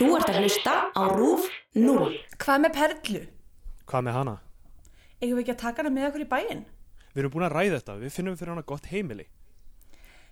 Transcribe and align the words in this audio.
Þú 0.00 0.14
ert 0.16 0.30
að 0.32 0.36
hlusta 0.40 0.74
á 0.96 1.02
RÚF 1.12 1.42
0. 1.76 2.14
Hvað 2.40 2.60
með 2.62 2.70
Perlu? 2.72 3.20
Hvað 3.84 4.04
með 4.06 4.14
hana? 4.16 4.32
Eigum 5.20 5.34
við 5.36 5.42
ekki 5.42 5.52
að 5.52 5.58
taka 5.60 5.82
hana 5.82 5.90
með 5.92 6.06
okkur 6.06 6.22
í 6.24 6.28
bæinn? 6.30 6.62
Við 7.10 7.20
erum 7.20 7.32
búin 7.34 7.44
að 7.44 7.52
ræða 7.52 7.74
þetta, 7.74 7.96
við 8.00 8.14
finnum 8.14 8.38
fyrir 8.40 8.52
hana 8.54 8.64
gott 8.70 8.88
heimili. 8.88 9.26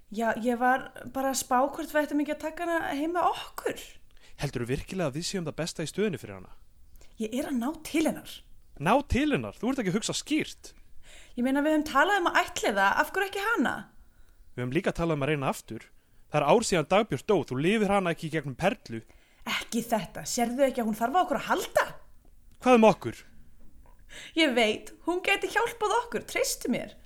Já, 0.08 0.30
ég 0.40 0.56
var 0.62 0.86
bara 1.12 1.34
að 1.34 1.40
spá 1.42 1.58
hvort 1.58 1.92
við 1.92 2.00
ættum 2.00 2.22
ekki 2.24 2.32
að 2.38 2.40
taka 2.46 2.64
hana 2.64 2.94
heima 2.96 3.26
okkur. 3.28 3.84
Heldur 4.40 4.64
þú 4.64 4.70
virkilega 4.70 5.10
að 5.12 5.18
við 5.18 5.28
séum 5.28 5.50
það 5.50 5.58
besta 5.60 5.84
í 5.84 5.92
stöðinu 5.92 6.22
fyrir 6.24 6.38
hana? 6.38 6.56
Ég 7.20 7.36
er 7.36 7.50
að 7.52 7.60
ná 7.60 7.68
til 7.90 8.04
hennar. 8.08 8.34
Ná 8.80 8.92
til 9.12 9.26
hennar, 9.34 9.60
þú 9.60 9.74
ert 9.74 9.84
ekki 9.84 9.92
að 9.92 10.00
hugsa 10.00 10.16
skýrt. 10.16 10.72
Ég 11.36 11.44
meina 11.44 11.60
við 11.60 11.76
höfum 11.76 11.86
talað 11.92 12.22
um 12.22 12.32
að 12.32 12.40
ætliða, 12.46 12.88
af 13.04 13.12
hverju 13.12 13.28
ekki 13.28 13.44
hana? 13.50 13.76
Við 14.56 14.64
höfum 14.64 14.74
líka 14.80 14.96
talað 14.96 15.20
um 15.20 15.28
að 15.28 15.34
reyna 15.34 15.52
aftur. 15.52 15.88
Það 16.32 16.40
er 16.40 16.50
ár 16.56 16.68
síðan 16.72 16.90
dagbjörn 16.96 17.28
dó, 17.28 17.36
þú 17.44 17.62
lifir 17.68 17.96
hana 17.98 18.16
ekki 18.16 18.30
í 18.30 18.34
gegnum 18.38 18.56
perlu. 18.56 19.04
Ekki 19.48 19.82
þetta, 19.86 20.24
sérðu 20.28 20.66
ekki 20.66 20.82
að 20.82 20.90
hún 20.90 20.98
þarf 20.98 21.16
á 21.16 21.20
okkur 21.22 21.40
að 21.40 21.48
halda? 21.48 21.84
Hvað 22.62 22.78
um 22.78 22.86
okkur? 22.88 23.20
Ég 24.36 24.56
veit, 24.56 24.90
hún 25.06 25.20
geti 25.24 25.50
hjálpað 25.52 25.94
okkur, 26.02 26.24
treystu 26.28 26.70
mér. 26.72 26.96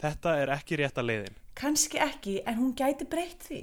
Þetta 0.00 0.36
er 0.40 0.52
ekki 0.54 0.78
rétta 0.80 1.04
leiðin. 1.04 1.36
Kanski 1.58 2.00
ekki, 2.00 2.38
en 2.48 2.58
hún 2.58 2.72
gæti 2.78 3.06
breytt 3.10 3.44
því. 3.46 3.60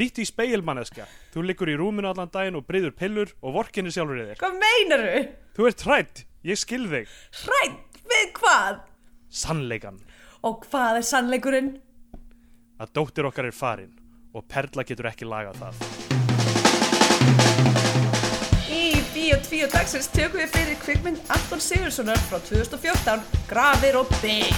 Líti 0.00 0.24
í 0.24 0.28
speilmanneska. 0.28 1.04
Þú 1.34 1.44
liggur 1.46 1.70
í 1.70 1.76
rúminu 1.76 2.08
allan 2.08 2.30
daginn 2.32 2.56
og 2.58 2.64
breyður 2.68 2.94
pillur 2.96 3.34
og 3.44 3.58
vorkinni 3.58 3.92
sjálfur 3.92 4.22
í 4.22 4.26
þér. 4.30 4.40
Hvað 4.40 4.58
meinaru? 4.62 5.24
Þú 5.56 5.68
ert 5.68 5.86
hrætt, 5.86 6.24
ég 6.48 6.60
skil 6.60 6.86
þig. 6.88 7.12
Hrætt 7.44 8.00
við 8.08 8.32
hvað? 8.40 8.80
Sannleikan. 9.42 10.00
Og 10.42 10.64
hvað 10.66 11.02
er 11.02 11.08
sannleikurinn? 11.12 11.74
Að 12.82 12.96
dóttir 12.96 13.28
okkar 13.28 13.52
er 13.52 13.56
farin 13.56 13.92
og 14.32 14.48
perla 14.48 14.88
getur 14.88 15.12
ekki 15.12 15.28
lagað 15.28 15.60
það. 15.60 16.01
Bíó 19.32 19.64
2 19.64 19.68
dagsins 19.72 20.10
tökum 20.12 20.42
við 20.42 20.50
fyrir 20.52 20.74
kvikmynd 20.82 21.20
Anton 21.32 21.60
Sigurssonar 21.62 22.18
frá 22.28 22.36
2014, 22.44 23.22
Grafir 23.48 23.96
og 23.96 24.10
Beig. 24.20 24.52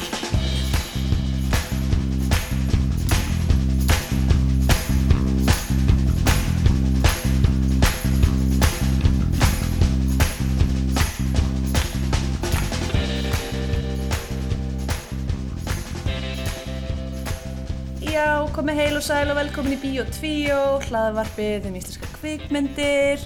Já, 18.03 18.43
komið 18.57 18.83
heil 18.83 18.99
og 18.99 19.07
sæl 19.07 19.31
og 19.31 19.39
velkomin 19.39 19.79
í 19.79 19.81
Bíó 19.87 20.11
2, 20.19 20.35
hlaðvarpið 20.91 21.71
um 21.71 21.79
íslenska 21.79 22.11
kvikmyndir. 22.19 23.23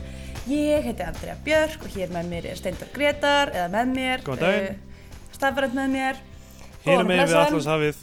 Ég 0.48 0.84
heiti 0.86 1.02
Andrea 1.04 1.34
Björk 1.44 1.82
og 1.84 1.92
hér 1.92 2.12
með 2.14 2.28
mér 2.30 2.46
er 2.48 2.56
Steindor 2.58 2.88
Gretar, 2.94 3.50
eða 3.52 3.68
með 3.72 3.91
mér. 3.96 4.22
Góðan 4.24 4.44
daginn. 4.44 4.78
Uh, 4.78 5.32
Stafrænt 5.36 5.74
með 5.77 5.90
mér. 5.92 6.20
Og 6.88 7.02
megin 7.08 7.27
við. 7.28 7.34
Allandshafið. 7.42 7.98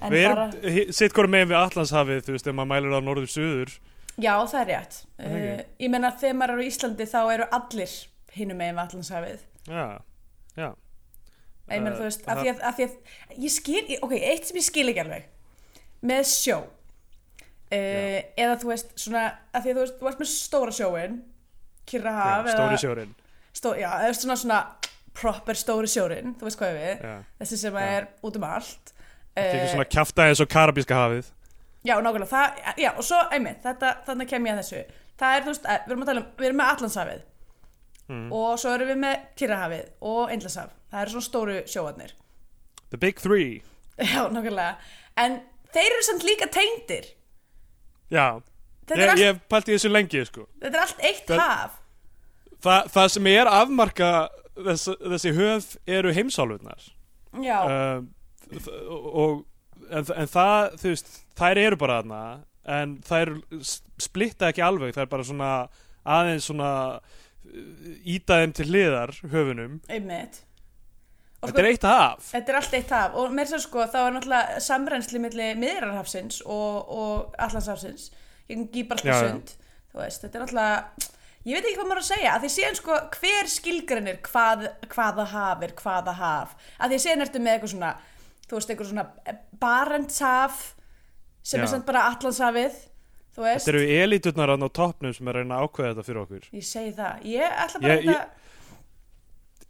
En 0.00 0.12
Við 0.14 0.26
bara, 0.26 0.44
erum, 0.60 0.92
sitt 0.96 1.14
hvort 1.16 1.32
megin 1.32 1.48
við 1.52 1.58
Allandshafið, 1.60 2.20
þú 2.26 2.34
veist, 2.36 2.50
ef 2.50 2.56
maður 2.58 2.70
mælir 2.74 2.96
á 2.96 3.00
norður-suður. 3.06 3.72
já, 4.20 4.34
það 4.52 4.60
er 4.60 4.68
rétt. 4.74 4.98
Uh, 5.16 5.62
ég 5.80 5.92
menna 5.94 6.10
þegar 6.20 6.36
maður 6.42 6.52
er 6.54 6.60
á 6.60 6.68
Íslandi 6.68 7.06
þá 7.08 7.18
eru 7.34 7.48
allir 7.56 7.94
hinum 8.36 8.60
megin 8.60 8.76
við 8.76 8.82
Allandshafið. 8.84 9.46
Já, 9.70 9.86
já. 10.60 10.68
Ég 11.70 11.78
menna 11.80 11.94
Uh, 11.94 11.98
þú 12.00 12.04
veist, 12.08 12.24
af 12.28 12.40
því 12.42 12.48
að, 12.50 12.60
af 12.66 12.76
því 12.76 12.84
að, 12.88 12.94
ég 13.46 13.52
skil, 13.54 13.82
ok, 14.02 14.12
eitt 14.18 14.48
sem 14.50 14.56
ég 14.60 14.66
skil 14.66 14.88
ekki 14.90 15.02
alveg, 15.04 15.26
með 16.10 16.24
sjó, 16.26 16.56
uh, 16.60 18.20
eða 18.36 18.56
þú 18.60 18.72
veist, 18.72 18.90
svona, 18.98 19.24
af 19.54 19.62
því 19.64 19.70
að 19.70 19.76
þú 19.78 19.84
veist, 19.84 19.98
þú 20.00 20.08
veist 20.08 20.22
með 20.24 20.30
stóra 20.34 20.74
sjóin, 20.74 21.20
Kyrrahaf, 21.90 22.46
já 22.46 22.52
stóri 22.54 22.78
sjórin. 22.82 23.14
stó, 23.54 23.74
já, 23.78 23.90
eða 24.06 24.14
svona 24.20 24.36
svona 24.36 24.60
proper 25.20 25.54
stóri 25.58 25.88
sjórin, 25.90 26.34
þú 26.38 26.46
veist 26.46 26.58
hvað 26.60 26.70
ég 26.74 26.80
við, 26.80 27.02
Já. 27.04 27.14
þessi 27.40 27.56
sem 27.58 27.74
Já. 27.74 27.80
er 27.98 28.06
út 28.22 28.36
um 28.36 28.44
allt. 28.44 28.92
Það 29.36 29.44
er 29.44 29.56
Eh, 29.64 29.68
svona 29.74 29.84
eins 30.28 30.40
og 30.40 30.48
Karabíska 30.48 30.94
hafið. 30.94 31.30
Já, 31.84 31.94
nákvæmlega, 32.00 32.28
það, 32.30 32.76
já, 32.78 32.90
og 32.96 33.04
svo, 33.04 33.18
einmitt, 33.32 33.62
þetta, 33.64 33.94
þannig 34.06 34.28
kem 34.28 34.44
ég 34.46 34.52
að 34.54 34.58
þessu. 34.62 34.84
Það 35.18 35.36
er, 35.36 35.42
þú 35.42 35.46
veist, 35.52 35.64
eh, 35.66 35.78
við 35.86 35.90
erum 35.92 36.02
að 36.02 36.06
tala 36.06 36.20
um, 36.20 36.26
við 36.38 36.46
erum 36.46 36.56
með 36.60 36.70
Allandshafið 36.76 37.22
Mm. 38.10 38.32
og 38.32 38.58
svo 38.58 38.70
erum 38.74 38.88
við 38.88 38.98
með 38.98 39.16
Kyrrahafið 39.38 39.88
og 40.02 40.30
Eindlandshaf. 40.30 40.70
Það 40.90 41.00
eru 41.02 41.10
svona 41.10 41.28
stóru 41.28 41.56
sjóarnir. 41.70 42.12
The 42.90 42.98
Big 42.98 43.20
Three. 43.20 43.62
Já, 43.98 44.28
nákvæmlega. 44.28 44.76
En 45.16 45.40
þeir 45.72 45.90
eru 45.94 46.02
samt 46.02 46.22
líka 46.26 46.48
tengdir. 46.50 47.06
Já, 48.10 48.40
ég, 48.98 49.08
allt, 49.08 49.18
ég 49.20 49.26
hef 49.30 49.38
pælt 49.48 49.68
í 49.70 49.74
þessu 49.76 49.90
lengi, 49.92 50.24
sko. 50.26 50.48
þetta 50.60 50.74
er 50.74 50.80
allt 50.82 51.00
eitt 51.06 51.26
Það- 51.30 51.38
haf. 51.46 51.79
Þa, 52.60 52.76
það 52.92 53.08
sem 53.14 53.28
er 53.30 53.50
afmarka 53.50 54.10
þess, 54.56 54.90
þessi 55.14 55.34
höf 55.36 55.70
eru 55.88 56.14
heimsálfurnar. 56.16 56.90
Já, 57.44 57.58
Uh, 57.70 58.02
og, 58.90 59.42
en, 59.86 60.06
en 60.16 60.26
það, 60.30 60.72
þú 60.82 60.90
veist, 60.90 61.10
þær 61.38 61.60
eru 61.62 61.76
bara 61.78 62.00
þarna, 62.00 62.22
en 62.76 62.96
þær 63.06 63.30
splitta 64.02 64.48
ekki 64.50 64.64
alveg, 64.66 64.96
þær 64.96 65.10
bara 65.12 65.26
svona 65.28 65.50
aðeins 66.02 66.48
svona 66.50 66.70
íta 68.06 68.40
þeim 68.40 68.54
til 68.56 68.66
hliðar 68.70 69.14
höfunum. 69.30 69.80
einmitt. 69.88 70.42
Og 71.40 71.48
Þetta 71.48 71.62
er 71.62 71.68
eitt 71.70 71.84
haf. 71.88 72.26
Þetta 72.34 72.52
er 72.52 72.58
allt 72.58 72.74
eitt 72.76 72.90
haf 72.92 73.14
og 73.16 73.30
þess 73.32 73.56
að 73.56 73.62
sko 73.64 73.84
þá 73.88 74.00
er 74.00 74.10
náttúrulega 74.16 74.58
samrensli 74.60 75.22
milli 75.22 75.46
miðrarhafsins 75.56 76.42
og, 76.44 76.90
og 76.92 77.38
allandshafsins 77.40 78.10
gegn 78.50 78.66
veist, 79.94 80.20
þetta 80.20 80.36
er 80.36 80.44
náttúrulega 80.44 81.09
ég 81.48 81.56
veit 81.56 81.64
ekki 81.70 81.76
hvað 81.78 81.88
maður 81.90 82.02
að 82.02 82.08
segja, 82.10 82.34
að 82.36 82.42
því 82.44 82.50
séðan 82.56 82.78
sko 82.80 82.98
hver 83.16 83.48
skilgreinir 83.54 84.18
hvað, 84.26 84.66
hvaða 84.92 85.24
haf 85.32 85.62
er 85.66 85.72
hvaða 85.80 86.14
haf, 86.20 86.56
að 86.78 86.92
því 86.94 86.98
séðan 87.06 87.24
ertu 87.26 87.40
með 87.44 87.54
eitthvað 87.56 87.72
svona, 87.74 87.92
þú 88.50 88.58
veist, 88.58 88.70
eitthvað 88.74 88.90
svona 88.90 89.06
Barentshaf 89.62 90.60
sem 91.42 91.60
Já. 91.60 91.64
er 91.64 91.70
samt 91.72 91.86
bara 91.88 92.02
allandshafið 92.10 92.74
þú 93.36 93.46
veist, 93.46 93.64
Þetta 93.64 93.72
eru 93.76 93.86
eliturnar 94.04 94.52
hann 94.52 94.66
á 94.66 94.70
toppnum 94.80 95.14
sem 95.16 95.28
er 95.30 95.38
að 95.38 95.44
reyna 95.44 95.56
að 95.60 95.64
ákveða 95.70 95.92
þetta 95.94 96.06
fyrir 96.10 96.20
okkur. 96.24 96.44
ég 96.58 96.66
segi 96.66 96.92
það. 96.98 97.24
Ég 97.30 97.56
ætla 97.64 97.80
bara 97.80 97.94
Ég- 97.94 98.04
ég, 98.04 98.14
ég- 98.14 98.36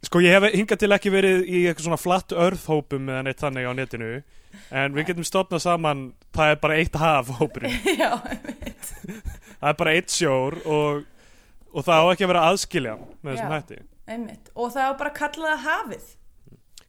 Sko 0.01 0.17
ég 0.25 0.33
hef 0.33 0.47
hingað 0.57 0.79
til 0.81 0.89
ekki 0.95 1.11
verið 1.13 1.43
í 1.45 1.59
eitthvað 1.69 1.85
svona 1.85 1.99
flatt 2.01 2.33
örðhópum 2.33 3.05
eða 3.13 3.23
neitt 3.27 3.37
þannig 3.43 3.67
á 3.69 3.73
netinu 3.77 4.07
en 4.73 4.95
við 4.97 5.05
getum 5.11 5.23
stopnað 5.29 5.61
saman 5.61 5.99
það 6.33 6.49
er 6.51 6.55
bara 6.63 6.77
eitt 6.81 6.95
haf 6.97 7.29
hópurinn. 7.37 7.75
Já, 8.01 8.17
það 9.61 9.69
er 9.69 9.77
bara 9.77 9.93
eitt 9.93 10.09
sjór 10.09 10.57
og, 10.65 11.03
og 11.73 11.85
það 11.87 12.01
á 12.01 12.05
ekki 12.13 12.25
að 12.27 12.31
vera 12.33 12.47
aðskilja 12.51 12.95
með 13.21 13.29
þessum 13.35 13.53
hætti. 13.55 13.77
einmitt. 14.11 14.49
Og 14.55 14.73
það 14.73 14.89
er 14.89 14.97
bara 14.99 15.11
að 15.13 15.19
kalla 15.21 15.53
það 15.53 15.63
hafið. 15.69 16.09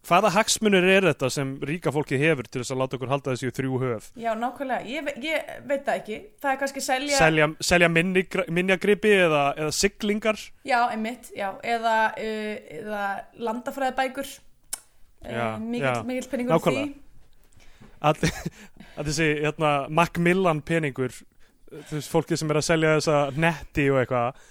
Hvaða 0.02 0.30
hagsmunir 0.34 0.82
er 0.90 1.04
þetta 1.06 1.28
sem 1.30 1.50
ríka 1.62 1.92
fólki 1.94 2.18
hefur 2.18 2.48
til 2.50 2.58
þess 2.64 2.72
að 2.74 2.80
láta 2.80 2.96
okkur 2.98 3.10
halda 3.12 3.34
þessi 3.36 3.52
þrjú 3.54 3.76
höf? 3.78 4.08
Já, 4.18 4.32
nákvæmlega, 4.34 4.82
ég, 4.90 5.04
ve- 5.06 5.14
ég 5.22 5.52
veit 5.70 5.84
það 5.86 6.00
ekki. 6.00 6.16
Það 6.42 6.50
er 6.50 6.58
kannski 6.58 6.82
selja 6.82 7.20
Selja, 7.20 7.46
selja 7.62 7.88
minni, 7.88 8.24
minjagripi 8.50 9.12
eða, 9.28 9.42
eða 9.62 9.76
siglingar? 9.78 10.40
Já, 10.66 10.80
einmitt, 10.90 11.30
já, 11.38 11.52
eða, 11.62 11.94
uh, 12.18 12.56
eða 12.80 13.04
landafræðabækur 13.46 14.26
uh, 14.26 15.30
já, 15.30 15.46
mikill 15.62 16.28
penningur 16.34 16.66
því. 16.66 16.82
Að, 18.02 18.24
að 18.98 19.06
þessi 19.12 19.28
hérna, 19.44 19.70
Macmillan 19.86 20.64
peningur 20.66 21.14
þú 21.70 22.00
veist, 22.00 22.10
fólki 22.10 22.36
sem 22.40 22.50
er 22.50 22.58
að 22.58 22.66
selja 22.72 22.96
þessa 22.98 23.20
netti 23.38 23.86
og 23.94 24.02
eitthvað 24.02 24.42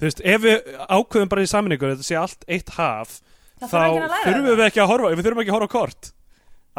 þú 0.00 0.08
veist, 0.08 0.22
ef 0.24 0.44
við 0.46 0.70
ákveðum 0.88 1.30
bara 1.32 1.44
í 1.44 1.50
saminningu 1.50 1.92
þetta 1.92 2.06
sé 2.08 2.18
allt 2.18 2.48
eitt 2.48 2.72
haf 2.78 3.20
Það 3.60 3.68
þá 3.68 3.76
þarf 3.76 3.90
ekki 3.90 4.00
að 4.00 4.12
læra 4.14 4.24
þurfum 4.26 4.46
við 4.50 4.66
ekki 4.66 4.80
að 4.80 4.90
horfa 4.90 5.10
við 5.12 5.26
þurfum 5.26 5.42
ekki 5.42 5.52
að 5.52 5.56
horfa 5.58 5.68
á 5.68 5.76
kort. 5.76 6.12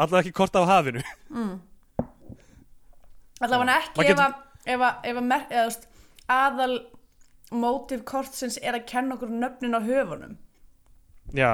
Alltaf 0.02 0.18
ekki 0.22 0.32
kort 0.34 0.56
af 0.58 0.64
hafinu. 0.66 1.02
Mm. 1.30 1.52
Allavega 3.42 3.76
ekki 3.76 4.00
Maður 4.00 4.10
ef 4.10 4.22
að, 4.24 4.34
ef 4.74 4.84
að, 4.86 5.06
ef 5.10 5.20
að 5.20 5.28
mer, 5.28 5.44
eða, 5.46 5.62
þú 5.62 5.68
veist, 5.68 5.86
aðal 6.36 6.74
mótiv 7.62 8.02
kortsins 8.08 8.58
er 8.62 8.78
að 8.78 8.86
kenna 8.90 9.16
okkur 9.16 9.30
nöfnin 9.30 9.78
á 9.78 9.80
höfunum. 9.84 10.34
Já, 11.36 11.52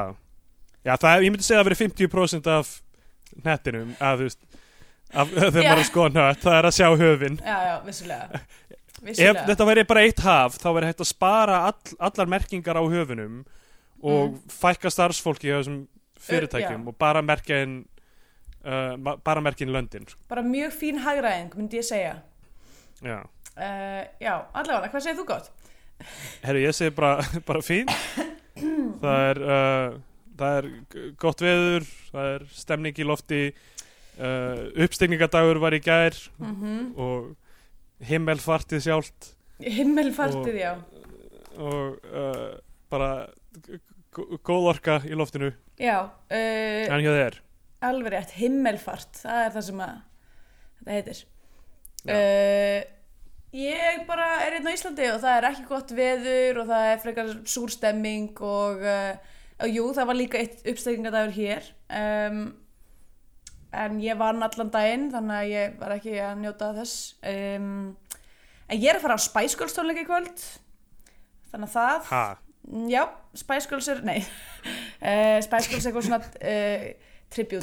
já 0.87 0.95
það, 0.97 1.27
ég 1.27 1.35
myndi 1.35 1.49
segja 1.49 1.61
að 1.61 1.69
vera 1.69 1.81
50% 1.83 2.51
af 2.55 2.73
nettinum 3.45 3.93
að 4.01 4.23
þú 4.23 4.29
veist 4.31 4.41
af, 5.13 5.31
þegar 5.35 5.45
Já. 5.45 5.53
maður 5.53 5.75
er 5.75 5.83
að 5.83 5.89
skoða 5.91 6.15
nött, 6.17 6.43
það 6.45 6.59
er 6.59 6.69
að 6.71 6.77
sjá 6.79 6.89
höfin. 7.03 7.39
Já, 7.45 7.59
já, 7.69 7.75
vissulega 7.85 8.43
ef 8.99 9.07
Vissulega 9.11 9.45
þetta 9.49 9.67
væri 9.69 9.85
bara 9.89 10.03
eitt 10.07 10.21
haf 10.25 10.59
þá 10.59 10.69
væri 10.77 10.91
hægt 10.91 11.05
að 11.05 11.11
spara 11.13 11.61
all, 11.69 11.95
allar 12.09 12.31
merkingar 12.31 12.79
á 12.81 12.85
höfunum 12.85 13.45
og 14.03 14.39
fækka 14.53 14.91
starfsfólki 14.95 15.49
hjá 15.51 15.59
þessum 15.61 15.79
fyrirtækjum 16.23 16.83
já. 16.85 16.89
og 16.91 16.99
bara 16.99 17.23
merkja 17.23 17.63
inn 17.65 17.77
uh, 18.67 19.15
bara 19.25 19.43
merkja 19.43 19.67
inn 19.67 19.75
löndin. 19.75 20.07
Bara 20.31 20.43
mjög 20.47 20.75
fín 20.75 21.01
hagræðing, 21.03 21.55
myndi 21.59 21.81
ég 21.81 21.87
segja 21.87 22.17
já. 23.03 23.23
uh, 23.23 24.03
Já, 24.23 24.35
allavega, 24.53 24.91
hvað 24.93 25.07
segir 25.07 25.19
þú 25.21 25.27
gott? 25.31 25.51
herru 26.47 26.63
ég 26.63 26.75
segi 26.79 26.95
bara, 26.95 27.23
bara 27.49 27.63
fín 27.63 27.89
það 29.03 29.25
er 29.31 29.41
uh, 29.43 29.97
það 30.39 30.59
er 30.61 30.69
gott 31.19 31.43
veður 31.43 31.89
það 32.13 32.31
er 32.37 32.47
stemning 32.55 32.99
í 32.99 33.07
lofti 33.07 33.43
uppstegningardagur 34.19 35.61
var 35.63 35.75
í 35.77 35.79
gær 35.83 36.17
Mm 36.43 36.89
og 36.99 37.29
himmelfartið 38.09 38.85
sjálft. 38.87 39.33
Himmelfartið, 39.63 40.55
Og- 40.55 40.63
já. 40.63 40.73
og 41.59 42.13
uh, 42.13 42.59
bara 42.91 43.11
góð 44.47 44.69
orka 44.75 45.01
í 45.07 45.15
loftinu. 45.19 45.53
Já, 45.79 45.97
uh, 46.09 46.85
en 46.89 47.03
hjá 47.05 47.13
þér? 47.15 47.41
alveg 47.87 48.11
rétt, 48.11 48.31
himmelfart 48.35 49.21
það 49.23 49.41
er 49.45 49.53
það 49.55 49.65
sem 49.69 49.83
að 49.85 49.99
þetta 50.79 50.95
heitir. 50.97 51.19
Uh, 52.09 52.95
Ég 53.59 54.03
bara 54.05 54.27
er 54.45 54.59
einn 54.59 54.67
á 54.69 54.75
Íslandi 54.77 55.07
og 55.09 55.23
það 55.23 55.37
er 55.39 55.47
ekki 55.49 55.63
gott 55.71 55.93
veður 55.97 56.59
og 56.61 56.67
það 56.69 56.89
er 56.91 56.99
frekar 57.01 57.31
súr 57.49 57.71
stemming 57.73 58.43
og, 58.45 58.83
uh, 58.85 59.15
og 59.65 59.71
jú, 59.73 59.87
það 59.97 60.09
var 60.11 60.19
líka 60.19 60.41
eitt 60.43 60.67
uppstekingadagur 60.69 61.33
hér. 61.33 61.71
Um, 61.89 62.43
en 63.73 63.99
ég 64.01 64.19
vann 64.19 64.43
allan 64.45 64.71
daginn 64.73 65.09
þannig 65.13 65.39
að 65.39 65.53
ég 65.53 65.79
var 65.81 65.95
ekki 65.99 66.15
að 66.25 66.43
njóta 66.43 66.71
þess. 66.79 66.99
Um, 67.29 67.97
en 68.69 68.79
ég 68.81 68.89
er 68.91 68.99
að 68.99 69.05
fara 69.05 69.19
á 69.19 69.27
Spice 69.27 69.59
Girls 69.59 69.77
tónleika 69.77 70.05
í 70.05 70.09
kvöld. 70.09 70.45
Þannig 71.53 71.69
að 71.69 71.75
það 71.75 72.09
ha, 72.13 72.23
Já, 72.89 73.03
Spice 73.37 73.69
Girls 73.69 73.89
er, 73.89 74.01
nei. 74.05 74.19
Uh, 75.01 75.39
Spice 75.47 75.71
Girls 75.71 75.87
er 75.87 75.93
eitthvað 75.93 76.09
svona 76.09 76.21
uh, 76.21 76.89
tribute. 77.33 77.63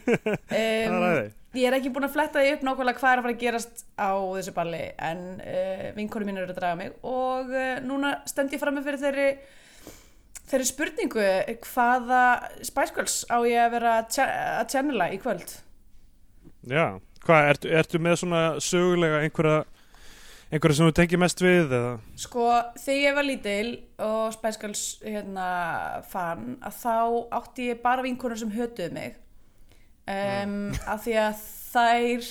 Það 0.50 0.56
er 0.58 0.96
um, 0.96 1.36
Ég 1.50 1.66
er 1.66 1.74
ekki 1.74 1.90
búin 1.90 2.06
að 2.06 2.12
fletta 2.14 2.42
því 2.42 2.50
upp 2.54 2.60
nákvæmlega 2.62 3.00
hvað 3.00 3.12
er 3.12 3.20
að 3.20 3.24
fara 3.24 3.34
að 3.34 3.40
gerast 3.40 3.80
á 3.98 4.10
þessu 4.36 4.52
balli 4.54 4.82
en 5.02 5.22
uh, 5.42 5.86
vinkonu 5.96 6.28
mín 6.28 6.38
eru 6.38 6.52
að 6.52 6.60
draga 6.60 6.78
mig. 6.78 6.92
Og 7.02 7.50
núna 7.86 8.12
stend 8.30 8.54
ég 8.54 8.62
frammi 8.62 8.84
fyrir 8.86 9.02
þeirri 9.02 9.30
þeirri 10.50 10.68
spurningu 10.68 11.26
hvaða 11.70 12.22
Spice 12.66 12.94
Girls 12.96 13.18
á 13.30 13.38
ég 13.46 13.60
að 13.64 13.74
vera 13.76 13.96
að 14.02 14.72
channela 14.72 15.10
í 15.14 15.20
kvöld? 15.22 15.52
Já, 16.68 16.98
hvað, 17.24 17.50
ertu, 17.54 17.70
ertu 17.80 18.00
með 18.02 18.18
svona 18.24 18.42
sögulega 18.64 19.22
einhverja 19.24 19.62
einhverja 20.50 20.76
sem 20.80 20.88
þú 20.88 20.94
tengir 20.98 21.20
mest 21.22 21.42
við 21.44 21.72
eða? 21.76 21.92
Sko, 22.18 22.46
þegar 22.82 23.00
ég 23.04 23.16
var 23.16 23.26
lítil 23.26 23.66
og 24.02 24.34
Spice 24.34 24.60
Girls 24.62 24.84
hérna 25.04 25.48
fann 26.10 26.56
að 26.66 26.78
þá 26.80 26.96
átti 27.38 27.70
ég 27.70 27.82
bara 27.84 28.04
vinkonur 28.06 28.40
sem 28.40 28.50
hötuðu 28.54 28.90
mig. 28.96 29.18
Um, 30.10 30.72
af 30.90 31.04
því 31.04 31.16
að 31.22 31.44
þær 31.70 32.30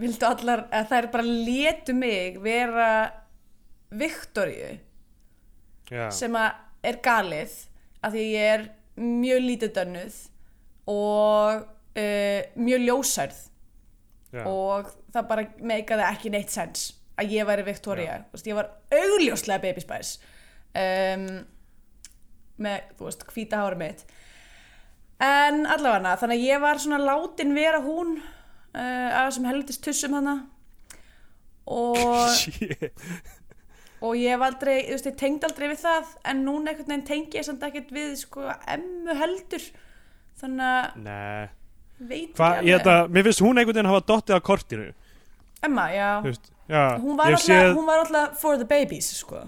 vildu 0.00 0.28
allar, 0.28 0.64
að 0.72 0.88
þær 0.94 1.10
bara 1.12 1.26
létu 1.28 1.94
mig 1.96 2.38
vera 2.42 2.88
Viktoríu 3.94 4.78
já, 5.90 6.08
sem 6.14 6.34
að 6.38 6.62
er 6.84 7.00
galið 7.04 7.54
af 8.04 8.12
því 8.12 8.22
að 8.22 8.32
ég 8.34 8.50
er 8.54 8.66
mjög 9.00 9.46
lítið 9.48 9.72
dönnuð 9.78 10.18
og 10.90 11.64
uh, 11.64 12.40
mjög 12.60 12.84
ljósærð 12.84 13.40
já, 14.34 14.44
og 14.44 14.92
það 15.14 15.30
bara 15.30 15.46
meikaði 15.72 16.06
ekki 16.10 16.32
neitt 16.34 16.52
sens 16.54 16.92
að 17.20 17.34
ég 17.36 17.46
væri 17.46 17.66
Victoria. 17.66 18.20
Veist, 18.32 18.48
ég 18.50 18.58
var 18.58 18.72
augljóslega 18.94 19.62
Baby 19.62 19.84
Spice 19.84 20.18
um, 20.74 21.28
með, 22.64 22.88
þú 22.98 23.08
veist, 23.08 23.26
hvíta 23.30 23.62
hári 23.62 23.78
mitt. 23.80 24.04
En 25.22 25.62
allavega 25.70 26.16
þannig 26.20 26.40
að 26.40 26.48
ég 26.48 26.64
var 26.64 26.82
svona 26.82 26.98
látin 27.02 27.54
vera 27.54 27.80
hún 27.84 28.16
uh, 28.18 29.08
af 29.14 29.30
þessum 29.30 29.48
helvitist 29.50 29.84
tussum 29.86 30.18
hana 30.18 30.40
og. 31.70 32.26
og 34.04 34.16
ég 34.20 34.34
hef 34.34 34.42
aldrei, 34.46 34.76
þú 34.86 34.94
veist, 34.96 35.08
ég 35.08 35.16
tengd 35.20 35.44
aldrei 35.48 35.68
við 35.72 35.82
það 35.84 36.12
en 36.32 36.42
núna 36.46 36.72
einhvern 36.72 36.90
veginn 36.92 37.06
tengi 37.08 37.38
ég 37.40 37.46
samt 37.46 37.64
ekkert 37.68 37.92
við 37.94 38.14
sko 38.20 38.44
emmu 38.74 39.16
heldur. 39.20 39.66
Þannig 40.40 41.04
að 41.14 41.48
veit 42.10 42.38
Hva, 42.38 42.48
ekki 42.58 42.68
ég 42.68 42.80
þetta, 42.82 42.96
mér 43.14 43.26
finnst 43.28 43.44
hún 43.44 43.60
einhvern 43.60 43.78
veginn 43.78 43.90
hafa 43.92 44.04
dottið 44.10 44.36
á 44.36 44.40
kortinu. 44.44 44.88
Emma, 45.64 45.86
já. 45.94 46.08
Veist, 46.26 46.50
já, 46.68 46.82
hún 47.00 47.16
var, 47.16 47.30
ég 47.32 47.38
alltaf, 47.38 47.46
séð, 47.48 47.68
hún 47.78 47.86
var 47.88 48.02
alltaf 48.04 48.40
for 48.40 48.58
the 48.60 48.66
babies 48.68 49.08
sko. 49.22 49.44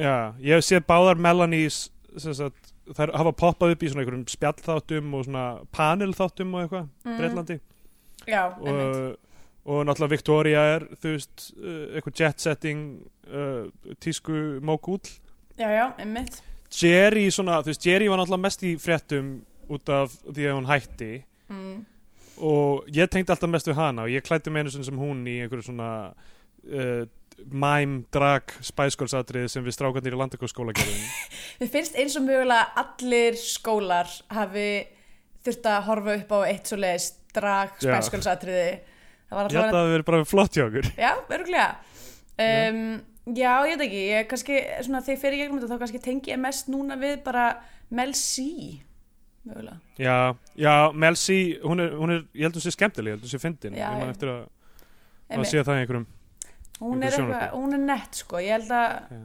Já, 0.00 0.14
ég 0.40 0.56
hef 0.56 0.64
séð 0.64 0.86
báðar 0.88 1.20
Melanies 1.20 1.82
sagt, 2.16 2.72
þær 2.96 3.12
hafa 3.18 3.32
poppað 3.36 3.74
upp 3.74 3.82
í 3.84 3.90
svona 3.90 4.04
einhverjum 4.04 4.24
spjallþáttum 4.32 5.12
og 5.18 5.26
svona 5.26 5.44
panelþáttum 5.76 6.56
og 6.56 6.64
eitthvað, 6.64 6.88
Mm. 7.04 7.18
Breitlandi 7.18 7.58
Já, 8.30 8.42
einmitt. 8.62 9.18
Og, 9.64 9.84
náttúrulega 9.86 10.10
Victoria 10.16 10.62
er 10.76 10.86
þú 10.98 11.14
veist, 11.16 11.48
uh, 11.58 11.82
eitthvað 11.96 12.22
jet 12.22 12.40
setting 12.42 12.86
uh, 13.30 13.68
tísku 14.02 14.58
mókúl 14.64 15.00
Já, 15.58 15.68
já, 15.68 15.84
einmitt. 16.00 16.40
Jerry 16.72 17.26
svona, 17.30 17.60
þú 17.62 17.70
veist, 17.74 17.86
Jerry 17.86 18.08
var 18.08 18.22
náttúrulega 18.22 18.46
mest 18.46 18.62
í 18.64 18.72
fréttum 18.80 19.32
út 19.72 19.92
af 19.92 20.14
því 20.24 20.48
að 20.48 20.56
hún 20.58 20.70
hætti 20.70 21.12
Mm. 21.52 21.84
og 22.40 22.86
ég 22.88 23.10
tengdi 23.12 23.28
alltaf 23.28 23.50
mest 23.50 23.68
við 23.68 23.76
hana 23.76 24.06
og 24.06 24.12
ég 24.12 24.24
klætti 24.24 24.48
með 24.48 24.62
einu 24.62 24.84
sem 24.86 24.96
hún 24.96 25.18
í 25.28 25.34
einhverju 25.42 25.66
svona 25.66 25.88
uh, 26.14 27.02
mime, 27.52 28.04
drag, 28.14 28.54
atriði 28.78 29.50
sem 29.52 29.64
við 29.66 29.76
strákarnir 29.76 30.16
í 30.16 30.20
landakóskóla 30.20 30.72
gerðum 30.76 31.02
Mér 31.60 31.72
finnst 31.74 31.98
eins 31.98 32.16
og 32.16 32.24
mögulega 32.24 32.70
allir 32.84 33.36
skólar 33.36 34.08
hafi 34.32 34.68
þurft 35.44 35.68
að 35.74 35.84
horfa 35.90 36.16
upp 36.22 36.32
á 36.32 36.38
eitt 36.48 36.70
svo 36.70 36.80
leiðist 36.80 37.20
drag 37.36 37.76
Já. 37.82 37.92
Ég 39.32 39.56
held 39.58 39.72
að 39.72 39.78
það 39.78 39.90
verið 39.96 40.06
bara 40.10 40.24
flott 40.28 40.56
hjá 40.58 40.64
okkur 40.68 40.88
Já, 40.98 41.12
öruglega. 41.36 41.68
Um, 42.42 42.78
já, 43.36 43.52
ég 43.68 43.76
veit 43.76 43.84
ekki, 43.86 44.00
ég 44.12 44.26
kannski, 44.30 44.56
svona 44.86 45.02
þegar 45.06 45.36
í 45.36 45.42
gegnum 45.42 45.60
þetta 45.60 45.74
þá 45.74 45.82
kannski 45.84 46.00
tengi 46.02 46.32
ég 46.32 46.40
mest 46.42 46.70
núna 46.72 46.96
við 46.98 47.20
bara 47.26 47.44
Mel 47.92 48.14
C, 48.16 48.46
mögulega. 49.46 49.76
já, 50.00 50.16
já, 50.56 50.74
Mel 50.96 51.16
C 51.20 51.36
hún 51.62 51.80
er, 51.84 51.92
hún 51.98 52.10
er, 52.16 52.24
ég 52.34 52.46
held 52.48 52.56
að 52.56 52.60
hún 52.62 52.66
sé 52.66 52.72
skemmtileg 52.74 53.12
ég 53.12 53.18
held 53.18 53.22
að 53.22 53.28
hún 53.28 53.34
sé 53.36 53.42
fyndin 53.42 53.76
Já, 53.78 53.86
ég 53.92 54.00
man 54.00 54.10
eftir 54.14 54.32
að, 54.32 54.42
að 55.36 55.46
sé 55.52 55.62
það 55.62 55.76
í 55.76 55.84
einhverjum 55.84 56.08
Hún 56.82 57.04
er 57.06 57.14
eitthvað, 57.14 57.44
hún 57.54 57.76
er 57.76 57.82
nett 57.84 58.18
sko, 58.24 58.40
ég 58.42 58.56
held 58.56 58.72
að, 58.74 58.88
Já. 59.12 59.20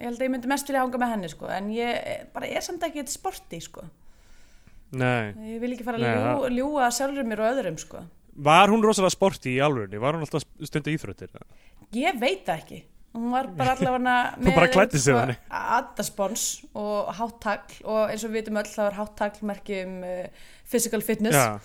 ég 0.00 0.08
held 0.08 0.16
að 0.18 0.24
ég 0.26 0.32
myndi 0.34 0.48
mest 0.50 0.66
vilja 0.72 0.80
hanga 0.82 0.98
með 1.04 1.12
henni 1.14 1.28
sko, 1.30 1.46
en 1.54 1.68
ég 1.76 2.32
bara 2.34 2.48
er 2.50 2.64
samt 2.66 2.82
ekki 2.88 2.98
eitthvað 3.04 3.14
sporti 3.20 3.60
sko. 3.62 3.84
nei, 4.96 5.34
Ég 5.52 5.60
vil 5.62 5.70
ekki 5.76 5.86
fara 5.86 6.00
að 6.00 6.06
Nei, 6.06 6.16
ljú, 6.16 6.26
það- 6.26 6.56
ljúga 6.56 6.88
sjálfur 6.96 7.26
mér 7.30 7.42
og 7.44 7.48
öðrum 7.52 7.78
sko. 7.78 8.02
Var 8.36 8.68
hún 8.72 8.82
rosalega 8.84 9.14
sporti 9.14 9.54
í 9.56 9.62
alvörinni 9.64 10.00
var 10.02 10.14
hún 10.18 10.26
alltaf 10.26 10.44
stundu 10.68 10.92
íþróttir 10.92 11.30
Ég 11.96 12.18
veit 12.20 12.44
það 12.46 12.58
ekki. 12.60 12.82
Hún 13.16 13.30
var 13.32 13.46
bara 13.56 13.72
allavega 13.76 14.00
sig 15.00 15.14
þannig. 15.16 15.38
Adaspons 15.48 16.42
og 16.76 17.08
háttagl 17.16 17.78
og 17.88 18.10
eins 18.12 18.24
og 18.26 18.30
við 18.34 18.42
vitum 18.42 18.58
öll 18.60 18.68
þá 18.68 18.80
er 18.90 18.96
háttagl 18.98 19.46
merki 19.48 19.78
um 19.86 19.98
uh, 20.04 20.26
physical 20.68 21.00
fitness. 21.00 21.36
já, 21.36 21.60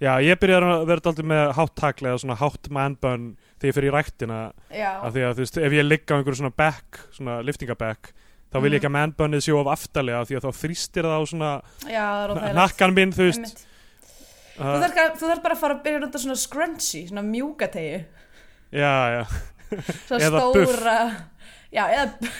já, 0.00 0.12
ég 0.24 0.40
byrjaði 0.40 0.70
að 0.72 0.86
vera 0.88 1.02
alltaf 1.04 1.28
með 1.34 1.52
hátt 1.58 1.74
takli 1.82 2.08
eða 2.10 2.22
svona 2.24 2.38
hátt 2.40 2.70
manbun 2.72 3.26
þegar 3.60 3.68
ég 3.70 3.76
fyrir 3.78 3.90
í 3.90 3.94
ræktina 3.94 4.38
Já, 4.72 4.90
af 5.04 5.12
því 5.14 5.26
að 5.28 5.34
þú 5.36 5.44
veist, 5.44 5.58
ef 5.68 5.76
ég 5.76 5.86
ligg 5.88 6.06
á 6.08 6.14
einhverju 6.16 6.40
svona 6.40 6.54
back, 6.56 7.02
svona 7.14 7.36
liftingabekk 7.44 8.10
þá 8.54 8.58
vil 8.62 8.70
ég 8.70 8.74
Mhm. 8.74 8.78
ekki 8.80 8.88
að 8.88 8.96
manbunnið 8.96 9.44
sé 9.44 9.52
of 9.58 9.66
aftalega 9.66 10.20
af 10.22 10.28
því 10.30 10.36
að 10.38 10.44
þá 10.48 10.50
þrýstir 10.62 11.06
það 11.08 11.14
á 11.18 11.22
svona 11.28 11.52
já, 11.90 12.06
það 12.32 12.58
nakkan 12.58 12.94
minn, 12.94 13.12
þú 13.12 13.24
veist 13.28 13.40
Einmitt. 13.44 13.64
Þú 14.54 14.74
þarf, 14.84 15.18
þú 15.18 15.28
þarf 15.30 15.42
bara 15.44 15.56
að 15.56 15.62
fara 15.64 15.74
að 15.78 15.82
byrja 15.86 15.98
að 15.98 16.04
nota 16.06 16.20
svona 16.22 16.38
scrunchy, 16.38 17.00
svona 17.10 17.24
mjúkategju. 17.26 18.00
já, 18.74 18.94
já, 19.16 19.22
Svona 20.08 20.24
Eða 20.28 20.42
stóra... 20.44 20.96
Já, 21.74 21.84
eða... 21.90 22.32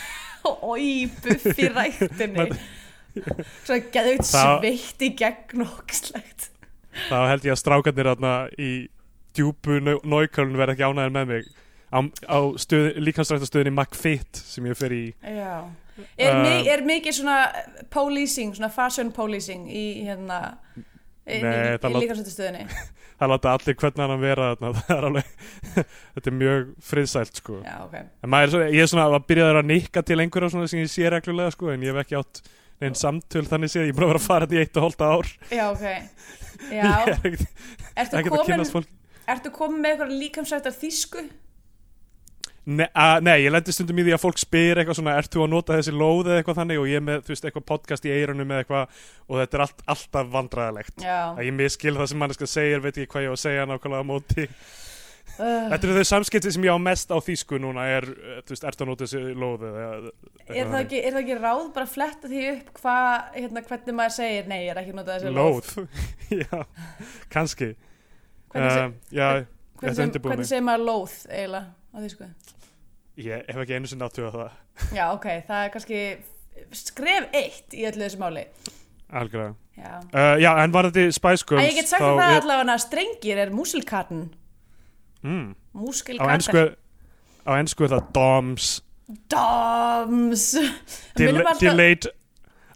Ói, 0.44 1.06
buff 1.24 1.58
í 1.58 1.68
ræktinni. 1.72 2.46
Svona 3.64 3.80
geðugt 3.94 4.28
sveitt 4.28 5.02
í 5.06 5.10
gegn 5.18 5.64
og 5.64 5.78
ógislegt. 5.80 6.50
þá 7.08 7.16
held 7.32 7.46
ég 7.48 7.54
að 7.56 7.60
strákarnir 7.62 8.06
þarna 8.12 8.32
í 8.60 8.70
djúpu 9.34 9.80
náukölun 9.82 10.58
verða 10.58 10.76
ekki 10.76 10.86
ánæðin 10.86 11.14
með 11.16 11.30
mig 11.32 11.48
á, 11.90 11.98
á 12.30 12.38
stöð, 12.62 12.92
líkansrættastöðinni 13.02 13.72
McFit 13.74 14.38
sem 14.46 14.66
ég 14.70 14.78
fer 14.78 14.94
í 14.94 15.04
Já. 15.22 15.64
Er, 16.18 16.34
Uh, 16.34 16.40
mi 16.42 16.68
er 16.70 16.80
mikið 16.82 17.14
svona 17.20 17.36
policing, 17.94 18.50
svona 18.56 18.70
fashion 18.74 19.12
policing 19.14 19.68
í 19.70 20.02
hérna 20.06 20.38
Nei, 21.24 21.36
í, 21.40 21.76
í 21.88 21.92
líkansættustöðinni 22.02 22.64
það 23.20 23.30
láta 23.30 23.52
allir 23.54 23.76
hvernig 23.80 24.02
hann 24.10 24.20
vera 24.20 24.48
þarna. 24.54 24.72
Það 24.84 24.96
er 24.96 25.06
alveg, 25.08 25.30
þetta 26.16 26.30
er 26.30 26.36
mjög 26.40 26.66
friðsælt 26.90 27.40
sko. 27.40 27.60
Já, 27.64 27.76
ok. 27.86 27.94
En 28.26 28.32
maður, 28.34 28.44
er 28.48 28.52
svona- 28.54 28.74
ég 28.74 28.84
er 28.84 28.90
svona 28.90 29.06
að 29.08 29.26
byrjaði 29.30 29.60
að 29.62 29.70
nikka 29.70 30.02
til 30.04 30.18
einhverja 30.24 30.52
svona 30.54 30.70
sem 30.72 30.82
ég 30.82 30.90
sé 30.92 31.12
reglulega 31.14 31.54
sko 31.54 31.70
en 31.72 31.86
ég 31.86 31.94
hef 31.94 32.02
ekki 32.04 32.18
átt 32.20 32.42
neinn 32.82 32.98
samtöl 32.98 33.44
þannig 33.48 33.70
séð, 33.72 33.86
ég 33.86 33.94
er 33.94 33.96
búin 33.96 34.08
að 34.08 34.12
vera 34.12 34.20
að 34.20 34.26
fara 34.26 34.48
þetta 34.50 34.58
í 34.58 34.62
eitt 34.64 34.80
og 34.80 34.86
hólta 34.88 35.10
ár. 35.14 35.30
Já, 35.54 35.64
ok. 35.70 35.86
Ég 36.68 36.82
Já, 36.82 36.92
er 37.06 38.18
ekkert 38.18 38.34
að 38.34 38.44
kynast 38.50 38.74
fólk. 38.74 38.90
ertu 39.30 39.52
komin 39.54 39.80
með 39.84 39.94
eitthvað 39.94 40.14
líkamsættar 40.20 40.74
þýsku? 40.76 41.24
Nei, 42.64 42.86
að, 42.96 43.18
nei, 43.26 43.34
ég 43.44 43.52
lendi 43.52 43.72
stundum 43.76 43.98
í 44.00 44.04
því 44.06 44.14
að 44.16 44.22
fólk 44.22 44.38
spyr 44.40 44.78
eitthvað 44.80 44.96
svona, 44.96 45.18
ert 45.20 45.34
þú 45.34 45.42
að 45.44 45.50
nota 45.52 45.74
þessi 45.76 45.92
lóð 45.92 46.30
eða 46.30 46.38
eitthvað 46.40 46.60
þannig? 46.62 46.78
Og 46.80 46.86
ég 46.88 46.96
er 46.96 47.02
með, 47.04 47.18
þú 47.26 47.34
veist, 47.34 47.44
eitthvað 47.44 47.66
podcast 47.68 48.06
í 48.08 48.12
eirunum 48.14 48.48
með 48.48 48.62
eitthvað 48.62 49.02
og 49.28 49.42
þetta 49.42 49.58
er 49.58 49.64
allt, 49.66 49.84
alltaf 49.94 50.30
vandræðalegt. 50.32 50.94
Já. 51.04 51.18
Að 51.34 51.42
ég 51.44 51.58
miskil 51.58 51.92
það 51.98 52.08
sem 52.08 52.24
manneska 52.24 52.48
segir, 52.48 52.80
veit 52.80 52.94
ekki 52.94 53.12
hvað 53.12 53.26
ég 53.26 53.28
á 53.28 53.36
að 53.36 53.42
segja 53.42 53.68
nákvæmlega 53.68 54.00
á 54.00 54.10
móti. 54.14 54.48
Uh, 55.34 55.68
Þetta 55.74 55.88
eru 55.88 55.98
þau 55.98 56.08
samskipti 56.08 56.54
sem 56.54 56.64
ég 56.64 56.76
á 56.76 56.80
mest 56.80 57.12
á 57.12 57.18
þýsku 57.26 57.60
núna 57.60 57.84
er, 57.90 58.04
eh, 58.06 58.40
þú 58.46 58.54
veist, 58.54 58.66
ert 58.68 58.78
þú 58.78 58.84
að 58.84 58.90
nota 58.92 59.08
þessi 59.08 59.22
lóð 59.34 59.64
eða 59.66 59.86
er, 59.90 60.68
það 60.70 60.76
ekki, 60.78 61.00
er 61.00 61.16
það 61.16 61.22
ekki 61.24 61.38
ráð 61.40 61.62
bara 61.74 61.88
að 61.88 61.94
fletta 61.96 62.30
því 62.30 62.42
upp 62.52 62.68
hvað, 62.78 63.08
hérna, 63.34 63.62
hvernig 63.66 63.96
maður 63.98 64.14
segir 64.14 64.52
nei, 64.52 64.58
ég 64.60 64.70
er 64.70 64.80
ekki 64.84 64.94
að 64.94 65.00
nota 65.00 65.16
þessi 65.16 65.32
lóð 65.34 65.72
Lóð, 65.74 66.04
já, 66.44 66.60
kannski. 67.34 67.70
Hvernig, 68.54 70.46
segir 70.46 70.68
maður 70.68 70.86
lóð 70.92 71.16
eiginlega 71.26 71.64
á 71.94 71.96
þýsku? 72.02 72.28
ég 73.22 73.44
hef 73.48 73.60
ekki 73.62 73.76
einu 73.78 73.90
sinni 73.90 74.06
áttu 74.06 74.24
að 74.26 74.38
það. 74.38 74.54
Já, 74.96 75.04
ok, 75.14 75.26
það 75.46 75.60
er 75.64 75.74
kannski 75.74 76.00
skref 76.74 77.28
eitt 77.34 77.76
í 77.76 77.84
öllu 77.86 78.02
þessu 78.02 78.20
máli. 78.22 78.46
Algjörlega. 79.14 79.54
Já, 79.74 79.92
uh, 80.14 80.36
já, 80.38 80.50
en 80.62 80.74
var 80.74 80.86
þetta 80.88 81.12
Spice 81.14 81.46
Girls 81.48 81.66
ég 81.66 81.78
get 81.80 81.90
sagt 81.90 82.02
það 82.02 82.20
er- 82.22 82.40
allavega 82.40 82.74
að 82.76 82.82
strengir 82.84 83.40
er 83.42 83.50
músilkarten 83.50 84.20
mm, 85.22 85.48
ennsku 85.74 86.62
á 87.42 87.50
ennsku 87.58 87.86
er 87.86 87.94
það 87.96 88.12
DOMS. 88.14 88.68
Doms. 89.28 90.44
Del 91.18 91.42
Delayed 91.60 92.06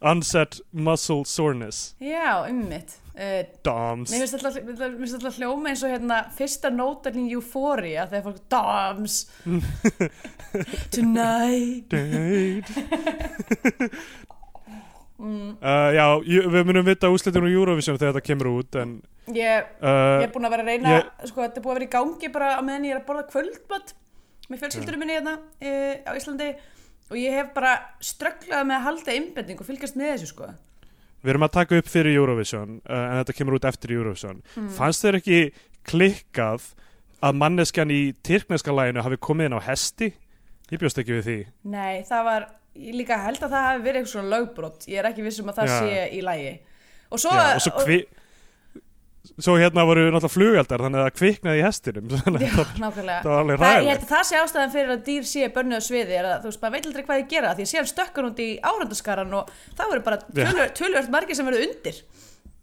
Onset 0.03 0.61
Muscle 0.73 1.25
Soreness. 1.25 1.95
Já, 2.03 2.45
ummitt 2.51 2.99
uh, 3.19 3.41
DOMS 3.67 4.13
Mér 4.15 4.25
finnst 4.25 5.17
alltaf, 5.19 5.37
hljóma 5.41 5.73
eins 5.73 5.83
og 5.85 5.91
hérna 5.93 6.21
fyrsta 6.39 6.71
nótarinn 6.75 7.27
í 7.29 7.35
Euphoria 7.37 8.07
þegar 8.11 8.27
fólk 8.31 8.41
Doms 8.55 9.19
Tonight. 10.95 11.93
Mm, 15.19 15.57
uh, 15.59 15.89
Já, 15.91 16.05
við 16.23 16.61
munum 16.69 16.85
vita 16.87 17.09
úslitin 17.11 17.43
úr 17.43 17.51
Eurovision 17.51 17.97
þegar 17.99 18.13
þetta 18.15 18.27
kemur 18.29 18.49
út 18.61 18.77
en 18.79 18.93
Ég 19.35 19.65
uh, 19.83 20.21
Ég 20.23 20.29
er 20.29 20.31
búin 20.31 20.47
að 20.47 20.53
vera 20.55 20.63
að 20.63 20.69
reyna, 20.71 20.93
Ég- 20.95 21.09
sko 21.33 21.43
þetta 21.43 21.59
er 21.59 21.65
búin 21.65 21.73
að 21.75 21.79
vera 21.81 21.89
í 21.89 21.91
gangi 21.97 22.31
bara 22.37 22.51
á 22.55 22.63
meðan 22.63 22.87
ég 22.87 22.95
er 22.95 23.01
að 23.01 23.09
borða 23.09 23.25
kvöldmatt 23.33 23.91
með 24.47 24.61
fjölskyldurum 24.63 25.03
minni 25.03 25.17
hérna 25.19 25.35
e, 25.59 25.73
á 26.07 26.15
Íslandi. 26.15 26.53
Og 27.11 27.19
ég 27.19 27.35
hef 27.35 27.51
bara 27.57 27.73
strögglað 27.99 28.63
með 28.71 28.79
að 28.79 28.87
halda 28.87 29.17
innbending 29.19 29.59
og 29.61 29.67
fylgjast 29.69 29.99
með 29.99 30.13
þessu 30.15 30.31
sko. 30.31 30.53
Við 31.23 31.33
erum 31.33 31.47
að 31.49 31.55
taka 31.57 31.79
upp 31.81 31.89
fyrir 31.91 32.19
Eurovision 32.19 32.77
uh, 32.85 32.99
en 32.99 33.17
þetta 33.21 33.37
kemur 33.39 33.59
út 33.59 33.67
eftir 33.69 33.95
Eurovision 33.97 34.43
Mm. 34.57 34.69
Fannst 34.77 35.05
þér 35.05 35.19
ekki 35.19 35.41
klikkað 35.89 36.69
að 37.25 37.39
manneskjan 37.41 37.91
í 37.91 38.01
tyrkneska 38.27 38.75
læginu 38.75 39.03
hafi 39.03 39.19
komið 39.19 39.51
inn 39.51 39.59
á 39.59 39.61
hesti? 39.67 40.13
Ég 40.71 40.81
bjóst 40.83 41.01
ekki 41.01 41.17
við 41.17 41.27
því 41.27 41.39
Nei, 41.73 42.05
það 42.07 42.25
var, 42.29 42.47
ég 42.79 42.99
líka 43.01 43.19
held 43.25 43.43
að 43.43 43.55
það 43.57 43.67
hafi 43.69 43.85
verið 43.87 44.01
eitthvað 44.01 44.15
svona 44.15 44.33
lögbrot, 44.37 44.87
ég 44.87 45.01
er 45.01 45.11
ekki 45.11 45.27
viss 45.27 45.43
um 45.43 45.51
að 45.51 45.61
það 45.63 45.73
Já. 45.73 45.79
sé 45.79 46.07
í 46.15 46.23
lægi. 46.27 46.55
Og 47.09 47.23
svo, 47.23 47.35
Já, 47.35 47.45
og 47.55 47.63
svo, 47.65 47.73
kvi... 47.83 47.99
svo 49.39 49.55
hérna 49.59 49.85
voru 49.87 50.05
náttúrulega 50.09 50.33
flugaldar 50.33 50.83
þannig 50.85 51.01
að 51.01 51.07
það 51.09 51.17
kviknaði 51.19 51.59
í 51.61 51.65
hestinum 51.67 52.09
Já, 52.15 52.51
það, 52.55 52.71
nákvæmlega. 52.83 53.19
það 53.25 53.33
var 53.33 53.41
alveg 53.43 53.59
Það, 53.59 53.73
ræðilegt 53.75 53.89
held 53.93 54.05
að 54.05 54.13
það 54.13 54.25
sé 54.31 54.39
ástæðan 54.43 54.73
fyrir 54.75 54.93
að 54.95 55.03
dýr 55.09 55.27
sé 55.33 55.49
bönnuð 55.57 55.83
sviði 55.89 56.17
er 56.19 56.29
að 56.31 56.39
þú 56.45 56.51
veist, 56.53 56.61
maður 56.63 56.75
veit 56.79 56.89
aldrei 56.91 57.05
hvað 57.09 57.21
þið 57.23 57.29
gera 57.35 57.53
því 57.59 57.67
að 57.67 57.71
síðan 57.73 57.91
stökkar 57.93 58.25
hún 58.25 58.33
út 58.33 58.43
í 58.45 58.49
áröndaskaran 58.71 59.35
og 59.41 59.51
það 59.79 59.91
voru 59.93 60.05
bara 60.09 60.21
Já. 60.23 60.45
tölvöld, 60.49 60.75
tölvöld 60.79 61.11
margir 61.17 61.39
sem 61.39 61.51
verður 61.51 61.67
undir 61.69 62.01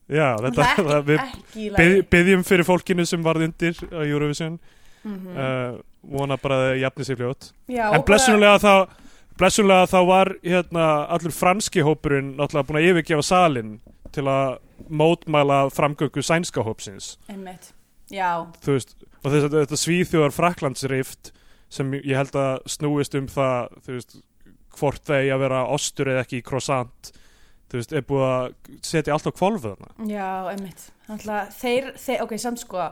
Já, 0.05 0.27
þetta, 0.45 0.69
það 0.77 0.79
er 0.79 0.89
það, 0.89 0.95
ekki, 0.95 1.05
við 1.09 1.19
ekki 1.25 1.69
bygg, 1.79 2.09
byggjum 2.15 2.43
fyrir 2.45 2.67
fólkinu 2.67 3.05
sem 3.09 3.23
varð 3.25 3.47
undir 3.49 3.79
á 3.91 3.99
Eurovision 4.05 4.57
Mhm. 5.05 5.35
uh, 5.37 5.75
vona 6.01 6.33
bara 6.41 6.55
að 6.57 6.63
það 6.65 6.79
jafni 6.81 7.05
sér 7.05 7.17
fljótt 7.19 7.43
en 7.69 8.03
blessunlega 8.07 8.57
þá 8.57 8.71
blessunlega 9.37 9.89
þá 9.91 9.97
var 10.09 10.31
hérna 10.41 10.85
allur 11.13 11.33
franski 11.35 11.83
hópurinn 11.85 12.31
náttúrulega 12.39 12.65
búin 12.71 12.79
að 12.79 12.87
yfirgefa 12.89 13.25
salin 13.27 13.75
til 14.15 14.23
að 14.25 14.55
mótmæla 14.89 15.65
framgöngu 15.73 16.23
sænska 16.25 16.63
hópsins 16.65 17.15
Einmitt. 17.31 17.73
Já, 18.11 18.45
veist, 18.65 18.95
og 19.23 19.31
þess 19.31 19.47
að 19.47 19.59
þetta 19.63 19.81
svíþjóðar 19.81 20.35
fraklandsrift 20.35 21.31
sem 21.73 21.93
ég 21.97 22.13
held 22.19 22.35
að 22.37 22.59
snúist 22.69 23.15
um 23.17 23.27
það 23.31 23.77
veist, 23.87 24.17
hvort 24.77 25.07
þeir 25.07 25.33
að 25.33 25.45
vera 25.47 25.63
ostur 25.73 26.11
eða 26.11 26.25
ekki 26.25 26.43
í 26.43 26.45
croissant 26.45 27.13
þú 27.71 27.81
veist, 27.81 27.95
er 27.95 28.05
búið 28.05 28.27
að 28.29 28.45
setja 28.85 29.15
allt 29.15 29.27
á 29.29 29.31
kvolfu 29.33 29.71
þarna. 29.71 29.91
Já, 30.09 30.29
einmitt. 30.51 30.87
Þannig 31.07 31.25
þeir, 31.57 31.91
þeir, 32.01 32.23
ok, 32.25 32.35
samt 32.41 32.61
sko 32.61 32.85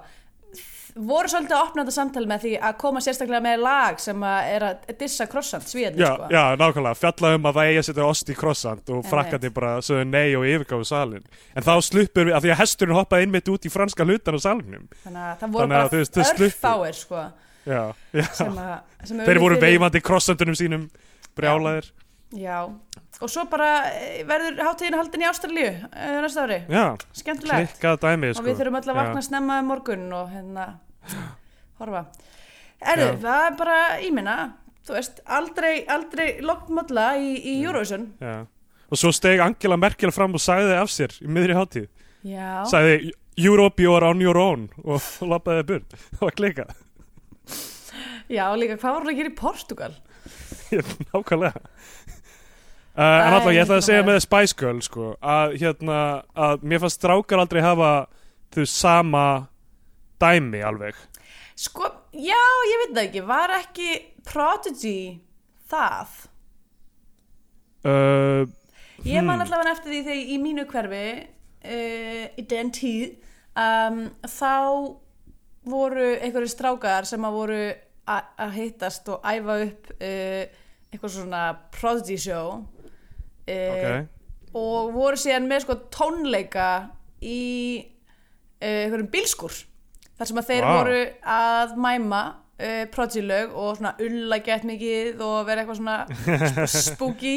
voru 0.93 1.29
svolítið 1.31 1.55
að 1.57 1.63
opna 1.63 1.83
þetta 1.83 1.95
samtali 1.95 2.29
með 2.29 2.43
því 2.43 2.51
að 2.67 2.73
koma 2.83 3.01
sérstaklega 3.01 3.41
með 3.43 3.63
lag 3.63 4.01
sem 4.01 4.25
að 4.29 4.50
er 4.53 4.65
að 4.67 4.91
dissa 5.00 5.25
krossant 5.29 5.65
svíðan 5.65 5.97
já, 5.97 6.09
sko. 6.12 6.27
já, 6.33 6.41
nákvæmlega, 6.62 7.00
fjalla 7.00 7.31
um 7.38 7.47
að 7.50 7.57
það 7.57 7.77
að 7.79 7.88
setja 7.88 8.05
ost 8.07 8.29
í 8.29 8.35
croissant 8.38 8.91
og 8.93 9.07
frakkandi 9.09 9.51
bara 9.55 9.71
sögðu 9.85 10.05
nei 10.12 10.35
og 10.38 10.45
yfirgáfu 10.50 10.88
salin 10.88 11.25
en 11.53 11.65
þá 11.65 11.73
sluppur 11.88 12.29
við, 12.29 12.35
af 12.38 12.45
því 12.45 12.53
að 12.53 12.62
hesturinn 12.62 12.97
hoppaði 13.00 13.27
innmitt 13.27 13.51
út 13.53 13.65
í 13.65 13.73
franska 13.73 14.05
hlutan 14.05 14.38
á 14.38 14.41
salinum 14.45 14.85
þannig 15.05 15.25
að 15.25 15.41
það 15.41 15.57
voru 15.57 15.65
að 15.65 15.97
bara 15.97 16.45
örfáir 16.45 17.00
sko, 17.00 17.25
sem 18.38 18.62
að 18.67 18.75
sem 19.09 19.25
þeir 19.25 19.41
voru 19.41 19.59
veifandi 19.63 20.03
croissantunum 20.05 20.59
sínum 20.59 20.88
brjálaðir 21.38 21.89
já, 22.38 22.69
og 23.22 23.32
svo 23.32 23.46
bara 23.51 23.70
eh, 23.91 24.24
verður 24.27 24.58
hátíðin 24.67 24.98
haldin 24.98 25.25
í 25.25 25.29
Ástralíu 25.29 25.70
uh, 25.70 26.15
næsta 26.24 26.48
ári, 26.48 26.60
klikkað 27.43 28.01
dæmið 28.03 28.34
og 28.34 28.39
sko. 28.39 28.48
við 28.48 28.60
þurfum 28.62 28.79
öll 28.82 28.89
að 28.89 29.00
vakna 29.01 29.25
snemma 29.27 29.60
um 29.62 29.72
morgun 29.74 30.08
og 30.17 30.34
hérna 30.34 30.67
horfa 31.82 32.08
Erðu, 32.84 33.13
það 33.24 33.46
er 33.48 33.53
bara, 33.62 33.77
minna 34.12 34.38
þú 34.84 34.98
veist, 34.98 35.22
aldrei, 35.24 35.86
aldrei 35.88 36.27
lokkmölla 36.43 37.13
í, 37.15 37.38
í 37.39 37.60
Eurovision 37.63 38.10
Já. 38.20 38.41
Og 38.93 39.00
svo 39.00 39.10
steg 39.10 39.41
Angela 39.41 39.74
Merkel 39.79 40.12
fram 40.13 40.36
og 40.38 40.41
sagði 40.43 40.75
af 40.77 40.91
sér 40.93 41.15
í 41.24 41.25
miðri 41.25 41.55
hátíð. 41.58 41.88
Já, 42.29 42.62
Sagði 42.70 43.13
Europe 43.41 43.82
you 43.82 43.96
are 43.98 44.05
on 44.05 44.22
your 44.22 44.38
own 44.38 44.67
og 44.84 45.01
lappaði 45.32 45.63
burt. 45.72 45.96
Það 46.12 46.22
var 46.27 46.36
klikað. 46.38 46.75
já, 48.29 48.46
líka 48.53 48.77
hvað 48.77 48.93
var 48.93 49.01
hún 49.01 49.13
að 49.13 49.17
gera 49.17 49.32
í 49.32 49.38
Portugal? 49.39 49.96
Nákvæmlega. 51.10 51.63
Uh, 52.93 53.01
en 53.01 53.33
alltaf 53.33 53.55
ég 53.55 53.63
ætla 53.63 53.79
að 53.79 53.85
segja 53.88 54.03
með 54.05 54.19
Spice 54.21 54.53
Girl 54.59 54.81
sko, 54.85 55.05
að, 55.17 55.55
hérna, 55.63 56.00
að 56.38 56.62
mér 56.69 56.83
fannst 56.83 57.00
strákar 57.00 57.41
aldrei 57.41 57.63
hafa 57.65 57.93
veist, 58.53 58.75
sama 58.75 59.23
dæmi 60.21 60.62
alveg. 60.62 61.00
Sko, 61.57 61.89
já, 62.13 62.38
ég 62.69 62.83
veit 62.83 62.93
það 62.93 63.03
ekki, 63.07 63.23
var 63.25 63.53
ekki 63.57 63.89
Prodigy 64.29 65.00
það? 65.73 66.13
Uh, 67.83 68.45
Ég 69.03 69.23
man 69.25 69.41
Hmm. 69.41 69.41
allavega 69.43 69.73
eftir 69.73 69.91
því 69.91 70.01
þegar 70.05 70.29
í 70.31 70.38
mínu 70.39 70.63
hverfi 70.69 71.07
uh, 71.19 72.25
í 72.39 72.43
den 72.47 72.69
tíð 72.71 73.15
um, 73.59 73.97
þá 74.21 74.53
voru 75.67 76.05
einhverju 76.21 76.51
strákar 76.51 77.07
sem 77.09 77.25
að 77.25 77.35
voru 77.35 77.59
að 78.07 78.53
hittast 78.55 79.09
og 79.12 79.25
æfa 79.27 79.57
upp 79.65 79.91
uh, 79.97 80.45
eitthvað 80.93 81.13
svona 81.17 81.41
prodigy 81.73 82.17
show 82.21 82.62
uh, 83.47 83.73
ok. 83.73 84.07
og 84.59 84.93
voru 84.95 85.19
síðan 85.19 85.47
með 85.50 85.65
sko 85.65 85.77
tónleika 85.93 86.67
í 87.23 87.39
uh, 87.83 88.83
einhverjum 88.85 89.09
bílskur 89.13 89.57
þar 90.19 90.29
sem 90.29 90.39
að 90.43 90.50
þeir 90.51 90.67
Vá. 90.67 90.71
voru 90.77 91.01
að 91.35 91.75
mæma 91.88 92.21
uh, 92.29 92.83
prodigy 92.93 93.25
lög 93.25 93.53
og 93.57 93.75
svona 93.79 93.95
ulla 94.03 94.39
gett 94.45 94.63
mikið 94.69 95.21
og 95.25 95.38
vera 95.50 95.63
eitthvað 95.63 95.81
svona 95.81 96.67
sp- 96.69 96.88
spooky 96.93 97.35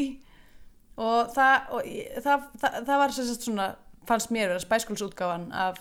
og 0.96 1.32
það, 1.34 1.74
og 1.76 1.90
það, 2.24 2.46
það, 2.62 2.78
það 2.88 3.02
var 3.02 3.16
svona 3.18 3.68
fannst 4.06 4.30
mér 4.32 4.52
vera 4.54 4.62
spæskulsútgáfan 4.62 5.48
af 5.52 5.80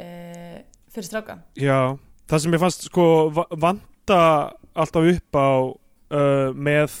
fyrir 0.00 1.04
stráka 1.06 1.38
Já, 1.60 1.96
það 2.30 2.42
sem 2.44 2.54
ég 2.56 2.62
fannst 2.62 2.86
sko 2.88 3.04
va- 3.36 3.48
vanta 3.60 4.20
alltaf 4.74 5.08
upp 5.12 5.36
á 5.36 5.48
uh, 5.60 6.50
með 6.56 6.96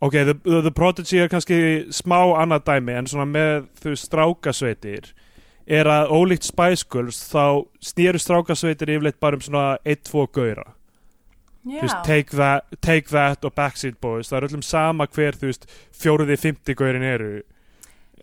ok, 0.00 0.12
the, 0.12 0.34
the, 0.44 0.60
the 0.66 0.72
Prodigy 0.74 1.20
er 1.20 1.28
kannski 1.32 1.58
smá 1.94 2.18
annað 2.40 2.64
dæmi 2.70 2.94
en 2.98 3.08
svona 3.10 3.26
með 3.28 3.66
veist, 3.84 4.06
strákasveitir 4.08 5.10
er 5.70 5.86
að 5.86 6.10
ólíkt 6.16 6.48
Spice 6.48 6.86
Girls 6.90 7.18
þá 7.30 7.66
snýru 7.84 8.18
strákasveitir 8.18 8.90
yfirleitt 8.96 9.20
bara 9.22 9.38
um 9.38 9.44
svona 9.44 9.64
1-2 9.84 10.24
gauðra. 10.34 10.64
Þú 11.60 11.76
Já, 11.76 11.82
veist, 11.84 11.98
take 12.08 12.36
that, 12.40 12.64
take 12.80 13.12
that 13.12 13.44
og 13.44 13.52
Backstreet 13.54 13.98
Boys, 14.00 14.30
það 14.32 14.38
er 14.38 14.46
öllum 14.48 14.62
sama 14.64 15.06
hver 15.12 15.36
þú 15.36 15.50
veist, 15.50 15.66
fjóruði, 16.00 16.38
fymti 16.40 16.74
gaurin 16.74 17.04
eru. 17.04 17.34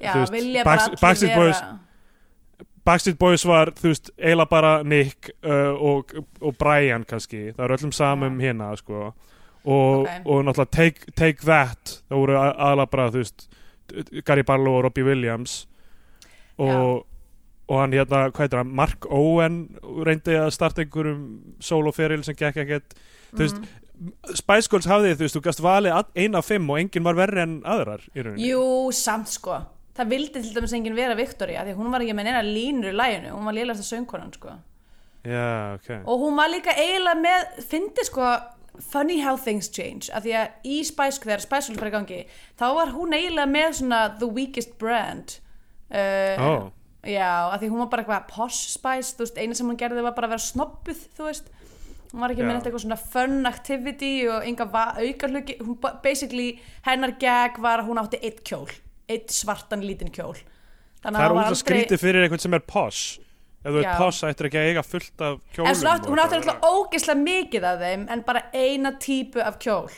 Já 0.02 0.16
veist, 0.18 0.34
vilja 0.34 0.66
bara 0.66 0.88
allir 0.88 1.02
Backstreet 1.04 1.36
vera 1.36 1.44
Boys- 1.46 2.66
Backstreet 2.88 3.18
Boys 3.20 3.46
var, 3.46 3.72
þú 3.78 3.92
veist, 3.94 4.12
eiginlega 4.18 4.50
bara 4.50 4.74
Nick 4.84 5.30
uh, 5.46 5.76
og, 5.78 6.14
og 6.42 6.58
Brian 6.58 7.06
kannski, 7.06 7.52
það 7.54 7.64
er 7.68 7.76
öllum 7.78 7.94
samum 7.96 8.38
hérna 8.42 8.72
sko 8.80 9.12
og, 9.68 10.06
Ok. 10.06 10.22
og 10.26 10.46
náttúrulega 10.48 10.72
take, 10.72 11.12
take 11.20 11.44
That. 11.46 11.98
Það 12.10 12.22
voru 12.22 12.38
a- 12.40 12.54
aðalega 12.56 12.90
bara, 12.96 13.10
þú 13.12 13.22
veist 13.24 13.48
Gary 14.26 14.44
Barlow 14.48 14.78
og 14.80 14.84
Robbie 14.88 15.04
Williams. 15.08 15.66
Og, 16.58 17.06
og 17.70 17.80
hann 17.82 17.92
hérna, 17.94 18.30
hvað 18.32 18.46
heitir 18.48 18.58
hann, 18.62 18.72
Mark 18.76 19.06
Owen 19.14 19.58
reyndi 20.08 20.34
að 20.40 20.50
starta 20.56 20.82
einhverjum 20.86 21.26
soloferil 21.64 22.24
sem 22.26 22.36
gekk 22.40 22.64
ekkert. 22.64 22.96
Veist, 23.38 23.60
Mhm. 23.60 23.68
Spice 24.38 24.70
Girls 24.70 24.86
hafði, 24.86 25.16
þú 25.18 25.26
veist, 25.26 25.36
þú 25.36 25.42
gast 25.42 25.60
valið 25.66 26.06
eina 26.16 26.38
af 26.38 26.46
fimm 26.46 26.70
og 26.70 26.78
enginn 26.78 27.04
var 27.04 27.16
verri 27.18 27.42
en 27.42 27.62
aðrar 27.64 28.02
Jú, 28.16 28.92
samt 28.94 29.28
sko. 29.28 29.58
Það 29.98 30.10
vildi 30.12 30.34
til 30.44 30.54
dæmis 30.54 30.74
enginn 30.78 30.96
vera 30.96 31.16
Victoria 31.16 31.64
því 31.66 31.74
hún 31.76 31.90
var 31.92 32.02
ekki 32.02 32.14
með 32.14 32.28
neina 32.28 32.44
línur 32.46 32.92
í 32.94 32.96
læginu 32.96 33.32
hún 33.34 33.46
var 33.46 33.54
lélast 33.58 33.82
að 33.82 33.90
söngkonan 34.06 34.34
sko. 34.36 34.50
Já, 35.26 35.74
ok. 35.74 35.90
Og 36.06 36.20
hún 36.22 36.36
var 36.38 36.48
líka 36.50 36.76
eiginlega 36.78 37.18
með 37.24 37.66
fyndi 37.66 38.06
sko 38.06 38.22
funny 38.80 39.20
how 39.22 39.36
things 39.38 39.70
change. 39.70 40.10
Af 40.14 40.24
því 40.26 40.34
að 40.40 40.48
í 40.68 40.78
Spice 40.88 41.22
þegar 41.24 41.44
Girls 41.50 41.70
var 41.78 41.90
í 41.90 41.94
gangi 41.94 42.22
þá 42.60 42.66
var 42.78 42.94
hún 42.96 43.16
eiginlega 43.18 43.52
með 43.52 43.78
svona 43.82 44.02
the 44.20 44.30
weakest 44.30 44.78
brand. 44.82 45.38
Uh, 45.88 46.36
Ó. 46.38 46.52
já, 47.08 47.48
af 47.54 47.62
því 47.62 47.70
hún 47.72 47.84
var 47.86 47.92
bara 47.94 48.04
eitthvað 48.04 48.28
posh 48.34 48.74
Spice, 48.74 49.16
þú 49.16 49.26
veist, 49.26 49.38
eina 49.40 49.56
sem 49.56 49.70
hún 49.70 49.80
gerði 49.80 50.04
var 50.04 50.16
bara 50.18 50.28
að 50.28 50.36
vera 50.36 50.48
snobbuð, 50.48 51.06
þú 51.18 51.30
veist. 51.30 51.54
Hún 52.12 52.24
var 52.24 52.32
ekki 52.32 52.44
Já. 52.44 52.48
með 52.48 52.58
eitthvað 52.62 52.84
svona 52.86 53.00
fun 53.00 53.38
activity 53.50 54.12
og 54.32 54.46
enga 54.48 54.68
auka 54.72 55.28
hluki 55.28 55.58
hún 55.60 55.80
ba- 55.84 55.98
basically, 56.04 56.60
hennar 56.88 57.18
gag 57.20 57.60
var 57.60 57.82
að 57.84 57.90
hún 57.90 58.00
átti 58.00 58.20
eitt 58.24 58.44
kjól, 58.48 58.70
eitt 59.12 59.32
svartan 59.36 59.84
lítinn 59.84 60.12
kjól. 60.16 60.38
Þannig 61.04 61.20
það 61.20 61.26
er 61.28 61.36
út 61.36 61.52
að 61.52 61.60
skrítið 61.62 62.02
fyrir 62.02 62.24
einhvern 62.26 62.42
sem 62.42 62.56
er 62.58 62.64
posh 62.68 63.20
ef 63.68 63.76
þú 63.76 63.82
Já. 63.84 63.88
ert 63.92 64.02
posh 64.02 64.28
ættir 64.28 64.50
ekki 64.50 64.60
að 64.62 64.68
eiga 64.72 64.84
fullt 64.88 65.24
af 65.28 65.40
kjólum 65.56 65.72
en 65.72 65.90
og 65.92 66.08
hún 66.08 66.22
átti 66.24 66.38
alltaf 66.40 66.68
ógeðslega 66.68 67.24
mikið 67.24 67.68
af 67.72 67.82
þeim 67.84 68.06
en 68.16 68.24
bara 68.28 68.44
eina 68.56 68.94
típu 69.04 69.44
af 69.44 69.60
kjól. 69.64 69.90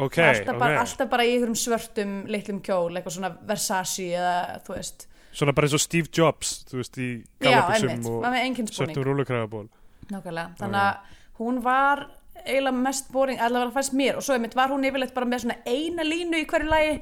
Ok, 0.00 0.18
alltaf, 0.22 0.54
ok, 0.54 0.60
bara, 0.62 0.80
alltaf 0.80 1.10
bara 1.12 1.26
í 1.26 1.34
einhverjum 1.34 1.58
svörtum 1.58 2.12
litlum 2.30 2.60
kjól, 2.64 2.92
eitthvað 2.94 3.16
svona 3.16 3.32
Versace 3.46 4.06
eða 4.10 4.34
þú 4.66 4.76
veist. 4.76 5.06
Svona 5.30 5.54
bara 5.54 5.68
eins 5.68 5.76
og 5.78 5.82
Steve 5.84 6.10
Jobs 6.14 6.54
þú 6.70 6.80
veist, 6.80 6.98
í 6.98 7.10
einmitt, 7.46 8.08
og 8.10 8.74
svörtum 8.74 9.06
rúlukræðaból 9.06 9.68
Nákvæmlega, 10.10 10.56
þannig 10.58 10.80
að 10.82 11.18
hún 11.38 11.60
var 11.62 12.08
eiginlega 12.44 12.76
mest 12.76 13.10
boring, 13.12 13.40
allavega 13.40 13.74
fannst 13.74 13.94
mér. 13.96 14.18
Og 14.18 14.24
svo 14.24 14.36
einmitt 14.36 14.56
var 14.58 14.72
hún 14.72 14.86
yfirleitt 14.88 15.14
bara 15.16 15.28
með 15.28 15.44
svona 15.44 15.58
eina 15.68 16.06
línu 16.06 16.40
í 16.40 16.46
hverju 16.48 16.70
lagi. 16.70 17.00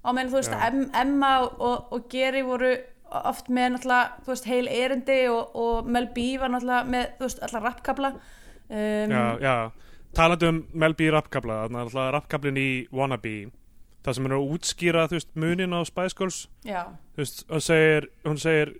Á 0.00 0.08
meðan 0.16 0.32
þú 0.32 0.38
veist 0.38 0.54
Já. 0.54 0.56
að 0.56 0.66
Em- 0.70 0.90
Emma 1.02 1.32
og, 1.44 1.92
og 1.92 2.06
Geri 2.12 2.42
voru 2.46 2.70
oft 3.10 3.48
með 3.52 3.74
náttúrulega, 3.74 4.24
þú 4.24 4.32
veist, 4.32 4.48
heil 4.50 4.68
erindi 4.70 5.20
og, 5.32 5.54
og 5.58 5.88
Mel 5.90 6.10
B 6.14 6.26
var 6.40 6.52
náttúrulega 6.52 6.90
með, 6.94 7.06
þú 7.18 7.28
veist, 7.28 7.40
allar 7.46 7.66
rappkabla. 7.68 8.12
Um, 8.70 9.14
já, 9.14 9.22
já, 9.42 9.54
talandi 10.16 10.50
um 10.50 10.60
Mel 10.72 10.94
B 10.98 11.08
rappkabla, 11.14 11.64
þannig 11.64 11.80
að 11.80 11.88
alltaf 11.88 12.12
rappkablin 12.16 12.60
í 12.60 12.68
Wannabe, 12.94 13.38
það 14.04 14.18
sem 14.18 14.28
er 14.28 14.36
að 14.36 14.52
útskýra 14.56 15.08
þú 15.10 15.18
veist, 15.18 15.32
munin 15.34 15.74
á 15.74 15.80
Spice 15.88 16.18
Girls. 16.18 16.44
Já, 16.66 16.84
þú 17.16 17.24
veist, 17.24 17.44
hún 17.50 17.66
segir, 17.66 18.08
hún 18.28 18.40
segir 18.40 18.76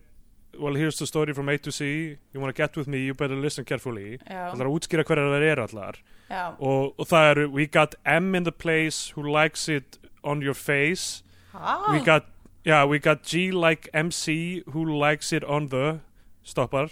well, 0.58 0.74
here's 0.74 0.98
the 0.98 1.06
story 1.06 1.32
from 1.32 1.48
A 1.48 1.56
to 1.58 1.72
C 1.72 2.18
you 2.32 2.40
wanna 2.40 2.52
get 2.52 2.76
with 2.76 2.88
me, 2.88 2.98
you 2.98 3.14
better 3.14 3.36
listen 3.36 3.64
carefully. 3.64 4.18
Já, 4.26 4.50
það 4.52 4.60
er 4.60 4.68
að 4.68 4.76
útskýra 4.76 5.04
hverjar 5.06 5.32
það 5.32 5.46
eru 5.50 5.64
allar. 5.66 6.00
Já, 6.30 6.44
og, 6.58 6.94
og 6.98 7.08
það 7.10 7.30
eru, 7.30 7.46
we 7.50 7.66
got 7.66 7.94
M 8.04 8.34
in 8.34 8.44
the 8.44 8.52
place 8.52 9.10
who 9.16 9.22
likes 9.22 9.68
it 9.68 9.98
on 10.22 10.42
your 10.42 10.54
face. 10.54 11.22
Ha, 11.52 11.92
we 11.92 12.00
got, 12.04 12.28
yeah, 12.64 12.84
we 12.84 12.98
got 12.98 13.22
G 13.22 13.50
like 13.50 13.88
MC 13.92 14.62
who 14.72 14.84
likes 14.84 15.32
it 15.32 15.44
on 15.44 15.68
the 15.68 16.00
stoppar 16.44 16.90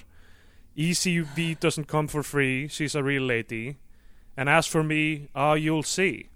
ECV 0.79 1.59
doesn't 1.59 1.89
come 1.89 2.07
for 2.07 2.23
free. 2.23 2.69
She's 2.69 2.95
a 2.95 3.03
real 3.03 3.23
lady. 3.23 3.79
And 4.37 4.49
as 4.49 4.67
for 4.67 4.85
me, 4.85 5.29
ah, 5.35 5.55
you'll 5.55 5.83
see. 5.83 6.29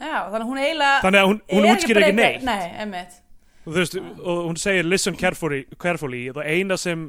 Já, 0.00 0.26
þannig 0.32 0.40
að 0.40 0.48
hún 0.48 0.58
eiginlega 0.58 1.02
þannig 1.04 1.20
að 1.20 1.28
hún, 1.28 1.36
hún 1.52 1.66
útskýra 1.70 2.00
ekki 2.02 2.14
neitt. 2.16 2.46
Nei, 2.48 2.62
einmitt. 2.82 3.20
Og, 3.64 3.68
þú 3.68 3.76
veist, 3.76 3.98
og 4.00 4.40
hún 4.48 4.58
segir 4.60 4.88
listen 4.88 5.18
carefully, 5.20 5.60
carefully. 5.80 6.24
Það 6.34 6.48
eina 6.50 6.78
sem 6.80 7.04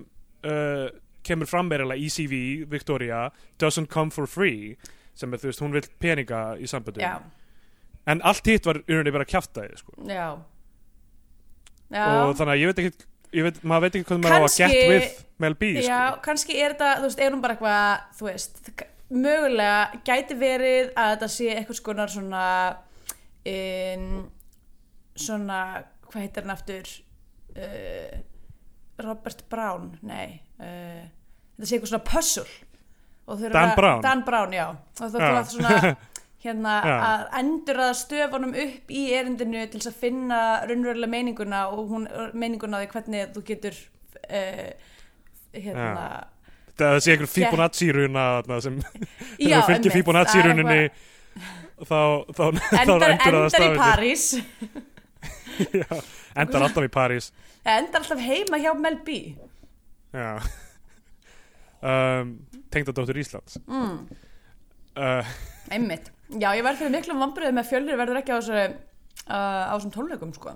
uh, 0.46 0.86
kemur 1.26 1.50
fram 1.50 1.72
er 1.72 1.86
eiginlega 1.86 2.06
ECV, 2.06 2.36
Victoria 2.72 3.24
doesn't 3.62 3.90
come 3.92 4.14
for 4.14 4.30
free 4.30 4.76
sem 5.16 5.32
er, 5.34 5.42
þú 5.42 5.50
veist, 5.50 5.64
hún 5.64 5.74
vil 5.76 5.88
peninga 6.04 6.42
í 6.60 6.68
samböndum 6.68 7.04
Já, 7.04 7.14
en 8.12 8.22
allt 8.28 8.52
hitt 8.52 8.68
var 8.68 8.82
unni 8.84 9.16
bara 9.16 9.28
kjaftaði 9.28 9.80
sko. 9.80 9.96
Já, 10.12 10.36
og 11.94 12.38
þannig 12.40 12.54
að 12.56 12.62
ég 12.62 12.72
veit 12.72 12.82
ekki 12.84 13.12
ég 13.36 13.46
veit, 13.46 13.62
maður 13.68 13.86
veit 13.86 13.98
ekki 13.98 14.08
hvað 14.10 14.22
maður 14.24 14.36
á 14.36 14.48
að 14.48 14.58
get 14.62 14.76
with 14.92 15.24
Mel 15.44 15.56
B 15.60 15.72
sko. 15.76 15.88
Já, 15.88 16.02
kannski 16.24 16.60
er 16.60 16.76
þetta, 16.76 16.92
þú 17.00 17.10
veist, 17.10 17.24
er 17.24 17.34
hún 17.36 17.42
bara 17.44 17.56
eitthvað, 17.56 18.06
þú 18.20 18.30
veist, 18.30 18.62
mögulega 19.16 20.04
gæti 20.08 20.38
verið 20.40 20.94
að 20.94 21.12
þetta 21.14 21.30
sé 21.34 21.50
eitthvað 21.56 21.80
skonar 21.82 22.14
svona, 22.14 22.46
um, 23.52 24.08
svona, 25.26 25.60
hvað 26.08 26.22
heitir 26.24 26.46
hann 26.46 26.56
aftur, 26.56 26.94
uh, 27.56 28.16
Robert 29.04 29.44
Brown, 29.52 29.92
nei, 30.08 30.40
uh, 30.62 31.04
þetta 31.58 31.70
sé 31.70 31.78
eitthvað 31.78 31.94
svona 31.94 32.08
puzzle. 32.14 32.48
Dan 33.26 33.72
Brown? 33.74 34.04
Dan 34.06 34.20
Brown, 34.22 34.52
já. 34.54 34.68
Og 35.02 35.08
þú 35.10 35.20
veist 35.20 35.56
svona, 35.58 35.96
hérna, 36.46 36.76
Já. 36.86 36.96
að 37.10 37.24
endur 37.42 37.82
að 37.88 37.96
stöfunum 38.02 38.54
upp 38.66 38.94
í 38.94 39.02
erindinu 39.18 39.64
til 39.72 39.82
þess 39.82 39.92
að 39.92 39.98
finna 40.04 40.42
raunverulega 40.70 41.12
meininguna 41.12 41.64
og 41.74 41.92
hún, 41.92 42.08
meininguna 42.34 42.84
því 42.84 42.92
hvernig 42.94 43.34
þú 43.36 43.44
getur, 43.50 43.80
uh, 44.30 44.94
hérna, 45.56 46.06
það 46.80 47.00
sé 47.02 47.16
einhver 47.16 47.32
Fibonacci-runa 47.34 48.28
þarna 48.38 48.62
sem 48.68 48.80
fylgir 48.86 49.58
einmitt. 49.66 49.92
Fibonacci-rununni 49.98 50.80
Það 51.76 51.88
þá, 51.90 52.00
þá, 52.32 52.44
þá 52.62 52.78
endar, 52.80 53.10
endur 53.10 53.10
það 53.10 53.50
endar 53.50 53.66
í 53.66 53.82
París 53.82 54.30
Já, 55.82 56.00
endar 56.36 56.68
alltaf 56.70 56.86
í 56.86 56.92
París 56.94 57.34
endar 57.66 58.04
alltaf 58.04 58.22
heima 58.22 58.60
hjá 58.62 58.74
Mel 58.78 59.00
B. 59.06 59.18
Já. 60.14 60.38
Um, 61.82 62.38
Tengdadóttur 62.72 63.18
Íslands. 63.18 63.58
Mm, 63.68 64.08
uh, 64.96 65.34
einmitt, 65.74 66.12
já 66.30 66.50
ég 66.56 66.64
verð 66.66 66.82
fyrir 66.82 66.94
miklum 66.96 67.22
vambriðum 67.24 67.60
með 67.60 67.68
fjölnir 67.72 68.00
verður 68.00 68.22
ekki 68.22 68.36
á 68.36 68.40
uh, 68.40 68.72
á 69.26 69.74
þessum 69.76 69.94
tónleikum 69.94 70.34
sko. 70.36 70.56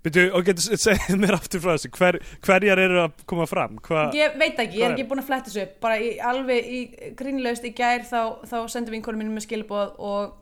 Byrju, 0.00 0.30
og 0.32 0.46
getur 0.46 0.78
segið 0.80 1.18
mér 1.20 1.36
aftur 1.36 1.60
frá 1.60 1.74
þessu. 1.74 1.90
Hver, 1.92 2.16
hverjar 2.46 2.80
eru 2.80 3.02
að 3.02 3.24
koma 3.28 3.44
fram? 3.48 3.76
Hva, 3.84 4.06
ég 4.16 4.36
veit 4.40 4.56
ekki, 4.62 4.78
ég 4.80 4.86
er 4.86 4.94
ekki 4.94 5.08
búin 5.10 5.20
að 5.20 5.26
fletta 5.28 5.50
þessu 5.52 5.66
bara 5.82 5.98
í, 6.00 6.14
alveg 6.24 6.70
í 6.72 6.78
grínlaust 7.18 7.66
í 7.68 7.74
gær 7.76 8.06
þá, 8.08 8.40
þá 8.48 8.56
sendum 8.72 8.96
vinkonum 8.96 9.20
mínum 9.20 9.36
með 9.36 9.44
skilabóð 9.44 9.98
og, 10.10 10.38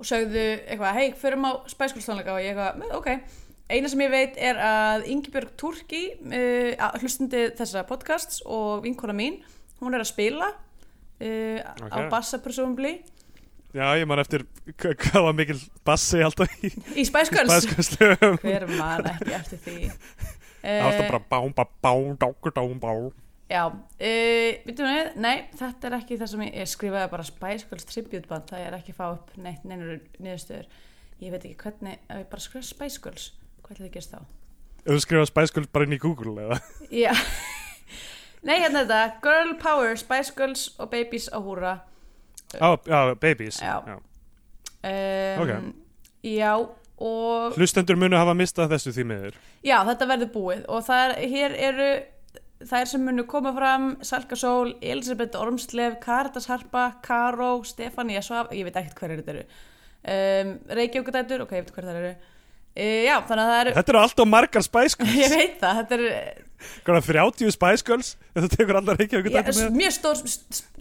og 0.00 0.08
sögðu 0.08 0.46
eitthvað, 0.62 0.96
hei, 0.96 1.10
förum 1.20 1.44
á 1.44 1.52
spæskulstónleika 1.68 2.32
og 2.32 2.40
ég 2.40 2.56
eitthvað, 2.56 2.96
ok. 2.96 3.44
Eina 3.66 3.90
sem 3.92 4.04
ég 4.06 4.14
veit 4.14 4.40
er 4.40 4.62
að 4.62 5.08
Ingibjörg 5.12 5.52
Turki 5.60 6.04
uh, 6.14 6.88
hlustandi 7.02 7.50
þessa 7.58 7.84
podcasts 7.88 8.40
og 8.46 8.86
vinkona 8.86 9.16
mín 9.16 9.42
hún 9.82 9.92
er 9.92 10.00
að 10.00 10.14
spila 10.14 10.54
uh, 11.20 11.60
á 11.62 11.86
Ok. 11.86 12.10
bassa 12.12 12.38
presumably 12.44 12.98
Já, 13.76 13.90
ég 14.00 14.06
man 14.08 14.18
eftir 14.22 14.46
hva- 14.80 14.94
hvað 14.96 15.22
var 15.26 15.34
mikil 15.36 15.58
bassi 15.84 16.22
alltaf 16.24 16.48
í 16.64 16.70
í 16.96 17.04
spæskustlöfum 17.04 18.38
hver 18.40 18.64
man 18.78 19.04
ekki 19.10 19.34
eftir 19.36 19.58
því. 19.66 19.90
Alltaf 20.64 21.02
uh, 21.02 21.10
bara 21.10 21.20
bám, 21.30 21.50
bám, 21.58 21.68
bám, 21.84 22.06
dákur, 22.22 22.54
dám, 22.56 22.78
bám. 22.80 23.10
Já, 23.52 23.66
uh, 23.68 24.54
veitum 24.64 24.88
við, 24.88 25.10
nei 25.20 25.34
þetta 25.60 25.90
er 25.90 25.96
ekki 25.98 26.16
það 26.22 26.30
sem 26.32 26.44
ég, 26.46 26.54
ég 26.62 26.70
skrifaði 26.72 27.10
bara 27.12 27.26
Spice 27.28 27.68
Girls 27.68 27.84
tribute 27.90 28.26
band, 28.30 28.48
það 28.48 28.64
er 28.70 28.78
ekki 28.78 28.94
fá 28.96 29.04
upp 29.12 29.36
neitt 29.36 29.66
neinur 29.68 30.00
niðurstöður. 30.24 30.66
Ég 31.20 31.30
veit 31.36 31.44
ekki 31.44 31.60
hvernig, 31.66 32.00
ef 32.08 32.22
ég 32.24 32.30
bara 32.32 32.46
skrifa 32.46 32.66
Spice 32.70 33.02
Girls 33.04 33.28
hvað 33.60 33.76
ætla 33.76 33.84
það 33.84 33.90
að 33.90 33.94
gerst 33.98 34.16
þá? 34.16 34.24
Ef 34.86 34.90
þú 34.94 34.98
skrifa 35.04 35.28
spæskuld 35.34 35.70
bara 35.74 35.84
inn 35.90 35.98
í 35.98 36.00
Google 36.00 36.38
eða? 36.48 36.58
Já 36.94 37.12
nei, 38.42 38.58
hérna 38.60 38.82
þetta, 38.84 39.20
Girl 39.22 39.54
Power 39.62 39.96
Spice 39.96 40.32
Girls 40.36 40.66
og 40.78 40.90
Babies 40.90 41.28
á 41.32 41.38
húra 41.40 41.76
Á, 42.60 42.68
já, 42.86 43.14
babies. 43.20 43.58
Já. 43.60 43.82
Já. 43.86 43.96
um, 44.86 45.42
Ok. 45.42 45.74
já, 46.22 46.52
og 46.98 47.56
Hlustendur 47.58 47.96
munu 47.98 48.16
hafa 48.16 48.34
mistað 48.38 48.70
þessu 48.76 48.92
því 48.94 49.04
miður. 49.10 49.34
Já, 49.66 49.80
þetta 49.88 50.06
verður 50.08 50.30
búið. 50.32 50.62
Og 50.68 50.84
það 50.86 51.02
er, 51.10 51.26
hér 51.32 51.56
eru 51.70 51.88
þær 52.70 52.86
sem 52.88 53.02
munu 53.04 53.26
koma 53.28 53.52
fram 53.52 53.88
Salka 54.06 54.36
Sól, 54.38 54.76
Elisabeth 54.80 55.36
Ormslef 55.36 55.98
Karitas 56.00 56.46
Harpa, 56.48 56.86
Karó, 57.04 57.58
Stefania 57.66 58.22
Svaf, 58.24 58.48
ég 58.56 58.64
veit 58.64 58.78
ekkert 58.80 59.02
hverju 59.02 59.18
þetta 59.20 59.34
eru. 59.34 59.44
Um, 60.06 60.54
Reykjavíkudætur, 60.78 61.42
ok, 61.44 61.52
ég 61.58 61.66
veit 61.66 61.74
hverju 61.74 61.90
það 61.90 62.00
eru. 62.04 62.14
Uh, 62.76 63.02
Já, 63.08 63.16
þannig 63.26 63.42
að 63.42 63.50
það 63.50 63.60
eru 63.64 63.74
Þetta 63.80 63.92
eru 63.92 64.00
alltaf 64.06 64.28
margar 64.28 64.64
Spice 64.64 64.96
Girls. 65.02 65.18
Ég 65.18 65.34
veit 65.34 65.58
það, 65.60 65.82
þetta 65.82 65.98
er 65.98 66.45
Er 66.86 67.02
30 67.04 67.52
Spice 67.52 67.84
Girls 67.84 68.14
Þetta 68.36 68.48
tekur 68.56 68.78
allar 68.80 69.00
ekki 69.02 69.20
með 69.20 69.74
mjög 69.76 69.94
stór, 69.96 70.22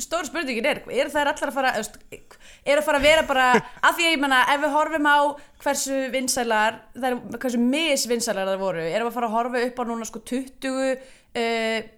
stór 0.01 0.27
spurningin 0.27 0.69
er 0.69 0.81
eru 0.87 1.11
þær 1.11 1.31
allar 1.33 1.51
að 1.51 1.57
fara 1.57 1.73
eru 1.79 2.79
að 2.79 2.87
fara 2.87 3.01
að 3.01 3.07
vera 3.07 3.25
bara 3.27 3.47
af 3.55 3.97
því 3.97 4.07
að 4.07 4.13
ég 4.13 4.23
menna, 4.23 4.41
ef 4.53 4.63
við 4.63 4.75
horfum 4.75 5.09
á 5.11 5.17
hversu 5.65 5.99
vinsælar 6.13 6.79
þær, 6.95 7.19
hversu 7.35 7.61
misvinsælar 7.61 8.51
það 8.51 8.63
voru 8.63 8.85
erum 8.85 9.09
við 9.09 9.11
að 9.11 9.17
fara 9.19 9.29
að 9.29 9.37
horfa 9.37 9.63
upp 9.67 9.81
á 9.81 9.83
núna 9.91 10.09
sko 10.09 10.23
20 10.31 10.73
uh, 10.75 10.97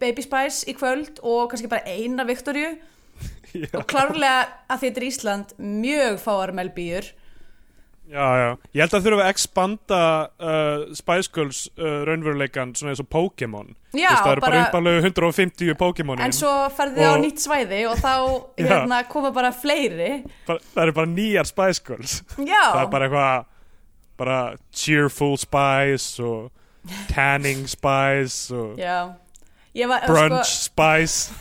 Baby 0.01 0.25
Spice 0.25 0.67
í 0.69 0.75
kvöld 0.77 1.21
og 1.23 1.47
kannski 1.51 1.71
bara 1.71 1.85
eina 1.85 2.25
Viktoríu 2.27 2.75
Já, 3.57 3.71
og 3.79 3.87
klárlega 3.89 4.43
að 4.69 4.83
þetta 4.83 5.01
er 5.01 5.07
Ísland 5.07 5.55
mjög 5.57 6.19
fáar 6.21 6.53
melbíur 6.55 7.07
já, 8.11 8.25
já. 8.41 8.49
Ég 8.73 8.81
held 8.83 8.93
að 8.97 9.05
þurfa 9.07 9.23
að 9.25 9.29
expanda 9.33 9.99
uh, 10.39 10.85
Spice 10.95 11.31
Girls 11.35 11.59
uh, 11.77 12.01
raunveruleikan 12.07 12.71
svona 12.77 12.93
eins 12.93 13.01
og 13.03 13.09
Pokémon. 13.11 13.73
Það 13.97 14.31
eru 14.35 14.43
bara 14.45 14.61
uppalegu 14.67 15.01
150 15.09 15.75
Pokémonin. 15.79 16.23
En 16.27 16.35
svo 16.35 16.51
ferði 16.77 17.01
þið 17.01 17.07
á 17.07 17.13
Og- 17.15 17.21
nýtt 17.25 17.43
svæði 17.43 17.81
og 17.91 17.97
þá 18.03 18.13
hérna, 18.67 19.01
koma 19.11 19.31
bara 19.35 19.51
fleiri. 19.55 20.11
Bara, 20.47 20.59
Það 20.73 20.83
eru 20.85 20.93
bara 21.01 21.11
nýjar 21.13 21.45
Spice 21.51 21.83
Girls. 21.87 22.17
Já, 22.51 22.61
Það 22.73 22.81
er 22.85 22.91
bara 22.95 23.09
eitthvað 23.09 23.53
bara 24.17 24.37
cheerful 24.73 25.35
Spice 25.37 26.23
og 26.25 26.49
tanning 27.11 27.67
Spice 27.69 28.49
og 28.55 28.79
var, 28.79 30.07
brunch 30.07 30.47
sko, 30.47 30.71
Spice 30.71 31.33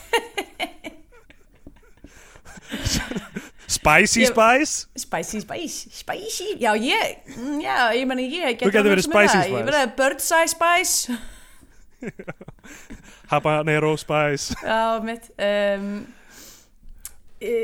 Spicy 3.66 4.20
Ég- 4.22 4.30
Spice? 4.30 4.86
Spicy, 4.96 5.40
spicy, 5.40 5.90
spicy? 5.90 6.48
Já, 6.60 6.72
ég, 6.78 7.16
mm, 7.36 7.60
já, 7.60 7.90
ég 7.98 8.06
meni 8.06 8.28
ég 8.30 8.58
Þú 8.60 8.70
gæti 8.70 8.90
verið 8.92 9.06
spicy 9.08 9.38
Ég 9.38 9.48
spice. 9.48 9.64
verið 9.70 9.96
bird's 9.96 10.30
eye 10.32 10.46
spice. 10.46 11.18
Habanero 13.30 13.96
Spice. 13.96 14.54
Já, 14.62 15.00
mitt 15.02 15.30
um, 15.38 16.06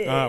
Ah. 0.06 0.28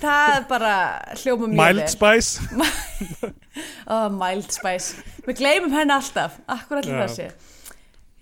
það 0.00 0.44
bara 0.48 0.74
hljóma 1.18 1.48
mjög 1.48 1.58
Mild 1.74 1.88
Spice? 1.90 2.40
Oh, 3.86 4.08
Mild 4.10 4.50
Spice. 4.52 4.94
Við 5.26 5.36
gleymum 5.40 5.72
henni 5.74 5.92
alltaf, 5.94 6.36
akkur 6.48 6.78
allir 6.80 7.00
þessi 7.02 7.26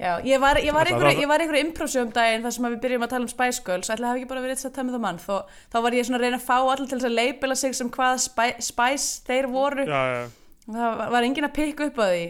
Já, 0.03 0.17
ég 0.27 0.41
var, 0.43 0.59
ég 0.59 0.73
var, 0.75 0.83
Alltaf 0.83 0.97
einhverju, 0.99 1.15
það- 1.15 1.23
ég 1.23 1.29
var 1.31 1.43
einhverju 1.45 1.63
improsu 1.69 2.01
um 2.03 2.09
daginn 2.11 2.43
þar 2.43 2.53
sem 2.57 2.65
að 2.67 2.73
við 2.75 2.81
byrjum 2.83 3.03
að 3.07 3.11
tala 3.13 3.23
um 3.23 3.29
Spice 3.31 3.61
Girls. 3.67 3.91
Ætla 3.95 4.09
hafi 4.11 4.23
ekki 4.23 4.29
bara 4.33 4.41
verið 4.43 4.57
eitt 4.57 4.67
að 4.67 4.75
tæmi 4.79 4.91
það 4.97 5.03
mann 5.05 5.19
þó, 5.23 5.37
þá 5.71 5.77
var 5.85 5.93
ég 5.95 6.07
svona 6.09 6.19
að 6.19 6.25
reyna 6.27 6.39
að 6.41 6.47
fá 6.49 6.57
allir 6.73 6.89
til 6.91 6.99
að 6.99 7.15
leipila 7.15 7.57
sig 7.61 7.75
sem 7.79 7.91
hvaða 7.95 8.19
Spi- 8.25 8.61
Spice 8.67 9.23
þeir 9.29 9.47
voru. 9.53 9.85
Já, 9.87 10.01
já. 10.15 10.25
Það 10.73 11.11
var, 11.15 11.23
enginn 11.23 11.47
að 11.47 11.55
pikka 11.55 11.87
upp 11.87 11.97
á 12.03 12.07
því 12.11 12.25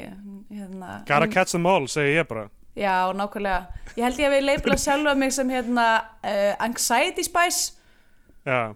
hérna, 0.52 0.90
Gotta 1.08 1.26
catch 1.32 1.52
them 1.52 1.66
all, 1.66 1.86
segi 1.88 2.14
ég 2.18 2.28
bara. 2.28 2.44
Já, 2.76 3.12
nákvæmlega. 3.12 3.66
Ég 3.96 4.04
held 4.04 4.16
ég 4.20 4.28
að 4.28 4.36
við 4.36 4.44
leipila 4.50 4.76
sjálfa 4.80 5.16
mig 5.16 5.32
sem 5.32 5.48
hérna 5.52 5.86
uh, 6.24 6.54
Anxiety 6.64 7.22
Spice. 7.24 7.72
Já, 8.46 8.74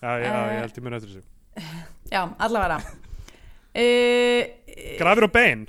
já, 0.00 0.16
Eh. 0.16 0.56
ég 0.56 0.60
held 0.64 0.76
ég 0.76 0.82
mun 0.82 0.94
eftir 0.94 1.08
þessu. 1.12 1.22
Já, 2.12 2.24
allavega. 2.40 2.80
Uh, 3.72 4.42
Grafir 5.00 5.24
og 5.28 5.32
bein. 5.32 5.68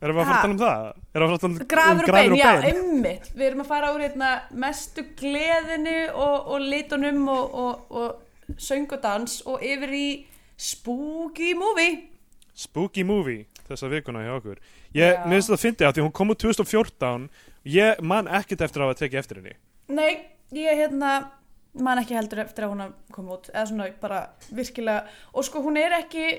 Erum 0.00 0.14
við 0.14 0.22
að 0.22 0.28
fara 0.28 0.36
að 0.36 0.44
tala 0.44 0.54
um 0.54 0.60
það? 0.62 0.92
Tala 1.18 1.38
um 1.48 1.58
Grafur 1.58 2.04
og 2.04 2.08
grafir 2.08 2.32
bein, 2.32 2.38
já, 2.38 2.50
einmitt. 2.70 3.28
Við 3.34 3.50
erum 3.50 3.64
að 3.64 3.70
fara 3.72 3.92
úr 3.94 4.06
hérna, 4.06 4.30
mestu 4.64 5.04
gleðinu 5.18 5.98
og, 6.14 6.48
og 6.54 6.64
litunum 6.64 7.28
og, 7.34 7.60
og, 7.64 7.92
og 7.92 8.56
söng 8.56 8.88
og 8.94 9.02
dans 9.04 9.40
og 9.46 9.62
yfir 9.64 9.94
í 9.98 10.08
spooky 10.56 11.54
movie. 11.58 12.00
Spooky 12.58 13.04
movie 13.06 13.46
þessa 13.68 13.90
vikuna 13.92 14.24
hjá 14.24 14.32
okkur. 14.38 14.60
Ég 14.96 15.26
minnst 15.28 15.50
það 15.50 15.58
að 15.58 15.64
fyndi 15.66 15.84
að 15.84 15.98
því 15.98 16.04
hún 16.06 16.14
kom 16.16 16.32
úr 16.32 16.38
2014 16.40 17.26
Ég 17.68 18.00
man 18.00 18.28
ekkert 18.30 18.62
eftir 18.64 18.82
að 18.82 18.88
hafa 18.88 19.00
tekið 19.02 19.20
eftir 19.20 19.40
henni. 19.40 19.56
Nei, 19.92 20.12
ég 20.56 20.78
hérna 20.78 21.16
man 21.78 22.00
ekki 22.00 22.16
heldur 22.16 22.40
eftir 22.44 22.64
að 22.64 22.72
hún 22.72 22.84
að 22.86 22.94
koma 23.12 23.34
út. 23.36 23.50
Eða 23.52 23.64
svona 23.70 23.88
bara 24.00 24.20
virkilega. 24.54 25.02
Og 25.34 25.46
sko 25.46 25.62
hún 25.64 25.76
er 25.80 25.98
ekki 25.98 26.30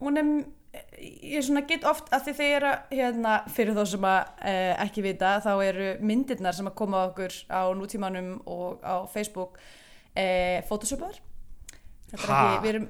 hún 0.00 0.18
er 0.18 0.30
ég 1.00 1.42
svona 1.42 1.64
get 1.66 1.84
oft 1.88 2.10
að 2.14 2.28
því 2.28 2.34
þeir 2.38 2.54
eru 2.56 2.72
hérna 2.94 3.34
fyrir 3.50 3.74
þá 3.74 3.82
sem 3.90 4.06
að 4.06 4.46
eh, 4.52 4.72
ekki 4.84 5.04
vita 5.04 5.32
þá 5.42 5.50
eru 5.66 5.90
myndirnar 6.06 6.56
sem 6.56 6.70
að 6.70 6.76
koma 6.78 7.02
á 7.02 7.08
okkur 7.08 7.36
á 7.50 7.62
nútímanum 7.74 8.32
og 8.46 8.84
á 8.86 9.02
Facebook 9.10 9.58
eh, 10.14 10.62
photoshopaðar 10.68 11.20
við 12.62 12.72
erum 12.74 12.88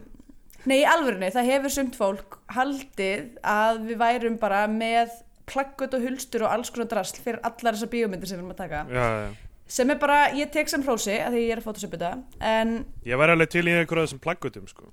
Nei, 0.69 0.83
alvörunni, 0.85 1.31
það 1.33 1.47
hefur 1.55 1.73
sumt 1.73 1.95
fólk 1.97 2.35
haldið 2.53 3.39
að 3.49 3.79
við 3.87 4.01
værum 4.03 4.35
bara 4.41 4.67
með 4.69 5.15
plaggut 5.49 5.95
og 5.97 6.03
hulstur 6.05 6.45
og 6.45 6.53
alls 6.53 6.73
konar 6.75 6.91
drasl 6.91 7.17
fyrir 7.17 7.41
allar 7.47 7.79
þessar 7.79 7.91
bíómyndir 7.95 8.29
sem 8.29 8.37
við 8.37 8.43
erum 8.43 8.53
að 8.53 8.61
taka. 8.61 8.83
Já, 8.93 9.07
já. 9.23 9.31
Sem 9.71 9.93
er 9.95 10.01
bara, 10.03 10.19
ég 10.37 10.51
tek 10.53 10.69
sem 10.69 10.85
hrósi 10.85 11.15
að 11.17 11.39
því 11.39 11.45
ég 11.47 11.55
er 11.55 11.63
að 11.63 11.69
photoshopa 11.69 11.97
þetta 11.97 12.51
en 12.51 12.75
Ég 13.07 13.23
væri 13.23 13.37
alveg 13.37 13.53
til 13.55 13.65
í 13.65 13.73
einhverju 13.73 14.03
af 14.03 14.11
þessum 14.11 14.23
plaggutum 14.27 14.69
sko. 14.69 14.91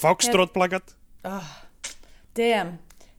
Foxtrot 0.00 0.52
plaggat. 0.54 0.94
Oh, 1.24 1.50
damn, 2.38 2.70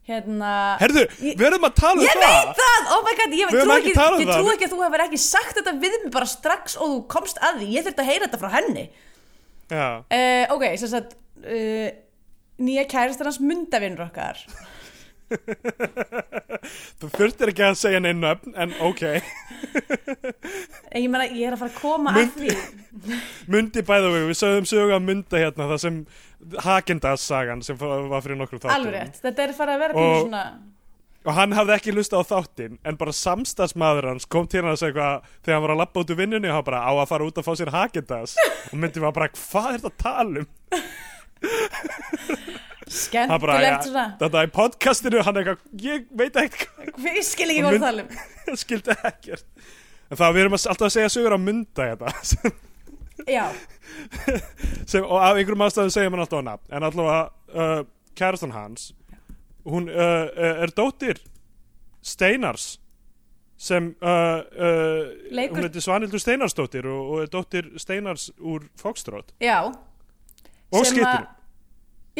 hérna 0.10 0.52
Herðu, 0.82 1.04
Ég- 1.22 1.38
við 1.40 1.46
erum 1.52 1.68
að 1.70 1.76
tala 1.78 2.00
um 2.00 2.06
ég 2.08 2.18
það. 2.18 2.34
veit 2.50 2.62
það, 2.62 2.90
oh 2.96 3.02
my 3.06 3.14
god, 3.20 3.36
ég 3.38 3.46
höfum 3.52 3.62
trú 3.62 3.76
ekki 3.78 3.94
um 3.94 4.22
ég 4.24 4.32
trú 4.34 4.52
ekki 4.56 4.68
að 4.68 4.74
þú 4.74 4.82
hefur 4.86 5.04
ekki 5.06 5.22
sagt 5.22 5.60
þetta 5.60 5.74
við 5.84 5.98
mig 6.04 6.12
bara 6.16 6.30
strax 6.32 6.76
og 6.82 6.90
þú 6.96 7.00
komst 7.16 7.42
að 7.42 7.62
því, 7.62 7.70
ég 7.78 7.86
þurfti 7.88 8.04
að 8.06 8.10
heyra 8.12 8.28
þetta 8.28 8.42
frá 8.42 8.52
henni. 8.58 8.86
Já, 9.72 9.86
uh, 10.02 10.56
ok, 10.58 10.66
sem 10.82 10.92
sagt 10.92 11.14
uh, 11.46 11.90
nýja 12.62 12.84
kæristar 12.92 13.30
hans 13.30 13.40
mundavinnur 13.40 14.08
okkar 14.10 14.42
þú 17.02 17.10
þurftir 17.16 17.52
ekki 17.52 17.64
að 17.68 17.78
segja 17.80 18.00
neinn 18.04 18.20
nöfn 18.24 18.56
En 18.62 18.74
ok. 18.86 19.04
Ég 21.02 21.08
meina, 21.12 21.26
ég 21.30 21.48
er 21.48 21.56
að 21.56 21.62
fara 21.62 21.72
að 21.72 21.78
koma 21.80 22.14
að 22.18 22.34
því. 22.36 22.56
Mundi 23.54 23.84
bæða 23.88 24.10
við, 24.16 24.26
við 24.32 24.38
sögðum 24.42 24.68
sögu 24.72 24.96
að 24.98 25.06
munda 25.08 25.42
hérna 25.42 25.70
Það 25.72 25.82
sem 25.86 25.96
Hagendas 26.66 27.24
sagan 27.32 27.62
Sem 27.66 27.78
var 27.80 28.22
fyrir 28.26 28.38
nokkrum 28.42 28.60
þáttum. 28.64 28.76
Alveg 28.76 28.94
rétt, 28.98 29.22
þetta 29.24 29.46
er 29.48 29.56
farið 29.58 29.76
að 29.78 29.84
vera 29.86 29.94
Og- 30.06 30.22
svona 30.26 30.44
Og 31.22 31.36
hann 31.38 31.52
hafði 31.54 31.74
ekki 31.76 31.92
lusta 31.94 32.18
á 32.18 32.26
þáttinn 32.26 32.80
En 32.90 32.96
bara 32.98 33.14
samstagsmaður 33.14 34.08
hans 34.10 34.26
kom 34.26 34.48
til 34.50 34.64
hann 34.64 34.72
að 34.74 34.80
segja 34.82 34.90
eitthvað 34.96 35.28
Þegar 35.46 35.54
hann 35.60 35.66
var 35.68 35.74
að 35.76 35.82
labba 35.84 36.02
út 36.02 36.14
úr 36.16 36.18
vinnunni 36.24 36.50
Og 36.50 36.56
hann 36.58 36.66
bara 36.72 36.82
á 36.82 36.92
að 36.98 37.10
fara 37.12 37.28
út 37.30 37.38
að 37.38 37.46
fá 37.46 37.54
sér 37.60 37.70
Hagendas? 37.76 38.34
Og 38.72 38.78
myndi 38.82 39.04
var 39.04 39.14
bara, 39.14 39.30
hvað 39.38 39.70
er 39.70 39.84
þetta 39.86 39.92
að 39.94 40.02
tala 40.02 40.42
um? 40.42 40.50
Skemmtilegt 42.92 43.86
svona. 43.88 44.06
þetta 44.20 44.42
er 44.44 44.52
podcastinu 44.56 45.22
Hann 45.24 45.38
er 45.40 45.46
eitthvað, 45.54 45.84
ég 45.86 46.08
veit 46.20 46.40
ekkert 46.42 46.98
ég 47.08 47.22
skil 47.26 47.48
ekki 47.54 47.62
hvað 47.64 47.78
það 47.78 47.86
tala 47.86 48.04
um. 48.06 48.18
Hvað 48.46 48.60
Skildi 48.66 48.96
ekkert. 49.08 49.46
En 50.12 50.20
það 50.20 50.34
við 50.36 50.42
erum 50.44 50.56
að- 50.58 50.68
alltaf 50.74 50.88
að 50.90 50.94
segja 50.98 51.12
sögur 51.14 51.36
á 51.38 51.40
munda 51.40 51.86
hérna. 51.88 52.14
Sem, 52.28 52.56
já, 53.38 53.46
sem, 54.90 55.06
Og 55.06 55.18
af 55.24 55.38
einhverjum 55.38 55.64
ástæðum 55.68 55.94
segja 55.94 56.12
mann 56.12 56.24
alltaf 56.26 56.42
á 56.44 56.48
nafn. 56.50 56.66
En 56.76 56.88
allavega 56.90 57.22
uh, 57.54 57.84
kærastan 58.18 58.52
hans 58.56 58.90
Hún 59.64 59.88
uh, 59.94 60.26
uh, 60.34 60.64
er 60.66 60.72
dóttir 60.76 61.20
Steinars 62.02 62.80
sem 63.62 63.92
uh, 64.02 64.08
uh, 64.10 65.12
hún 65.54 65.62
heitir 65.68 65.84
Svanhildur 65.86 66.18
Steinarsdóttir 66.24 66.88
og, 66.90 67.02
og 67.14 67.20
er 67.22 67.30
dóttir 67.30 67.68
Steinars 67.78 68.32
úr 68.42 68.66
Foxtrot. 68.82 69.36
Já. 69.40 69.60
Og 70.74 70.82
að- 70.82 71.28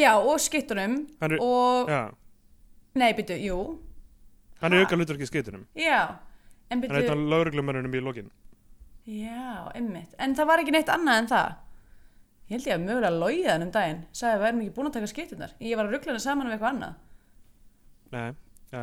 já, 0.02 0.12
og 0.18 0.38
skittunum 0.42 0.98
er, 1.22 1.36
og, 1.40 1.88
já, 1.90 2.02
nei, 3.00 3.10
byrju, 3.18 3.38
jú. 3.46 3.58
Hann 4.62 4.76
er 4.76 4.84
auka 4.84 4.98
hlutur 4.98 5.16
ekki 5.18 5.30
skittunum. 5.30 5.64
Já, 5.78 6.00
en 6.70 6.76
hann 6.76 6.82
er 6.84 6.88
byrju 6.88 7.02
eitthvað 7.02 7.24
lauruglumennunum 7.32 7.96
í 7.98 8.02
lokin. 8.04 8.28
Já, 9.08 9.70
einmitt, 9.74 10.12
en 10.22 10.36
það 10.38 10.46
var 10.52 10.60
ekki 10.62 10.74
neitt 10.76 10.92
annað 10.94 11.22
en 11.24 11.30
það. 11.32 11.54
Ég 12.50 12.58
held 12.58 12.68
ég 12.68 12.74
að 12.76 12.84
mögulega 12.84 13.16
logið 13.22 13.48
hann 13.52 13.64
um 13.64 13.72
daginn. 13.74 14.04
Sagði 14.12 14.34
að 14.34 14.40
við 14.42 14.48
erum 14.50 14.60
ekki 14.66 14.74
búin 14.76 14.88
að 14.90 14.94
taka 14.98 15.08
skittunar 15.10 15.52
ég 15.62 15.78
var 15.78 15.86
að 15.88 15.94
ruggla 15.96 16.12
hann 16.12 16.22
saman 16.26 16.46
um 16.50 16.52
eitthvað 16.54 16.72
annað. 16.74 16.94
Nei, 18.12 18.30
já. 18.74 18.82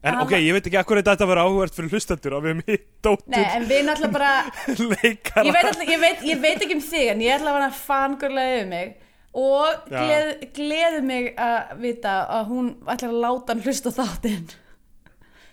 En 0.00 0.14
Hann 0.14 0.22
ok, 0.24 0.30
var- 0.32 0.40
ég 0.46 0.54
veit 0.56 0.66
ekki 0.70 0.78
akkur 0.80 0.96
þetta 1.00 1.12
að 1.26 1.28
vera 1.28 1.42
áhugvært 1.44 1.74
fyrir 1.76 1.90
hlustendur 1.92 2.32
að 2.38 2.44
við 2.46 2.50
erum 2.54 2.60
hitt 2.70 2.84
nei, 2.86 3.00
dóttur 3.04 3.42
en 3.56 3.64
við 3.68 3.82
náttúrulega 3.84 4.12
bara 4.14 4.30
leikara. 4.94 5.44
Ég 5.44 5.52
veit, 5.56 5.66
alltaf, 5.70 5.88
ég, 5.90 6.00
veit, 6.00 6.22
ég 6.30 6.40
veit 6.40 6.62
ekki 6.64 6.76
um 6.78 6.84
þig 6.86 7.10
en 7.12 7.20
ég 7.26 7.34
ætla 7.34 7.50
að 7.52 7.58
vera 7.58 7.70
fangurlega 7.82 8.54
yfir 8.60 8.70
mig 8.70 8.94
og 9.36 9.90
Já. 9.90 10.00
gleð, 10.00 10.30
gleði 10.56 11.00
mig 11.06 11.30
að 11.38 11.74
vita 11.84 12.16
að 12.38 12.50
hún 12.50 12.70
ætlar 12.86 13.12
að 13.12 13.22
láta 13.24 13.54
hann 13.54 13.64
hlusta 13.64 13.92
þáttinn. 13.94 14.54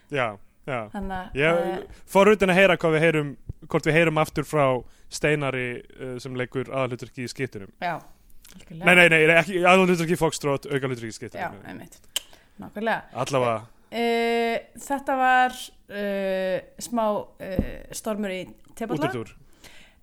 Já, 0.10 0.38
já. 0.66 0.80
Þannig 0.94 1.38
Ég 1.38 1.62
eh, 1.62 2.04
fór 2.10 2.32
utan 2.34 2.54
að 2.54 2.62
heyra 2.62 2.78
hvað 2.80 2.96
við 2.96 3.06
heyrum 3.06 3.32
hvort 3.68 3.88
við 3.88 3.98
heyrum 3.98 4.22
aftur 4.22 4.48
frá 4.48 4.66
Steinari 5.12 5.70
uh, 5.98 6.18
sem 6.22 6.36
leikur 6.38 6.68
aðalhuturki 6.68 7.26
í 7.26 7.32
skittunum 7.32 7.72
já, 7.80 7.98
Nei, 8.72 8.94
nei, 8.96 9.08
nei, 9.12 9.22
nei 9.28 9.34
ekki 9.38 9.62
aðalhuturki 9.62 10.16
í 10.16 10.20
Foxtrot, 10.20 10.68
auka 10.70 10.90
hluturki 10.90 11.10
í 11.10 11.14
já, 11.14 11.18
skittunum 11.20 11.66
einmitt. 11.68 11.98
Nákvæmlega. 12.58 13.02
Allavega, 13.24 13.58
uh, 13.92 14.56
þetta 14.88 15.18
var 15.20 15.58
uh, 15.58 16.56
smá 16.88 17.04
uh, 17.12 17.68
stormur 17.96 18.34
í 18.34 18.42
útildúr 18.78 19.36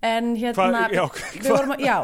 en 0.04 0.34
hérna 0.36 0.68
Hvað, 0.68 0.94
já, 0.94 1.04
við 1.38 1.50
vorum 1.50 1.74
að, 1.74 1.84
já, 1.84 1.96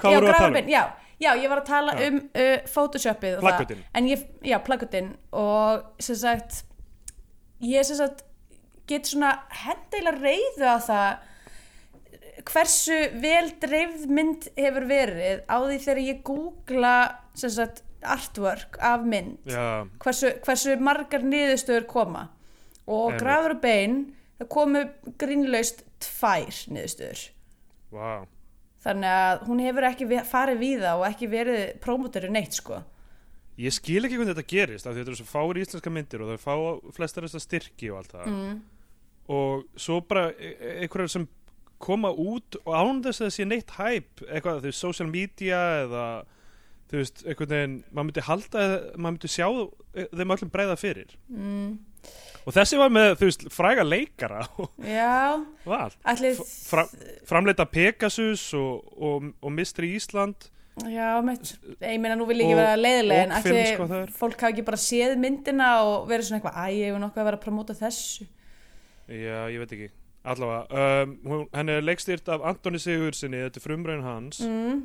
hvað 0.00 0.14
já, 0.14 0.20
grafarbin, 0.24 0.66
um? 0.66 0.70
já, 0.70 0.82
já, 1.20 1.30
ég 1.36 1.48
var 1.52 1.60
að 1.62 1.68
tala 1.70 1.94
Já. 1.98 2.08
um 2.08 2.18
uh, 2.32 2.56
photoshopið 2.70 3.36
og 3.38 3.42
það. 3.42 3.48
Plaggutinn. 3.50 3.84
en 3.94 4.08
ég, 4.10 4.26
já, 4.46 4.58
plaggutinn 4.64 5.10
og 5.36 5.84
sem 6.02 6.16
sagt 6.16 6.62
ég 7.64 7.84
sem 7.84 7.98
sagt 8.00 8.24
get 8.90 9.06
svona 9.06 9.34
hendilega 9.62 10.16
reyðu 10.18 10.66
á 10.66 10.78
það 10.82 11.10
hversu 12.48 12.96
vel 13.20 13.50
dreifð 13.60 14.06
mynd 14.16 14.48
hefur 14.56 14.86
verið 14.88 15.42
á 15.44 15.56
því 15.60 15.78
þegar 15.84 16.02
ég 16.06 16.22
googla 16.26 16.94
sem 17.36 17.52
sagt 17.52 17.82
artwork 18.00 18.78
af 18.80 19.04
mynd 19.04 19.44
hversu, 20.00 20.32
hversu 20.46 20.76
margar 20.80 21.20
niðurstöður 21.26 21.84
koma 21.90 22.22
og 22.88 23.10
Einmitt. 23.12 23.20
grafur 23.22 23.54
og 23.58 23.60
bein 23.60 23.98
það 24.40 24.48
komu 24.56 24.84
grínlaust 25.20 25.84
tvær 26.00 26.62
niðurstöður 26.72 27.26
vá 27.92 28.24
þannig 28.84 29.12
að 29.16 29.44
hún 29.48 29.60
hefur 29.64 29.86
ekki 29.90 30.08
farið 30.30 30.62
víða 30.62 30.94
og 30.98 31.06
ekki 31.10 31.28
verið 31.32 31.60
prómotori 31.84 32.30
neitt 32.32 32.56
sko 32.56 32.82
Ég 33.60 33.74
skil 33.76 34.00
ekki 34.06 34.16
hvernig 34.16 34.32
þetta 34.32 34.48
gerist 34.48 34.86
af 34.88 34.94
því 34.94 35.02
þetta 35.02 35.10
eru 35.12 35.18
svo 35.18 35.28
fáir 35.28 35.58
íslenska 35.60 35.90
myndir 35.92 36.22
og 36.24 36.30
það 36.30 36.44
fá 36.46 36.54
flestar 36.96 37.26
þessar 37.26 37.42
styrki 37.44 37.90
og 37.92 37.98
allt 38.00 38.14
það 38.14 38.30
mm. 38.30 38.54
og 39.36 39.66
svo 39.76 39.98
bara 40.08 40.30
e- 40.32 40.54
e- 40.56 40.76
einhverjar 40.86 41.12
sem 41.12 41.26
koma 41.80 42.08
út 42.12 42.56
og 42.64 42.72
án 42.76 43.02
þess 43.04 43.20
að 43.20 43.26
það 43.28 43.34
sé 43.36 43.46
neitt 43.48 43.74
hæp 43.76 44.24
eitthvað, 44.28 44.62
veist, 44.64 44.80
social 44.80 45.08
media 45.12 45.60
eða 45.84 46.06
þú 46.90 46.98
veist, 47.02 47.22
einhvern 47.26 47.52
veginn 47.52 47.76
maður 47.90 48.08
myndi 48.08 48.24
halda, 48.26 48.64
maður 48.96 49.14
myndi 49.18 49.30
sjá 49.32 49.46
e- 49.50 50.08
þeim 50.08 50.34
öllum 50.36 50.52
breyða 50.56 50.76
fyrir 50.80 51.14
Mm. 51.28 51.78
Og 52.46 52.54
þessi 52.56 52.78
var 52.80 52.92
með, 52.94 53.10
þú 53.20 53.28
veist, 53.28 53.44
fræga 53.54 53.84
leikara 53.86 54.40
já, 54.96 55.40
allir 56.12 56.40
Fra, 56.40 56.86
framleita 57.28 57.66
Pegasus 57.70 58.46
og, 58.58 58.88
og, 58.96 59.30
og 59.42 59.54
Mystery 59.54 59.92
Ísland. 59.98 60.50
Já, 60.88 61.18
mitt, 61.24 61.54
ég 61.82 61.98
meina 62.00 62.16
nú 62.16 62.24
vil 62.28 62.40
ég 62.40 62.48
ekki 62.48 62.56
vera 62.56 62.76
leiðileg 62.78 63.24
en 63.26 63.32
allir 63.36 64.12
fólk 64.16 64.38
hafa 64.40 64.52
ekki 64.54 64.64
bara 64.64 64.78
séð 64.80 65.16
myndina 65.20 65.72
og 65.84 66.06
verið 66.08 66.30
svona 66.30 66.40
eitthvað, 66.40 66.56
æ, 66.56 66.76
ég 66.78 66.86
hefur 66.88 67.02
nokkuð 67.02 67.22
að 67.22 67.28
vera 67.28 67.40
að 67.40 67.44
promota 67.44 67.76
þessu. 67.76 68.28
Já, 69.10 69.40
ég 69.50 69.58
veit 69.60 69.74
ekki. 69.76 69.90
Allavega 70.30 70.80
um, 71.04 71.12
hún, 71.24 71.44
henni 71.56 71.76
er 71.78 71.84
leikstýrt 71.84 72.26
af 72.32 72.42
Antoni 72.44 72.80
Sigurðssoni 72.80 73.38
þetta 73.46 73.60
er 73.60 73.64
frumraun 73.64 74.02
hans. 74.04 74.40
Mm. 74.44 74.82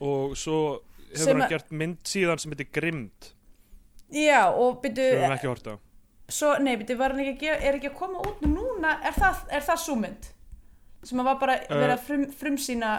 og 0.00 0.36
svo 0.38 0.58
hefur 1.10 1.24
Sem 1.24 1.40
hann 1.40 1.50
gert 1.50 1.72
mynd 1.74 2.02
síðan 2.06 2.42
sem 2.42 2.54
heitir 2.54 2.70
Grimd 2.74 3.32
Já, 4.14 4.46
og 4.50 4.78
byrju, 4.82 4.94
sem 4.94 5.18
við 5.18 5.24
hefum 5.24 5.36
ekki 5.38 5.50
hort 5.50 5.68
á 5.70 5.74
svo, 6.28 6.54
nei, 6.62 6.74
hann 7.14 7.34
ekki, 7.34 7.50
að 7.52 7.66
er 7.68 7.78
ekki 7.78 7.90
að 7.90 7.98
koma 7.98 8.22
út 8.24 8.44
núna, 8.46 8.96
er 9.04 9.16
það, 9.16 9.44
er 9.58 9.66
það 9.66 9.82
súmynd? 9.84 10.30
Sem 11.04 11.20
að 11.20 11.28
var 11.28 11.38
bara 11.42 11.58
Uh, 11.60 11.76
verið 11.76 11.94
að 11.94 12.04
frum, 12.06 12.24
frumsýna 12.40 12.92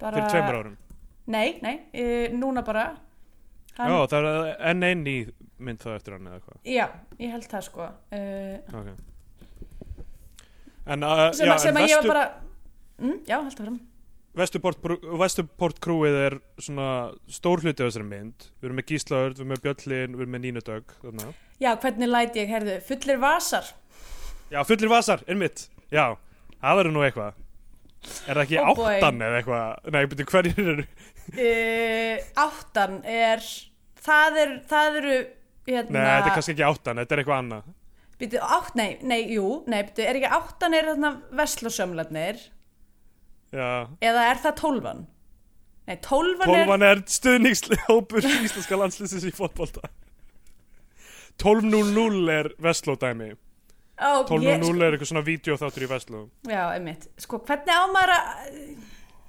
bara... 0.00 0.16
fyrir 0.16 0.30
tveimur 0.32 0.60
árum 0.62 0.78
Nei, 1.32 1.58
nei, 1.62 1.76
e, 1.94 2.04
núna 2.34 2.64
bara. 2.66 2.88
Já, 3.76 3.84
það 4.10 4.26
er 4.26 4.48
enn 4.72 4.82
einn 4.88 5.04
í 5.06 5.16
mynd 5.62 5.78
það 5.84 5.94
eftir 6.00 6.16
hann 6.16 6.26
eða 6.26 6.40
eitthvað 6.40 6.72
Já, 6.72 6.86
ég 7.22 7.30
held 7.36 7.46
það 7.52 7.66
sko. 7.68 7.86
Uh, 8.10 8.80
okay. 8.80 8.96
En 10.92 11.06
uh, 11.06 11.28
sem, 11.30 11.46
já, 11.46 11.52
að, 11.54 11.62
sem 11.62 11.76
en 11.76 11.78
að 11.78 11.88
ég 11.92 12.00
var 12.00 12.10
bara... 12.10 12.24
Mm, 12.98 13.16
já, 13.28 13.36
held 13.38 13.54
það 13.54 13.68
fram. 13.68 13.78
Vesturport, 14.32 15.76
krúið 15.84 16.14
er 16.16 16.34
svona 16.56 16.86
stór 17.28 17.60
hluti 17.60 17.84
af 17.84 17.90
þessari 17.90 18.06
mynd. 18.08 18.46
Við 18.62 18.68
erum 18.68 18.78
með 18.80 18.86
Gíslaörd, 18.88 19.34
við 19.36 19.42
erum 19.42 19.50
með 19.52 19.62
Bjöllin, 19.66 20.14
við 20.16 20.24
erum 20.24 20.32
með 20.32 20.42
Nínudögg 20.46 20.94
þarna. 21.02 21.26
Já, 21.60 21.70
hvernig 21.82 22.08
læti 22.08 22.40
ég, 22.40 22.48
herðu, 22.48 22.76
fullir 22.86 23.20
vasar. 23.20 23.68
Já, 24.52 24.62
fullir 24.68 24.92
vasar, 24.92 25.24
einmitt. 25.28 25.66
Já, 25.92 26.06
það 26.62 26.80
verður 26.80 26.96
nú 26.96 27.04
eitthvað. 27.04 27.42
Er 28.02 28.32
það 28.40 28.42
ekki 28.46 28.58
Oh 28.62 28.72
boy. 28.78 28.96
áttan 28.96 29.20
eða 29.22 29.42
eitthvað? 29.42 29.92
Nei, 29.94 30.00
betur 30.14 30.30
hverjir 30.32 30.72
eru? 30.72 30.86
Uh, 31.36 32.24
áttan 32.46 32.96
er, 33.04 33.44
það 34.02 34.40
er, 34.46 34.56
það 34.72 34.98
eru, 35.02 35.20
hérna... 35.68 35.92
Nei, 35.92 36.08
þetta 36.08 36.32
er 36.32 36.34
kannski 36.38 36.56
ekki 36.56 36.66
áttan, 36.66 37.02
þetta 37.04 37.14
er 37.14 37.22
eitthvað 37.22 37.44
annað. 37.44 37.70
Býtu, 38.22 38.40
átt, 38.56 38.74
nei, 38.80 38.88
nei, 39.04 39.20
jú, 39.36 39.46
nei, 39.68 39.78
býtu, 39.86 40.08
er 40.08 40.18
ekki 40.18 40.32
áttan 40.40 40.74
er 40.78 40.90
þarna 40.94 41.14
vestlosömmlarnir 41.36 42.42
Já, 43.52 43.88
eða 44.00 44.28
er 44.30 44.40
það 44.40 44.54
tólfan? 44.62 45.02
Nei, 45.88 45.96
tólfan, 46.04 46.48
tólfan 46.48 46.86
er 46.86 47.02
stuðningshópur 47.10 48.26
íslenska 48.46 48.78
landslýsins 48.78 49.26
í 49.28 49.32
fótbolta 49.34 49.90
12.00 51.42 52.28
er 52.32 52.52
Vestló-dæmi 52.62 53.32
er... 53.32 53.38
Ó, 54.02 54.24
12.00 54.26 54.46
ég, 54.46 54.62
sko, 54.62 54.74
er 54.76 54.94
eitthvað 54.94 55.10
svona 55.10 55.24
vídeoþáttur 55.26 55.84
í 55.84 55.88
Vestló 55.90 56.20
Já, 56.48 56.62
einmitt. 56.74 57.08
Sko, 57.20 57.40
hvernig 57.46 57.72
á 57.72 57.84
maður 57.92 58.14
að... 58.16 58.30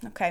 Ok, 0.10 0.22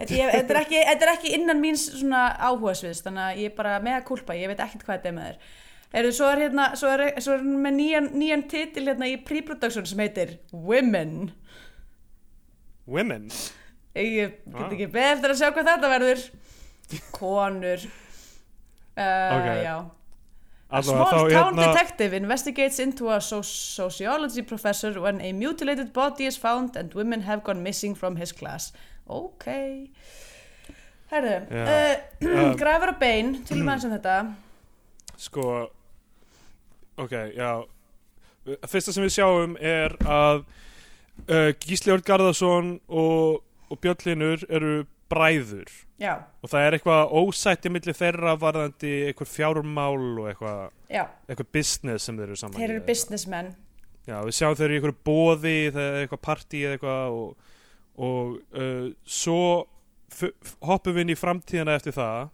þetta, 0.00 0.16
ég, 0.16 0.32
þetta, 0.32 0.54
er 0.54 0.60
ekki, 0.62 0.82
þetta 0.90 1.06
er 1.06 1.12
ekki 1.12 1.32
innan 1.36 1.62
míns 1.62 1.86
svona 1.92 2.26
áhugasviðs, 2.36 3.04
þannig 3.06 3.24
að 3.26 3.40
ég 3.42 3.52
er 3.52 3.56
bara 3.58 3.78
með 3.84 3.98
að 4.00 4.06
kulpa, 4.10 4.36
ég 4.38 4.52
veit 4.52 4.62
ekkert 4.64 4.86
hvað 4.86 5.00
þetta 5.00 5.10
er 5.10 5.16
með 5.16 5.30
þér. 5.30 5.56
Eru, 5.96 6.12
svo 6.12 6.28
er 6.32 6.42
hérna, 6.46 6.68
svo 6.76 6.92
er, 6.92 7.04
svo 7.22 7.36
er 7.36 7.42
hann 7.44 7.60
með 7.64 7.76
nýjan, 7.78 8.08
nýjan 8.18 8.46
titil 8.50 8.86
hérna 8.88 9.10
í 9.10 9.18
pre-production 9.24 9.86
sem 9.88 10.00
heitir 10.02 10.38
Women. 10.52 11.30
Women 12.86 13.28
Ég 13.96 14.16
get 14.46 14.54
Ah. 14.54 14.68
ekki 14.70 14.86
beð 14.92 15.12
eftir 15.16 15.32
að 15.32 15.38
sjá 15.40 15.48
hvað 15.56 15.68
þetta 15.70 15.88
verður. 15.88 16.24
Konur. 17.16 17.84
Uh, 18.96 19.30
Ok. 19.36 19.46
Já. 19.64 19.76
A 20.68 20.82
small 20.82 21.30
town 21.30 21.54
hérna- 21.56 21.66
detective 21.72 22.12
investigates 22.16 22.78
into 22.82 23.08
a 23.08 23.20
so 23.20 23.40
sociology 23.42 24.42
professor 24.42 25.00
when 25.00 25.20
a 25.20 25.32
mutilated 25.32 25.92
body 25.94 26.26
is 26.26 26.36
found 26.36 26.76
and 26.76 26.92
women 26.94 27.22
have 27.22 27.42
gone 27.44 27.62
missing 27.62 27.94
from 27.94 28.16
his 28.16 28.32
class. 28.32 28.72
Ok. 29.08 29.46
Herðu, 31.10 31.46
Já. 31.50 31.64
uh, 31.64 31.96
Um, 32.50 32.56
grafur 32.58 32.88
og 32.92 32.98
bein, 33.00 33.44
til 33.46 33.62
maður 33.62 33.80
sem 33.86 33.92
þetta. 33.94 34.16
Sko 35.16 35.70
Ok, 36.98 37.12
já 37.36 37.50
Fyrsta 38.66 38.92
sem 38.92 39.04
við 39.04 39.14
sjáum 39.16 39.54
er 39.60 39.94
að 40.02 40.42
uh, 41.30 41.50
Gísli 41.62 41.94
Örn 41.94 42.04
Garðarsson 42.06 42.76
og, 42.88 43.42
og 43.70 43.82
Bjöllinur 43.82 44.46
eru 44.48 44.84
bræður. 45.10 45.70
Já, 45.96 46.12
og 46.42 46.50
það 46.52 46.66
er 46.66 46.76
eitthvað 46.76 47.12
ósætti 47.16 47.70
milli 47.72 47.94
þeirra 47.96 48.34
varðandi 48.40 48.90
eitthvað 49.06 49.30
fjármál 49.32 50.02
og 50.20 50.26
eitthvað, 50.28 50.74
eitthvað 50.90 51.52
business 51.56 52.08
sem 52.08 52.18
þeir 52.18 52.26
eru 52.26 52.40
saman 52.40 52.58
þeir 52.58 52.74
eru 52.74 52.82
businessmen. 52.84 53.54
Já, 54.06 54.18
við 54.26 54.36
sjáum 54.36 54.58
þeir 54.58 54.66
eru 54.66 54.74
í 54.74 54.80
eitthvað 54.80 54.98
bóði 55.08 55.54
eitthvað 55.70 56.22
partí 56.26 56.60
eða 56.66 56.76
eitthvað 56.76 57.16
og, 57.16 57.54
og 58.06 58.34
uh, 58.60 58.90
svo 59.08 59.40
hoppum 60.66 60.98
við 60.98 61.06
inn 61.06 61.14
í 61.14 61.18
framtíðina 61.18 61.78
eftir 61.78 61.96
það 61.96 62.28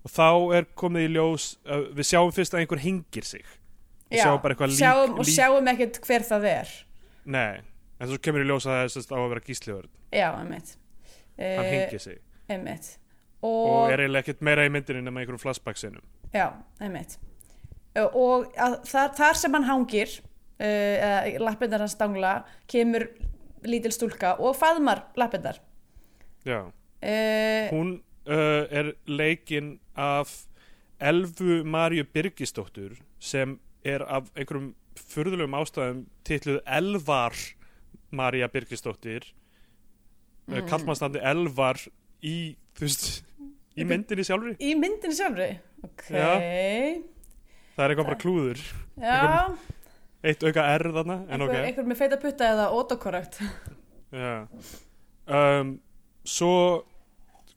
og 0.00 0.12
þá 0.12 0.28
er 0.58 0.68
komið 0.82 1.06
í 1.08 1.10
ljós 1.16 1.48
uh, 1.64 1.88
við 1.96 2.10
sjáum 2.12 2.36
fyrst 2.36 2.54
að 2.56 2.64
einhver 2.64 2.84
hengir 2.84 3.26
sig. 3.26 3.48
Já, 4.10 4.26
sjáum 4.26 4.72
sjáum, 4.74 5.18
og 5.22 5.28
sjáum 5.28 5.68
ekkert 5.70 6.00
hver 6.04 6.24
það 6.26 6.46
er. 6.50 6.70
Nei, 7.30 7.60
en 8.00 8.08
svo 8.10 8.18
kemur 8.22 8.42
í 8.44 8.48
ljós 8.48 8.66
að 8.66 8.78
það 8.80 8.96
er 9.00 9.12
á 9.12 9.18
að 9.20 9.28
vera 9.34 9.44
gísliður 9.46 9.86
Já, 10.12 10.28
einmitt. 10.40 10.76
hann 11.40 11.60
Uh, 11.64 11.70
hengir 11.72 12.00
sig 12.02 12.18
einmitt. 12.52 12.88
og, 13.40 13.68
Og, 13.70 13.92
er 13.92 14.02
eiginlega 14.02 14.24
ekkert 14.26 14.42
meira 14.44 14.64
í 14.66 14.72
myndinu 14.74 15.00
nema 15.04 15.22
einhverjum 15.22 15.40
flashbacksinum 15.40 16.02
já, 16.34 16.50
einmitt. 16.80 17.14
Uh, 17.96 18.08
og 18.14 18.50
þar, 18.86 19.14
þar 19.16 19.38
sem 19.40 19.54
hann 19.56 19.64
hangir, 19.68 20.12
uh, 20.60 21.30
lappindar 21.40 21.80
hans 21.80 21.96
dangla, 21.98 22.34
kemur 22.70 23.06
lítil 23.64 23.92
stúlka 23.92 24.34
og 24.40 24.54
faðmar 24.58 25.06
lappindar. 25.16 25.60
Já, 26.44 26.66
Uh, 27.00 27.70
hún 27.72 28.02
uh, 28.28 28.66
er 28.68 28.90
leikin 29.08 29.78
af 29.96 30.28
Elfu 31.00 31.62
Maríu 31.64 32.04
Birgisdóttur 32.04 32.98
sem 33.18 33.54
er 33.88 34.02
af 34.04 34.26
einhverjum 34.36 34.74
furðulegum 35.00 35.56
ástæðum 35.56 36.02
titluð 36.28 36.58
Elvar 36.68 37.32
María 38.16 38.48
Birgisdóttir 38.50 39.26
mm. 39.30 40.54
Mm. 40.54 40.68
kallmannstandi 40.70 41.22
Elvar 41.32 41.80
í, 42.26 42.54
veist 42.80 43.22
í 43.78 43.86
myndinni 43.86 44.26
sjálfri 44.26 44.56
í 44.58 44.74
myndinni 44.78 45.16
sjálfri. 45.16 45.50
Ok. 45.86 46.06
Já. 46.12 46.30
Það 47.76 47.84
er 47.84 47.92
eitthvað 47.94 48.08
bara 48.10 48.20
klúður 48.20 48.64
eitt 50.20 50.42
auka 50.44 50.64
R 50.76 50.90
þarna 50.92 51.18
en 51.24 51.40
Einhver, 51.40 51.48
ok 51.48 51.68
einhver 51.68 51.86
með 51.88 52.00
feita 52.02 52.18
putta 52.20 52.48
eða 52.54 52.66
autokorrekt. 52.76 53.40
Já. 54.12 54.34
Um, 55.30 55.76
svo 56.26 56.54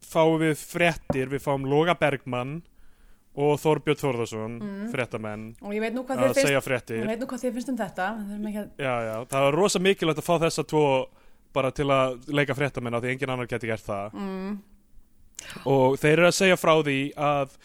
fáum 0.03 0.37
við 0.43 0.61
fréttir, 0.61 1.31
við 1.31 1.41
fáum 1.43 1.65
Loga 1.67 1.95
Bergmann 1.99 2.61
og 3.35 3.57
Þorbjörn 3.57 3.97
Þórðarsson, 3.97 4.57
Mm. 4.61 4.91
fréttamenn, 4.93 5.45
Og 5.61 5.71
ég 5.73 5.79
veit 5.81 5.93
nú 5.93 6.03
hvað 6.05 6.19
að 6.27 6.33
segja 6.37 6.59
ég 6.59 6.63
fréttir. 6.63 7.05
veit 7.07 7.19
nú 7.19 7.25
hvað 7.25 7.41
þið 7.43 7.53
finnst 7.53 7.69
um 7.69 7.77
þetta. 7.77 8.07
ekki 8.45 8.69
Já, 8.77 8.95
já, 9.09 9.15
það 9.25 9.41
var 9.47 9.53
rosa 9.57 9.79
mikilvægt 9.79 10.19
að 10.21 10.27
fá 10.29 10.35
þessa 10.43 10.63
tvo 10.67 11.07
bara 11.53 11.71
til 11.71 11.85
að 11.85 12.27
leika 12.33 12.53
fréttamenn 12.53 12.93
á 12.93 13.01
því 13.01 13.11
engin 13.15 13.29
annar 13.29 13.47
geti 13.47 13.67
gert 13.67 13.81
það. 13.85 14.13
mm, 14.13 14.57
Og 15.65 15.97
þeir 15.99 16.13
eru 16.19 16.27
að 16.27 16.37
segja 16.37 16.55
frá 16.55 16.73
því 16.83 17.13
að 17.17 17.57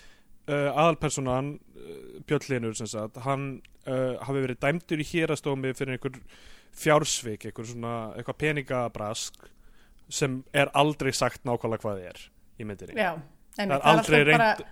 uh, 0.49 0.71
aðalpersonan, 0.73 1.59
uh, 1.77 2.21
Björn 2.27 2.49
Linur 2.49 2.75
sem 2.75 2.87
sagt, 2.87 3.17
hann 3.25 3.61
uh, 3.87 4.17
hafi 4.25 4.41
verið 4.47 4.59
dæmdur 4.65 4.99
í 4.99 5.07
hérastómi 5.07 5.75
fyrir 5.77 5.99
einhver 5.99 6.17
fjársvik, 6.79 7.45
einhver 7.49 7.67
svona, 7.69 7.95
eitthvað 8.17 8.39
peningabrask 8.43 9.49
sem 10.09 10.43
er 10.57 10.71
aldrei 10.75 11.13
sagt 11.13 11.45
nákvæmlega 11.45 11.83
hvað 11.85 12.01
þið 12.01 12.09
er 12.09 12.21
í 12.59 12.65
myndinni. 12.69 12.95
já, 12.97 13.13
einmitt, 13.59 13.59
Það 13.59 13.77
er 13.77 13.89
aldrei 13.93 14.21
alltaf 14.21 14.59
reynt 14.59 14.67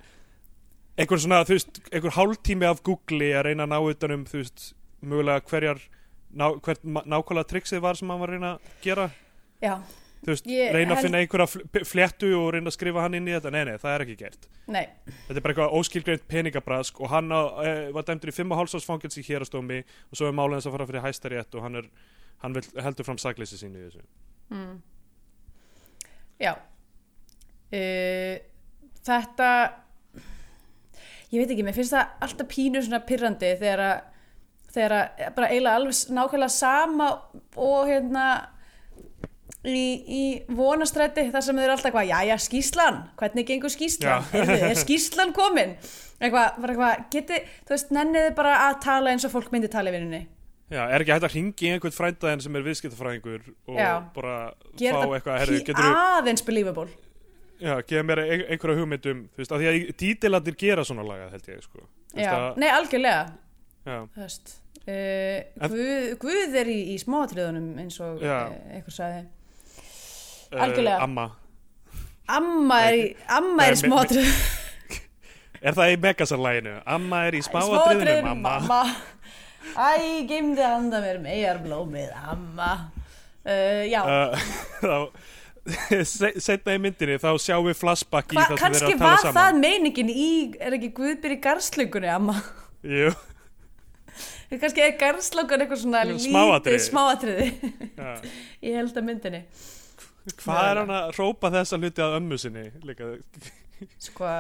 einhver 0.96 1.20
svona, 1.20 1.42
þú 1.44 1.56
veist, 1.58 1.80
einhver 1.92 2.14
hálftími 2.16 2.66
af 2.68 2.82
Google 2.86 3.28
að 3.36 3.44
reyna 3.50 3.66
að 3.66 3.72
ná 3.74 3.78
utanum, 3.92 4.24
þú 4.28 4.40
veist, 4.42 4.72
mögulega 5.04 5.44
hverjar 5.50 5.82
ná, 6.36 6.48
hvert 6.64 6.84
ma- 6.84 7.04
nákvæmlega 7.04 7.50
triksið 7.52 7.80
var 7.84 7.94
sem 7.98 8.08
hann 8.10 8.20
var 8.20 8.28
að 8.32 8.36
reyna 8.38 8.50
að 8.56 8.74
gera, 8.84 9.10
Já, 9.62 9.74
þú 10.24 10.32
veist, 10.32 10.46
Ég 10.50 10.72
reyna 10.74 10.92
að 10.92 10.96
held- 10.96 11.04
finna 11.06 11.20
einhverja 11.22 11.46
fl- 11.52 11.84
fléttu 11.88 12.32
og 12.36 12.50
reyna 12.54 12.68
að 12.72 12.76
skrifa 12.76 13.00
hann 13.04 13.14
inn 13.14 13.28
í 13.28 13.32
þetta, 13.36 13.52
nei, 13.52 13.64
nei, 13.64 13.76
það 13.80 13.94
er 13.94 14.04
ekki 14.06 14.16
gert. 14.24 14.48
Nei, 14.66 14.84
þetta 15.28 15.36
er 15.36 15.40
bara 15.46 15.54
eitthvað 15.54 15.76
óskilgreint 15.78 16.26
peningabrask 16.28 17.00
og 17.00 17.08
hann 17.12 17.28
á, 17.32 17.40
e, 17.64 17.92
var 17.92 18.02
dæmdur 18.08 18.32
í 18.32 18.36
5 18.36 18.56
hálfsásfangils 18.58 19.16
í 19.20 19.24
hérastómi 19.28 19.78
og 19.84 20.16
svo 20.18 20.26
er 20.28 20.32
málið 20.36 20.58
þess 20.60 20.66
að 20.66 20.76
fara 20.76 20.86
fyrir 20.90 21.04
hæstarétt 21.06 21.54
og 21.54 21.62
hann 21.62 21.76
er, 21.76 21.88
hann 22.42 22.52
vil, 22.56 22.62
heldur 22.82 23.04
fram 23.04 23.16
sakleysi 23.22 23.56
sínu 23.60 23.78
í 23.80 23.86
þessu. 23.88 24.02
Mm. 24.50 24.82
Já. 26.40 26.52
Uh, 27.72 28.38
Þetta 29.06 29.48
Ég 31.32 31.40
veit 31.42 31.50
ekki, 31.56 31.64
mér 31.66 31.74
finnst 31.74 31.94
það 31.96 32.12
alltaf 32.26 32.46
pínu 32.52 32.82
svona 32.86 33.00
pirrandi 33.08 33.54
þegar 33.58 33.80
að 33.86 33.96
þegar 34.76 34.92
að 34.98 35.32
bara 35.38 35.48
eiginlega 35.48 35.78
alveg 35.80 36.00
nákvæmlega 36.18 36.52
sama 36.52 37.06
og 37.56 37.88
hérna 37.88 38.26
í, 39.66 39.86
í 40.06 40.22
vonastræti 40.54 41.24
þar 41.32 41.44
sem 41.46 41.58
þeir 41.60 41.72
alltaf 41.74 41.88
eitthvað, 41.90 42.10
jæja 42.12 42.36
skýslan 42.44 42.98
hvernig 43.18 43.46
gengur 43.48 43.72
skýslan, 43.72 44.26
Já. 44.30 44.44
er, 44.70 44.76
skýslan 44.78 45.32
komin 45.36 45.74
eitthvað, 46.20 46.60
bara 46.62 46.74
eitthvað, 46.76 47.02
geti 47.16 47.40
þú 47.66 47.74
veist, 47.74 47.90
nenniði 47.96 48.34
bara 48.38 48.54
að 48.68 48.78
tala 48.86 49.14
eins 49.14 49.26
og 49.28 49.34
fólk 49.34 49.50
myndi 49.54 49.70
tala 49.72 49.90
í 49.92 49.96
vinnunni 49.96 50.22
Já, 50.66 50.82
er 50.90 50.98
ekki 51.04 51.12
hægt 51.14 51.26
að 51.28 51.34
ringi 51.36 51.68
einhvern 51.76 51.94
frændaðin 51.94 52.40
sem 52.42 52.56
er 52.58 52.64
viðskiptafræðingur 52.66 53.42
og 53.70 53.76
Já. 53.78 53.90
bara 54.16 54.36
gera 54.78 55.02
fá 55.02 55.12
eitthvað, 55.18 55.42
þetta 55.42 55.58
getur 55.70 55.82
pí- 55.82 55.98
aðeins 56.04 56.46
believable 56.46 56.88
Já, 57.60 57.74
gefa 57.88 58.02
mér 58.04 58.20
ein, 58.24 58.42
einhverja 58.52 58.76
hugmyndum 58.82 59.22
þú 59.32 59.40
veist, 59.40 59.52
af 59.56 59.60
því 59.62 59.68
að 59.70 59.90
dítilandir 60.02 60.56
gera 60.60 60.84
svona 60.84 61.04
lagað 61.08 61.30
held 61.36 61.46
ég, 61.54 61.62
sko. 61.64 61.78
Þú 62.12 62.18
veist 62.18 62.26
Já, 62.26 62.34
að, 62.36 62.58
nei 62.62 62.68
algjörlega. 62.76 63.26
Já, 63.86 63.98
þú 64.14 64.22
veist 64.26 64.54
Uh, 64.86 65.40
En- 65.58 65.72
Guð, 65.72 66.12
Guð 66.22 66.52
er 66.60 66.68
í, 66.70 66.76
í 66.94 66.96
smáatriðunum 67.02 67.72
eins 67.82 67.96
og 68.04 68.20
Já. 68.22 68.36
uh, 68.52 68.74
einhver 68.76 68.94
sagði. 68.94 69.24
Uh, 70.52 70.60
Algjörlega. 70.62 71.00
Amma. 71.02 71.24
Amma 72.30 72.76
er 72.86 72.94
í, 72.94 73.08
amma 73.34 73.56
Nei, 73.56 73.66
er 73.66 73.74
í 73.74 73.80
mi- 73.80 73.88
smáatriðunum. 73.88 75.00
Er 75.66 75.74
það 75.80 75.90
í 75.90 75.96
Megasar-læginu? 76.04 76.74
Amma 76.86 77.24
er 77.26 77.34
í 77.34 77.42
smáatriðinu, 77.42 78.22
mamma 78.28 78.52
mamma 78.60 78.94
Æ, 79.74 80.22
geymdi 80.30 80.62
handa 80.62 81.00
mér 81.02 81.18
megar 81.24 81.58
blómið, 81.64 82.12
amma. 82.30 82.70
Uh, 83.42 83.82
Já, 83.90 84.04
uh, 84.06 84.46
Þá 84.86 84.96
se- 86.06 86.34
Seinna 86.42 86.74
í 86.76 86.80
myndinni 86.82 87.16
þá 87.22 87.28
sjáum 87.42 87.66
við 87.68 87.78
flashback 87.80 88.34
í 88.34 88.38
Hva, 88.38 88.44
það 88.46 88.50
sem 88.50 88.56
þeir 88.56 88.64
kannski 88.66 88.84
eru 88.86 88.94
að 88.94 89.00
tala 89.00 89.14
var 89.14 89.22
saman 89.24 89.38
það 89.40 89.60
meiningin 89.64 90.10
í, 90.12 90.28
er 90.68 90.76
ekki 90.78 90.90
Guðbyr 90.98 91.34
í 91.36 91.38
garslöngunni, 91.46 92.10
amma 92.12 92.36
Jú, 92.86 93.10
kannski 94.62 94.84
er 94.86 94.92
garslöngun 95.00 95.64
eitthvað 95.64 95.80
svona 95.82 96.02
lítið 96.06 96.78
smáatriði. 96.86 97.48
já. 97.98 98.12
í 98.62 98.74
held 98.76 99.00
að 99.00 99.08
myndinni 99.10 99.42
Hvað 100.42 100.68
er 100.72 100.78
hann 100.82 100.90
að 100.90 101.10
rópa 101.20 101.50
þessa 101.54 101.78
hluti 101.78 102.02
að 102.02 102.14
ömmu 102.18 102.36
sinni? 102.42 102.64
Líka, 102.82 103.12
sko 104.02 104.30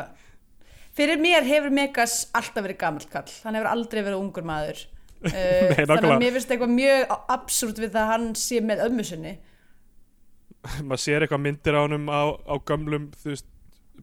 fyrir 0.96 1.20
mér 1.22 1.44
hefur 1.46 1.70
Megas 1.76 2.24
alltaf 2.34 2.64
verið 2.64 2.78
gamall 2.80 3.06
kall 3.12 3.28
hann 3.44 3.58
hefur 3.58 3.68
aldrei 3.70 4.00
verið 4.02 4.18
ungur 4.22 4.46
maður 4.48 4.80
uh, 5.26 5.30
þannig 5.30 5.90
nákvæmlega. 5.90 6.14
að 6.16 6.22
mér 6.24 6.34
finnst 6.36 6.50
eitthvað 6.54 6.72
mjög 6.74 7.12
absúrt 7.36 7.78
við 7.82 7.92
það 7.94 8.02
að 8.02 8.10
hann 8.14 8.26
sé 8.40 8.58
með 8.64 8.82
ömmu 8.88 9.04
sinni 9.06 9.34
maður 10.88 11.02
sér 11.02 11.26
eitthvað 11.26 11.44
myndir 11.44 11.76
á 11.76 11.80
honum 11.82 12.08
á, 12.10 12.22
á 12.46 12.54
gömlum 12.68 13.10
þú 13.20 13.32
veist, 13.32 13.48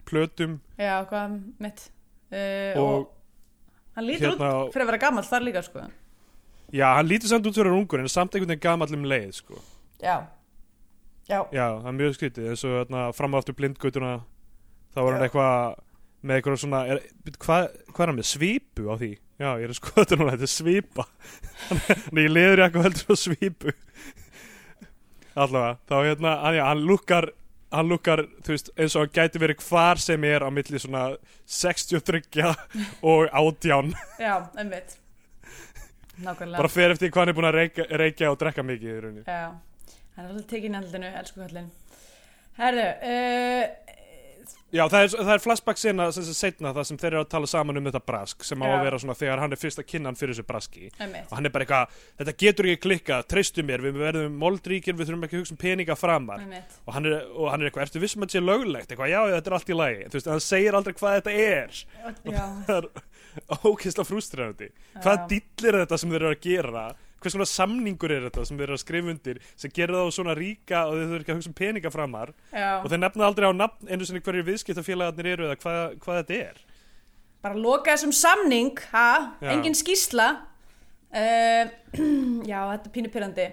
plötum. 0.09 0.59
Já, 0.79 0.95
hvað 1.09 1.35
mitt. 1.63 1.85
Uh, 2.33 2.79
og, 2.81 2.93
og 2.93 3.97
hann 3.97 4.07
lítur 4.07 4.31
hérna 4.31 4.51
út 4.63 4.73
fyrir 4.73 4.87
að 4.87 4.91
vera 4.91 5.01
gamall 5.05 5.27
þar 5.27 5.45
líka 5.47 5.65
sko. 5.65 5.85
Já, 6.73 6.87
hann 6.97 7.09
lítur 7.09 7.29
samt 7.29 7.49
út 7.49 7.57
fyrir 7.59 7.75
ungur 7.75 8.01
en 8.01 8.09
samt 8.09 8.33
einhvern 8.33 8.55
veginn 8.55 8.65
gamall 8.65 8.95
um 8.97 9.05
leið 9.05 9.35
sko. 9.43 9.59
já, 10.01 10.15
já, 11.29 11.39
já, 11.53 11.67
það 11.79 11.89
er 11.91 11.97
mjög 11.99 12.15
skrítið. 12.17 12.47
Eins 12.51 12.65
og 12.67 12.77
hérna, 12.79 13.03
fram 13.15 13.37
aftur 13.37 13.57
blindgötuna 13.59 14.15
þá 14.95 15.01
var 15.01 15.13
hann 15.13 15.27
eitthvað 15.27 15.83
með 16.23 16.39
eitthvað 16.39 16.59
svona 16.63 16.81
er, 16.87 17.03
hvað, 17.37 17.69
hvað 17.91 18.03
er 18.05 18.11
hann 18.11 18.19
með? 18.19 18.29
Svipu 18.31 18.89
á 18.89 18.95
því? 18.95 19.11
Já, 19.41 19.49
ég 19.59 19.65
er 19.65 19.71
að 19.73 19.79
skoða 19.79 20.03
þetta 20.03 20.17
núna, 20.19 20.33
þetta 20.35 20.45
er 20.47 20.51
svipa. 20.53 21.05
Hann 22.05 22.19
ég 22.21 22.29
leður 22.31 22.61
ég 22.61 22.67
eitthvað 22.67 22.85
heldur 22.85 23.09
á 23.11 23.17
svipu 23.19 23.73
allavega, 25.35 25.77
þá 25.89 25.95
hérna 26.01 26.35
hann, 26.43 26.57
já, 26.57 26.63
hann 26.69 26.83
lukkar 26.87 27.29
hann 27.73 27.89
lukkar, 27.89 28.21
þú 28.45 28.53
veist, 28.53 28.71
eins 28.77 28.95
og 28.97 29.05
hann 29.05 29.13
gæti 29.15 29.41
verið 29.41 29.63
hvar 29.65 30.01
sem 30.01 30.25
er 30.29 30.45
á 30.45 30.49
milli 30.53 30.81
svona 30.81 31.05
63 31.49 32.51
og 33.01 33.29
18 33.31 33.95
já, 34.27 34.35
einmitt. 34.57 34.99
Nákvæmlega. 36.13 36.59
Bara 36.59 36.69
fer 36.69 36.93
eftir 36.93 37.09
hvað 37.09 37.23
hann 37.23 37.31
er 37.31 37.37
búin 37.39 37.49
að 37.49 37.55
reykja, 37.57 37.85
reykja 38.03 38.29
og 38.29 38.37
drekka 38.41 38.65
mikið 38.67 38.91
í 38.91 38.97
rauninni. 39.01 39.23
Já, 39.25 39.97
hann 40.13 40.27
er 40.27 40.29
alltaf 40.29 40.51
tekinn 40.51 40.77
eldinu, 40.77 41.09
elsku 41.21 41.41
kallinn. 41.41 41.71
Herðu, 42.59 42.85
uh, 43.09 44.02
Já, 44.73 44.83
það 44.89 45.03
er, 45.05 45.09
það 45.13 45.31
er 45.35 45.43
flashback 45.43 45.81
sena 45.81 46.07
sem 46.15 46.25
sem 46.25 46.37
setna 46.37 46.71
það 46.73 46.87
sem 46.89 46.99
þeir 47.03 47.09
eru 47.11 47.21
að 47.21 47.29
tala 47.35 47.49
saman 47.51 47.77
um 47.77 47.89
þetta 47.89 48.01
brask 48.07 48.45
sem 48.47 48.65
á 48.65 48.67
að 48.67 48.85
vera 48.87 48.99
svona 49.03 49.15
þegar 49.19 49.43
hann 49.43 49.53
er 49.53 49.61
fyrst 49.61 49.81
að 49.83 49.87
kynna 49.91 50.09
hann 50.09 50.17
fyrir 50.17 50.33
þessu 50.33 50.47
braski. 50.49 50.89
Einmitt, 50.97 51.29
og 51.29 51.37
hann 51.37 51.49
er 51.49 51.53
bara 51.53 51.67
eitthvað, 51.67 52.01
þetta 52.21 52.35
getur 52.43 52.69
ekki 52.71 52.83
klikka 52.87 53.19
treystu 53.29 53.65
mér, 53.67 53.85
við 53.85 54.01
verðum 54.01 54.39
moldríkir 54.41 54.97
við 54.97 55.11
þurfum 55.11 55.27
ekki 55.27 55.37
að 55.37 55.43
hugsa 55.43 55.53
um 55.55 55.61
peninga 55.61 55.97
framar. 55.99 56.45
Og 56.87 56.97
hann 56.97 57.09
er, 57.11 57.19
og 57.31 57.51
hann 57.53 57.61
er 57.61 57.69
eitthvað, 57.69 57.87
ertu 57.87 58.01
vissum 58.03 58.25
að 58.25 58.31
þetta 58.33 58.39
sé 58.39 58.45
löglegt? 58.49 58.89
Eitthvað, 58.91 59.13
já, 59.13 59.21
þetta 59.35 59.51
er 59.53 59.57
allt 59.59 59.73
í 59.73 59.77
lagi, 59.77 60.05
þú 60.09 60.19
veist, 60.19 60.31
hann 60.33 60.45
segir 60.47 60.79
aldrei 60.79 60.97
hvað 60.97 61.17
þetta 61.19 61.37
er. 61.45 61.83
Já, 62.33 62.45
það 62.67 62.77
er 62.79 62.89
ókysla 63.63 64.05
frústrænandi 64.05 64.69
hvað 65.01 65.17
Já. 65.17 65.25
dill 65.31 65.69
er 65.69 65.79
þetta 65.83 65.99
sem 65.99 66.13
þeir 66.13 66.21
eru 66.21 66.33
að 66.33 66.43
gera 66.43 66.83
hvers 67.23 67.37
konar 67.37 67.49
samningur 67.49 68.13
er 68.13 68.27
þetta 68.27 68.45
sem 68.49 68.59
þeir 68.59 68.67
eru 68.69 68.77
að 68.77 68.83
skrifa 68.83 69.11
undir 69.15 69.41
sem 69.55 69.73
gerir 69.73 69.97
þá 69.97 70.17
svona 70.17 70.35
ríka 70.37 70.83
og 70.89 70.99
þeir 70.99 71.09
þurfa 71.09 71.23
ekki 71.23 71.33
að 71.33 71.39
hugsa 71.41 71.51
um 71.53 71.57
peninga 71.61 71.93
framar 71.93 72.35
já, 72.51 72.69
og 72.83 72.87
þeir 72.91 73.03
nefna 73.05 73.27
aldrei 73.31 73.49
á 73.49 73.53
nafn 73.55 73.89
einu 73.89 74.07
sinni 74.09 74.23
hverju 74.25 74.45
viðskiptafélagarnir 74.51 75.33
eru 75.37 75.49
eða 75.49 75.59
hvað, 75.63 75.97
hvað 76.03 76.21
þetta 76.21 76.39
er 76.43 76.63
bara 77.43 77.59
loka 77.59 77.91
þessum 77.91 78.13
samning, 78.15 78.77
ha, 78.93 79.35
Já. 79.43 79.49
engin 79.51 79.75
skýsla. 79.75 80.29
Uh, 81.13 81.67
já, 82.51 82.59
þetta 82.71 82.87
er 82.87 82.93
pínu 82.95 83.11
pyrrandi. 83.13 83.49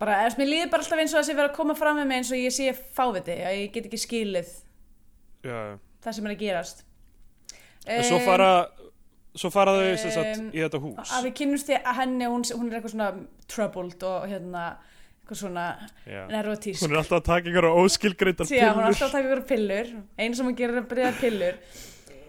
Bara, 0.00 0.16
ef 0.26 0.34
mér 0.34 0.50
líður 0.50 0.72
bara 0.72 0.82
alltaf 0.82 0.98
eins 0.98 1.12
og 1.14 1.20
það 1.20 1.28
sé 1.28 1.36
verið 1.38 1.50
að 1.52 1.58
koma 1.60 1.76
fram 1.78 2.00
með 2.00 2.08
mig 2.10 2.18
eins 2.20 2.32
og 2.34 2.40
ég 2.42 2.54
sé 2.56 2.72
fáviti, 2.74 3.36
að 3.38 3.58
ég 3.60 3.68
get 3.76 3.86
ekki 3.86 4.00
skilið 4.02 4.48
Já. 5.46 5.60
það 6.02 6.16
sem 6.16 6.26
er 6.26 6.34
að 6.34 6.40
gerast. 6.42 6.82
en 7.86 8.02
svo 8.08 8.18
fara 8.26 8.48
svo 9.40 9.50
fara 9.54 9.72
þau 9.76 9.86
um, 9.86 10.50
í 10.52 10.60
þetta 10.64 10.80
hús. 10.84 11.14
að 11.18 11.24
við 11.28 11.34
kynnumst 11.40 11.70
því 11.70 11.80
að 11.82 11.98
henni 12.02 12.28
hún, 12.32 12.44
hún 12.56 12.70
er 12.70 12.78
eitthvað 12.80 12.94
svona 12.96 13.10
troubled 13.52 14.06
og 14.10 14.28
hérna 14.30 14.66
eitthvað 15.26 15.40
svona 15.42 15.66
nervotísk 16.30 16.84
hún 16.84 16.92
er 16.94 17.00
alltaf 17.02 17.18
að 17.20 17.26
taka 17.32 17.50
ykkur 17.50 17.66
á 17.66 17.72
óskilgreitar 17.82 18.46
Já, 18.52 18.70
hún 18.70 18.84
er 18.84 18.92
alltaf 18.92 19.10
pillur 19.10 19.10
að 19.10 19.18
taka 19.18 19.28
ykkur 19.28 19.44
pillur. 19.50 19.92
Einu 20.18 20.38
sem 20.38 20.46
hún 20.50 20.56
gerir 20.58 20.76
er 20.78 20.82
að 20.84 20.88
byrja 20.92 21.12
pillur. 21.20 21.60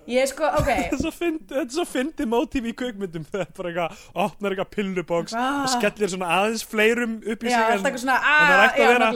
Ég 0.08 0.24
sko, 0.32 0.48
ok. 0.62 0.70
Þetta 0.72 0.96
er 1.60 1.68
svo 1.76 1.84
fyndi- 1.84 2.28
mótíf 2.32 2.64
í 2.64 2.72
kveikmyndum 2.80 3.26
þegar 3.28 3.50
bara 3.58 3.72
eitthvað, 3.74 4.06
opnar 4.24 4.54
eitthvað 4.56 4.70
pilluboks 4.78 5.34
Ah. 5.36 5.66
og 5.66 5.72
skellir 5.74 6.14
svona 6.14 6.30
aðeins 6.38 6.64
fleirum 6.64 7.18
upp 7.20 7.44
í 7.44 7.50
sig 7.52 7.60
en, 7.60 7.84
það 7.84 8.54
er 8.54 8.62
að, 8.62 8.70
ætti 8.70 8.86
að 8.86 8.94
vera- 8.94 9.10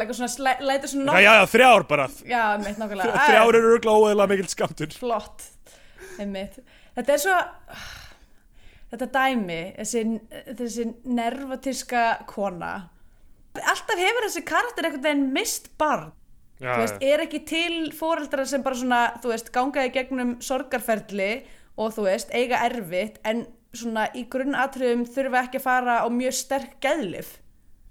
já, 1.16 1.24
já, 1.24 1.32
já, 1.40 1.46
þrjár 1.56 1.88
bara. 1.88 2.10
Já, 2.28 2.44
mitt 2.66 2.82
nákvæmlega. 2.84 3.24
Þrjár 3.30 3.56
eru 3.62 3.72
örgulega 3.78 4.04
óeðlega 4.04 4.30
mikill 4.34 4.52
skamtur 4.52 4.98
Flott, 5.00 5.48
einmitt 6.20 6.60
Þetta 6.98 7.14
er 7.14 7.22
svo 7.24 7.36
þetta 8.92 9.08
dæmi, 9.16 9.60
þessi, 9.78 10.02
þessi 10.60 10.88
nervotíska 11.08 12.06
kona 12.30 12.74
Alltaf 13.52 14.00
hefur 14.00 14.24
þessi 14.30 14.42
karakter 14.48 14.88
einhvern 14.88 15.04
veginn 15.04 15.32
mist 15.36 15.66
barn. 15.80 16.14
Já, 16.62 16.70
þú 16.72 16.84
veist, 16.86 17.02
er 17.04 17.24
ekki 17.26 17.40
til 17.50 17.74
fóreldrar 17.98 18.48
sem 18.48 18.62
bara 18.64 18.78
svona, 18.80 19.00
þú 19.20 19.32
veist, 19.34 19.50
gangaði 19.52 19.92
gegnum 19.96 20.36
sorgarferli 20.46 21.32
og 21.76 21.92
þú 21.96 22.06
veist, 22.06 22.32
eiga 22.38 22.62
erfitt 22.68 23.18
en 23.28 23.44
svona 23.76 24.08
í 24.18 24.26
grunnatriðum 24.32 25.06
þurfa 25.10 25.46
ekki 25.46 25.60
að 25.62 25.66
fara 25.66 25.98
á 26.04 26.08
mjög 26.12 26.36
sterk 26.38 26.76
geðlif 26.84 27.38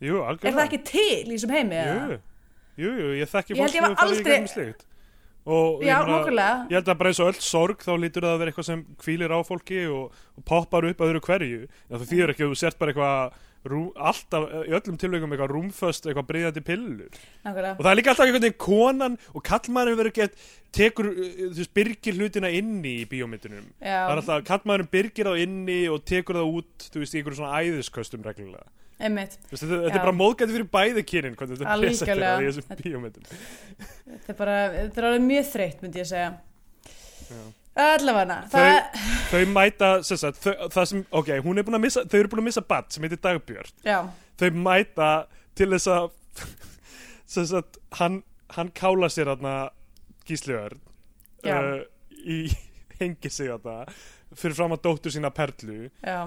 jú, 0.00 0.20
er 0.20 0.32
algjörlega 0.32 0.58
það 0.58 0.66
ekki 0.66 0.80
til 0.90 1.24
í 1.24 1.34
þessum 1.34 1.54
heimi? 1.56 1.80
jú, 1.80 2.18
jú, 2.84 2.92
jú, 3.00 3.10
ég 3.20 3.32
þekki 3.32 3.56
fólk 3.56 3.72
sem 3.72 3.86
hefur 3.86 3.98
farið 4.00 4.20
í 4.20 4.26
gegnum 4.28 4.50
slíkt 4.54 4.86
og 5.48 5.84
Já, 5.84 5.98
nokkulega 6.04 6.66
ég 6.68 6.76
held 6.78 6.90
að 6.92 6.98
bara 7.00 7.12
eins 7.12 7.20
og 7.22 7.30
öll 7.32 7.44
sorg 7.44 7.84
þá 7.84 7.92
lítur 7.96 8.26
það 8.26 8.34
að 8.34 8.42
vera 8.42 8.52
eitthvað 8.52 8.68
sem 8.68 8.82
kvílir 9.00 9.32
á 9.32 9.38
fólki 9.46 9.84
og, 9.88 10.18
og 10.36 10.48
poppar 10.48 10.88
upp 10.90 11.00
að 11.00 11.12
öðru 11.12 11.22
hverju. 11.28 11.62
En 11.88 11.94
það 11.96 12.10
þýðir 12.10 12.34
ekki 12.34 12.44
að 12.44 12.52
þú 12.52 12.60
sért 12.60 12.80
bara 12.80 12.94
eitthvað 12.94 13.38
rú, 13.70 13.80
alltaf, 14.00 14.46
í 14.64 14.72
öllum 14.76 14.98
tilvægum 15.00 15.34
eitthvað 15.34 15.52
rúmföst 15.52 16.06
eitthvað 16.08 16.28
bryðandi 16.30 16.62
pillur. 16.64 17.20
Nákvæmlega. 17.44 17.74
og 17.76 17.84
það 17.84 17.90
er 17.90 17.98
líka 17.98 18.12
alltaf 18.12 18.26
einhvern 18.26 18.46
veginn 18.46 18.60
konan 18.64 19.18
og 19.34 19.44
kallmaðurinn 19.44 20.00
verður 20.00 20.16
gett 20.16 20.44
tekur, 20.76 21.10
uh, 21.12 21.32
þú 21.42 21.58
veist, 21.58 21.74
byrgir 21.76 22.16
hlutina 22.16 22.52
inni 22.56 22.94
í 23.02 23.08
bíómyndunum. 23.10 23.66
Það 23.82 24.14
er 24.14 24.22
alltaf, 24.22 24.44
kallmaðurinn 24.48 24.92
byrgir 24.94 25.28
það 25.28 25.42
inni 25.44 25.80
og 25.92 26.04
tekur 26.08 26.40
það 26.40 26.54
út, 26.60 26.88
þú 26.88 27.02
veist, 27.04 27.16
í 27.16 27.20
einhverjum 27.20 27.40
svona 27.42 27.60
æðisköstum 27.60 28.24
reglulega 28.24 28.68
Einmitt, 29.00 29.38
veist, 29.48 29.62
þetta, 29.64 29.78
þetta 29.86 29.96
er 29.96 30.04
bara 30.04 30.12
móðgæti 30.20 30.52
fyrir 30.56 30.66
bæði 30.74 31.02
kynin 31.08 31.36
hvernig 31.40 31.56
þetta 31.56 31.64
er 31.64 31.72
Algjörlega. 31.72 31.96
presentað 31.96 32.42
í 32.42 32.48
þessum 32.50 32.82
bíómyndum. 32.82 33.24
þetta 34.10 34.32
er 34.34 34.38
bara 34.42 34.56
þetta 34.74 35.00
er 35.00 35.06
alveg 35.10 35.24
mjög 35.30 35.46
þreytt 35.54 35.82
myndi 35.86 36.02
ég 36.02 36.08
segja. 36.10 36.30
Allavega, 37.80 38.36
Þau- 38.50 38.60
það 38.60 39.04
þau 39.30 39.44
mæta, 39.54 39.88
sem 40.04 40.18
sagt, 40.20 40.40
þau, 40.44 40.54
það 40.74 40.86
sem, 40.90 41.02
ok, 41.16 41.28
hún 41.46 41.58
er 41.58 41.64
búin 41.64 41.78
að 41.78 41.84
missa, 41.86 42.02
þau 42.04 42.18
eru 42.18 42.28
búin 42.32 42.42
að 42.42 42.48
missa 42.50 42.64
badd 42.66 42.90
sem 42.92 43.06
heitir 43.06 43.20
Dagbjörn. 43.24 43.72
Já, 43.86 43.98
þau 44.42 44.50
mæta 44.66 45.10
til 45.56 45.70
þess 45.70 45.86
að 45.94 46.10
sem 47.36 47.46
sagt, 47.46 47.78
hann, 48.00 48.20
hann 48.56 48.72
kála 48.76 49.08
sér 49.08 49.30
þarna 49.32 49.54
gísliðörn 50.28 50.80
Já. 51.46 51.56
í 52.26 52.40
hengi 53.00 53.30
sig 53.32 53.48
þarna 53.48 53.86
fyrir 54.36 54.58
fram 54.58 54.74
að 54.76 54.82
dóttur 54.84 55.14
sína 55.14 55.30
Perlu. 55.34 55.88
Já, 56.04 56.18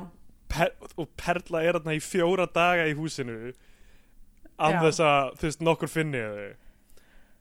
per, 0.54 0.72
og 1.02 1.08
Perla 1.18 1.62
er 1.66 1.78
þarna 1.80 1.96
í 1.98 2.02
fjóra 2.06 2.46
daga 2.54 2.86
í 2.90 2.94
húsinu 2.98 3.38
Já. 4.60 4.80
þess 4.84 5.02
að, 5.04 5.32
þú 5.40 5.48
veist, 5.50 5.64
nokkur 5.66 5.90
finni 5.92 6.22
þau 6.22 6.52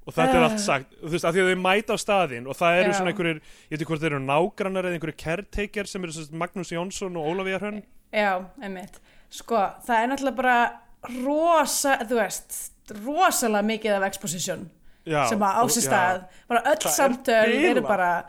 og 0.02 0.14
þetta 0.16 0.34
er 0.34 0.40
Ah. 0.42 0.46
allt 0.48 0.60
sagt 0.64 0.94
þú 0.98 1.10
veist, 1.12 1.24
af 1.28 1.34
því 1.36 1.42
að 1.44 1.50
þau 1.52 1.60
mæta 1.62 1.94
á 1.94 1.98
staðinn 2.02 2.46
og 2.50 2.56
það 2.58 2.78
eru 2.80 2.90
Já. 2.90 2.96
svona 2.98 3.10
einhverjir, 3.12 3.36
ég 3.42 3.70
veit 3.70 3.80
ekki 3.82 3.90
hvort 3.92 4.00
þeir 4.02 4.12
eru 4.16 4.22
nágrannar 4.26 4.88
eða 4.88 4.96
einhverjir 4.98 5.18
caretaker 5.22 5.86
sem 5.86 6.02
eru 6.08 6.12
sagt, 6.16 6.32
Magnús 6.32 6.72
Jónsson 6.74 7.16
og 7.20 7.28
Ólafía 7.30 7.60
Hrönn 7.62 7.82
já, 8.12 8.32
einmitt 8.62 8.98
Sko, 9.30 9.60
það 9.86 10.02
er 10.02 10.08
náttúrulega 10.10 10.36
bara 10.36 10.56
rosa, 11.22 11.94
þú 12.02 12.18
veist 12.18 12.58
rosalega 13.04 13.62
mikið 13.70 13.94
af 14.00 14.02
exposition 14.10 14.66
Já, 15.06 15.28
sem 15.28 15.38
að 15.38 15.54
á 15.54 15.62
og- 15.62 15.70
sér 15.70 15.82
já. 15.82 15.88
stað 15.88 16.24
bara 16.48 16.60
öll 16.62 16.76
Það 16.82 16.90
er 16.90 16.96
samtöl 16.98 17.54
eru 17.54 17.80
bilað. 17.80 17.88
bara 17.88 18.24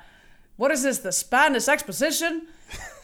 what 0.57 0.71
is 0.71 0.83
this, 0.83 0.99
the 0.99 1.11
Spanish 1.11 1.67
exposition 1.69 2.41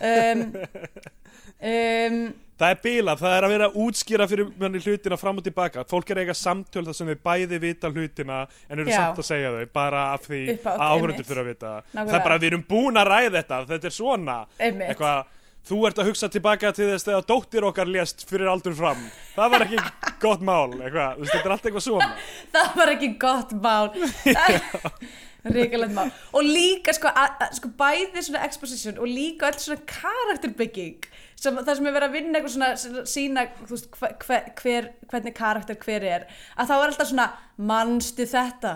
um, 0.02 0.54
um, 1.64 2.22
Það 2.60 2.74
er 2.74 2.80
bilað, 2.84 3.22
það 3.22 3.34
er 3.38 3.45
að 3.47 3.51
vera 3.53 3.68
að 3.70 3.76
útskýra 3.80 4.26
fyrir 4.28 4.47
manni 4.60 4.80
hlutina 4.84 5.16
fram 5.16 5.38
og 5.39 5.45
tilbaka. 5.45 5.86
Fólk 5.88 6.10
er 6.12 6.20
að 6.20 6.26
eiga 6.26 6.34
samtöl 6.36 6.82
þar 6.89 6.97
sem 6.97 7.07
þau 7.07 7.20
bæði 7.24 7.60
vita 7.64 7.88
hlutina 7.93 8.39
en 8.68 8.82
eru 8.84 8.91
Já. 8.91 8.97
samt 8.97 9.22
að 9.24 9.28
segja 9.30 9.51
þau 9.53 9.70
bara 9.80 10.01
af 10.18 10.26
því 10.28 10.39
Upp 10.57 10.66
á- 10.68 10.76
að 10.76 10.84
áhörundur 10.89 11.28
þurfa 11.30 11.39
að 11.45 11.47
vita. 11.53 11.72
Nákvæmlega. 11.93 12.10
Það 12.12 12.18
er 12.20 12.26
bara, 12.28 12.38
við 12.43 12.49
erum 12.51 12.66
búin 12.68 12.99
að 12.99 13.07
ræða 13.14 13.32
þetta, 13.38 13.60
þetta 13.72 13.88
er 13.91 13.95
svona. 13.95 14.36
Einmitt. 14.60 14.89
Eitthvað, 14.91 15.24
þú 15.72 15.80
ert 15.88 16.01
að 16.03 16.10
hugsa 16.12 16.30
tilbaka 16.36 16.74
til 16.76 16.89
þess 16.91 17.07
þegar 17.07 17.26
dóttir 17.32 17.70
okkar 17.72 17.88
lést 17.95 18.28
fyrir 18.28 18.51
aldur 18.51 18.76
fram. 18.76 19.07
Það 19.38 19.55
var 19.55 19.66
ekki 19.70 19.80
gott 20.20 20.41
mál 20.51 20.68
eitthvað, 20.82 21.24
þetta 21.32 21.45
er 21.47 21.55
allt 21.55 21.64
eitthvað 21.72 21.88
svona. 21.88 22.12
Það 22.60 22.76
var 22.76 22.93
ekki 22.97 23.14
gott 23.24 23.55
mál 23.64 23.88
ríkalegt 25.48 25.96
mál. 25.96 26.12
Og 26.36 26.44
líka 26.44 26.94
sko, 26.96 27.12
að, 27.12 27.38
að, 27.46 27.56
sko 27.60 27.72
bæði 27.80 28.24
svona 28.26 28.44
exposition 28.48 29.00
og 29.00 29.08
líka 29.08 29.50
öll 29.50 29.60
svona 29.62 29.86
karakterbygging 29.90 31.08
sem, 31.40 31.56
það 31.56 31.74
sem 31.80 31.90
er 31.90 31.96
verið 31.96 32.10
að 32.10 32.18
vinna 32.18 32.40
eitthvað 32.40 32.56
svona 32.56 32.70
svona 32.82 33.06
sína 33.08 33.46
veist, 33.70 33.90
hver, 33.96 34.16
hver, 34.26 34.52
hver, 34.60 34.92
hvernig 35.12 35.36
karakter 35.38 35.80
hver 35.80 36.08
er 36.08 36.28
að 36.56 36.72
þá 36.72 36.76
er 36.76 36.86
alltaf 36.90 37.12
svona 37.14 37.30
manstu 37.72 38.28
þetta? 38.30 38.76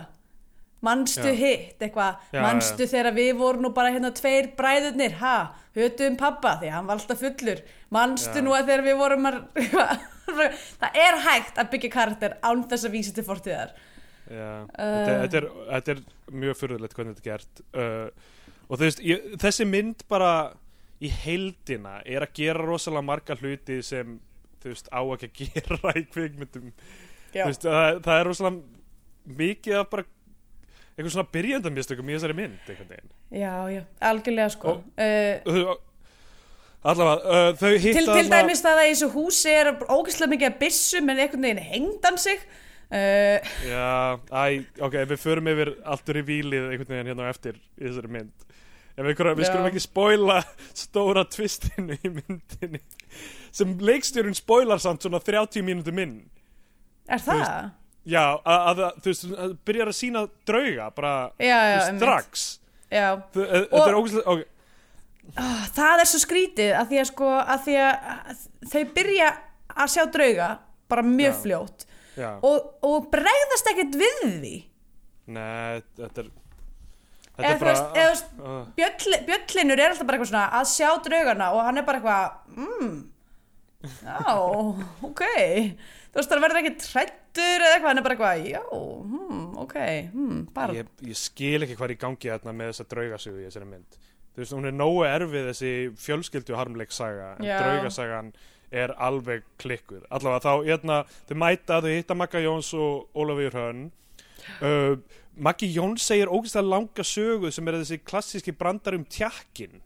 Manstu 0.84 1.30
Já. 1.32 1.36
hitt? 1.39 1.78
Eitthvað, 1.80 2.24
Já, 2.36 2.41
manstu 2.43 2.88
þegar 2.91 3.16
við 3.16 3.30
vorum 3.39 3.64
nú 3.64 3.70
bara 3.76 3.91
hérna 3.93 4.09
tveir 4.16 4.49
bræðurnir, 4.57 5.14
ha, 5.22 5.53
hötuðum 5.78 6.18
pappa 6.20 6.57
því 6.59 6.74
hann 6.74 6.89
var 6.89 6.99
alltaf 6.99 7.22
fullur. 7.24 7.61
Manstu 7.95 8.41
Já. 8.41 8.43
nú 8.43 8.51
að 8.51 8.68
þegar 8.68 8.84
við 8.89 8.99
vorum 8.99 9.30
að 9.30 9.38
það 10.82 10.99
er 11.05 11.22
hægt 11.24 11.61
að 11.61 11.72
byggja 11.72 11.93
karakter 11.93 12.36
án 12.43 12.66
þess 12.68 12.89
að 12.89 12.95
vísa 12.97 13.16
til 13.16 13.24
fortíðar 13.28 13.72
Já, 14.32 14.49
Uh. 14.63 14.67
þetta, 14.78 15.15
þetta, 15.24 15.38
er, 15.41 15.47
þetta 15.74 15.91
er 15.95 16.01
mjög 16.43 16.59
furðulegt 16.61 16.93
hvernig 16.97 17.17
þetta 17.17 17.24
er 17.24 17.32
gert. 17.34 17.63
Uh, 17.76 18.63
og 18.69 18.78
þú 18.80 18.86
veist, 18.88 19.01
ég, 19.03 19.26
þessi 19.43 19.65
mynd 19.67 20.03
bara 20.09 20.30
í 21.03 21.09
heildina 21.11 21.97
er 22.07 22.24
að 22.24 22.32
gera 22.39 22.63
rosalega 22.63 23.03
marga 23.03 23.36
hluti 23.41 23.82
sem 23.84 24.15
þú 24.63 24.71
veist, 24.71 24.88
á 24.95 25.01
ekki 25.17 25.28
að 25.28 25.53
gera 25.57 25.95
í 25.99 26.05
kvikmyndum. 26.13 26.69
Veist, 27.34 27.65
það, 27.67 27.99
það 28.05 28.19
er 28.21 28.30
rosalega 28.30 29.38
mikið 29.43 29.80
af 29.82 29.89
bara 29.91 30.05
eitthvað 30.93 31.13
svona 31.15 31.32
byrjandamjöstökum 31.34 32.09
í 32.11 32.13
þessari 32.15 32.36
mynd 32.38 32.71
Já, 33.34 33.53
já, 33.74 33.82
algjörlega 34.05 34.51
sko. 34.53 34.76
Og- 34.78 35.47
uh, 35.49 35.76
allavega, 36.84 37.15
uh, 37.24 37.55
til, 37.57 37.80
til 37.82 38.05
þarna- 38.07 38.30
dæmis 38.43 38.61
það 38.61 38.80
að 38.82 38.89
þessu 38.91 39.07
húsi 39.15 39.53
er 39.57 39.71
ógeðslega 39.88 40.32
mikið 40.36 40.49
að 40.51 40.57
byssum 40.61 41.09
en 41.13 41.21
einhvern 41.24 41.47
veginn 41.47 41.63
hengd 41.71 42.05
hann 42.07 42.19
sig 42.21 42.43
uh, 42.93 43.51
Já, 43.73 44.19
æ, 44.29 44.43
ok, 44.85 44.97
við 45.11 45.21
förum 45.21 45.49
yfir 45.53 45.73
alltur 45.83 46.19
í 46.21 46.25
vílið 46.27 46.69
einhvern 46.71 46.91
veginn 46.93 47.11
hérna 47.13 47.27
á 47.27 47.33
eftir 47.33 47.57
í 47.79 47.87
þessari 47.87 48.11
mynd. 48.13 48.47
En 48.93 49.07
við, 49.09 49.21
við 49.39 49.47
skulum 49.49 49.69
ekki 49.71 49.81
spoila 49.81 50.39
stóra 50.83 51.23
tvistinu 51.25 51.97
í 51.97 52.11
myndinni. 52.13 52.81
Sem 53.53 53.75
leikstjórun 53.81 54.37
spoilar 54.37 54.81
samt 54.81 55.05
svona 55.05 55.21
30 55.21 55.65
mínútur 55.65 55.95
minn. 55.97 56.19
Er 57.09 57.21
það? 57.21 57.41
veist, 57.41 57.79
Já, 58.03 58.23
að, 58.43 58.63
að, 58.67 58.81
þú 58.99 59.11
veist, 59.11 59.25
að 59.45 59.51
byrjar 59.67 59.89
að 59.91 59.95
sína 59.95 60.21
drauga 60.47 60.89
bara 60.95 61.13
Já, 61.39 61.57
já, 61.71 61.77
strax. 61.97 62.41
Já, 62.91 63.05
Þú- 63.33 63.45
e- 63.47 63.61
er 63.63 63.95
Og- 63.95 63.99
ógæslega 64.01 64.33
okay. 64.33 64.49
Ah, 65.39 65.63
það 65.71 66.01
er 66.03 66.09
svo 66.11 66.19
skrítið 66.19 66.73
að 66.75 66.89
því 66.91 66.97
að 66.99 67.05
sko 67.07 67.29
að 67.39 67.61
því 67.63 67.75
að 67.79 68.41
þau 68.73 68.81
byrja 68.97 69.29
að 69.71 69.91
sjá 69.93 70.03
drauga 70.11 70.49
bara 70.91 71.05
mjög 71.07 71.31
Já. 71.31 71.39
fljótt 71.45 71.85
og, 72.20 72.72
og 72.86 73.09
bregðast 73.14 73.70
ekkert 73.74 73.97
við 73.99 74.24
því? 74.24 74.55
Nei, 75.34 75.84
þetta 75.97 76.26
er 76.26 76.32
Þetta 77.34 77.49
eða 77.49 77.55
er 77.55 77.64
veist, 77.66 77.88
eða 77.97 78.03
þú 78.03 78.11
veist 78.11 78.28
uh, 78.38 78.57
Bjöll, 78.78 79.16
Bjöllinur 79.26 79.80
er 79.82 79.89
alltaf 79.89 80.05
bara 80.05 80.20
eitthvað 80.20 80.30
svona 80.30 80.43
að 80.59 80.68
sjá 80.70 80.89
draugana 81.07 81.47
og 81.55 81.64
hann 81.66 81.82
er 81.82 81.88
bara 81.88 82.01
eitthvað 82.01 82.59
mm, 82.59 82.91
já, 84.03 84.20
ok. 85.09 85.24
Þú 86.14 86.20
veist 86.20 86.30
það 86.30 86.43
verður 86.45 86.59
ekki 86.61 86.74
trættur 86.84 87.66
eða 87.66 87.72
eitthvað, 87.72 87.89
hann 87.89 88.01
er 88.01 88.05
bara 88.05 88.18
eitthvað 88.18 88.45
já, 88.51 88.61
hmm, 88.70 89.41
ok, 89.64 89.76
hmm, 90.14 90.45
bara 90.53 90.78
ég, 90.78 90.93
ég 91.09 91.18
skil 91.18 91.66
ekki 91.66 91.80
hvað 91.80 91.88
er 91.88 91.95
í 91.95 91.99
gangi 92.05 92.34
þarna 92.36 92.55
með 92.59 92.70
þessa 92.70 92.88
draugasögu 92.93 93.41
í 93.41 93.47
þessari 93.47 93.70
mynd. 93.72 93.99
Þú 94.34 94.43
veist, 94.43 94.53
hún 94.59 94.70
er 94.70 94.78
nógu 94.78 95.01
erfið 95.09 95.49
þessi 95.49 95.74
fjölskyldu 96.05 96.57
harmleik 96.57 96.93
saga 96.93 97.34
en 97.39 97.49
draugasagan 97.49 98.32
er 98.74 98.93
alveg 98.97 99.45
klikkuð 99.61 100.03
allavega 100.09 100.43
þá, 100.43 100.53
hérna, 100.67 100.99
þau 101.30 101.36
mæta 101.43 101.80
þau 101.84 101.91
hitta 101.91 102.17
Magga 102.17 102.41
Jóns 102.43 102.71
og 102.78 103.09
Ólafur 103.15 103.57
Hönn. 103.59 103.84
Uh, 104.59 104.97
Maggi 105.34 105.69
Jóns 105.74 106.05
segir 106.05 106.32
ógeðslega 106.32 106.69
langa 106.69 107.05
sögu 107.07 107.51
sem 107.53 107.67
er 107.69 107.80
þessi 107.80 107.99
klassíski 108.03 108.53
brandar 108.57 108.97
um 108.97 109.05
tjakkin 109.05 109.82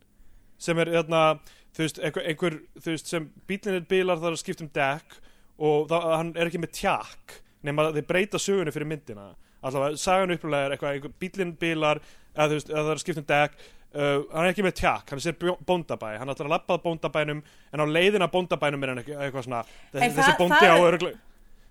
sem 0.57 0.79
er, 0.81 0.91
hérna, 0.97 1.39
þú 1.75 1.85
veist, 1.85 1.99
einhver, 2.01 2.25
einhver 2.31 2.55
þú 2.81 2.93
veist, 2.95 3.11
sem 3.11 3.27
bílinir 3.47 3.85
bilar 3.89 4.21
þar 4.21 4.35
að 4.35 4.41
skipta 4.41 4.65
um 4.65 4.71
dekk 4.73 5.19
og 5.57 5.91
það, 5.91 6.07
hann 6.15 6.31
er 6.35 6.49
ekki 6.49 6.61
með 6.63 6.73
tjakk 6.79 7.37
nema 7.67 7.89
þeir 7.93 8.07
breyta 8.09 8.41
sögunni 8.41 8.73
fyrir 8.73 8.89
myndina. 8.89 9.31
Allavega, 9.65 9.97
sagan 9.99 10.33
upplega 10.35 10.67
er 10.67 10.75
eitthvað, 10.75 10.97
einhver 10.97 11.13
bílinn 11.21 11.55
bilar, 11.59 12.01
eða 12.35 12.49
þú 12.49 12.57
veist, 12.59 12.69
eða 12.71 12.83
það 12.83 12.91
er 12.91 12.99
að 12.99 13.03
skipta 13.03 13.23
um 13.23 13.29
dekk 13.31 13.63
uh, 13.95 14.23
hann 14.33 14.45
er 14.47 14.51
ekki 14.53 14.65
með 14.65 14.75
tjakk, 14.81 15.09
hann 15.13 15.19
sér 15.23 15.37
bjó- 15.39 15.57
bóndabæ. 15.67 16.17
Hann 16.19 16.29
ætlar 16.33 16.49
að 16.49 16.55
lappað 16.57 16.83
bóndabænum 16.87 17.39
en 17.73 17.79
á 17.79 17.85
leiðina 17.87 18.27
bóndabænum 18.33 18.83
er 18.83 18.93
hann 18.93 19.03
eitthvað 19.05 19.47
svona 19.47 19.63
þessi, 19.93 20.11
þessi 20.19 20.37
bóndi 20.41 20.65
á 20.67 20.75
er- 20.75 20.87
örglega 20.91 21.23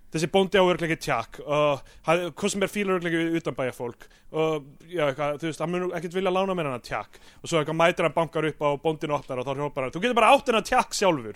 þessi 0.07 0.27
bóndi 0.31 0.55
á 0.55 0.63
örglega 0.63 0.95
ekki 0.95 1.03
tjakk 1.03 1.39
og 1.43 1.81
hann, 2.07 2.21
hvað 2.31 2.51
sem 2.53 2.63
er 2.63 2.71
fílar 2.71 2.95
örglega 3.01 3.23
utan 3.41 3.55
bæja 3.57 3.73
fólk 3.75 4.05
og 4.31 4.63
já, 4.87 5.03
eitthvað, 5.09 5.33
þú 5.41 5.49
veist, 5.49 5.59
hann 5.59 5.71
mun 5.73 5.91
ekkert 5.97 6.15
vilja 6.15 6.31
lána 6.31 6.55
mér 6.55 6.69
hann 6.71 6.79
tjakk 6.87 7.19
og 7.43 7.49
svo 7.51 7.59
eitthvað 7.59 7.75
mætir 7.81 8.07
hann 8.07 8.15
bankar 8.15 8.47
upp 8.47 8.63
á 8.63 8.69
bóndinu 8.85 9.17
opnar 9.19 9.41
og 9.43 9.45
þá 9.49 9.51
hrópar 9.59 9.83
hann, 9.83 9.91
þú 9.91 10.01
getur 10.05 10.15
bara 10.21 10.31
átt 10.31 10.47
hennar 10.47 10.63
tjakk 10.63 10.95
sjálfur. 10.95 11.35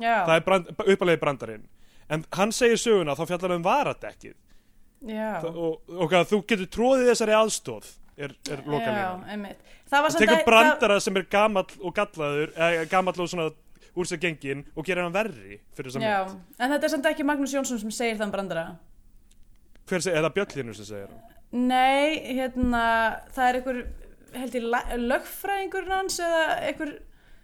Já, 0.00 0.14
það 0.28 0.34
er 0.36 0.44
brand, 0.46 0.68
uppalegi 0.84 1.20
brandarinn. 1.24 1.64
En 2.12 2.24
hann 2.36 2.52
segir 2.52 2.78
söguna, 2.80 3.16
þá 3.16 3.24
fjallar 3.28 3.50
hann 3.54 3.60
um 3.62 3.66
varadekkið. 3.66 4.36
Já, 5.08 5.40
og, 5.48 5.80
og 5.88 6.12
að 6.12 6.28
þú 6.34 6.38
getur 6.52 6.68
tróðið 6.76 7.08
þessari 7.14 7.34
aðstóð 7.40 7.88
er, 8.26 8.36
er 8.50 8.62
já, 8.62 8.68
lokalínan 8.68 9.24
einmitt. 9.32 9.74
Það 9.90 10.06
það 10.06 10.22
tekur 10.22 10.44
brandara 10.46 11.00
sem 11.02 11.18
er 11.18 11.26
gamall 11.32 11.74
og 11.80 11.96
gallaður 11.96 12.54
eða 12.54 12.86
gamall 12.92 13.24
og 13.24 13.32
svona 13.32 13.48
úr 13.98 14.06
sér 14.06 14.20
gengin 14.22 14.62
og 14.76 14.86
gerir 14.86 15.02
hann 15.02 15.14
verri 15.14 15.58
fyrir 15.74 15.90
þess 15.90 15.98
það, 15.98 16.06
að 16.06 16.14
já, 16.14 16.38
en 16.60 16.74
þetta 16.74 16.86
er 16.86 16.92
samt 16.94 17.10
ekki 17.10 17.26
Magnús 17.26 17.54
Jónsson 17.56 17.80
sem 17.82 17.94
segir 17.94 18.20
þann 18.20 18.34
brandara. 18.34 18.66
Hver 19.90 20.04
segir, 20.04 20.20
eða 20.20 20.32
Bjöllinu 20.36 20.76
sem 20.78 20.86
segir 20.92 21.08
hann? 21.10 21.36
Nei, 21.50 22.20
hérna, 22.38 22.84
það 23.34 23.48
er 23.48 23.58
einhver, 23.58 23.80
held 24.38 24.58
ég, 24.60 24.66
lögfræðingur 25.10 25.88
hans 25.90 26.20
eða 26.22 26.44
einhver, 26.68 26.92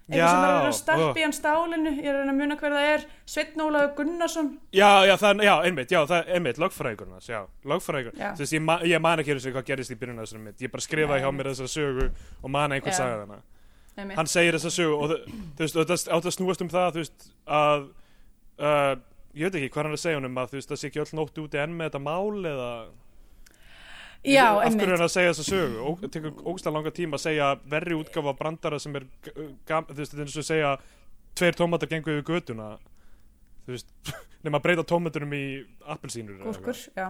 einhver 0.07 0.21
Já, 0.23 0.29
sem 0.31 0.45
er 0.47 0.53
að 0.55 1.09
að 1.11 1.19
í 1.19 1.23
hann 1.25 1.35
stálinu, 1.35 1.93
ég 1.99 2.07
er 2.07 2.17
að 2.21 2.29
að 2.31 2.37
muna 2.39 2.57
hver 2.61 2.75
það 2.77 2.89
er, 2.93 3.05
Sveinn 3.27 3.63
Ólafur 3.65 3.95
Gunnarsson. 3.99 4.51
Já, 4.71 4.91
já, 5.09 5.15
það, 5.19 5.43
já, 5.43 5.53
einmitt, 5.67 5.91
já, 5.91 5.99
það 6.07 6.31
einmitt, 6.37 6.61
lögfræðingur 6.63 7.09
hans, 7.11 7.27
já, 7.27 7.41
lögfræðingur, 7.67 8.15
Já. 8.15 8.29
þú 8.39 8.45
veist, 8.45 8.55
ég, 8.55 8.63
ma 8.63 8.77
ég 8.87 9.03
man 9.03 9.23
ekki 9.23 9.35
og 9.35 9.43
hvað 9.57 9.67
gerist 9.73 9.91
í 9.91 9.99
byrjun 9.99 10.21
af 10.23 10.29
þessari 10.29 10.45
mynd, 10.45 10.63
ég 10.63 10.73
bara 10.77 10.87
skrifaði 10.87 11.25
hjá 11.25 11.33
mér 11.35 11.51
þessa 11.51 11.71
sögu 11.73 12.07
og 12.43 12.55
man 12.55 12.77
einhver 12.77 12.95
Já. 12.95 12.99
sagði 13.01 13.25
hana, 13.25 13.41
Einmitt. 13.97 14.17
hann 14.21 14.31
segir 14.31 14.59
þessa 14.61 14.73
sögu 14.77 14.95
og 15.01 15.17
þú 15.59 15.65
veist, 15.65 16.09
átt 16.15 16.31
að 16.31 16.37
snúast 16.39 16.63
um 16.63 16.71
það, 16.71 16.89
þú 16.95 17.03
veist, 17.03 17.29
að, 17.59 17.89
uh, 18.63 18.95
ég 19.35 19.51
veit 19.51 19.59
ekki 19.59 19.73
hvað 19.75 19.83
hann 19.83 19.91
er 19.91 19.99
að 19.99 20.05
segja 20.05 20.21
honum, 20.21 20.39
að 20.39 20.55
þú 20.55 20.61
veist, 20.61 20.71
það 20.71 20.83
sé 20.85 20.93
ekki 20.93 21.03
öll 21.03 21.19
nótt 21.19 21.43
úti 21.43 21.63
enn 21.65 21.75
með 21.75 21.91
þetta 21.91 22.05
mál 22.07 22.53
eða, 22.53 22.71
Já, 24.27 24.47
af 24.59 24.75
hverju 24.75 24.87
er 24.89 24.95
hann 24.97 25.07
að 25.07 25.13
segja 25.15 25.33
þessa 25.33 25.47
sögu, 25.47 25.81
Ó, 25.83 25.89
það 26.01 26.13
tekur 26.17 26.39
ógstlega 26.53 26.75
langa 26.75 26.93
tíma 26.97 27.19
að 27.19 27.25
segja 27.25 27.51
verri 27.73 27.99
útgáfa 27.99 28.33
af 28.33 28.39
brandara 28.41 28.81
sem 28.83 28.97
er, 28.99 29.07
gam, 29.69 29.87
þú 29.89 29.99
veist, 30.01 30.15
þetta 30.15 30.23
er 30.23 30.27
eins 30.27 30.37
og 30.37 30.43
að 30.45 30.49
segja, 30.49 30.71
tveir 31.39 31.59
tómatar 31.61 31.91
gengu 31.93 32.15
yfir 32.15 32.27
götuna, 32.31 32.71
þú 33.67 33.77
veist, 33.77 33.93
nema 34.47 34.59
að 34.61 34.67
breyta 34.67 34.87
tómatunum 34.91 35.37
í 35.37 35.45
appelsínur. 35.95 36.41
Gúrkur, 36.43 36.83
já, 36.97 37.07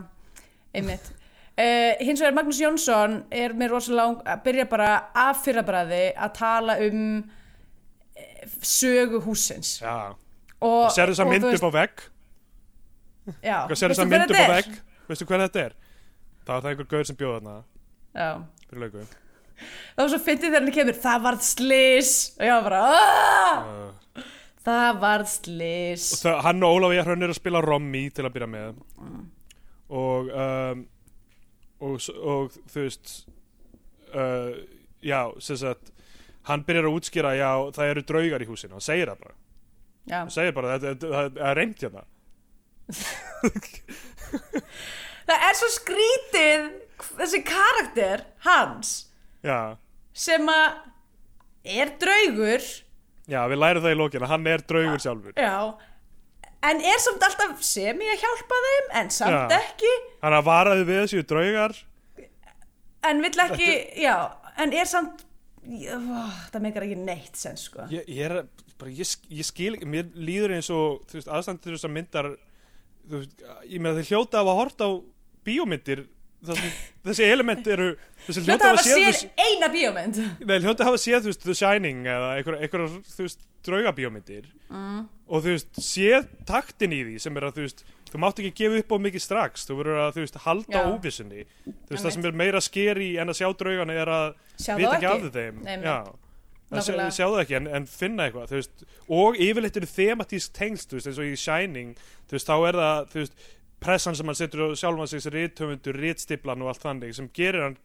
einmitt. 0.77 1.09
Uh, 1.57 1.97
hins 2.05 2.21
vegar 2.21 2.37
Magnús 2.37 2.61
Jónsson 2.61 3.23
er 3.33 3.57
með 3.57 3.73
rosalega 3.73 4.03
lang, 4.03 4.21
að 4.29 4.45
byrja 4.45 4.69
bara 4.69 4.93
af 5.17 5.41
fyrrabræði 5.47 6.03
að 6.12 6.35
tala 6.37 6.77
um 6.85 7.01
eh, 8.12 8.45
sögu 8.61 9.23
húsins. 9.25 9.79
Já, 9.81 10.12
Og, 10.57 10.87
og 10.87 10.93
sér 10.95 11.11
þess 11.12 11.21
að 11.21 11.27
og 11.27 11.33
mynd 11.35 11.45
þú 11.45 11.57
upp 11.59 11.67
á 11.69 11.73
vegg 11.75 12.05
Já, 13.45 13.57
Hvað 13.69 13.77
sér 13.77 13.93
þess 13.93 14.01
að 14.01 14.07
hver 14.07 14.23
mynd 14.23 14.33
upp 14.33 14.39
á 14.41 14.53
vegg 14.55 14.79
Veistu 15.11 15.27
hver 15.29 15.43
þetta 15.45 15.64
er? 15.67 15.75
Það 16.47 16.53
var 16.55 16.62
það 16.64 16.70
einhver 16.72 16.88
gaur 16.94 17.09
sem 17.09 17.16
bjóða 17.18 17.38
þarna 17.40 17.55
Já. 18.16 18.28
fyrir 18.70 18.82
lauku 18.86 19.05
Það 19.97 20.03
var 20.03 20.11
svo 20.12 20.18
fyndið 20.26 20.47
þegar 20.51 20.62
hann 20.66 20.74
kemur, 20.76 20.99
það 21.01 21.22
varð 21.26 21.44
slis 21.47 22.11
og 22.36 22.42
ég 22.44 22.53
var 22.53 22.66
bara, 22.66 22.80
uh, 23.64 24.26
það 24.66 24.99
varð 25.01 25.30
slis. 25.32 26.05
og 26.12 26.20
það, 26.20 26.36
Hann 26.44 26.66
og 26.68 26.76
Ólafía 26.76 27.05
Hrönn 27.07 27.24
er 27.24 27.32
að 27.32 27.38
spila 27.38 27.62
Rommi 27.64 28.03
til 28.12 28.26
að 28.28 28.34
byrja 28.34 28.49
með. 28.53 28.82
Og 29.97 30.28
um, 30.28 30.82
og, 31.80 31.97
og 32.20 32.55
þú 32.72 32.84
veist 32.84 33.14
uh, 34.12 34.53
já, 35.05 35.20
sem 35.40 35.57
sagt 35.64 35.92
hann 36.51 36.62
byrjar 36.68 36.90
að 36.90 36.99
útskýra, 37.01 37.32
já, 37.40 37.51
það 37.74 37.92
eru 37.94 38.05
draugar 38.12 38.44
í 38.44 38.51
húsinu. 38.53 38.76
Hann 38.76 38.84
segir 38.84 39.09
það 39.14 39.24
bara, 39.24 39.34
Já. 40.07 40.18
hann 40.20 40.30
segir 40.36 40.53
bara 40.55 40.76
það 40.78 41.40
er 41.49 41.57
reynd 41.59 41.80
hérna 41.80 42.05
Það 45.27 45.45
er 45.49 45.59
svo 45.59 45.68
skrítið 45.74 46.66
þessi 47.18 47.41
karakter 47.47 48.22
hans 48.47 48.93
já, 49.45 49.77
sem 50.16 50.47
að 50.53 50.77
er 51.66 51.91
draugur, 52.01 52.62
já, 53.27 53.41
við 53.51 53.59
lærum 53.59 53.85
það 53.85 53.95
í 53.97 53.99
lókina 53.99 54.31
hann 54.31 54.47
er 54.47 54.62
draugur 54.62 55.03
sjálfur. 55.03 55.35
Já, 55.35 55.74
en 56.70 56.83
er 56.93 57.03
samt 57.03 57.27
alltaf 57.27 57.62
semi 57.66 58.07
að 58.12 58.22
hjálpa 58.22 58.61
þeim, 58.66 58.89
en 59.03 59.12
samt 59.14 59.55
Já. 59.55 59.61
ekki, 59.61 59.93
hann 60.22 60.37
að 60.39 60.47
varaði 60.47 60.87
við 60.89 61.01
þessu 61.05 61.24
draugar. 61.29 61.74
En 63.07 63.22
vill 63.22 63.43
ekki, 63.45 63.70
já, 64.03 64.14
en 64.62 64.72
er 64.74 64.89
samt, 64.91 65.27
ó, 65.66 65.99
það 66.55 66.62
meikar 66.64 66.87
ekki 66.87 67.01
neitt 67.03 67.39
sen, 67.39 67.59
sko. 67.61 67.87
Ég, 67.93 68.07
ég 68.11 68.31
er 68.31 68.47
bara 68.79 68.95
ég, 68.95 69.12
ég 69.33 69.47
skil 69.47 69.77
mér 69.89 70.09
líður 70.14 70.57
eins 70.57 70.70
og 70.74 71.03
þú 71.11 71.18
veist, 71.18 71.31
aðstandur 71.33 71.77
þessar 71.77 71.93
myndar 71.95 72.31
þú 73.07 73.20
veist, 73.20 73.45
ég 73.70 73.83
með 73.85 74.01
þeir 74.01 74.11
hljóta 74.11 74.43
af 74.43 74.51
að 74.51 74.59
horta 74.61 74.89
á 74.91 74.93
bíómyndir 75.47 76.07
þessi 77.07 77.26
element 77.26 77.66
eru 77.70 77.88
þessi 78.26 78.44
Hljóta 78.44 78.70
hafa 78.70 78.82
séð 78.84 79.07
séð 79.16 79.42
eina 79.47 79.68
bíómynd. 79.72 80.18
Nei, 80.47 80.57
hljóta 80.62 80.86
hafa 80.86 81.01
séð, 81.01 81.24
þú 81.24 81.32
veist, 81.32 81.44
The 81.47 81.57
Shining 81.57 82.09
eða 82.11 82.32
einhver, 82.36 82.59
einhver 82.61 82.84
þú 83.09 83.24
veist, 83.24 83.47
draugabíómyndir. 83.66 84.51
Mm. 84.70 85.07
og 85.26 85.42
þú 85.42 85.55
veist, 85.55 85.80
séð 85.82 86.28
taktin 86.47 86.94
í 86.94 87.01
því 87.07 87.16
sem 87.22 87.38
er 87.38 87.49
að 87.49 87.57
þú 87.57 87.64
veist, 87.64 87.80
þú 88.11 88.20
mátt 88.22 88.42
ekki 88.42 88.53
gefa 88.61 88.82
upp 88.82 88.94
á 88.94 88.97
mikið 89.07 89.24
strax, 89.24 89.66
þú 89.66 89.78
verður 89.80 90.03
að, 90.05 90.12
þú 90.16 90.26
veist, 90.26 90.38
halda 90.44 90.76
Já. 90.76 90.84
óvissunni, 90.92 91.49
þú 91.64 91.72
veist, 91.72 91.88
það 91.88 91.97
Einmitt. 91.97 92.18
sem 92.18 92.28
er 92.30 92.38
meira 92.42 92.62
skeri 92.62 93.09
en 93.22 93.32
að 93.32 93.40
sjá 93.40 93.49
draugana 93.62 93.97
er 93.97 94.12
að 94.12 94.28
vita 94.61 94.94
ekki 94.94 95.11
af 95.11 95.26
þeim. 95.34 95.66
Sjá, 96.66 96.94
sjá 97.14 97.26
það 97.30 97.40
ekki 97.44 97.55
en, 97.61 97.66
en 97.78 97.84
finna 97.86 98.24
eitthvað, 98.26 98.55
veist. 98.57 98.86
Og 99.14 99.36
yfirleitt 99.38 99.76
eru 99.78 99.86
thematísk 99.86 100.55
tengst, 100.55 100.94
eins 100.99 101.14
og 101.14 101.28
í 101.28 101.36
Shining 101.38 101.92
þú 102.26 102.34
veist, 102.34 102.49
þá 102.49 102.57
er 102.68 102.78
það, 102.80 103.05
þú 103.12 103.20
veist 103.22 103.44
pressan 103.83 104.16
sem 104.16 104.27
hann 104.27 104.39
setur 104.39 104.66
á 104.72 104.77
sjálfan 104.79 105.09
sig 105.11 105.22
sem 105.22 105.33
rithöfundur, 105.35 105.99
rithstiplan 106.01 106.62
og 106.64 106.72
allt 106.72 106.83
þannig 106.85 107.14
sem 107.16 107.29
gerir 107.37 107.62
hann 107.66 107.77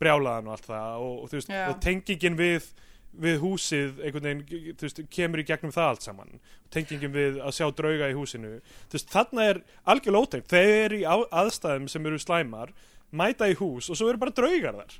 brjálaðan 0.00 0.48
og 0.48 0.56
allt 0.56 0.66
það. 0.70 0.96
Og, 1.04 1.14
og 1.26 1.30
veist, 1.34 1.52
Já. 1.52 1.68
og 1.70 1.78
tengingin 1.84 2.38
við 2.40 2.72
við 3.14 3.36
húsið, 3.38 4.00
einhvern 4.02 4.24
veginn 4.26 4.76
veist, 4.80 4.98
kemur 5.14 5.38
í 5.38 5.44
gegnum 5.46 5.70
það 5.70 5.90
allt 5.92 6.02
saman. 6.02 6.32
Tengingin 6.74 7.12
við 7.14 7.36
að 7.46 7.52
sjá 7.54 7.68
drauga 7.78 8.08
í 8.10 8.16
húsinu. 8.18 8.56
Veist, 8.90 9.06
þarna 9.12 9.44
er 9.52 9.60
algjörlega 9.86 10.24
ótengt 10.26 10.50
þeir 10.50 10.72
eru 10.88 10.98
í 10.98 11.04
aðstæðum 11.06 11.86
sem 11.92 12.08
eru 12.10 12.18
slæmar 12.18 12.72
mæta 13.14 13.46
í 13.46 13.54
hús 13.60 13.86
og 13.92 14.00
svo 14.00 14.08
eru 14.10 14.18
bara 14.18 14.34
draugar 14.34 14.80
þar. 14.80 14.96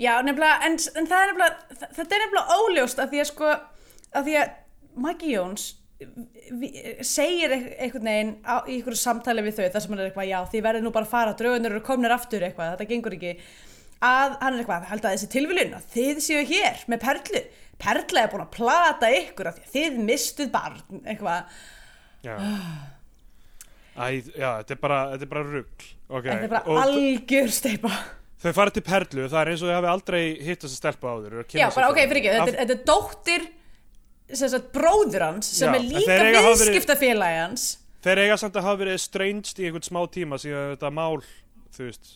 Já, 0.00 0.14
nefnilega, 0.24 0.62
en, 0.64 0.78
en 0.96 1.10
það 1.10 1.20
er 1.26 1.28
nefnilega, 1.34 1.76
þa- 1.82 1.90
þetta 1.98 2.16
er 2.16 2.22
nefnilega 2.24 2.56
óljóst 2.62 3.02
að 3.04 3.10
því 3.12 3.20
að 3.20 3.28
sko, 3.34 3.50
að 4.16 4.30
því 4.30 4.38
að 4.40 4.54
Maggie 5.04 5.34
Jones 5.34 5.66
segir 7.06 7.52
einhvern 7.54 8.06
veginn 8.10 8.30
á, 8.44 8.64
í 8.66 8.78
einhverju 8.78 9.00
samtali 9.00 9.44
við 9.46 9.58
þau 9.58 9.64
þar 9.74 9.84
sem 9.84 9.94
hann 9.94 10.02
er 10.02 10.10
eitthvað, 10.10 10.30
já, 10.30 10.38
þið 10.52 10.64
verður 10.66 10.86
nú 10.86 10.92
bara 10.94 11.08
að 11.08 11.14
fara, 11.14 11.34
draugunir 11.38 11.74
eru 11.74 11.82
komnir 11.86 12.14
aftur 12.14 12.46
eitthvað, 12.46 12.72
þetta 12.76 12.88
gengur 12.92 13.16
ekki, 13.18 13.34
að 14.00 14.36
hann 14.40 14.54
er 14.54 14.62
eitthvað, 14.62 14.86
held 14.92 15.04
að 15.04 15.16
þessi 15.16 15.30
tilviljun 15.34 15.76
að 15.76 15.90
þið 15.96 16.22
séu 16.24 16.46
hér 16.50 16.80
með 16.92 17.04
perlu, 17.04 17.42
perla 17.80 18.24
er 18.24 18.32
búin 18.32 18.46
að 18.46 18.54
plata 18.56 19.12
ykkur 19.20 19.52
því 19.52 19.66
að 19.66 19.74
þið 19.76 20.00
mistuð 20.08 20.50
barn, 20.54 20.80
eitthvað, 21.04 21.60
Já. 22.20 22.36
Æ, 23.96 24.20
já, 24.36 24.50
þetta 24.60 24.74
er 24.74 24.80
bara, 24.80 24.98
þetta 25.14 25.24
er 25.24 25.30
bara 25.30 25.44
rugl. 25.44 25.86
Okay. 26.10 26.30
þetta 26.30 26.46
er 26.46 26.52
bara 26.52 26.60
Og 26.70 26.78
algjör 26.80 27.52
steipa. 27.52 27.90
þau 28.40 28.52
fara 28.56 28.72
til 28.74 28.82
Perlu, 28.86 29.24
það 29.28 29.40
er 29.40 29.50
eins 29.52 29.62
og 29.64 29.70
þau 29.70 29.76
hafi 29.76 29.90
aldrei 29.92 30.20
hitt 30.40 30.62
þess 30.64 30.74
að 30.74 30.80
stelpa 30.80 31.14
að 31.14 31.26
kynna 31.48 31.62
Já, 31.62 31.66
bara 31.74 31.88
ok, 31.92 32.00
fyrir 32.02 32.20
ekki, 32.20 32.34
þetta, 32.36 32.54
þetta 32.60 32.76
er 32.76 32.84
dóttir 32.88 33.46
sagt, 34.38 34.72
bróður 34.72 35.22
hans 35.26 35.46
sem 35.46 35.68
Já, 35.68 35.74
er 35.74 35.80
en 35.80 35.88
líka 35.90 36.06
þeir 36.10 36.24
eiga 36.26 36.38
að 36.38 36.44
hafa 36.44 36.54
verið- 36.64 36.74
viðskiptafélagi 36.74 37.40
hans. 37.40 37.64
Þeir 38.02 38.18
eiga 38.24 38.36
samt 38.38 38.54
að 38.56 38.62
hafa 38.62 38.80
verið 38.84 38.94
estranged 38.94 39.58
í 39.60 39.64
einhvern 39.68 39.82
smá 39.88 40.00
tíma 40.10 40.38
síðan 40.40 40.76
þetta 40.76 40.90
mál, 40.92 41.20
þú 41.76 41.84
veist. 41.88 42.06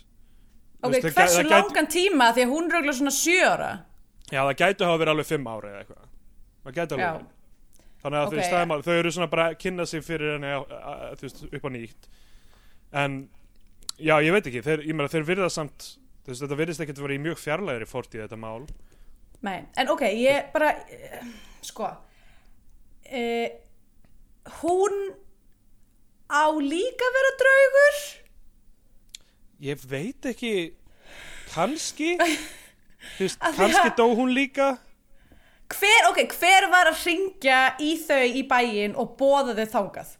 Þú 0.80 0.86
Ok, 0.88 0.92
veist, 0.92 1.04
hversu 1.04 1.14
gæ- 1.14 1.24
það 1.24 1.44
gæti- 1.44 1.50
langan 1.54 1.86
tíma 1.86 2.32
því 2.34 2.42
að 2.44 2.52
hún 2.54 2.64
er 2.70 2.76
auðvitað 2.78 2.98
svona 3.00 3.14
sjö 3.18 3.40
ára? 3.50 3.70
Já, 4.32 4.40
það 4.44 4.56
gætu 4.62 4.84
hafa 4.84 4.98
verið 5.04 5.12
alveg 5.14 5.26
fimm 5.26 5.46
ári 5.46 5.68
eða 5.72 5.80
eitthvað. 5.84 6.04
Það 6.64 6.74
gætu 6.74 6.92
alveg 6.94 7.04
Já. 7.04 7.12
verið. 7.12 7.30
Þannig 8.04 8.18
að 8.20 8.26
Ok, 8.26 8.34
veist, 8.34 8.50
ja. 8.50 8.64
það 8.64 8.82
þau 8.84 8.98
eru 8.98 9.10
svona 9.10 9.30
bara 9.30 9.44
að 9.50 9.58
kynna 9.58 9.86
sig 9.86 10.02
fyrir 10.04 10.32
henni 10.34 10.50
á- 10.52 10.66
á- 10.68 10.84
á- 10.84 11.14
þú 11.16 11.20
veist, 11.24 11.44
upp 11.54 11.62
á 11.64 11.70
nýtt. 11.72 12.08
En, 12.92 13.28
já, 13.98 14.14
ég 14.20 14.32
veit 14.32 14.44
ekki, 14.46 14.62
þeir, 14.62 14.80
ég 14.86 14.94
meina, 14.94 15.08
þeir 15.08 15.24
virða 15.24 15.50
samt 15.50 15.96
þú 16.24 16.28
veist, 16.32 16.42
þetta 16.42 16.56
virðist 16.56 16.80
ekkert 16.80 17.00
verið 17.04 17.18
í 17.18 17.24
mjög 17.24 17.38
fjarlægri 17.38 17.86
fórtíð 17.88 18.28
þetta 18.28 18.38
mál. 18.38 18.66
Nei, 19.42 19.64
en 19.76 19.88
ok, 19.88 20.00
ég 20.00 20.52
bara 20.52 20.70
eh, 20.90 21.20
sko 21.62 21.96
uh, 23.10 23.48
hún 24.60 24.96
á 26.30 26.44
líka 26.58 27.08
að 27.08 27.18
vera 27.18 27.34
draugur? 27.42 28.00
Ég 29.64 29.86
veit 29.88 30.26
ekki 30.32 30.54
kannski. 31.52 32.16
Því 33.18 33.30
kannski 33.56 33.94
dó 33.98 34.08
hún 34.16 34.32
líka. 34.34 34.74
Hver, 35.74 36.10
ok, 36.10 36.20
hver 36.38 36.68
var 36.72 36.90
að 36.90 37.00
ringja 37.06 37.60
í 37.82 37.94
þau 38.00 38.24
í 38.24 38.42
bæinn 38.48 38.96
og 39.00 39.16
bóða 39.18 39.56
þau 39.56 39.66
þangað? 39.78 40.12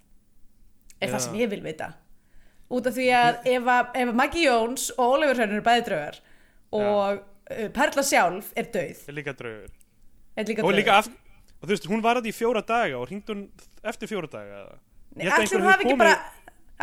Er 1.01 1.09
Já. 1.09 1.13
það 1.15 1.23
sem 1.27 1.37
ég 1.41 1.53
vil 1.53 1.61
vita. 1.65 1.91
Út 2.75 2.89
af 2.89 2.97
því 2.97 3.09
að 3.15 3.49
ef, 3.53 3.69
að, 3.69 4.13
Maggie 4.17 4.47
Jones 4.49 4.89
og 4.97 5.19
Oliver 5.19 5.37
Hrönn 5.37 5.53
eru 5.53 5.65
bæði 5.65 5.85
draugar 5.89 6.21
og 6.75 7.21
uh, 7.21 7.67
Perla 7.77 8.05
sjálf 8.07 8.51
er 8.57 8.71
döið 8.73 9.03
er 9.11 9.19
líka 9.19 9.35
draugur. 9.37 9.75
Er 10.35 10.65
og 10.65 10.75
líka 10.75 10.97
af, 10.99 11.11
og 11.65 11.69
þú 11.69 11.73
veist, 11.73 11.87
hún 11.89 12.03
var 12.05 12.21
að 12.21 12.29
í 12.29 12.35
fjóra 12.37 12.61
daga 12.61 12.99
og 13.01 13.09
hringd 13.09 13.31
hún 13.33 13.47
eftir 13.83 14.11
fjóra 14.11 14.29
daga 14.29 14.65
einhver 15.17 15.65
hafi 15.65 15.87
ekki 15.87 15.97
bara 15.97 16.19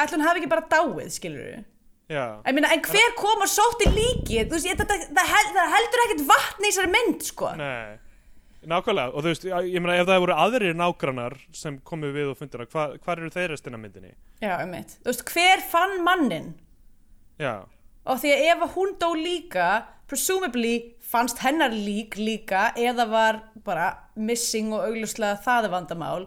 ætli 0.01 0.17
hún 0.17 0.25
hafi 0.25 0.41
ekki 0.41 0.51
bara 0.51 0.67
dáið, 0.71 1.11
skilur 1.13 1.45
við 1.45 1.67
meina, 2.11 2.71
en 2.73 2.81
hver 2.83 3.13
kom 3.15 3.43
og 3.45 3.47
sótti 3.47 3.87
líkið? 3.87 4.49
Þú 4.49 4.57
veist, 4.57 4.67
ég, 4.67 4.79
það, 4.81 5.03
það, 5.15 5.51
það 5.55 5.75
heldur 5.77 6.01
ekkert 6.05 6.23
vatn 6.27 6.65
í 6.65 6.71
þessari 6.71 6.91
mynd, 6.95 7.27
sko. 7.27 7.51
nei 7.59 7.99
nákvæmlega, 8.61 9.09
og 9.15 9.23
þú 9.23 9.31
veist, 9.31 9.45
ég 9.47 9.81
meina 9.81 9.97
ef 9.97 10.09
það 10.09 10.19
voru 10.21 10.33
aðrir 10.37 10.75
nágrannar 10.77 11.35
sem 11.57 11.79
komu 11.87 12.11
við 12.13 12.33
og 12.33 12.37
fundina, 12.37 12.67
hva, 12.69 12.91
hvar 13.01 13.21
eru 13.21 13.31
þeir 13.33 13.53
restina 13.55 13.79
af 13.79 13.83
myndinni 13.85 14.11
Já, 14.43 14.53
um 14.61 14.73
mitt. 14.75 14.97
Þú 15.01 15.09
veist, 15.09 15.23
hver 15.31 15.63
fann 15.71 15.95
mannin? 16.05 16.51
já, 17.41 17.63
Og 18.05 18.17
því 18.21 18.33
að 18.33 18.43
ef 18.51 18.75
hún 18.75 18.93
dó 19.01 19.09
líka, 19.17 19.65
presumably 20.09 20.75
fannst 21.11 21.41
hennar 21.43 21.73
lík 21.75 22.15
líka 22.19 22.69
eða 22.79 23.07
var 23.11 23.41
bara 23.65 23.89
missing 24.15 24.71
og 24.75 24.87
augljóslega 24.87 25.41
það 25.43 25.67
er 25.67 25.75
vandamál. 25.75 26.23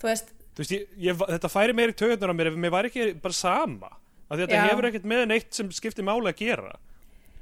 Þú 0.00 0.10
veist, 0.10 0.30
þú 0.54 0.62
veist, 0.62 0.74
ég, 0.76 0.84
ég, 1.08 1.24
þetta 1.34 1.52
færi 1.52 1.76
meir 1.76 1.94
í 1.94 1.96
töðunar 1.96 2.32
á 2.32 2.36
mér 2.36 2.52
ef 2.52 2.60
mér 2.60 2.74
væri 2.76 2.92
ekki 2.92 3.08
bara 3.24 3.36
sama 3.36 3.90
þetta 4.30 4.62
hefur 4.68 4.88
ekkert 4.90 5.08
með 5.10 5.26
neitt 5.30 5.50
sem 5.56 5.70
skiptir 5.74 6.06
máli 6.06 6.30
að 6.30 6.38
gera. 6.44 6.76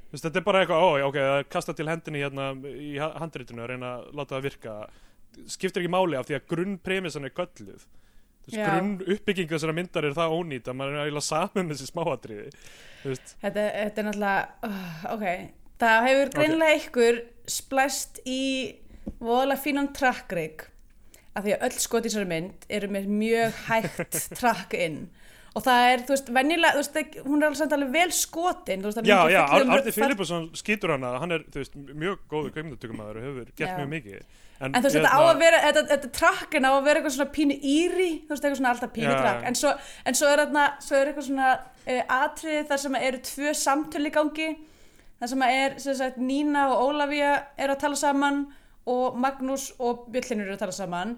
Veist, 0.09 0.25
þetta 0.25 0.41
er 0.41 0.45
bara 0.47 0.63
eitthvað, 0.63 0.81
ó, 0.81 0.89
ok, 1.05 1.19
kasta 1.53 1.75
til 1.77 1.85
hendinni 1.89 2.23
hérna 2.23 2.49
í 2.65 2.95
ha- 2.97 3.13
handritinu 3.21 3.61
að 3.61 3.75
reyna 3.75 3.91
að 3.99 4.07
láta 4.17 4.37
það 4.37 4.47
virka. 4.47 4.75
Skiptir 5.45 5.83
ekki 5.83 5.93
máli 5.93 6.17
af 6.17 6.25
því 6.25 6.39
að 6.39 6.47
grunnpremissan 6.49 7.27
er 7.29 7.35
gölluð 7.37 7.85
grunn 8.49 8.95
uppbygging 9.05 9.49
þessara 9.51 9.75
myndar 9.77 10.07
er 10.07 10.15
það 10.17 10.33
ónýtt 10.33 10.69
að 10.71 10.77
maður 10.79 10.95
er 10.95 11.03
eiginlega 11.03 11.25
saman 11.27 11.67
með 11.67 11.75
þessi 11.75 11.89
smáatriði. 11.91 12.45
Þetta, 13.03 13.51
þetta 13.53 14.01
er 14.01 14.07
náttúrulega, 14.07 14.47
uh, 14.65 15.03
ok. 15.13 15.25
Það 15.79 16.07
hefur 16.09 16.33
greinilega 16.35 16.79
ykkur 16.81 17.21
splæst 17.49 18.19
í 18.27 18.41
voðalega 19.19 19.63
fínan 19.63 19.91
trackrig 19.95 20.65
af 21.37 21.45
því 21.45 21.53
að 21.55 21.63
öll 21.69 21.77
skot 21.79 22.05
í 22.05 22.09
þessari 22.09 22.29
mynd 22.29 22.67
eru 22.69 22.89
með 22.91 23.07
mjög 23.21 23.63
hægt 23.69 24.19
track 24.39 24.75
in 24.77 25.05
og 25.57 25.63
það 25.65 25.85
er, 25.91 26.01
þú 26.05 26.13
veist, 26.13 26.27
venjulega, 26.35 26.71
þú 26.75 26.81
veist, 26.83 27.15
hún 27.25 27.39
er 27.41 27.47
alveg 27.47 27.57
samt 27.59 27.73
alveg 27.75 27.89
vel 27.95 28.11
skotin, 28.13 28.83
veist, 28.85 28.99
já, 29.09 29.17
já, 29.33 29.39
um- 29.57 29.71
Arti 29.73 29.93
Filipusson 29.95 30.45
skýtur 30.57 30.93
hana 30.93 31.15
hann 31.23 31.33
er, 31.35 31.45
þú 31.49 31.63
veist, 31.63 31.79
mjög 32.03 32.19
góður 32.31 32.53
kveimdatökumæður 32.57 33.17
og 33.17 33.25
hefur 33.25 33.49
gert 33.57 33.65
Já. 33.71 33.79
mjög 33.79 33.89
mikið. 33.95 34.21
En 34.59 34.75
þú 34.75 34.83
veist, 34.85 34.97
þetta 34.99 35.09
á 35.09 35.17
hérna- 35.17 35.31
að 35.33 35.41
vera, 35.41 35.59
þetta, 35.65 35.83
þetta 35.89 36.11
trakkin 36.19 36.67
á 36.69 36.71
að 36.75 36.85
vera 36.85 37.01
eitthvað 37.01 37.15
svona 37.17 37.33
pínu 37.39 37.57
íri, 37.73 38.09
þú 38.27 38.35
veist, 38.35 38.43
eitthvað 38.45 38.59
svona 38.61 38.73
alltaf 38.75 38.93
pínu 38.93 39.09
Já. 39.15 39.19
trakk, 39.23 39.43
en 39.49 39.59
svo, 39.63 39.73
en 40.05 40.19
svo 40.21 40.29
er 40.35 40.43
þarna, 40.43 40.65
svo 40.85 40.99
er 41.01 41.11
eitthvað 41.11 41.27
svona 41.31 41.49
uh, 41.57 42.01
atriði 42.19 42.63
þar 42.69 42.83
sem 42.85 42.99
eru 43.01 43.21
tvö 43.31 43.53
samtöl 43.65 44.05
í 44.05 44.13
gangi, 44.19 44.49
þar 45.19 45.33
sem 45.33 45.43
er, 45.49 45.79
sem 45.83 45.99
sagt, 45.99 46.21
Nína 46.21 46.69
og 46.73 46.89
Ólafía 46.89 47.33
eru 47.57 47.75
að 47.75 47.83
tala 47.83 47.99
saman 47.99 48.45
og 48.89 49.19
Magnús 49.19 49.73
og 49.79 50.07
Bjöllinur 50.13 50.47
eru 50.47 50.57
að 50.57 50.63
tala 50.65 50.75
saman 50.75 51.17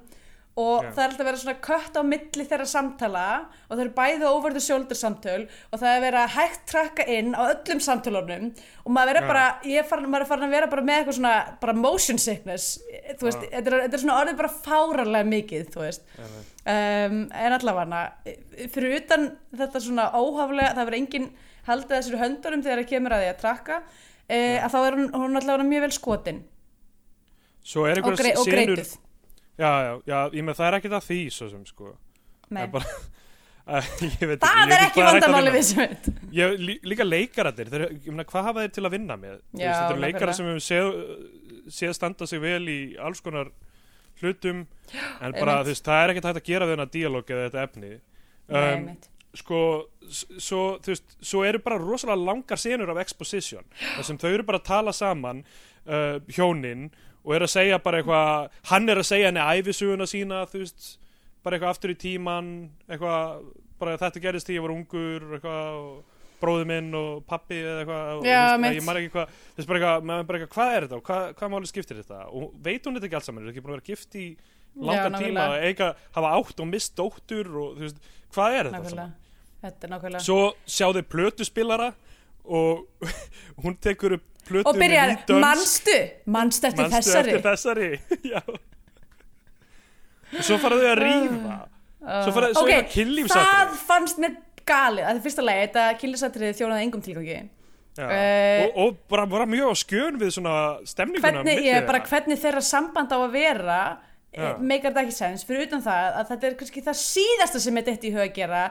og 0.59 0.83
Já. 0.83 0.89
það 0.91 1.01
er 1.01 1.05
alltaf 1.05 1.21
að 1.21 1.27
vera 1.29 1.39
svona 1.39 1.59
kött 1.63 1.95
á 1.95 2.01
milli 2.03 2.45
þeirra 2.49 2.65
samtala 2.67 3.25
og 3.39 3.71
það 3.71 3.83
eru 3.85 3.93
bæði 3.95 4.25
over 4.27 4.51
the 4.51 4.63
shoulder 4.63 4.97
samtöl 4.99 5.45
og 5.45 5.79
það 5.79 5.87
er 5.87 5.93
að 5.93 6.03
vera 6.03 6.23
hægt 6.33 6.65
trakka 6.67 7.05
inn 7.07 7.31
á 7.31 7.41
öllum 7.45 7.79
samtölunum 7.85 8.49
og 8.83 8.91
maður 8.91 9.21
er 9.21 9.23
Já. 9.23 9.29
bara, 9.29 9.45
ég 9.63 9.79
er 9.79 9.87
farin, 9.87 10.09
er 10.11 10.25
farin 10.27 10.49
að 10.49 10.55
vera 10.57 10.69
bara 10.73 10.83
með 10.89 10.99
eitthvað 10.99 11.17
svona, 11.21 11.35
bara 11.61 11.77
motion 11.77 12.19
sickness 12.19 12.73
þú 13.15 13.29
veist, 13.29 13.45
Já. 13.45 13.53
þetta 13.53 13.71
er, 13.71 13.77
þetta 13.85 13.97
er 13.97 14.03
svona 14.03 14.17
orðið 14.25 14.41
bara 14.41 14.51
fáralega 14.67 15.29
mikið, 15.31 15.69
þú 15.71 15.85
veist 15.85 16.03
um, 16.19 17.17
en 17.31 17.57
allavega 17.59 18.03
fyrir 18.75 18.97
utan 18.99 19.29
þetta 19.55 19.85
svona 19.87 20.09
óhaflega 20.19 20.75
það 20.75 20.83
verður 20.83 20.99
enginn 20.99 21.31
haldið 21.68 21.95
þessir 21.97 22.20
höndunum 22.22 22.66
þegar 22.66 22.82
það 22.82 22.89
kemur 22.91 23.16
að 23.16 23.24
því 23.24 23.30
að 23.32 23.39
trakka 23.43 23.78
uh, 23.82 24.57
að 24.66 24.74
þá 24.74 24.80
er 24.82 24.97
hún, 24.97 25.07
hún 25.14 25.41
allavega 25.41 25.70
mjög 25.70 25.86
vel 25.86 25.93
skotin. 25.97 26.43
Og, 27.62 28.14
grei, 28.18 28.34
og 28.34 28.45
senur 28.45 28.55
greituð. 28.55 28.93
Já, 29.62 29.72
já, 29.86 29.93
já, 30.09 30.20
ég 30.34 30.45
með 30.45 30.57
það 30.57 30.68
er 30.68 30.78
ekkert 30.80 30.97
að 30.97 31.07
því 31.09 31.22
svo 31.36 31.47
sem 31.51 31.66
sko. 31.70 31.91
Það 32.47 32.57
Nei. 32.57 32.70
bara 32.74 32.93
ég 34.22 34.24
veit 34.26 34.41
það 34.41 34.74
er 34.74 34.86
ekki 34.88 35.03
að 35.03 35.09
vandamáli 35.12 35.51
við 35.53 35.66
sem 35.68 35.82
veit. 35.84 36.07
Ég, 36.36 36.55
lí, 36.59 36.78
líka 36.91 37.05
leikarættir, 37.05 37.70
þeir, 37.72 37.84
ég 37.93 38.07
meina, 38.09 38.26
hvað 38.32 38.47
hafa 38.49 38.64
þeir 38.66 38.74
til 38.78 38.86
að 38.88 38.95
vinna 38.95 39.18
með? 39.22 39.36
Þetta 39.53 39.84
eru 39.84 40.01
leikara 40.01 40.36
sem 40.38 40.49
hefur 40.49 40.66
séð, 40.66 40.89
séð 41.78 41.93
standa 41.97 42.28
sig 42.30 42.41
vel 42.41 42.64
í 42.72 42.80
alls 43.01 43.22
konar 43.24 43.51
hlutum 44.22 44.66
en 44.66 45.38
bara, 45.38 45.62
þú 45.62 45.72
veist, 45.72 45.86
það 45.86 46.03
er 46.03 46.14
ekkert 46.14 46.30
hægt 46.30 46.41
að 46.41 46.49
gera 46.49 46.68
við 46.68 46.76
þennan 46.76 46.93
díalóg 46.95 47.34
eða 47.36 47.45
þetta 47.47 47.66
efni. 47.70 47.93
Um. 48.51 48.89
Sko, 49.38 49.61
svo, 50.11 50.63
þú 50.84 50.93
veist, 50.93 51.15
svo 51.23 51.43
eru 51.47 51.61
bara 51.63 51.79
rosalega 51.82 52.19
langar 52.32 52.59
senur 52.59 52.91
af 52.91 52.99
exposition. 53.03 53.63
Þar 53.95 54.07
sem 54.09 54.19
þau 54.21 54.29
eru 54.32 54.47
bara 54.47 54.59
að 54.61 54.67
tala 54.67 54.95
saman 54.95 55.43
uh, 55.88 56.19
hjónin 56.32 56.89
og 57.21 57.36
er 57.36 57.45
að 57.45 57.53
segja 57.53 57.82
bara 57.82 58.01
eitthvað 58.01 58.61
hann 58.71 58.89
er 58.89 59.01
að 59.01 59.09
segja 59.11 59.29
henni 59.29 59.43
æfisuguna 59.59 60.07
sína 60.09 60.45
þú 60.49 60.63
veist, 60.63 60.88
bara 61.45 61.57
eitthvað 61.57 61.75
aftur 61.75 61.93
í 61.93 61.97
tíman 62.01 62.53
eitthvað, 62.88 63.43
bara 63.82 63.99
þetta 64.01 64.23
gerist 64.23 64.49
því 64.49 64.57
ég 64.57 64.65
var 64.65 64.73
ungur 64.75 65.27
eitthvað 65.38 65.75
og 65.82 65.91
bróði 66.41 66.65
minn 66.71 66.89
og 66.97 67.19
pappi 67.29 67.59
eða 67.61 67.84
eitthvað 67.84 68.07
og, 68.15 68.23
Já, 68.25 68.39
þú 68.55 68.63
veist, 68.63 68.79
ég 68.79 68.88
man 68.88 69.01
ekki 69.01 69.11
hvað, 69.13 69.36
þú 69.51 69.61
veist 69.61 69.69
bara 69.71 69.82
eitthvað, 69.82 70.07
bara 70.32 70.39
eitthvað 70.39 70.55
hvað 70.55 70.71
er 70.77 70.88
þetta 70.88 70.97
og 70.97 71.05
hvað, 71.09 71.27
hvað 71.38 71.53
máli 71.53 71.69
skiptir 71.69 72.01
þetta? 72.01 72.23
Og 72.32 72.55
veit 72.65 72.88
hún 72.88 72.97
þetta 72.97 73.09
ekki 73.09 73.19
alls 73.19 73.29
saman, 73.29 73.45
er 73.45 73.53
ekki 73.53 73.65
búin 73.65 73.75
að 73.75 73.77
vera 73.77 73.89
gift 73.91 74.17
í 74.17 74.25
langan 74.82 75.17
Já, 75.17 75.21
tíma, 75.27 75.45
eiga, 75.61 75.91
hafa 76.15 76.34
átt 76.39 76.63
og 76.63 76.71
mist 76.71 76.97
dóttur 76.97 77.51
og 77.51 77.77
þú 77.77 77.86
veist, 77.86 78.11
hvað 78.36 78.57
er 78.57 78.71
þetta 78.71 78.93
saman? 78.95 79.13
Þetta 79.61 79.88
er 79.88 79.93
nákvæmlega 79.93 80.25
svo 80.25 80.41
sjá 80.65 80.88
þau 80.89 81.03
plötuspilara 81.13 81.91
og 82.49 83.07
hún 83.61 83.77
tekur 83.77 84.17
upp 84.17 84.27
plötu 84.47 84.71
og 84.71 84.79
byrjar, 84.82 85.15
manstu? 85.41 85.97
Manstu 86.25 86.69
eftir 86.71 86.88
Manstu 86.88 86.97
þessari 86.97 87.36
eftir 87.36 87.45
þessari? 87.49 87.89
já. 88.34 88.41
Svo 90.41 90.57
fara 90.61 90.79
þau 90.79 90.89
að 90.89 90.99
rífa. 91.01 91.57
Svo 92.01 92.34
fara 92.36 92.53
svo 92.55 92.65
ok, 92.65 92.71
er 92.71 92.77
það 92.79 92.93
kynlífsatrið 92.95 93.49
það 93.51 93.73
fannst 93.88 94.21
mér 94.23 94.38
galið 94.71 95.05
að 95.05 95.11
það 95.17 95.25
fyrsta 95.25 95.45
lagi, 95.45 95.65
þetta 95.65 95.88
kynlífsatrið 96.01 96.55
þjónaði 96.59 96.88
engum 96.88 97.03
tilgangi. 97.05 97.41
Eh, 97.99 98.63
og, 98.63 98.77
og 98.79 98.99
bara, 99.11 99.25
bara 99.27 99.45
mjög 99.49 99.73
á 99.73 99.75
skjön 99.82 100.15
við 100.21 100.29
svona 100.38 100.55
stemninguna 100.88 101.41
hvernig, 101.41 101.65
ég, 101.67 101.89
hvernig 102.07 102.39
þeirra 102.39 102.61
samband 102.63 103.11
á 103.11 103.19
að 103.19 103.34
vera 103.36 103.79
Já. 104.32 104.57
meikar 104.63 104.93
þetta 104.93 105.01
ekki 105.03 105.15
sens, 105.17 105.43
fyrir 105.43 105.65
utan 105.67 105.82
það 105.84 106.13
að 106.21 106.27
þetta 106.29 106.47
er 106.47 106.53
kannski 106.61 106.82
það 106.86 106.99
síðasta 107.01 107.59
sem 107.59 107.77
er 107.77 107.84
þetta 107.89 108.07
í 108.07 108.11
huga 108.13 108.27
að 108.29 108.36
gera. 108.38 108.61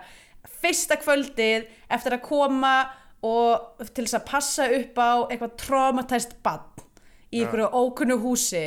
Fyrsta 0.63 0.97
kvöldið 1.03 1.67
eftir 1.93 2.17
að 2.17 2.23
koma 2.25 2.75
og 3.29 3.83
til 3.93 4.07
þess 4.07 4.17
að 4.17 4.25
passa 4.31 4.69
upp 4.73 4.97
á 4.97 5.11
eitthvað 5.29 5.57
traumatæst 5.61 6.39
bann 6.43 6.87
í 7.31 7.43
einhverju 7.43 7.69
ókunnu 7.77 8.17
húsi. 8.23 8.63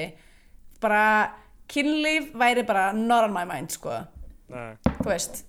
Bara 0.84 1.34
kynlíf 1.74 2.30
væri 2.38 2.62
bara 2.68 2.92
not 2.94 3.26
on 3.26 3.34
my 3.34 3.46
mind 3.50 3.74
sko. 3.74 4.04
Nei. 4.54 4.76
þú 4.86 5.08
veist 5.10 5.44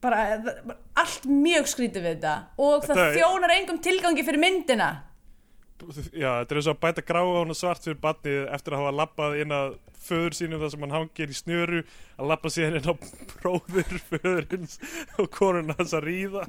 bara, 0.00 0.38
bara 0.40 0.76
allt 0.96 1.26
mjög 1.28 1.68
skrítið 1.68 2.04
við 2.06 2.14
þetta. 2.16 2.34
Og 2.56 2.86
það 2.88 3.02
er- 3.04 3.18
þjónar 3.18 3.52
engum 3.58 3.82
tilgangi 3.84 4.24
fyrir 4.24 4.40
myndina. 4.40 4.88
Já, 6.16 6.40
þetta 6.40 6.54
er 6.54 6.56
eins 6.56 6.68
og 6.70 6.76
að 6.78 6.80
bæta 6.86 7.02
gráa 7.04 7.42
og 7.42 7.52
svart 7.52 7.84
fyrir 7.84 8.00
barnið 8.00 8.46
eftir 8.54 8.72
að 8.72 8.80
hafa 8.80 8.96
labbað 8.96 9.40
inn 9.42 9.52
að 9.52 9.74
föður 10.06 10.36
sínum 10.38 10.60
þar 10.62 10.72
sem 10.74 10.84
hann 10.86 10.94
hangir 10.96 11.32
í 11.32 11.36
snöru 11.36 11.82
að 12.16 12.30
labba 12.32 12.52
síðan 12.52 12.78
inn 12.80 12.90
á 12.90 12.94
bróður 13.34 14.00
föðurins 14.10 14.78
og 15.20 15.30
konuna 15.34 15.76
hans 15.78 15.94
að 15.96 16.06
ríða 16.10 16.44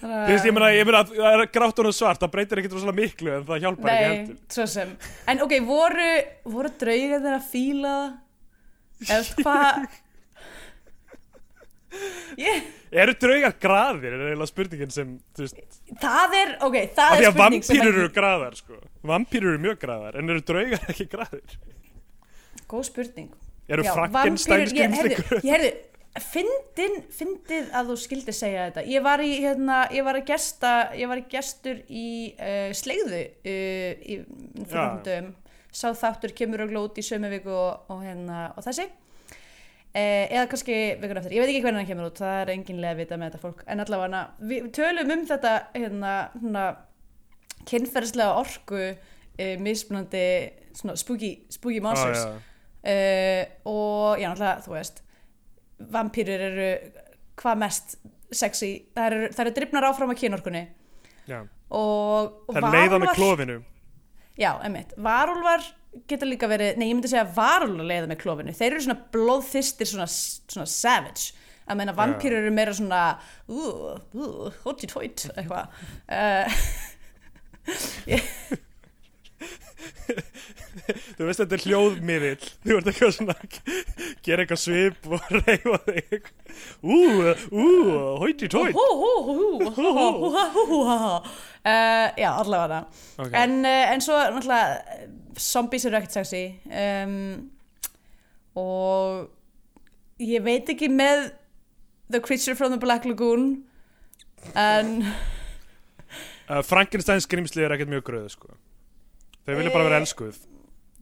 veist, 0.00 0.46
ég 0.46 0.52
meina, 0.54 0.70
ég 0.72 0.86
meina 0.88 1.02
að 1.02 1.14
það 1.16 1.34
er 1.34 1.42
grátt 1.52 1.82
og 1.82 1.90
svart, 1.94 2.20
það 2.22 2.32
breytir 2.34 2.60
ekkert 2.62 2.76
rosalega 2.78 3.00
miklu 3.00 3.32
en 3.34 3.48
það 3.48 3.64
hjálpar 3.64 3.90
ekki 3.94 4.04
Nei, 4.06 4.20
heldur. 4.20 4.38
svo 4.54 4.66
sem 4.70 4.92
En 5.32 5.42
ok, 5.44 5.56
voru, 5.66 6.10
voru 6.54 6.70
draugar 6.80 7.24
þeirra 7.26 7.40
fíla? 7.50 7.96
Eða 9.08 9.42
hvað 9.42 9.98
Ég, 12.40 12.66
Eru 13.02 13.14
draugar 13.18 13.54
graðir, 13.62 14.14
er 14.14 14.24
eiginlega 14.28 14.48
spurningin 14.50 14.94
sem, 14.94 15.12
það 16.02 16.36
er, 16.38 16.52
ok, 16.66 16.76
það 16.94 17.04
af 17.04 17.16
er 17.16 17.20
því 17.20 17.28
að 17.28 17.34
spurning 17.34 17.66
sem 17.66 17.76
vampýrur 17.76 18.00
eru 18.00 18.12
graðar, 18.14 18.56
sko. 18.58 18.80
Vampýrur 19.10 19.52
eru 19.52 19.62
mjög 19.66 19.78
graðar, 19.84 20.18
en 20.20 20.34
eru 20.34 20.44
draugar 20.46 20.88
ekki 20.94 21.06
graðir? 21.10 21.60
Góð 22.70 22.88
spurning. 22.90 23.30
Eru 23.70 23.86
Frankenstein 23.86 24.70
skrimsli 24.70 25.70
fyndin, 26.18 26.96
fyndið 27.14 27.68
að 27.76 27.92
þú 27.92 27.96
skildi 28.02 28.32
segja 28.34 28.64
þetta. 28.68 28.82
Ég 28.90 29.04
var 29.04 29.22
í, 29.22 29.30
hérna, 29.44 29.84
ég 29.94 30.02
var 30.06 30.18
að 30.18 30.26
gesta 30.32 30.72
Ég 30.98 31.10
var 31.10 31.20
gestur 31.30 31.84
í 31.86 32.06
uh, 32.34 32.72
Slegðu 32.74 33.20
uh, 33.22 33.92
í 34.02 34.16
fyrrandum 34.64 35.30
Sá 35.70 35.92
þáttur 35.94 36.34
kemur 36.34 36.64
og 36.64 36.72
glót 36.72 36.98
í 36.98 37.04
sömu 37.06 37.30
viku 37.30 37.54
og, 37.54 37.86
og, 37.92 38.02
hérna, 38.02 38.48
og 38.58 38.66
þessi 38.66 38.88
eða 39.96 40.46
kannski 40.50 40.76
vikun 41.00 41.18
eftir, 41.18 41.34
ég 41.34 41.42
veit 41.42 41.50
ekki 41.50 41.62
hvernig 41.64 41.82
hann 41.82 41.88
kemur 41.88 42.10
út 42.10 42.20
það 42.20 42.36
er 42.44 42.52
enginlega 42.54 42.94
að 42.94 43.00
vita 43.02 43.18
með 43.18 43.30
þetta 43.30 43.42
fólk. 43.42 43.64
En 43.66 43.82
allavega 43.82 44.22
við 44.52 44.70
tölum 44.76 45.12
um 45.16 45.24
þetta 45.26 45.54
hérna, 45.74 46.14
hérna 46.36 46.64
kynferðslega 47.70 48.36
orku 48.38 48.80
eh, 48.80 49.56
mismunandi 49.60 50.24
svona 50.78 50.96
spooky, 51.00 51.32
spooky 51.50 51.80
monsters. 51.82 52.22
Ah, 52.26 52.38
uh, 52.86 53.42
og 53.68 54.20
já, 54.20 54.28
náttúrulega, 54.30 54.62
þú 54.64 54.76
veist 54.76 55.02
vampýrur 55.90 56.44
eru 56.50 56.70
hvað 57.40 57.60
mest 57.64 57.98
sexy. 58.30 58.72
Það 58.94 59.08
eru, 59.10 59.32
það 59.34 59.44
eru 59.44 59.54
drifnar 59.58 59.88
áfram 59.90 60.14
á 60.14 60.20
kynorkunni. 60.20 60.62
Já, 61.30 61.40
og, 61.76 62.40
Það 62.50 62.74
leiða 62.74 63.02
með 63.02 63.14
klófinu. 63.18 63.58
já, 64.40 64.52
emmitt, 64.66 64.94
varúlvar 64.98 65.66
geta 66.10 66.28
líka 66.28 66.48
verið, 66.50 66.78
nei, 66.78 66.88
ég 66.90 66.96
myndi 66.96 67.10
segja 67.10 67.26
varúlvar 67.34 67.88
leiða 67.88 68.08
með 68.10 68.20
klófinu, 68.22 68.56
þeir 68.56 68.72
eru 68.72 68.84
svona 68.86 69.02
blóðþistir 69.14 69.90
svona, 69.90 70.08
svona 70.10 70.68
savage. 70.70 71.30
Að 71.70 71.78
meina 71.78 71.94
vampýrur 71.94 72.40
eru 72.40 72.50
meira 72.54 72.72
svona 72.74 73.02
uh, 73.50 73.94
uh, 74.18 74.56
hótti 74.64 74.88
tóit 74.90 75.26
eitthvað 75.36 75.64
uh, 76.18 76.64
þú 81.16 81.26
veist 81.28 81.42
þetta 81.42 81.56
er 81.56 81.64
hljóðmiðill 81.66 82.48
þú 82.64 82.76
ert 82.76 82.90
eitthvað 82.90 83.14
svona 83.16 83.36
gera 84.26 84.44
eitthvað 84.44 84.62
svip 84.62 85.08
og 85.10 85.30
reyfa 85.36 85.78
þig 85.86 86.28
ú, 86.82 86.98
ú, 87.50 87.66
hóitt 88.22 88.44
í 88.46 88.50
tóitt 88.52 88.76
já, 92.20 92.30
allavega 92.30 92.84
okay. 93.16 93.34
en, 93.42 93.58
en 93.64 94.04
svo 94.04 94.20
náttúrulega 94.20 95.10
zombies 95.40 95.86
eru 95.88 96.00
ekkert 96.00 96.20
sexy 96.20 96.44
um, 96.68 97.50
og 98.60 99.28
ég 100.20 100.44
veit 100.44 100.68
ekki 100.72 100.90
með 100.92 101.30
The 102.10 102.22
Creature 102.24 102.56
from 102.58 102.74
the 102.74 102.80
Black 102.82 103.06
Lagoon 103.08 103.52
en 104.58 104.96
uh, 106.50 106.60
Frankenstein 106.66 107.22
skrimsli 107.22 107.64
er 107.64 107.76
ekkert 107.76 107.92
mjög 107.92 108.08
gröðu 108.10 108.34
sko 108.34 108.58
Þau 109.46 109.58
vilja 109.58 109.74
bara 109.74 109.86
vera 109.88 109.98
Eh, 109.98 110.04
elskuð. 110.04 110.40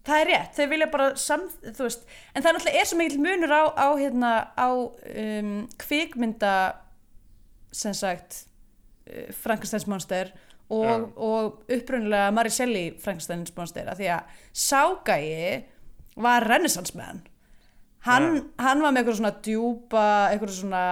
Það 0.09 0.21
er 0.23 0.29
rétt, 0.31 0.53
þau 0.57 0.69
vilja 0.71 0.91
bara 0.93 1.07
sam, 1.21 1.41
þú 1.63 1.85
veist, 1.85 2.05
en 2.33 2.43
það 2.43 2.49
er 2.49 2.57
náttúrulega 2.57 2.81
er 2.81 2.89
svo 2.89 2.99
mikil 2.99 3.19
munur 3.21 3.53
á, 3.53 3.63
á 3.77 3.89
hérna, 3.99 4.33
á 4.57 4.69
um, 4.73 5.69
kvikmynda 5.77 6.53
sem 7.73 7.93
sagt 7.95 8.47
uh, 9.11 9.29
Frankensteins 9.37 9.87
monster 9.91 10.31
og, 10.71 10.87
Já. 10.87 10.95
og 11.17 11.65
upprunnilega 11.69 12.31
Mary 12.33 12.49
Shelley 12.49 12.95
Frankensteins 13.03 13.53
monster, 13.57 13.85
af 13.91 13.99
því 14.01 14.09
að 14.17 14.41
Ságæi 14.55 15.67
var 16.17 16.47
renaissance 16.49 16.97
man 16.97 17.21
hann, 18.07 18.49
hann 18.61 18.83
var 18.83 18.93
með 18.93 19.03
eitthvað 19.03 19.21
svona 19.21 19.35
djúpa, 19.45 20.09
eitthvað 20.33 20.55
svona 20.57 20.83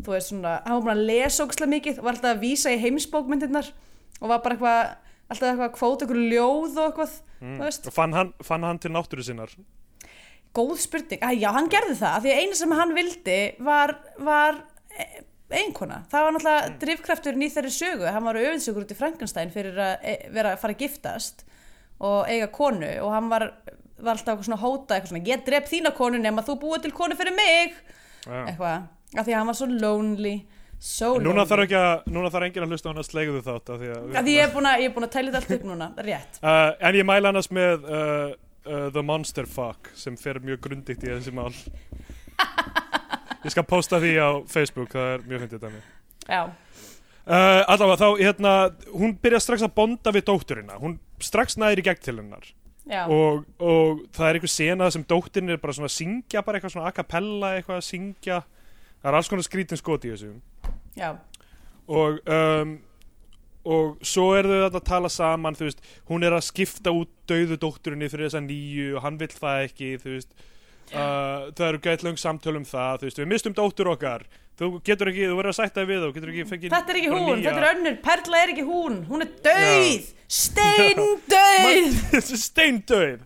þú 0.00 0.14
veist 0.14 0.32
svona, 0.32 0.56
hann 0.64 0.78
var 0.78 0.84
bara 0.88 0.96
að 0.96 1.06
lesa 1.10 1.46
ógslag 1.46 1.72
mikið 1.72 2.02
var 2.02 2.14
alltaf 2.14 2.34
að 2.36 2.44
vísa 2.44 2.72
í 2.72 2.80
heimsbókmyndirnar 2.82 3.72
og 4.20 4.30
var 4.30 4.42
bara 4.44 4.56
eitthvað, 4.56 4.92
alltaf 5.32 5.48
eitthvað 5.48 5.68
að 5.68 5.76
kvóta 5.78 6.06
eitthvað 6.06 6.32
ljóð 6.32 6.78
og 6.78 6.88
eitthvað, 6.88 7.14
og 7.88 7.96
fann 7.96 8.16
hann, 8.16 8.32
fann 8.46 8.66
hann 8.68 8.80
til 8.82 8.92
náttúru 8.94 9.24
sinnar? 9.26 9.52
Góð 10.52 10.78
spurning, 10.84 11.22
að 11.24 11.38
já, 11.40 11.48
hann 11.56 11.70
gerði 11.72 11.98
það 12.00 12.16
af 12.16 12.24
því 12.24 12.32
að 12.32 12.40
eina 12.42 12.58
sem 12.58 12.74
hann 12.76 12.96
vildi 12.96 13.38
var, 13.64 13.94
var 14.20 14.58
e- 14.92 15.22
eiginkona, 15.52 16.02
það 16.12 16.26
var 16.26 16.34
náttúrulega 16.36 16.72
drifkrafturinn 16.82 17.44
í 17.46 17.50
þeirri 17.52 17.72
sögu. 17.74 18.08
Hann 18.08 18.26
var 18.26 18.40
öfiðsögur 18.40 18.86
út 18.86 18.94
í 18.94 18.98
Frankenstein 18.98 19.52
fyrir 19.52 19.80
að 19.80 20.06
e, 20.08 20.16
vera 20.32 20.54
fara 20.60 20.76
að 20.76 20.84
giftast 20.84 21.44
og 22.02 22.30
eiga 22.30 22.48
konu 22.52 22.88
og 23.04 23.12
hann 23.14 23.28
var, 23.30 23.48
var 24.00 24.16
alltaf 24.16 24.32
eitthvað 24.34 24.48
svona 24.48 24.62
hóta 24.62 24.96
eitthvað 24.96 25.12
svona, 25.12 25.26
ég 25.28 25.44
drep 25.46 25.68
þína 25.70 25.92
konu 25.96 26.20
nema 26.20 26.44
þú 26.46 26.58
búið 26.64 26.86
til 26.86 26.94
konu 26.96 27.18
fyrir 27.18 27.36
mig. 27.36 27.76
Já. 28.22 28.44
eitthvað, 28.46 28.88
af 29.16 29.24
því 29.26 29.32
að 29.32 29.38
hann 29.40 29.50
var 29.50 29.58
svo 29.58 29.68
lonely 29.70 30.34
so 30.82 31.12
Núna 31.22 31.44
þarf 31.46 31.64
ekki 31.68 31.76
að, 31.78 31.92
núna 32.10 32.30
þarf 32.34 32.48
enginn 32.48 32.64
að 32.66 32.72
hlusta 32.74 32.88
á 32.88 32.90
hann 32.90 33.02
að 33.02 33.08
slegðu 33.08 33.42
þátt 33.46 33.70
af 33.70 33.82
því 33.82 33.90
að, 33.94 34.06
af 34.18 34.26
því 34.26 34.32
ég 34.34 34.46
er 34.48 34.54
búin 34.54 34.68
að, 34.70 34.80
ég 34.82 34.90
er 34.90 34.94
búin 34.96 35.06
að 35.06 35.12
tælja 35.14 35.32
þetta 35.32 35.40
allt 35.42 35.54
upp 35.56 35.66
núna, 35.70 35.88
rétt. 36.08 36.40
Uh, 36.52 36.70
En 36.88 36.98
ég 36.98 37.06
mæla 37.06 37.30
annars 37.30 37.50
með 37.54 37.86
uh, 37.86 38.32
uh, 38.66 38.88
The 38.96 39.04
Monster 39.06 39.46
Fuck 39.46 39.92
sem 39.98 40.16
fer 40.18 40.40
mjög 40.42 40.64
grundigt 40.66 41.06
í 41.06 41.12
þessi 41.12 41.34
mál. 41.36 41.52
Ég 43.42 43.50
skal 43.54 43.64
posta 43.66 43.98
því 44.02 44.12
á 44.22 44.30
Facebook, 44.50 44.92
það 44.94 45.08
er 45.16 45.24
mjög 45.30 45.46
fyndið 45.46 45.64
dæmi. 45.68 45.80
Já, 46.28 46.42
Uh, 47.22 47.60
allavega 47.70 48.00
þá, 48.00 48.08
hérna, 48.18 48.52
hún 48.98 49.12
byrja 49.22 49.38
strax 49.44 49.62
að 49.62 49.76
bonda 49.76 50.10
við 50.10 50.24
dótturina, 50.26 50.74
hún 50.82 50.96
strax 51.22 51.54
næðir 51.54 51.78
í 51.78 51.84
gegn 51.86 52.00
til 52.02 52.14
hennar. 52.18 52.48
Og, 53.14 53.44
og 53.62 54.00
það 54.10 54.26
er 54.26 54.38
einhver 54.40 54.50
sena 54.50 54.88
sem 54.90 55.04
dóttirin 55.06 55.52
er 55.54 55.60
bara 55.62 55.76
svona 55.76 55.86
að 55.86 55.94
syngja, 56.00 56.42
bara 56.42 56.58
eitthvað 56.58 56.72
svona 56.74 56.90
a 56.90 56.96
cappella 56.96 57.52
eitthvað 57.60 57.78
að 57.78 57.86
syngja, 57.86 58.40
það 58.98 59.10
er 59.12 59.18
alls 59.20 59.30
konar 59.30 59.46
skrítin 59.46 59.78
skot 59.78 60.08
í 60.08 60.10
þessu 60.10 60.32
já. 60.98 61.10
Og, 61.92 62.18
um, 62.26 62.76
og 63.68 63.98
svo 64.06 64.28
er 64.38 64.48
þau 64.48 64.60
að 64.68 64.78
tala 64.86 65.10
saman, 65.12 65.56
þú 65.58 65.68
veist, 65.68 65.82
hún 66.10 66.26
er 66.26 66.36
að 66.36 66.46
skipta 66.48 66.94
út 66.94 67.10
dauðu 67.30 67.58
dótturinni 67.60 68.10
fyrir 68.10 68.28
þessa 68.28 68.42
nýju 68.44 68.96
og 68.96 69.04
hann 69.06 69.18
vill 69.20 69.32
það 69.34 69.66
ekki, 69.68 69.90
þú 70.02 70.16
veist. 70.16 70.32
Uh, 70.92 71.48
það 71.56 71.66
eru 71.70 71.78
gæt 71.86 72.02
löng 72.04 72.18
samtöl 72.20 72.56
um 72.58 72.64
það 72.68 72.98
þú 73.00 73.08
veist, 73.08 73.20
við 73.22 73.30
mistum 73.32 73.56
dóttur 73.56 73.92
okkar. 73.94 74.26
Þú 74.60 74.68
getur 74.84 75.08
ekki, 75.08 75.24
þú 75.30 75.36
verður 75.38 75.54
að 75.54 75.58
sætta 75.58 75.84
við 75.88 76.02
þú 76.04 76.08
getur 76.12 76.32
ekki 76.32 76.42
fengið 76.50 76.74
Þetta 76.74 76.92
er 76.92 76.98
ekki 77.00 77.12
hún, 77.12 77.22
nýja. 77.30 77.44
þetta 77.46 77.62
er 77.62 77.68
önnur, 77.70 77.94
Perla 78.04 78.40
er 78.42 78.52
ekki 78.52 78.64
hún, 78.66 78.98
hún 79.08 79.24
er 79.24 79.30
dauð, 79.46 80.10
steindauð. 80.40 82.02
Steindauð. 82.46 83.22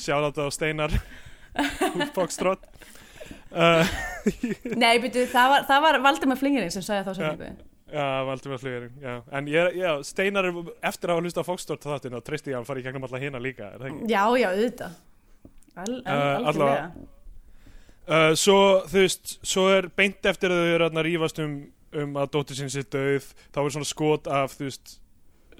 Sjáðu 0.00 0.30
þetta 0.30 0.46
á 0.48 0.50
Steinar. 0.56 0.96
Úr 1.94 2.08
Foxtrot 2.16 2.64
uh, 3.54 3.94
Nei, 4.82 4.98
byrju, 5.02 5.28
það 5.32 5.54
var, 5.54 5.64
það 5.70 5.86
var 5.86 6.00
Valdimar 6.08 6.40
Flingirinn 6.40 6.74
sem 6.74 6.84
sagði 6.84 7.06
þá 7.06 7.16
setningu. 7.18 7.70
Já, 7.94 8.06
valdur 8.26 8.50
með 8.54 8.62
flugurinn 8.64 8.94
já. 9.04 9.12
En 9.38 9.48
ég, 9.50 9.74
já, 9.78 9.90
Steinar 10.06 10.48
eftir 10.48 11.10
að 11.10 11.14
hafa 11.14 11.24
hlusta 11.28 11.42
á 11.44 11.46
Foxtrot 11.46 11.84
þáttinn 11.86 12.16
og 12.18 12.24
treysti 12.26 12.50
ég 12.50 12.56
að 12.56 12.62
hann 12.62 12.66
fari 12.66 12.82
í 12.82 12.86
gegnum 12.86 13.04
alla 13.06 13.20
hina 13.22 13.42
líka? 13.42 13.68
Já, 14.10 14.22
já, 14.40 14.48
auðvitað. 14.50 14.96
Al, 15.74 15.84
al, 15.84 15.92
Uh, 15.94 16.14
algjörlega. 16.14 16.48
allavega. 16.50 17.12
Uh, 18.04 18.32
svo, 18.36 18.58
þú 18.90 19.04
veist, 19.04 19.36
svo 19.46 19.68
er 19.72 19.88
beint 19.96 20.26
eftir 20.28 20.52
að 20.52 20.64
þau 20.64 20.74
eru 20.74 20.88
að 20.88 21.04
rífast 21.06 21.38
um, 21.44 21.54
um 22.02 22.18
að 22.20 22.32
dóttir 22.34 22.58
sín 22.58 22.72
sér 22.72 22.88
döð 22.92 23.30
þá 23.54 23.60
er 23.62 23.70
svona 23.76 23.88
skot 23.88 24.28
af, 24.28 24.56
þú 24.58 24.68
veist 24.68 24.96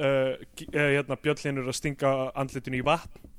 uh, 0.01 0.35
uh, 0.35 0.75
hérna, 0.75 1.21
bjöllinur 1.23 1.71
að 1.71 1.79
stinga 1.79 2.13
andlitinu 2.35 2.83
í 2.83 2.85
vatn 2.85 3.31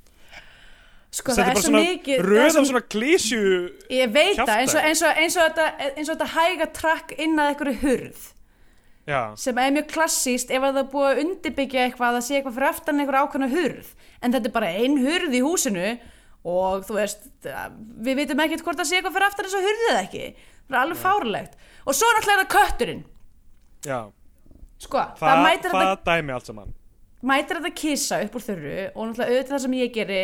Sko, 1.16 1.32
Þetta 1.32 1.43
það 1.47 1.57
er 1.59 1.63
svo 1.63 1.74
mikið... 1.80 2.16
það 2.20 2.26
röð 2.28 2.57
af 2.59 2.66
svona 2.68 2.82
klísju 2.91 3.41
Ég 3.95 4.09
veit 4.16 4.39
það, 4.39 4.49
eins 4.59 4.74
og, 4.76 4.82
eins, 4.89 5.01
og, 5.07 5.20
eins, 5.22 5.36
og 5.39 5.45
þetta, 5.45 5.68
eins 5.95 6.09
og 6.09 6.16
þetta 6.18 6.32
hæga 6.34 6.66
trakk 6.76 7.13
inn 7.24 7.38
að 7.39 7.51
einhverju 7.53 7.76
hurð. 7.86 8.26
Já, 9.05 9.20
sem 9.38 9.59
er 9.61 9.72
mjög 9.76 9.88
klassíst 9.93 10.49
ef 10.51 10.63
að 10.66 10.74
það 10.76 10.82
er 10.82 10.89
búið 10.95 11.07
að 11.11 11.20
undirbyggja 11.24 11.84
eitthvað 11.86 12.07
að 12.09 12.16
það 12.18 12.26
sé 12.28 12.36
eitthvað 12.39 12.55
fyrir 12.57 12.68
aftan 12.72 12.99
einhver 13.03 13.18
ákvæmna 13.22 13.49
hurð. 13.53 13.89
En 14.26 14.34
þetta 14.36 14.49
er 14.49 14.55
bara 14.57 14.72
ein 14.82 14.95
hurð 15.05 15.36
í 15.38 15.41
húsinu 15.45 15.88
og 16.45 16.84
þú 16.88 16.97
veist, 16.97 17.28
við 18.07 18.20
vitum 18.24 18.41
ekkert 18.43 18.63
hvort 18.66 18.82
það 18.82 18.89
sé 18.89 18.97
eitthvað 18.99 19.16
fyrir 19.20 19.28
aftan 19.30 19.47
þess 19.47 19.59
að 19.59 19.68
hurðið 19.70 19.99
ekki. 20.01 20.26
Það 20.66 20.76
er 20.76 20.82
alveg 20.82 20.99
fárlegt 21.05 21.55
og 21.86 21.95
svo 21.99 22.09
er 22.09 22.18
náttúrulega 22.18 22.41
þetta 22.41 22.55
kötturinn. 22.57 23.03
Já. 23.86 23.99
Sko, 24.82 25.03
það, 25.22 25.30
Það, 25.30 25.43
mætir, 25.45 25.70
það 25.72 25.86
þetta, 25.86 26.09
dæmi 26.11 26.36
allt 26.36 26.49
saman. 26.51 26.74
mætir 27.32 27.59
þetta 27.61 27.74
kissa 27.80 28.20
upp 28.26 28.36
úr 28.41 28.43
þurru 28.49 28.74
og 28.89 29.05
náttúrulega 29.07 29.30
auðvitað 29.32 29.53
það 29.55 29.63
sem 29.68 29.78
ég 29.80 29.93
geri 29.95 30.20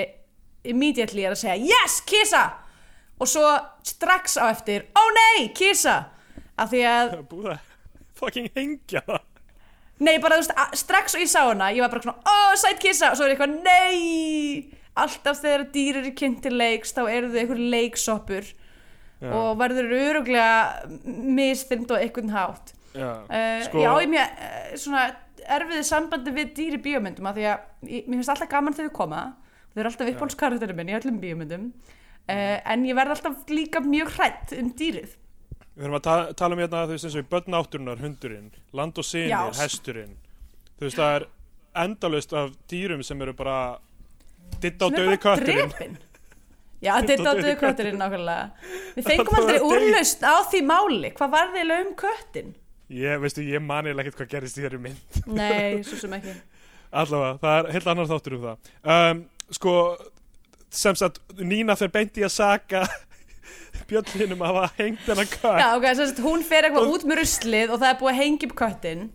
immediately 0.68 1.26
er 1.26 1.36
að 1.36 1.42
segja 1.44 1.58
yes, 1.72 2.00
kissa 2.08 2.46
og 3.22 3.30
svo 3.30 3.46
strax 3.86 4.38
á 4.42 4.50
eftir 4.50 4.88
ó 4.94 5.04
nei, 5.18 5.50
kissa 5.58 5.98
af 6.60 6.72
því 6.74 6.82
að 6.90 7.14
Búið 7.32 7.52
að 7.56 7.68
fucking 8.22 8.50
hengja 8.54 9.02
það. 9.08 9.24
Nei, 10.02 10.16
bara 10.22 10.38
þú 10.38 10.44
veist, 10.44 10.78
strax 10.82 11.16
og 11.18 11.24
ég 11.24 11.30
sá 11.30 11.42
hana 11.46 11.72
ég 11.74 11.84
var 11.84 11.94
bara 11.94 12.06
svona, 12.06 12.22
ó, 12.26 12.58
sætt 12.58 12.82
kissa 12.82 13.12
og 13.12 13.20
svo 13.20 13.28
er 13.28 13.36
eitthvað, 13.36 13.58
nei! 13.66 14.78
Alltaf 15.02 15.40
þegar 15.40 15.68
dýr 15.72 16.02
eru 16.02 16.12
kynnt 16.18 16.42
til 16.44 16.58
leiks 16.60 16.92
þá 16.96 17.06
eru 17.06 17.30
þau 17.32 17.40
einhver 17.42 17.62
leiksoppur 17.74 18.50
Já, 19.22 19.30
og 19.38 19.52
verður 19.60 19.92
öruglega 19.96 20.88
misþyrmt 21.06 21.94
og 21.94 22.02
einhvern 22.02 22.34
hátt. 22.34 22.74
Já, 22.98 23.12
uh, 23.22 23.60
sko, 23.68 23.84
Já, 23.86 23.92
ég 24.02 24.10
mjög 24.12 24.42
uh, 24.48 24.72
svona 24.82 25.04
erfiði 25.58 25.84
sambandi 25.88 26.34
við 26.36 26.52
dýr 26.58 26.78
í 26.78 26.82
bíómyndum 26.82 27.30
af 27.30 27.38
því 27.38 27.46
að 27.52 27.94
ég, 27.94 28.10
mér 28.10 28.20
finnst 28.20 28.34
alltaf 28.34 28.52
gaman 28.52 28.76
þegar 28.76 28.92
þau 28.92 28.98
koma 28.98 29.22
þau 29.72 29.82
eru 29.82 29.92
alltaf 29.92 30.12
uppbólskarakterinn 30.14 30.80
minn 30.80 30.92
í 30.92 30.98
öllum 31.00 31.20
bíómyndum 31.24 31.66
uh, 31.72 32.58
en 32.60 32.86
ég 32.88 32.98
verð 32.98 33.16
alltaf 33.18 33.52
líka 33.52 33.84
mjög 33.86 34.14
hrætt 34.18 34.56
um 34.60 34.72
dýrið 34.78 35.18
Við 35.72 35.88
erum 35.88 35.96
að 35.98 36.04
ta 36.04 36.16
tala 36.38 36.56
um 36.58 36.60
hérna, 36.60 36.82
þú 36.84 36.96
veist, 36.98 37.06
eins 37.08 37.16
og 37.16 37.24
í 37.24 37.30
börn 37.32 37.54
náttúrunar, 37.54 38.02
hundurinn, 38.04 38.50
land 38.76 38.98
og 39.00 39.06
Já. 39.08 39.38
hesturinn. 39.56 40.18
Þú 40.76 40.84
veist, 40.84 40.98
það 41.00 41.14
er 41.16 41.26
endalaust 41.86 42.34
af 42.36 42.52
dýrum 42.70 43.04
sem 43.08 43.24
eru 43.24 43.34
bara 43.40 43.56
ditt 44.60 44.84
á 44.84 44.92
döði 44.92 45.16
kötturinn. 45.24 45.96
Já, 46.82 46.96
Ditt 47.06 47.22
á 47.22 47.38
döðu 47.38 47.54
kötturinn 47.62 48.00
nákvæmlega 48.02 48.50
Við 48.96 49.06
fengum 49.12 49.36
aldrei 49.38 49.60
úrlaust 49.62 50.24
á 50.26 50.42
því 50.50 50.62
máli 50.66 51.12
Hvað 51.14 51.34
var 51.36 51.52
þið 51.54 51.74
um 51.76 51.92
köttin? 52.00 52.56
Ég, 52.92 53.20
veistu, 53.22 53.44
ég 53.46 53.62
mani 53.64 53.94
ekkert 53.94 54.18
hvað 54.18 54.32
gerist 54.34 54.58
í 54.58 54.64
þeirri 54.66 54.80
mynd. 54.84 55.20
Nei, 55.30 55.84
svo 55.88 56.00
sem 56.02 56.12
ekki 56.18 56.34
Allavega, 57.02 57.38
það 57.40 57.54
er 57.60 57.70
heilt 57.72 57.86
annar 57.88 58.08
þáttur 58.10 58.34
um 58.36 58.42
það. 58.44 58.72
Um, 58.84 59.20
sko, 59.52 59.76
sem 60.72 60.98
sagt, 61.00 61.22
Nína 61.40 61.76
fer 61.80 61.92
beint 61.94 62.18
í 62.20 62.26
að 62.28 62.34
saka 62.36 62.86
bjöllinum 63.90 64.44
að 64.46 64.62
hengt 64.80 65.08
hennar 65.08 65.30
kött. 65.32 65.60
Já, 65.60 65.70
ok, 65.78 65.88
þess 65.92 66.16
að 66.16 66.26
hún 66.26 66.44
fer 66.48 66.68
eitthvað 66.68 66.92
út 66.96 67.08
með 67.08 67.22
ruslið 67.24 67.74
og 67.74 67.82
það 67.82 67.90
er 67.92 68.00
búið 68.02 68.14
að 68.14 68.22
hengja 68.22 68.50
upp 68.50 68.58
köttin 68.62 69.08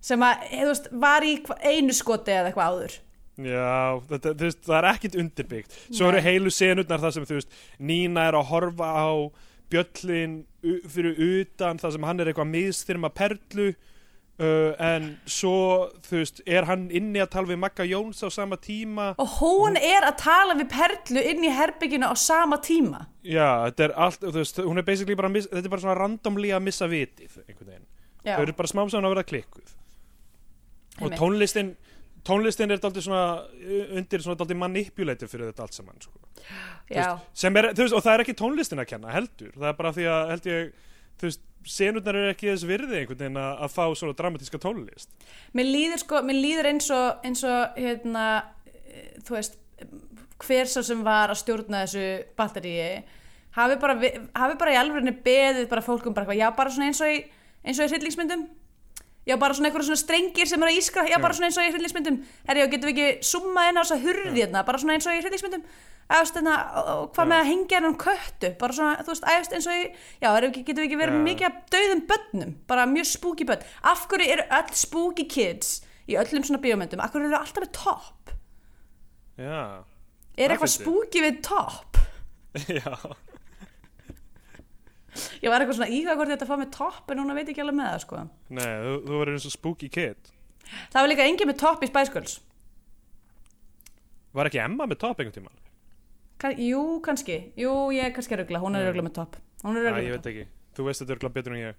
sem 0.00 0.22
að, 0.24 0.44
þú 0.54 0.66
veist, 0.70 0.90
var 1.02 1.26
í 1.26 1.32
einu 1.68 1.94
skoti 1.96 2.32
eða 2.34 2.50
eitthvað 2.50 2.74
áður 2.74 2.98
Já, 3.40 4.00
þetta, 4.10 4.32
þú 4.36 4.46
veist, 4.48 4.62
það 4.66 4.76
er 4.78 4.88
ekkit 4.90 5.14
undirbyggt 5.22 5.76
Svo 5.88 6.08
eru 6.10 6.20
Nei. 6.20 6.26
heilu 6.26 6.52
senurnar 6.52 7.00
þar 7.00 7.14
sem 7.16 7.28
þú 7.28 7.38
veist 7.38 7.54
Nína 7.90 8.26
er 8.28 8.36
að 8.36 8.48
horfa 8.50 8.88
á 8.96 9.10
Bjöllin 9.70 10.34
fyrir 10.90 11.20
utan 11.28 11.78
þar 11.80 11.94
sem 11.94 12.04
hann 12.08 12.20
er 12.20 12.30
eitthvað 12.32 12.50
miðstyrma 12.50 13.10
perlu 13.16 13.68
uh, 14.40 14.72
en 14.82 15.08
svo 15.28 15.90
þú 16.06 16.20
veist, 16.20 16.40
er 16.48 16.66
hann 16.68 16.88
inni 16.94 17.22
að 17.22 17.30
tala 17.34 17.50
við 17.50 17.60
Magga 17.62 17.86
Jóns 17.88 18.22
á 18.24 18.28
sama 18.32 18.58
tíma? 18.60 19.10
Og 19.20 19.36
hún 19.40 19.78
er 19.78 20.06
að 20.08 20.16
tala 20.24 20.56
við 20.58 20.70
Perlu 20.72 21.24
inn 21.32 21.44
í 21.46 21.52
herbygginu 21.54 22.08
á 22.10 22.14
sama 22.18 22.60
tíma? 22.64 23.04
Já, 23.22 23.68
þetta 23.68 23.86
er 23.88 23.96
allt, 24.06 24.24
þú 24.24 24.36
veist, 24.38 24.62
hún 24.64 24.82
er 24.82 24.88
basically 24.88 25.18
bara 25.18 25.32
miss, 25.32 25.50
þetta 25.50 25.66
er 25.68 25.74
bara 25.76 25.84
svona 25.84 25.98
randomly 26.00 26.54
að 26.56 26.66
missa 26.66 26.88
vitið 26.90 27.38
einhvern 27.46 27.74
veginn, 27.74 27.86
Já, 28.24 28.34
þau 28.34 28.42
eru 28.46 28.56
bara 28.58 28.72
smám 28.72 28.90
saman 28.92 29.10
að 29.10 29.16
vera 29.16 29.28
klikkuð. 29.30 29.76
Og 31.00 31.06
Einmitt. 31.06 31.20
tónlistin 31.20 31.74
tónlistin 32.26 32.72
er 32.74 32.80
daldið 32.82 33.06
svona 33.06 33.24
undir 33.96 34.20
svona 34.20 34.36
daldið 34.40 34.58
manipulator 34.60 35.30
fyrir 35.30 35.50
þetta 35.50 35.64
allt 35.64 35.76
saman 35.78 36.02
sko. 36.02 36.12
Veist, 36.90 37.26
sem 37.42 37.56
er, 37.56 37.70
þú 37.72 37.86
veist, 37.86 37.96
og 37.96 38.04
það 38.04 38.12
er 38.12 38.22
ekki 38.24 38.36
tónlistin 38.36 38.82
að 38.82 38.90
kenna 38.92 39.14
heldur, 39.14 39.52
það 39.56 39.68
er 39.70 39.76
bara 39.78 39.92
því 39.96 40.08
að 40.10 40.32
held 40.34 40.48
ég 40.50 40.86
þú 41.20 41.28
veist, 41.28 41.42
senurnar 41.68 42.16
eru 42.16 42.32
ekki 42.32 42.48
þess 42.48 42.66
virði 42.68 43.00
einhvern 43.02 43.20
veginn 43.20 43.40
að, 43.40 43.50
að 43.66 43.74
fá 43.74 43.82
svona 44.00 44.16
dramatíska 44.16 44.60
tónlist. 44.62 45.10
Mér 45.56 45.68
líður 45.68 46.02
sko 46.04 46.22
mér 46.24 46.40
líður 46.40 46.70
eins 46.72 46.88
og, 46.96 47.24
eins 47.28 47.42
og 47.46 47.80
hérna, 47.80 48.26
eh, 48.88 49.10
þú 49.26 49.36
veist 49.36 49.58
hver 50.40 50.70
svo 50.72 50.82
sem 50.86 51.02
var 51.04 51.32
að 51.32 51.42
stjórna 51.42 51.84
þessu 51.84 52.06
batteríi 52.38 53.02
hafi 53.56 53.76
bara, 53.82 53.98
hafi 53.98 54.56
bara 54.56 54.72
í 54.72 54.78
alvörinni 54.80 55.12
beðið 55.24 55.68
bara 55.68 55.84
fólkum 55.84 56.16
bara 56.16 56.24
eitthvað, 56.24 56.40
já 56.40 56.56
bara 56.56 56.72
svona 56.72 56.88
eins 56.88 57.02
og 57.04 57.12
í 57.12 57.20
eins 57.66 57.78
og 57.80 57.86
í 57.86 57.92
hryllingsmyndum. 57.92 58.48
Já 59.28 59.36
bara 59.36 59.54
svona 59.54 59.68
einhverjum 59.68 59.90
svona 59.90 60.00
strengir 60.00 60.48
sem 60.48 60.62
er 60.62 60.70
að 60.70 60.78
ískra 60.80 61.04
já 61.10 61.18
bara 61.20 61.36
svona 61.36 61.50
eins 61.50 61.58
og 61.60 61.66
í 61.66 61.72
hryllingsmyndum. 61.74 62.20
Herri 62.48 62.64
og 62.64 62.72
getum 62.72 62.88
við 62.88 63.00
ekki 63.04 63.28
summað 63.30 63.68
inn 63.68 63.80
á 63.80 63.82
þess 63.82 63.96
að 63.96 64.06
hurði 64.06 64.40
hérna 64.40 64.62
bara 64.66 64.80
svona 64.80 64.96
eins 64.96 65.08
og 65.08 65.18
í 65.18 65.20
hryllingsmyndum 65.20 65.66
Æfst, 66.10 66.34
hérna, 66.34 66.54
hvað 67.14 67.28
með 67.30 67.36
að 67.36 67.48
hengja 67.48 67.76
hennan 67.78 67.96
köttu? 68.00 68.48
Bara 68.58 68.74
svona, 68.74 69.02
þú 69.06 69.12
veist, 69.12 69.26
æfst 69.30 69.52
eins 69.54 69.68
og 69.70 69.76
í 69.78 69.82
já, 70.24 70.30
ekki, 70.32 70.64
getum 70.66 70.82
við 70.82 70.88
ekki 70.88 70.98
verið 70.98 71.18
Já. 71.20 71.22
mikið 71.28 71.46
af 71.46 71.60
dauðum 71.74 72.02
börnum, 72.10 72.54
bara 72.72 72.86
mjög 72.90 73.06
spooky 73.12 73.46
börn. 73.46 73.62
Af 73.86 74.02
hverju 74.10 74.26
eru 74.34 74.46
öll 74.58 74.72
spooky 74.80 75.26
kids 75.30 75.68
í 76.10 76.16
öllum 76.18 76.46
svona 76.48 76.62
bíómyndum, 76.64 77.02
af 77.04 77.14
hverju 77.14 77.30
eru 77.30 77.38
alltaf 77.38 77.62
með 77.62 77.72
topp? 77.78 78.32
Já, 79.38 79.60
er 80.34 80.56
eitthvað 80.56 80.74
spooky 80.74 81.22
við 81.22 81.38
topp? 81.46 82.00
Já, 82.80 82.90
ég 85.44 85.46
var 85.46 85.62
eitthvað 85.62 85.78
svona 85.78 85.92
íhuga 85.94 86.18
hvort 86.18 86.32
ég 86.32 86.40
ætti 86.40 86.48
að 86.48 86.50
fá 86.50 86.58
með 86.58 86.74
topp 86.74 87.14
en 87.14 87.22
núna 87.22 87.38
veit 87.38 87.46
ég 87.46 87.54
ekki 87.54 87.62
alveg 87.68 87.78
með 87.78 87.92
það 87.92 88.04
sko. 88.08 88.26
Nei, 88.58 88.68
þú, 88.82 88.98
þú 89.06 89.22
verður 89.22 89.38
eins 89.38 89.46
og 89.46 89.54
spooky 89.54 89.94
kid. 89.94 90.34
Það 90.90 91.00
var 91.04 91.10
líka 91.14 91.30
engin 91.30 91.50
með 91.54 91.62
topp 91.62 91.86
í 91.86 91.90
Spice 91.94 92.14
Girls. 92.18 92.36
Var 94.34 94.50
ekki 94.50 94.62
Emma 94.62 94.90
með 94.90 95.02
top 95.06 95.22
einhvern 95.22 95.38
tímann? 95.38 95.59
Kann, 96.40 96.56
jú, 96.56 96.80
kannski, 97.04 97.36
jú, 97.60 97.72
ég 97.92 98.06
er 98.08 98.12
kannski 98.16 98.38
rögla 98.40 98.60
hún 98.62 98.76
er 98.78 98.84
Nei. 98.84 98.90
rögla 98.90 99.04
með 99.08 99.14
topp. 99.18 99.36
Er 99.64 99.76
rögla 99.76 100.02
ég 100.06 100.14
veit 100.16 100.28
ekki, 100.30 100.44
þú 100.76 100.86
veist 100.86 101.02
þetta 101.04 101.16
örgulega 101.18 101.34
betur 101.36 101.56
en 101.56 101.62
ég. 101.66 101.74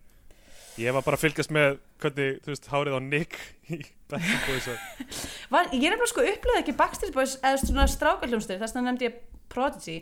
Ég 0.79 0.93
var 0.95 1.03
bara 1.03 1.17
að 1.17 1.23
fylgast 1.25 1.51
með 1.51 1.79
hvernig, 1.99 2.37
þú 2.45 2.51
veist, 2.53 2.67
hárið 2.71 2.93
á 2.95 2.99
Nick 3.03 3.33
í 3.73 3.79
Backstreet 4.11 4.45
Boys 4.47 4.67
og- 4.71 5.15
var, 5.55 5.71
ég 5.73 5.83
er 5.83 5.95
nefnilega 5.95 6.11
sko 6.13 6.23
upplega 6.29 6.61
ekki 6.63 6.75
Backstreet 6.79 7.13
Boys 7.17 7.33
eða 7.41 7.59
svona 7.65 7.87
strákaljónstur, 7.91 8.61
þess 8.61 8.77
vegna 8.77 8.91
nefndi 8.93 9.09
ég 9.09 9.17
Prodigy. 9.51 9.97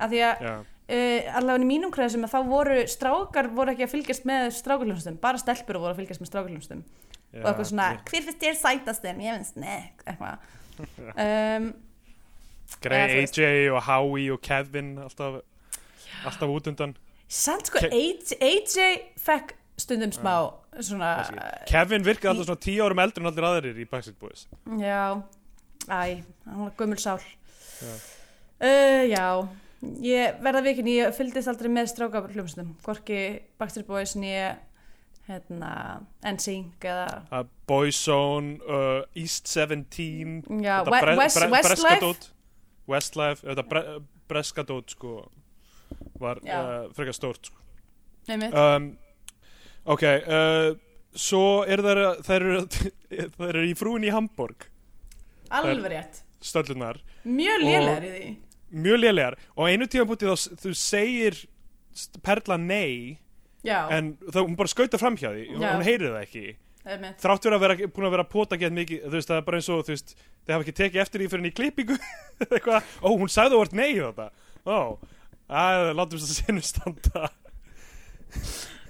Af 0.00 0.08
því 0.10 0.22
að 0.24 0.44
uh, 0.48 1.36
allavega 1.38 1.62
í 1.66 1.68
mínum 1.68 1.92
kreðsum 1.94 2.24
að 2.26 2.32
þá 2.32 2.40
voru 2.48 2.78
strákar 2.90 3.50
voru 3.54 3.74
ekki 3.74 3.84
að 3.84 3.92
fylgjast 3.98 4.24
með 4.30 4.46
strákaljónstum 4.56 5.18
bara 5.22 5.38
stelpur 5.42 5.78
voru 5.82 5.92
að 5.92 6.00
fylgjast 6.00 6.22
með 6.24 6.30
strákaljónstum 6.32 6.80
já, 6.84 7.42
og 7.42 7.48
eitthvað 7.50 7.68
svona, 7.70 7.90
ég- 7.98 8.06
hver 8.10 8.26
finnst 8.30 8.42
þér 8.46 8.56
sætastum 8.62 9.20
ég 9.26 9.36
finnst, 9.38 9.60
nekk, 9.60 10.06
eitthvað. 10.08 10.48
Um, 11.14 11.68
Grey 12.82 13.08
þú 13.10 13.20
veist. 13.20 13.38
AJ 13.38 13.70
og 13.70 13.82
Howie 13.86 14.32
og 14.32 14.40
Kevin 14.44 14.98
alltaf, 15.04 15.40
alltaf 16.24 16.48
út 16.48 16.70
undan. 16.72 16.96
Samt 17.28 17.70
sko, 17.70 17.78
AJ, 17.86 18.36
AJ 18.40 18.78
fekk 19.24 19.54
stundum 19.80 20.12
smá 20.14 20.34
svona, 20.84 21.14
Kevin 21.70 22.04
virkaði 22.06 22.34
alltaf 22.34 22.50
svona 22.50 22.62
tíu 22.62 22.84
árum 22.84 23.02
eldri 23.02 23.22
en 23.22 23.30
allir 23.30 23.48
aðrir 23.48 23.80
í 23.82 23.88
Backstreet 23.90 24.18
Boys. 24.20 24.46
Já. 24.80 25.22
Æ, 25.88 26.22
hann 26.46 26.60
var 26.64 26.74
gömul 26.78 27.00
sál. 27.00 27.20
Já. 27.80 27.94
uh, 28.64 29.02
já. 29.10 29.26
Ég 30.00 30.38
verða 30.40 30.62
vikin, 30.64 30.86
ég 30.88 31.16
fylgdist 31.16 31.50
aldrei 31.50 31.68
með 31.72 31.90
strákar 31.92 32.30
hljómsnum, 32.32 32.70
hvorki 32.84 33.18
Backstreet 33.60 33.88
Boys 33.88 34.14
nýja 34.16 34.54
hérna, 35.28 35.72
NSYNC 36.24 36.84
eða 36.88 37.08
uh, 37.32 37.44
Boyzone, 37.68 38.58
uh, 38.64 39.02
East 39.16 39.48
17 39.48 40.62
já, 40.64 40.78
Westlife. 40.88 42.32
Westlife, 42.90 43.44
þetta 43.46 43.64
bre 43.68 43.82
breska 44.28 44.64
dót 44.66 44.90
sko 44.94 45.14
var 46.20 46.40
uh, 46.44 46.90
frekar 46.96 47.14
stórt 47.16 47.48
sko. 47.50 47.60
um, 48.32 48.90
ok 49.84 50.02
uh, 50.04 50.70
svo 51.14 51.64
er 51.68 51.82
þær 51.84 52.00
þær 52.24 52.46
eru, 53.50 53.64
í 53.68 53.74
frúin 53.78 54.04
í 54.08 54.12
Hamburg 54.14 54.66
alveg 55.54 55.90
rétt. 55.92 56.22
stöllunar 56.44 56.98
mjög 57.24 57.60
Og- 57.60 57.66
lélegar 57.68 58.04
í 58.08 58.12
því. 58.14 58.30
mjög 58.74 58.98
lélegar. 59.04 59.36
Og 59.56 59.68
einu 59.70 59.86
tíma 59.86 60.08
bútið 60.08 60.32
þá 60.32 60.56
þú 60.64 60.72
segir 60.74 61.36
Perla 62.26 62.56
nei 62.58 63.18
já, 63.62 63.84
en 63.94 64.16
þá 64.32 64.40
hún 64.42 64.56
bara 64.58 64.68
skauta 64.72 64.98
fram 64.98 65.14
hjá 65.16 65.30
því 65.30 65.44
Já. 65.54 65.68
hún 65.76 65.84
heyrir 65.86 66.10
það 66.10 66.24
ekki 66.24 66.46
þrátt 66.84 67.46
fyrir 67.46 67.56
að 67.56 67.62
vera 67.64 67.88
búin 67.88 68.06
að 68.08 68.14
vera 68.18 68.26
pota 68.28 68.58
gett 68.60 68.74
mikið 68.76 69.06
þú 69.06 69.14
veist 69.16 69.30
það 69.30 69.38
er 69.40 69.46
bara 69.46 69.60
eins 69.60 69.68
og 69.72 69.84
þú 69.86 69.94
veist 69.94 70.14
þið 70.18 70.52
hafa 70.54 70.64
ekki 70.66 70.74
tekið 70.80 71.02
eftir 71.04 71.22
því 71.22 71.28
fyrir 71.32 71.42
henni 71.42 71.52
í 71.52 71.56
klippingu. 71.56 71.96
Eitthvað, 72.44 72.90
ó 73.00 73.08
hún 73.14 73.32
sagði 73.32 73.60
vart 73.60 73.76
nei 73.78 73.92
þetta. 73.96 74.26
Ó, 74.68 74.76
að 75.48 75.88
látum 75.96 76.20
þess 76.20 76.34
að 76.34 76.40
sinu 76.42 76.64
standa. 76.64 77.24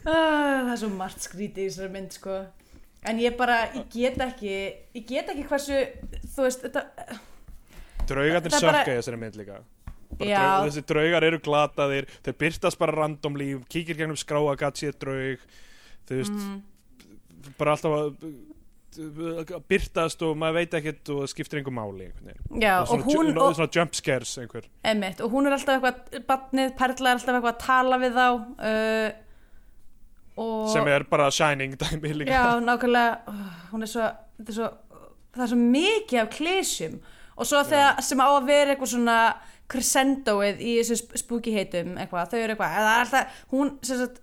Ah, 0.05 0.67
það 0.67 0.73
er 0.75 0.81
svo 0.83 0.91
margt 0.97 1.25
skrítið 1.25 1.63
í 1.65 1.69
þessari 1.71 1.93
mynd 1.95 2.17
sko. 2.19 2.41
En 3.09 3.21
ég 3.21 3.37
bara, 3.39 3.61
ég 3.77 3.87
get 3.93 4.19
ekki 4.25 4.51
ég 4.97 5.07
get 5.09 5.31
ekki 5.31 5.47
hversu 5.49 5.79
þú 6.35 6.47
veist, 6.47 6.65
þetta 6.65 6.85
draugarnir 8.09 8.51
er 8.51 8.59
bara- 8.59 8.83
sökka 8.83 8.93
í 8.95 8.99
þessari 9.01 9.21
mynd 9.21 9.39
líka. 9.41 9.63
Draug, 10.15 10.69
þessi 10.69 10.85
draugar 10.87 11.25
eru 11.27 11.41
glataðir 11.43 12.07
þeir 12.23 12.37
byrtast 12.39 12.79
bara 12.79 12.95
randomly 12.95 13.49
kíkir 13.69 13.99
gegnum 13.99 14.19
skráa 14.19 14.55
gatt 14.59 14.79
sér 14.79 14.95
draug 14.95 15.43
þú 16.07 16.19
veist, 16.21 16.37
mm, 16.37 16.61
bara 17.59 17.77
alltaf 17.77 17.97
að 17.99 18.15
byrtast 19.69 20.23
og 20.23 20.37
maður 20.39 20.61
veit 20.61 20.75
ekkert 20.79 21.11
og 21.15 21.25
skiptir 21.31 21.59
einhver 21.59 21.75
máli 21.75 22.11
já, 22.61 22.77
Og 22.85 22.93
og 22.95 23.09
hún 23.09 23.33
og, 23.35 23.55
svona 23.57 23.71
jump 23.75 23.95
scares 23.99 24.37
einhver. 24.39 24.69
Einmitt, 24.87 25.21
og 25.21 25.33
hún 25.35 25.49
er 25.49 25.57
alltaf 25.57 25.81
eitthvað 25.81 26.27
barnið, 26.29 26.75
Perla 26.79 27.11
er 27.11 27.19
alltaf 27.19 27.35
eitthvað 27.35 27.55
að 27.55 27.65
tala 27.65 27.99
við 28.03 28.19
þá 28.19 28.27
uh, 28.71 29.09
og 30.45 30.71
sem 30.73 30.91
er 30.91 31.07
bara 31.11 31.31
shining 31.31 31.77
dæmi 31.79 32.13
líka. 32.21 32.31
Já, 32.35 32.61
nákvæmlega 32.63 33.19
oh, 33.31 33.43
hún 33.73 33.87
er 33.87 33.91
svo, 33.91 34.11
er 34.47 34.59
svo 34.59 34.71
það 35.35 35.47
er 35.47 35.53
svo 35.53 35.61
mikið 35.65 36.23
af 36.23 36.31
klísjum 36.35 36.97
og 37.35 37.51
svo 37.51 37.65
þegar 37.67 38.03
sem 38.07 38.23
á 38.23 38.29
að 38.31 38.49
vera 38.51 38.75
eitthvað 38.75 38.95
svona 38.95 39.19
crescendoið 39.71 40.61
í 40.61 40.75
þessu 40.79 41.01
sp- 41.01 41.19
spooky 41.23 41.55
heitum 41.55 41.95
eitthvað, 41.99 42.31
þau 42.31 42.41
eru 42.43 42.55
eitthvað, 42.55 42.75
er 42.79 42.91
alltaf 43.01 43.39
hún, 43.55 43.75
sem 43.87 43.99
sagt 44.03 44.21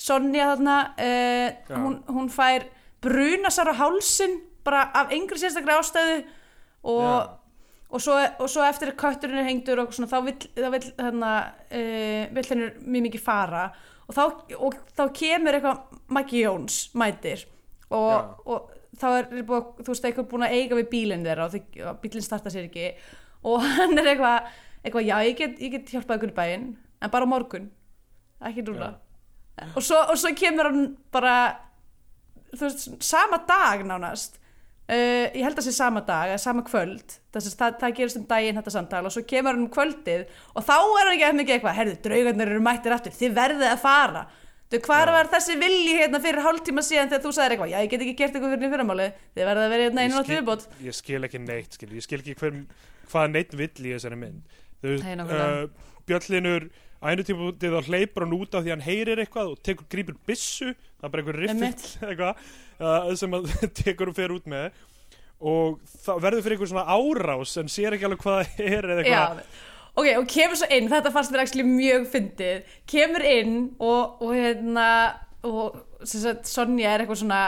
Sonja 0.00 0.48
þarna 0.54 0.76
uh, 0.96 1.74
hún, 1.76 1.98
hún 2.08 2.30
fær 2.32 2.64
brunasar 3.04 3.68
á 3.72 3.74
hálsin 3.76 4.38
bara 4.64 4.86
af 4.96 5.12
engri 5.12 5.40
sérstaklega 5.40 5.80
ástöðu 5.80 6.16
og, 6.88 7.36
og, 7.90 8.00
svo, 8.00 8.16
og 8.16 8.48
svo 8.48 8.64
eftir 8.64 8.92
að 8.92 8.98
kötturinn 9.02 9.42
er 9.42 9.48
hengdur 9.48 9.82
og 9.82 9.92
svona, 9.92 10.08
þá 10.08 10.18
vill, 10.28 10.38
þá 10.56 10.68
vill, 10.76 10.90
hérna, 11.00 11.32
uh, 11.68 12.22
vill 12.36 12.46
henni 12.52 12.70
mjög 12.80 13.06
mikið 13.08 13.24
fara. 13.24 13.66
Og 14.08 14.16
þá, 14.16 14.22
og 14.56 14.78
þá 14.96 15.04
kemur 15.14 15.58
eitthvað 15.58 16.00
Maggi 16.16 16.40
Jóns 16.42 16.80
mætir 16.98 17.44
og, 17.94 18.72
þá 18.98 19.06
er 19.10 19.28
búið, 19.36 19.68
þú 19.84 19.92
veist, 19.92 20.08
eitthvað 20.08 20.30
búin 20.32 20.46
að 20.48 20.56
eiga 20.56 20.80
við 20.80 20.90
bílinn 20.94 21.28
þeirra 21.28 21.46
og, 21.46 21.60
bílinn 22.02 22.24
starta 22.24 22.52
sér 22.52 22.70
ekki. 22.70 22.88
Og 23.46 23.60
hann 23.76 24.00
er 24.00 24.14
eitthvað, 24.14 24.48
eitthvað 24.80 25.06
já, 25.12 25.14
ég 25.28 25.38
get, 25.38 25.62
get 25.76 25.94
hjálpað 25.94 26.18
ykkur 26.18 26.34
í 26.34 26.38
bæinn 26.40 26.66
en 27.00 27.12
bara 27.12 27.28
morgun, 27.28 27.70
ekki 28.48 28.64
núna 28.64 28.94
og 29.74 29.82
svo, 29.84 29.98
og 30.10 30.18
svo 30.20 30.32
kemur 30.36 30.70
hann 30.70 30.84
bara 31.12 31.34
þú 32.54 32.66
veist, 32.66 32.86
sama 33.04 33.40
dag 33.48 33.84
nánast. 33.86 34.38
Uh, 34.90 35.30
ég 35.38 35.44
held 35.46 35.54
að 35.54 35.68
sé 35.68 35.72
sama 35.76 36.00
dag 36.02 36.32
eða 36.32 36.40
sama 36.42 36.64
kvöld, 36.66 37.12
þess 37.30 37.52
að 37.52 37.60
það, 37.60 37.74
það 37.78 37.92
gerist 38.00 38.18
um 38.18 38.24
daginn 38.26 38.56
þetta 38.58 38.72
samtal 38.74 39.06
og 39.06 39.12
svo 39.14 39.22
kemur 39.30 39.54
hann 39.54 39.62
um 39.62 39.70
kvöldið 39.70 40.24
og 40.50 40.64
þá 40.66 40.74
er 40.74 41.04
hann 41.04 41.12
ekki 41.12 41.26
eftir 41.28 41.38
mikið 41.38 41.54
eitthvað 41.56 41.76
herðu, 41.76 41.94
draugarnir 42.06 42.50
eru 42.50 42.62
mættir 42.66 42.94
aftur, 42.96 43.14
þið 43.14 43.36
verðið 43.36 43.68
að 43.70 43.84
fara. 43.84 44.24
Þú, 44.70 44.80
hvar 44.88 45.06
Já. 45.06 45.14
var 45.14 45.30
þessi 45.30 45.54
vilji 45.62 45.94
hérna 45.94 46.18
fyrir 46.24 46.42
hálftíma 46.42 46.82
síðan 46.86 47.10
þegar 47.12 47.22
þú 47.22 47.30
sagðir 47.36 47.54
eitthvað, 47.54 47.70
já, 47.70 47.78
ég 47.78 47.90
get 47.92 48.02
ekki 48.04 48.16
gert 48.18 48.34
eitthvað 48.34 48.52
fyrir 48.56 48.72
fyrramáli, 48.74 49.06
þið 49.34 49.48
verðið 49.50 49.64
að 49.68 49.72
vera 49.74 49.86
hérna 49.86 50.04
einu 50.06 50.14
viðbót 50.26 50.66
skil, 50.66 50.82
ég 50.88 50.94
skil 50.98 51.22
ekki 51.26 51.40
neitt 51.42 51.78
skil. 51.78 51.90
ég 51.94 52.06
skil 52.06 52.20
ekki 52.20 52.34
hver, 52.38 52.54
á 57.00 57.04
einu 57.08 57.24
tíma 57.24 57.50
þá 57.56 57.88
hleypur 57.88 58.26
hann 58.26 58.36
út 58.36 58.54
af 58.54 58.64
því 58.64 58.74
hann 58.74 58.84
heyrir 58.84 59.22
eitthvað 59.22 59.54
og 59.54 59.62
tekur 59.64 59.88
grípur 59.92 60.18
byssu 60.28 60.74
það 60.74 61.06
er 61.06 61.12
bara 61.14 61.22
einhver 61.24 61.40
riffill 61.40 61.88
eitthvað 62.10 62.44
uh, 62.80 63.10
sem 63.16 63.36
hann 63.36 63.50
tekur 63.82 64.12
og 64.12 64.18
fer 64.18 64.36
út 64.36 64.46
með. 64.50 64.70
Og 65.40 65.80
það 66.04 66.22
verður 66.26 66.44
fyrir 66.44 66.58
einhver 66.58 66.70
svona 66.74 66.92
árás 66.92 67.56
en 67.60 67.72
sér 67.72 67.96
ekki 67.96 68.08
alveg 68.08 68.24
hvað 68.26 68.40
það 68.42 68.64
er 68.66 68.90
eða 68.90 69.04
eitthvað. 69.04 69.42
Ok, 69.90 70.06
og 70.20 70.26
kemur 70.30 70.60
svo 70.60 70.68
inn, 70.70 70.88
þetta 70.92 71.10
fannst 71.12 71.32
mér 71.34 71.42
actually 71.42 71.66
mjög 71.66 72.04
fyndið, 72.12 72.74
kemur 72.88 73.24
inn 73.26 73.56
og, 73.82 74.20
og 74.22 74.36
hérna 74.36 74.86
og 75.42 75.80
sem 76.04 76.22
sagt, 76.22 76.46
Sonja 76.48 76.92
er 76.92 77.02
eitthvað 77.02 77.22
svona 77.24 77.40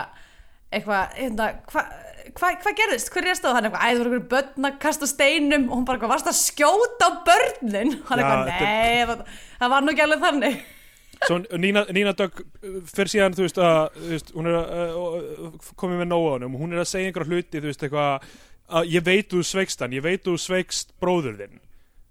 eitthvað, 0.72 1.14
hérna 1.20 1.48
hvað 1.68 1.92
hva, 2.36 2.52
hva 2.62 2.74
gerðist, 2.78 3.10
hver 3.14 3.28
er 3.30 3.38
stóð? 3.38 3.56
Hann 3.56 3.68
eitthvað, 3.68 3.82
æ, 3.82 3.88
það 3.88 4.02
voru 4.02 4.12
einhverju 4.12 4.28
börn 4.34 4.68
að 4.68 4.76
kasta 4.82 5.08
steinum. 5.10 5.66
Og 5.70 5.74
hún 5.78 5.88
bara 5.88 5.98
eitthvað, 5.98 6.12
varst 6.14 6.30
að 6.30 6.38
skjóta 6.40 7.08
á 7.08 7.10
börnin? 7.26 7.96
Hann 8.10 8.22
Já, 8.22 8.28
eitthvað, 8.28 8.52
nei, 8.52 9.02
það, 9.10 9.42
það 9.62 9.74
var 9.74 9.84
nú 9.84 9.94
ekki 9.94 10.06
alveg 10.06 10.24
þannig. 10.28 10.62
Svo 11.26 11.36
Nína, 11.62 11.84
Nína 11.94 12.14
Dögg 12.18 12.40
uh, 12.42 12.78
fyrir 12.90 13.12
síðan, 13.12 13.36
þú 13.38 13.44
veist, 13.46 13.60
að, 13.62 14.00
veist 14.10 14.32
hún 14.34 14.48
er 14.50 14.56
að 14.58 14.96
uh, 14.98 15.74
komið 15.78 16.00
með 16.02 16.10
nóg 16.10 16.24
á 16.26 16.32
honum. 16.36 16.56
Hún 16.58 16.74
er 16.74 16.82
að 16.82 16.90
segja 16.90 17.10
einhverja 17.12 17.30
hluti, 17.30 17.60
þú 17.60 17.70
veist, 17.70 17.84
eitthvað 17.86 18.32
að 18.72 18.94
ég 18.94 19.04
veit 19.06 19.28
þú 19.30 19.42
sveikst 19.46 19.84
hann, 19.84 19.94
ég 19.94 20.04
veit 20.04 20.24
þú 20.26 20.38
sveikst 20.40 20.94
bróður 21.02 21.38
þinn 21.42 21.60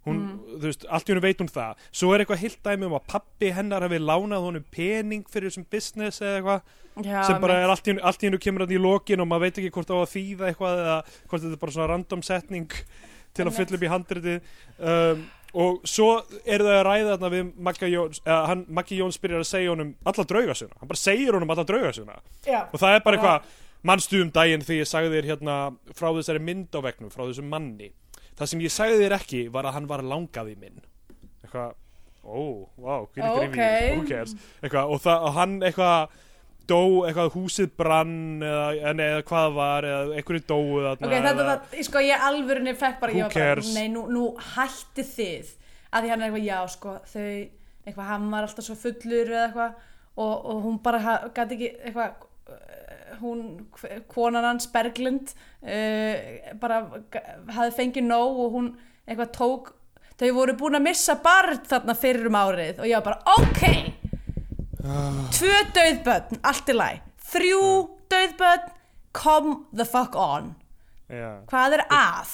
hún, 0.08 0.22
þú 0.56 0.66
veist, 0.66 0.86
allt 0.90 1.10
í 1.10 1.14
hennu 1.14 1.24
veit 1.24 1.42
hún 1.44 1.52
það. 1.52 1.82
Svo 1.94 2.12
er 2.14 2.24
eitthvað 2.24 2.44
heilt 2.44 2.62
dæmi 2.66 2.88
um 2.88 2.96
að 2.98 3.10
pappi 3.14 3.52
hennar 3.56 3.86
hafi 3.86 4.00
lánað 4.02 4.48
honum 4.48 4.70
pening 4.74 5.28
fyrir 5.32 5.52
þessum 5.52 5.68
business 5.72 6.22
eða 6.24 6.38
eitthvað 6.40 7.06
Já, 7.08 7.22
sem 7.24 7.38
bara 7.40 7.60
er 7.62 7.72
allt 7.72 7.88
í, 7.88 7.96
allt 8.04 8.24
í 8.24 8.28
hennu 8.28 8.40
kemur 8.42 8.66
hann 8.66 8.74
í 8.76 8.82
lokin 8.82 9.24
og 9.24 9.30
maður 9.32 9.46
veit 9.48 9.62
ekki 9.62 9.74
hvort 9.78 9.92
það 9.92 10.02
á 10.02 10.04
að 10.04 10.14
þýða 10.16 10.50
eitthvað 10.50 10.82
eða 10.82 10.98
hvort 11.06 11.44
þetta 11.46 11.56
er 11.56 11.62
bara 11.62 11.76
svona 11.78 11.92
random 11.94 12.26
setning 12.28 12.74
til 13.32 13.46
að 13.46 13.56
fylla 13.56 13.78
upp 13.78 13.86
í 13.86 13.92
handritið. 13.94 14.58
Um, 14.82 15.24
og 15.62 15.82
svo 15.88 16.10
eru 16.46 16.68
þau 16.68 16.76
að 16.78 16.86
ræða 16.88 17.08
þarna 17.14 17.32
við 17.34 17.50
Magga 17.68 17.90
Jóns, 17.92 18.22
eða 18.24 18.44
hann, 18.52 18.62
Maggi 18.72 19.00
Jóns 19.00 19.20
byrjar 19.22 19.44
að 19.44 19.50
segja 19.50 19.74
honum 19.74 19.90
alla 20.08 20.26
draugasuna, 20.28 20.78
hann 20.80 20.92
bara 20.92 21.02
segir 21.02 21.36
honum 21.36 21.52
alla 21.52 21.66
draugasuna 21.68 22.20
Já, 22.48 22.62
og 22.70 22.78
það 22.80 22.96
er 22.96 23.04
bara 23.04 23.20
eitthvað 23.20 23.58
mannstu 23.92 24.22
um 24.24 24.32
daginn 24.32 24.64
því 24.64 24.78
ég 24.80 24.90
sagði 24.90 25.18
þér 25.18 25.30
hérna 25.34 25.58
frá 25.98 26.08
þessari 26.16 26.44
mynd 26.48 26.72
á 26.72 26.80
vegnum, 26.86 27.12
frá 27.12 27.26
þessum 27.26 27.52
manni 27.52 27.92
það 28.42 28.52
sem 28.54 28.66
ég 28.66 28.74
sagði 28.74 28.98
þér 29.04 29.16
ekki 29.20 29.44
var 29.54 29.70
að 29.70 29.78
hann 29.78 29.88
var 29.92 30.04
langaði 30.06 30.58
minn. 30.60 30.82
Eitthvað, 31.46 31.78
ó, 32.26 32.42
vá, 32.82 32.96
hvernig 33.14 33.56
who 33.96 34.04
cares? 34.10 34.36
Eitthvað, 34.62 34.92
og, 34.96 35.02
það, 35.06 35.26
og 35.30 35.38
hann 35.38 35.56
eitthvað 35.62 36.20
dó, 36.72 36.82
eitthvað 37.08 37.32
húsið 37.36 37.72
brann 37.78 38.44
eða, 38.46 38.92
eða 38.92 39.24
hvað 39.28 39.56
var 39.58 39.88
eða 39.90 40.20
einhverju 40.20 40.44
dóu 40.48 40.84
þarna 40.86 41.10
ok, 41.10 41.16
þetta 41.16 41.48
var, 41.48 41.64
sko, 41.90 42.04
ég 42.06 42.28
alvörinni 42.28 42.76
fekk 42.80 43.02
bara, 43.02 43.16
ég 43.18 43.28
var 43.28 43.36
bara, 43.36 43.66
nei, 43.76 43.88
nú, 43.92 44.06
nú 44.14 44.28
hætti 44.54 45.06
þið. 45.08 45.56
Að 45.92 46.06
því 46.06 46.14
hann 46.14 46.22
er 46.22 46.30
eitthvað, 46.30 46.46
já, 46.48 46.60
sko, 46.76 46.98
þau 47.12 47.26
eitthvað, 47.82 48.06
hann 48.12 48.28
var 48.32 48.48
alltaf 48.48 48.68
svo 48.68 48.78
fullur 48.80 49.34
eða 49.34 49.48
eitthvað 49.48 49.80
og, 50.22 50.34
og 50.36 50.62
hún 50.66 50.78
bara 50.86 51.18
gæti 51.34 51.58
ekki, 51.58 51.72
eitthvað 51.90 52.28
hún, 53.20 53.44
konan 54.12 54.48
hans 54.48 54.70
Berglind 54.72 55.34
uh, 55.34 56.56
bara 56.62 56.82
hafði 57.52 57.76
fengið 57.78 58.08
nóg 58.08 58.42
og 58.46 58.58
hún 58.58 58.74
eitthvað 59.06 59.32
tók 59.38 59.72
þau 60.22 60.30
voru 60.38 60.58
búin 60.60 60.78
að 60.78 60.88
missa 60.90 61.18
barn 61.24 61.64
þarna 61.68 61.98
fyrir 61.98 62.30
um 62.30 62.38
árið 62.38 62.84
og 62.84 62.90
ég 62.90 63.00
var 63.00 63.08
bara, 63.10 63.40
ok! 63.40 63.64
Tvö 65.38 65.58
döðbönn, 65.76 66.40
allt 66.46 66.70
í 66.70 66.76
læg 66.78 67.02
þrjú 67.32 67.66
döðbönn 68.12 68.72
come 69.18 69.66
the 69.74 69.86
fuck 69.86 70.16
on. 70.16 70.56
Já. 71.12 71.44
hvað 71.50 71.76
er 71.76 71.82
að? 71.92 72.32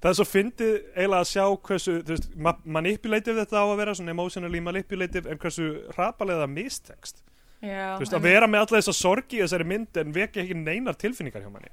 Það 0.00 0.08
er 0.10 0.16
svo 0.18 0.26
fyndið 0.28 0.72
eiginlega 0.92 1.20
að 1.22 1.28
sjá 1.30 1.44
hversu, 1.68 1.94
veist, 2.04 2.26
ma 2.36 2.52
manipulative 2.64 3.40
þetta 3.40 3.62
á 3.62 3.64
að 3.64 3.78
vera, 3.80 3.94
svona 3.96 4.12
emotionally 4.12 4.60
manipulative 4.64 5.30
en 5.30 5.40
hversu 5.40 5.68
hrapalega 5.94 6.48
mistekst 6.50 7.22
Já, 7.60 7.98
veist, 8.00 8.14
að 8.16 8.24
vera 8.24 8.48
með 8.48 8.64
alla 8.64 8.80
þessa 8.80 8.96
sorgi 8.96 9.38
í 9.38 9.42
þessari 9.44 9.66
mynd 9.68 9.98
en 10.00 10.12
vekja 10.16 10.44
ekki 10.44 10.56
neinar 10.56 10.96
tilfinningar 11.00 11.44
hjá 11.44 11.50
manni. 11.52 11.72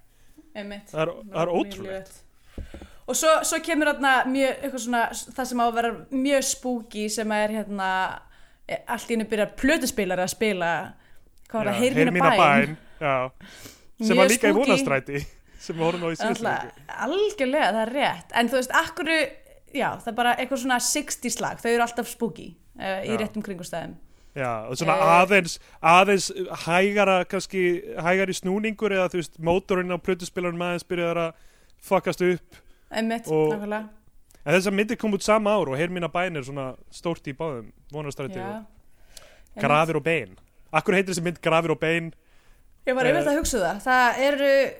Einmitt. 0.57 0.89
Það 0.91 1.03
er, 1.03 1.11
það 1.31 1.41
er 1.43 1.51
ótrúlegt. 1.53 2.17
og 3.07 3.15
svo, 3.15 3.33
svo 3.47 3.59
kemur 3.63 3.93
mjög, 4.01 4.53
eitthvað 4.57 4.83
svona, 4.83 5.03
það 5.37 5.49
sem 5.51 5.63
á 5.63 5.65
að 5.67 5.77
vera 5.77 5.93
mjög 6.25 6.47
spooky 6.49 7.07
sem 7.13 7.31
er 7.37 7.55
hérna 7.59 7.89
allt 8.67 9.07
í 9.07 9.15
hennu 9.15 9.27
byrjar 9.31 9.55
plötuspilari 9.59 10.25
að 10.25 10.33
spila 10.33 10.71
hvað 11.47 11.61
var 11.61 11.69
það, 11.71 11.77
Já, 11.77 11.95
heyr 11.97 12.11
mína 12.11 12.31
bæn, 12.35 12.77
já, 12.99 13.15
sem 14.03 14.19
var 14.19 14.31
líka 14.31 14.49
í 14.49 14.51
spooky. 14.51 14.65
vonastræti 14.65 15.21
sem 15.67 15.79
horfum 15.79 16.03
á 16.03 16.09
í 16.11 16.17
viku. 16.17 16.73
algjörlega, 17.07 17.69
það 17.77 17.83
er 17.85 17.93
rétt. 17.95 18.33
En 18.35 18.51
þú 18.51 18.59
veist, 18.59 18.75
akkur 18.75 19.13
já, 19.75 19.89
það 20.01 20.11
er 20.11 20.17
bara 20.17 20.35
eitthvað 20.35 20.61
svona 20.63 20.79
60 20.83 21.33
slag, 21.37 21.61
þau 21.63 21.71
eru 21.71 21.85
alltaf 21.85 22.11
spooky 22.11 22.49
uh, 22.51 22.99
í 23.03 23.13
Já. 23.13 23.17
réttum 23.23 23.45
kringustæðum 23.45 23.95
Já, 24.35 24.67
og 24.69 24.75
svona 24.77 24.93
Eh. 24.97 25.25
aðeins 25.25 25.59
aðeins 25.81 26.31
hægara 26.65 27.25
kannski 27.25 27.81
hægari 27.97 28.33
snúningur 28.37 28.91
eða 28.93 29.09
þú 29.09 29.17
veist 29.21 29.39
mótorinn 29.39 29.89
á 29.93 29.97
plötuspilarinn 29.97 30.61
aðeins 30.61 30.85
byrjar 30.87 31.17
að 31.17 31.33
fuckast 31.81 32.21
upp. 32.21 32.55
Og- 32.91 33.53
nákvæmlega. 33.53 33.89
En 34.45 34.53
þess 34.53 34.67
að 34.67 34.73
myndir 34.77 34.97
kom 34.97 35.11
út 35.13 35.21
sama 35.23 35.49
ár 35.51 35.67
og 35.69 35.77
Hermína 35.77 36.07
bæn 36.07 36.37
er 36.37 36.41
svona 36.43 36.75
stórt 36.91 37.25
í 37.27 37.33
báðum 37.33 37.71
vonastrætti 37.91 38.37
og 38.39 38.65
grafir 39.59 39.95
og 39.97 40.03
bein. 40.03 40.37
Akkur 40.71 40.93
heitir 40.93 41.13
þessi 41.13 41.23
mynd 41.23 41.41
grafir 41.41 41.71
og 41.71 41.79
bein? 41.79 42.13
Ég 42.85 42.95
var 42.95 43.05
Eh, 43.05 43.11
einmitt 43.11 43.27
að 43.27 43.39
hugsa 43.39 43.57
það. 43.59 43.81
Það 43.83 44.19
eru, 44.19 44.71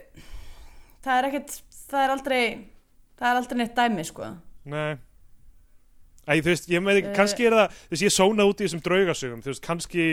það 1.04 1.18
er 1.18 1.28
ekkert, 1.28 1.62
það 1.90 2.04
er 2.04 2.10
aldrei, 2.14 2.64
það 3.18 3.28
er 3.28 3.36
aldrei 3.42 3.56
neitt 3.58 3.74
dæmi, 3.74 4.04
sko. 4.06 4.36
Nei 4.64 4.96
Æ, 6.28 6.32
þú 6.44 6.50
veist, 6.52 6.68
ég 6.68 6.82
með 6.84 7.00
ekki, 7.00 7.08
Eh. 7.12 7.16
kannski 7.16 7.46
er 7.48 7.56
það 7.56 7.70
þú 7.72 7.94
veist, 7.96 8.04
ég 8.04 8.14
sóna 8.14 8.44
út 8.50 8.60
í 8.60 8.66
þessum 8.68 8.82
draugasögum 8.84 9.40
þú 9.44 9.52
veist, 9.54 9.64
kannski, 9.64 10.06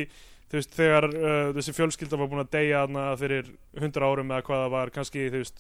þú 0.50 0.60
veist, 0.62 0.76
þegar 0.78 1.10
uh, 1.12 1.50
þessi 1.58 1.74
fjölskylda 1.76 2.20
var 2.22 2.30
búin 2.32 2.44
að 2.46 2.54
deyja 2.56 2.86
hana 2.86 3.08
fyrir 3.20 3.50
hundra 3.82 4.08
árum 4.14 4.32
eða 4.32 4.46
hvað 4.48 4.64
það 4.66 4.72
var 4.78 4.94
kannski, 4.96 5.26
þú 5.34 5.42
veist, 5.44 5.60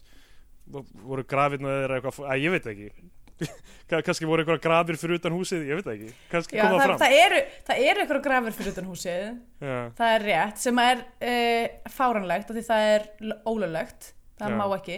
voru 1.05 1.23
grafirna 1.29 1.75
þeirra 1.81 1.99
eitthvað, 1.99 2.23
æ, 2.25 2.33
ég 2.41 2.55
veit 2.55 2.71
ekki. 2.71 2.89
Ka- 3.91 3.99
kannski 4.01 4.23
voru 4.25 4.41
eitthvað 4.45 4.61
grafir 4.63 4.95
fyrir 4.97 5.17
utan 5.19 5.33
húsið, 5.35 5.65
ég 5.67 5.75
veit 5.75 5.85
það 5.89 5.95
ekki. 5.97 6.13
Kannski 6.31 6.55
Já, 6.55 6.61
koma 6.63 6.77
það, 6.79 6.85
fram. 6.87 6.99
það 7.03 7.15
eru, 7.25 7.39
það 7.67 7.81
eru 7.89 8.01
eitthvað 8.05 8.21
grafur 8.29 8.55
fyrir 8.55 8.71
utan 8.71 8.87
húsið, 8.87 9.25
Já, 9.59 9.75
það 9.99 10.13
er 10.15 10.23
rétt, 10.29 10.61
sem 10.63 10.79
er 10.85 11.01
uh, 11.03 11.91
fáranlegt 11.97 12.49
og 12.53 12.55
því 12.55 12.63
það 12.69 12.85
er 12.93 13.05
ólöglegt, 13.51 14.07
það 14.39 14.55
Já. 14.55 14.57
má 14.61 14.65
ekki. 14.79 14.97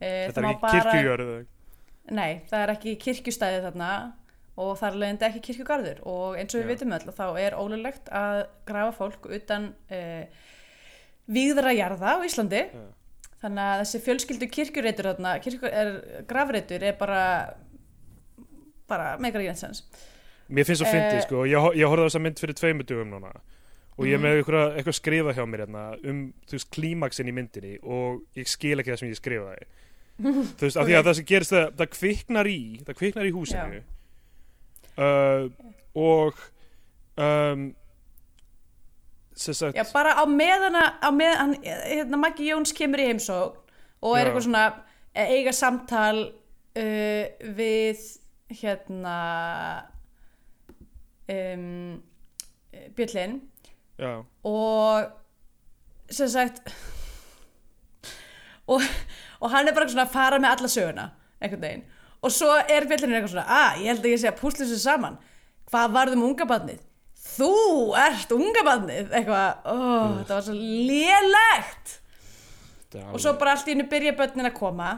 Uh, 0.00 0.04
þetta 0.28 0.44
er 0.44 0.50
ekki 0.52 0.74
kirkjujörð 0.76 1.32
eða- 1.32 1.48
Nei, 2.20 2.30
það 2.50 2.62
er 2.66 2.70
ekki 2.74 2.92
kirkjustæði 3.06 3.58
þarna 3.64 3.88
og 4.60 4.72
það 4.80 4.88
er 4.92 4.98
leiðandi 5.02 5.26
ekki 5.28 5.42
kirkjugarður 5.48 6.00
og 6.10 6.38
eins 6.40 6.54
og 6.54 6.60
við 6.60 6.66
Já. 6.66 6.70
vitum 6.74 6.94
öll 6.98 7.14
þá 7.16 7.26
er 7.46 7.56
ólöglegt 7.58 8.10
að 8.20 8.40
grafa 8.68 8.94
fólk 9.00 9.28
utan 9.38 9.68
uh, 9.90 10.24
víðra 11.30 11.72
jarða 11.76 12.16
á 12.16 12.24
Íslandi 12.26 12.62
Já. 12.68 12.84
þannig 13.44 13.64
að 13.70 13.82
þessi 13.84 14.02
fjölskyldu 14.06 14.50
kirkjureitur 14.56 15.10
er, 15.14 15.92
grafreitur 16.28 16.84
er 16.90 16.96
bara 17.00 17.22
bara 18.90 19.14
megar 19.22 19.40
ekki 19.44 19.52
einsens 19.54 19.84
Mér 20.50 20.66
finnst 20.66 20.82
það 20.82 20.90
fyndið, 20.96 21.16
Eh. 21.20 21.22
sko, 21.28 21.44
ég, 21.46 21.66
ég 21.78 21.86
horfði 21.86 22.02
á 22.02 22.08
þessa 22.10 22.20
mynd 22.24 22.40
fyrir 22.42 22.56
tveimur 22.58 22.86
dugum 22.88 23.10
núna 23.14 23.28
og 24.00 24.06
ég 24.08 24.16
Mhm. 24.18 24.24
með 24.24 24.38
eitthvað, 24.40 24.72
eitthvað 24.80 24.96
skrifað 24.98 25.36
hjá 25.36 25.44
mér 25.46 25.60
hérna, 25.66 25.82
um, 26.10 26.32
veist, 26.50 26.70
klímaksin 26.74 27.28
í 27.30 27.34
myndinni 27.36 27.78
og 27.84 28.22
ég 28.34 28.48
skil 28.48 28.78
ekki 28.80 28.90
það 28.90 28.98
sem 28.98 29.10
ég 29.12 29.20
skrifaði 29.20 29.64
þú 30.58 30.64
veist, 30.66 30.76
af 30.76 30.86
því 30.88 30.96
að 30.98 31.04
það 31.06 31.14
sem 31.20 31.24
gerist 31.30 31.52
það, 31.54 31.66
það 31.78 31.90
kviknar 31.94 32.46
í, 32.50 32.58
það 32.84 32.98
kviknar 32.98 33.28
í 33.30 33.32
húsinu 33.36 33.82
uh, 34.96 35.50
og 35.94 36.34
um, 37.16 37.74
sagt 39.34 39.76
Já, 39.76 39.84
bara 39.92 40.12
á 40.20 40.24
meðana 40.28 40.84
á 41.00 41.08
með, 41.14 41.34
hann, 41.38 41.54
hérna, 41.64 42.20
Maggi 42.20 42.50
Jóns 42.50 42.74
kemur 42.76 43.00
í 43.00 43.08
heimsókn 43.08 43.56
og 44.00 44.16
er 44.16 44.20
Já. 44.20 44.26
eitthvað 44.26 44.46
svona 44.46 44.64
eh, 45.14 45.32
eiga 45.36 45.52
samtal 45.52 46.18
uh, 46.20 47.24
við 47.56 48.04
hérna 48.60 49.16
um, 51.30 52.02
Bjöllin. 52.96 53.40
Já, 54.00 54.22
og 54.48 55.10
sem 56.10 56.28
sagt 56.28 56.62
og, 58.72 58.80
og 59.40 59.50
hann 59.52 59.68
er 59.68 59.76
bara 59.76 59.88
svona 59.88 60.06
að 60.08 60.14
fara 60.14 60.38
með 60.40 60.56
alla 60.56 60.70
söguna 60.72 61.06
einhvern 61.40 61.64
veginn 61.64 61.84
og 62.20 62.34
svo 62.34 62.52
er 62.60 62.86
Bjöllin 62.88 63.14
eitthvað 63.16 63.34
svona 63.34 63.58
að 63.60 63.82
ég 63.82 63.90
held 63.92 64.04
að 64.04 64.12
ég 64.12 64.22
sé 64.22 64.30
að 64.30 64.40
púsla 64.40 64.64
þessu 64.66 64.80
saman. 64.82 65.18
Hvað 65.70 65.94
varðum 65.96 66.24
unga 66.28 66.46
barnið? 66.50 66.82
Þú 67.30 67.52
ert 68.00 68.32
unga 68.34 68.64
barnið. 68.66 69.12
Eitthvað, 69.14 69.48
ó, 69.64 69.76
þetta 70.18 70.36
var 70.36 70.46
svo 70.48 70.56
lélegt. 70.90 71.96
Og 73.12 73.20
svo 73.22 73.36
bara 73.38 73.54
allt 73.54 73.68
í 73.70 73.74
hennu 73.76 73.86
byrja 73.90 74.16
börnin 74.18 74.48
að 74.50 74.56
koma 74.58 74.90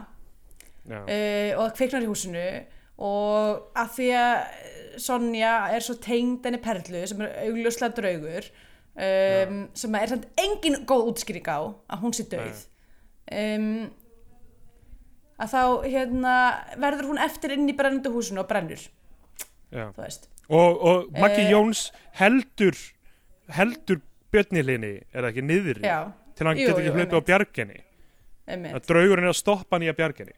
uh, 0.89 1.51
og 1.53 1.61
það 1.67 1.75
kveiknar 1.77 2.05
í 2.05 2.09
húsinu. 2.09 2.45
Og 3.03 3.79
að 3.79 3.91
því 3.97 4.07
að 4.17 4.37
Sonja 5.01 5.53
er 5.73 5.81
svo 5.81 5.95
tengd 6.01 6.45
henni 6.45 6.59
perlu 6.61 6.99
sem 7.09 7.21
er 7.25 7.31
augljóslega 7.47 7.95
draugur 7.97 8.45
um, 8.93 9.63
sem 9.73 9.95
er 9.97 10.11
samt 10.11 10.27
engin 10.37 10.83
góð 10.89 11.07
útskýring 11.13 11.47
á 11.49 11.59
að 11.65 12.03
hún 12.03 12.13
sé 12.13 12.27
döið 12.29 12.59
um, 13.33 13.87
að 15.43 15.53
þá 15.53 15.63
hérna, 15.93 16.35
verður 16.81 17.09
hún 17.11 17.21
eftir 17.21 17.55
inn 17.57 17.69
í 17.69 17.75
brennandi 17.77 18.11
húsinu 18.13 18.43
og 18.43 18.49
brennur. 18.49 18.83
Og, 19.73 20.83
og 20.83 21.11
Maggi 21.17 21.45
Eh. 21.45 21.51
Jóns 21.53 21.87
heldur 22.19 22.77
heldur 23.53 24.01
björnilinni 24.33 24.93
er 25.13 25.27
ekki 25.29 25.43
niðri 25.45 25.83
já, 25.85 26.11
til 26.37 26.47
hann 26.47 26.57
Jú, 26.59 26.67
getur 26.67 26.81
ekki 26.81 26.89
jú, 26.89 26.95
hlupið 26.97 27.19
á 27.19 27.27
bjarginni? 27.29 27.83
Að 28.73 28.87
draugurinn 28.87 29.27
er 29.27 29.31
að 29.31 29.39
stoppa 29.39 29.77
hann 29.77 29.85
í 29.85 29.91
að 29.91 29.99
bjarginni? 29.99 30.35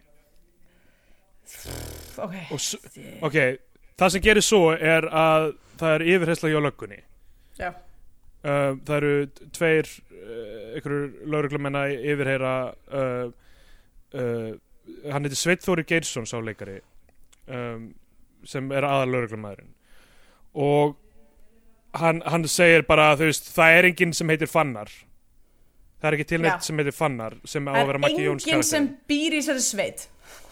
Ok, 2.18 2.36
og 2.56 3.28
ok, 3.28 3.38
það 4.00 4.14
sem 4.14 4.24
gerir 4.26 4.46
svo 4.46 4.62
er 4.74 5.08
að 5.10 5.52
það 5.80 5.96
er 5.96 6.06
yfirhersla 6.16 6.52
hjá 6.52 6.60
löggunni. 6.64 7.00
Já, 7.60 7.70
uh, 7.72 8.72
það 8.88 8.96
eru 8.98 9.14
tveir 9.58 9.90
uh, 9.90 10.76
einhverjur 10.78 11.10
lauruglumenn 11.34 11.80
að 11.82 11.96
yfirheyra 12.14 12.54
uh, 12.72 13.28
hann 15.12 15.26
heitir 15.26 15.40
Sveit 15.40 15.64
Þóri 15.66 15.86
Geirsson 15.88 16.28
sá 16.30 16.38
leikari 16.42 16.80
um, 17.48 17.90
sem 18.46 18.70
er 18.76 18.86
aðal 18.88 19.12
lauruglumæðurinn 19.14 19.74
og 20.56 20.96
hann, 22.00 22.22
hann 22.26 22.48
segir 22.52 22.86
bara 22.88 23.12
veist, 23.20 23.50
það 23.56 23.80
er 23.80 23.90
enginn 23.90 24.14
sem 24.16 24.30
heitir 24.32 24.52
Fannar. 24.52 24.92
Það 26.02 26.10
er 26.10 26.18
ekki 26.18 26.28
til 26.30 26.42
neitt 26.44 26.60
Já. 26.60 26.68
sem 26.68 26.82
heitir 26.82 26.96
Fannar 26.96 27.38
sem 27.48 27.68
á 27.68 27.72
að 27.72 27.80
það 27.80 27.90
vera 27.90 28.00
er 28.00 28.04
Maggi 28.04 28.26
Jóns 28.26 28.46
enginn 28.46 28.60
karakter. 28.60 28.70
sem 28.72 28.90
býr 29.10 29.36
í 29.36 29.42
þessari 29.42 29.66
sveit. 29.66 30.06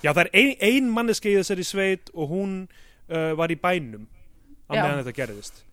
Já, 0.03 0.09
það 0.11 0.21
er 0.25 0.31
ein, 0.39 0.51
ein 0.69 0.89
manneski 0.93 1.33
í 1.33 1.37
þessari 1.39 1.65
sveit 1.67 2.11
og 2.13 2.31
hún 2.31 2.55
uh, 2.65 3.31
var 3.39 3.53
í 3.53 3.59
bænum 3.59 4.07
Já. 4.07 4.79
meðan 4.79 5.01
þetta 5.03 5.17
gerðist. 5.19 5.63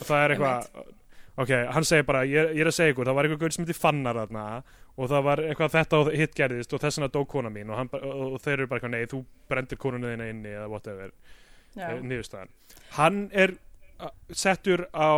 Og 0.00 0.08
það 0.08 0.24
er 0.24 0.34
eitthvað 0.34 0.84
ok, 1.40 1.54
hann 1.76 1.88
segir 1.88 2.06
bara, 2.08 2.24
ég, 2.28 2.54
ég 2.56 2.64
er 2.64 2.70
að 2.70 2.76
segja 2.76 2.94
ykkur 2.94 3.08
það 3.10 3.18
var 3.18 3.28
eitthvað 3.28 3.44
gaur 3.44 3.56
sem 3.56 3.64
heitir 3.64 3.80
fannar 3.80 4.20
þarna 4.22 4.44
og 5.00 5.08
það 5.08 5.26
var 5.26 5.42
eitthvað 5.46 5.74
þetta 5.74 6.00
og 6.00 6.10
hitt 6.12 6.34
gerðist 6.36 6.74
og 6.76 6.82
þess 6.82 7.00
vegna 7.00 7.12
dó 7.14 7.20
kona 7.28 7.52
mín 7.52 7.70
og, 7.72 7.78
hann, 7.78 7.90
og, 7.96 8.36
þeir 8.44 8.56
eru 8.58 8.68
bara 8.70 8.80
eitthvað, 8.80 8.94
nei, 8.96 9.10
þú 9.10 9.20
brendir 9.48 9.80
konuna 9.80 10.12
þína 10.12 10.28
inni 10.34 10.52
eða 10.52 10.66
whatever, 10.72 11.14
eh, 11.76 11.94
niðurstaðan. 12.04 12.52
Hann 12.98 13.22
er 13.32 13.56
settur 14.32 14.86
á 14.92 15.12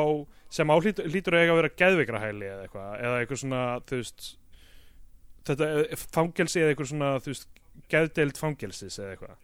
sem 0.53 0.68
á 0.68 0.76
hlýtur, 0.76 1.09
hlýtur 1.09 1.37
að 1.37 1.45
eiga 1.45 1.55
að 1.55 1.61
vera 1.61 1.72
geðveikrahæli 1.83 2.49
eða 2.51 2.66
eitthvað, 2.66 2.93
eða 3.01 3.20
eitthvað 3.22 3.43
svona 3.43 3.62
þú 3.89 4.01
veist 4.03 4.28
þetta 5.49 5.70
eh, 5.80 6.05
fangelsi 6.18 6.62
eða 6.62 6.74
eitthvað 6.74 6.93
svona 6.93 7.11
þú 7.22 7.35
veist, 7.35 7.49
geðdeild 7.93 8.39
fangelsis 8.41 9.01
eða 9.01 9.16
eitthvað. 9.16 9.41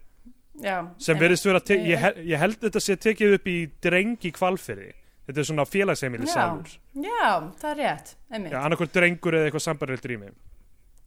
Já 0.59 0.76
sem 0.99 1.18
verðist 1.20 1.47
vera, 1.47 1.62
ég, 1.86 2.07
ég 2.26 2.41
held 2.43 2.59
þetta 2.64 2.82
sé 2.82 2.97
tekið 2.99 3.36
upp 3.39 3.51
í 3.51 3.59
drengi 3.84 4.32
kvalfyrði 4.34 4.91
þetta 5.29 5.43
er 5.43 5.47
svona 5.51 5.64
félagsheimili 5.68 6.26
salur 6.33 6.70
já, 6.97 7.31
það 7.61 7.70
er 7.74 7.81
rétt, 7.85 8.14
annarkvort 8.33 8.93
drengur 8.97 9.37
eða 9.39 9.51
eitthvað 9.51 9.66
sambarilt 9.68 10.07
rými 10.11 10.31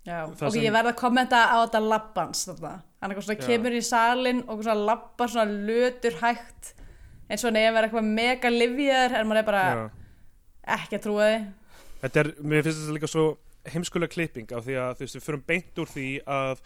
Já, 0.01 0.25
Það 0.33 0.47
ok, 0.47 0.53
sem- 0.55 0.63
ég 0.65 0.71
verð 0.73 0.89
að 0.89 0.95
kommenta 0.97 1.39
á 1.45 1.57
þetta. 2.57 2.69
Hann 3.01 3.11
eitthvað 3.11 3.25
svona 3.27 3.45
kemur 3.45 3.73
í 3.77 3.81
salin 3.85 4.39
og 4.49 4.63
svona 4.65 4.85
labbar 4.87 5.29
svona 5.29 5.53
lötur 5.67 6.15
hægt 6.23 6.71
eins 7.29 7.43
og 7.45 7.53
vera 7.53 7.83
eitthvað 7.87 8.07
mega 8.09 8.49
livjaður 8.49 9.13
en 9.19 9.27
maður 9.29 9.37
er 9.37 9.45
bara 9.45 9.61
Já. 9.61 9.83
ekki 10.79 10.97
að 10.97 11.03
trúa 11.05 11.27
því. 11.29 11.53
þetta 12.01 12.19
er, 12.23 12.31
mér 12.41 12.63
finnst 12.65 12.81
þetta 12.81 12.95
líka 12.97 13.11
svo 13.13 13.25
heimskulega 13.75 14.09
klipping 14.15 14.51
af 14.57 14.65
því 14.65 14.73
að 14.81 14.95
þú 14.97 15.05
veist, 15.05 15.15
við 15.19 15.27
förum 15.27 15.43
beint 15.45 15.75
úr 15.77 15.87
því 15.93 16.07
að 16.25 16.57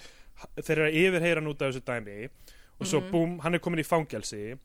þeir 0.64 0.72
eru 0.78 0.88
að 0.88 0.98
yfirheyra 1.04 1.42
hann 1.44 1.52
út 1.52 1.62
af 1.62 1.74
þessu 1.74 1.84
dæmi 1.92 2.30
og 2.80 2.88
svo 2.88 3.02
Mhm. 3.02 3.12
búm, 3.12 3.40
hann 3.44 3.54
er 3.54 3.60
komin 3.60 3.84
í 3.84 3.88
fangelsi 3.88 4.58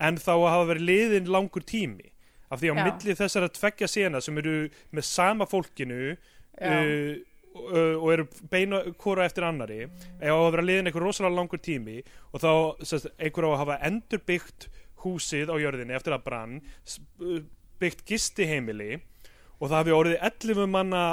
en 0.00 0.16
þá 0.20 0.32
hafa 0.52 0.68
verið 0.74 0.84
liðin 0.84 1.26
langur 1.32 1.64
tími 1.64 2.12
af 2.50 2.60
því 2.62 2.70
á 2.72 2.74
Já. 2.78 2.84
milli 2.88 3.14
þessara 3.18 3.48
tveggja 3.52 3.88
sena 3.88 4.20
sem 4.24 4.38
eru 4.40 4.54
með 4.96 5.04
sama 5.08 5.46
fólkinu 5.50 6.14
uh, 6.14 6.68
uh, 6.68 7.94
og 7.98 8.08
eru 8.14 8.26
beina 8.50 8.82
hvora 9.00 9.26
eftir 9.28 9.44
annari 9.48 9.82
ef 9.84 10.30
á 10.32 10.38
að 10.38 10.50
vera 10.56 10.66
liðin 10.68 10.88
einhver 10.90 11.04
rosalega 11.06 11.36
langur 11.36 11.60
tími 11.62 11.98
og 12.32 12.40
þá 12.44 12.50
sest, 12.88 13.10
einhver 13.18 13.48
á 13.48 13.50
að 13.52 13.60
hafa 13.64 13.78
endurbyggt 13.90 14.68
húsið 15.04 15.52
á 15.52 15.56
jörðinni 15.62 15.94
eftir 15.98 16.16
að 16.16 16.24
brann 16.26 16.56
uh, 16.60 17.40
byggt 17.78 18.04
gistiheimili 18.08 18.96
og 19.58 19.68
það 19.68 19.76
hafi 19.82 19.94
orðið 19.98 20.24
11 20.32 20.70
manna 20.72 21.04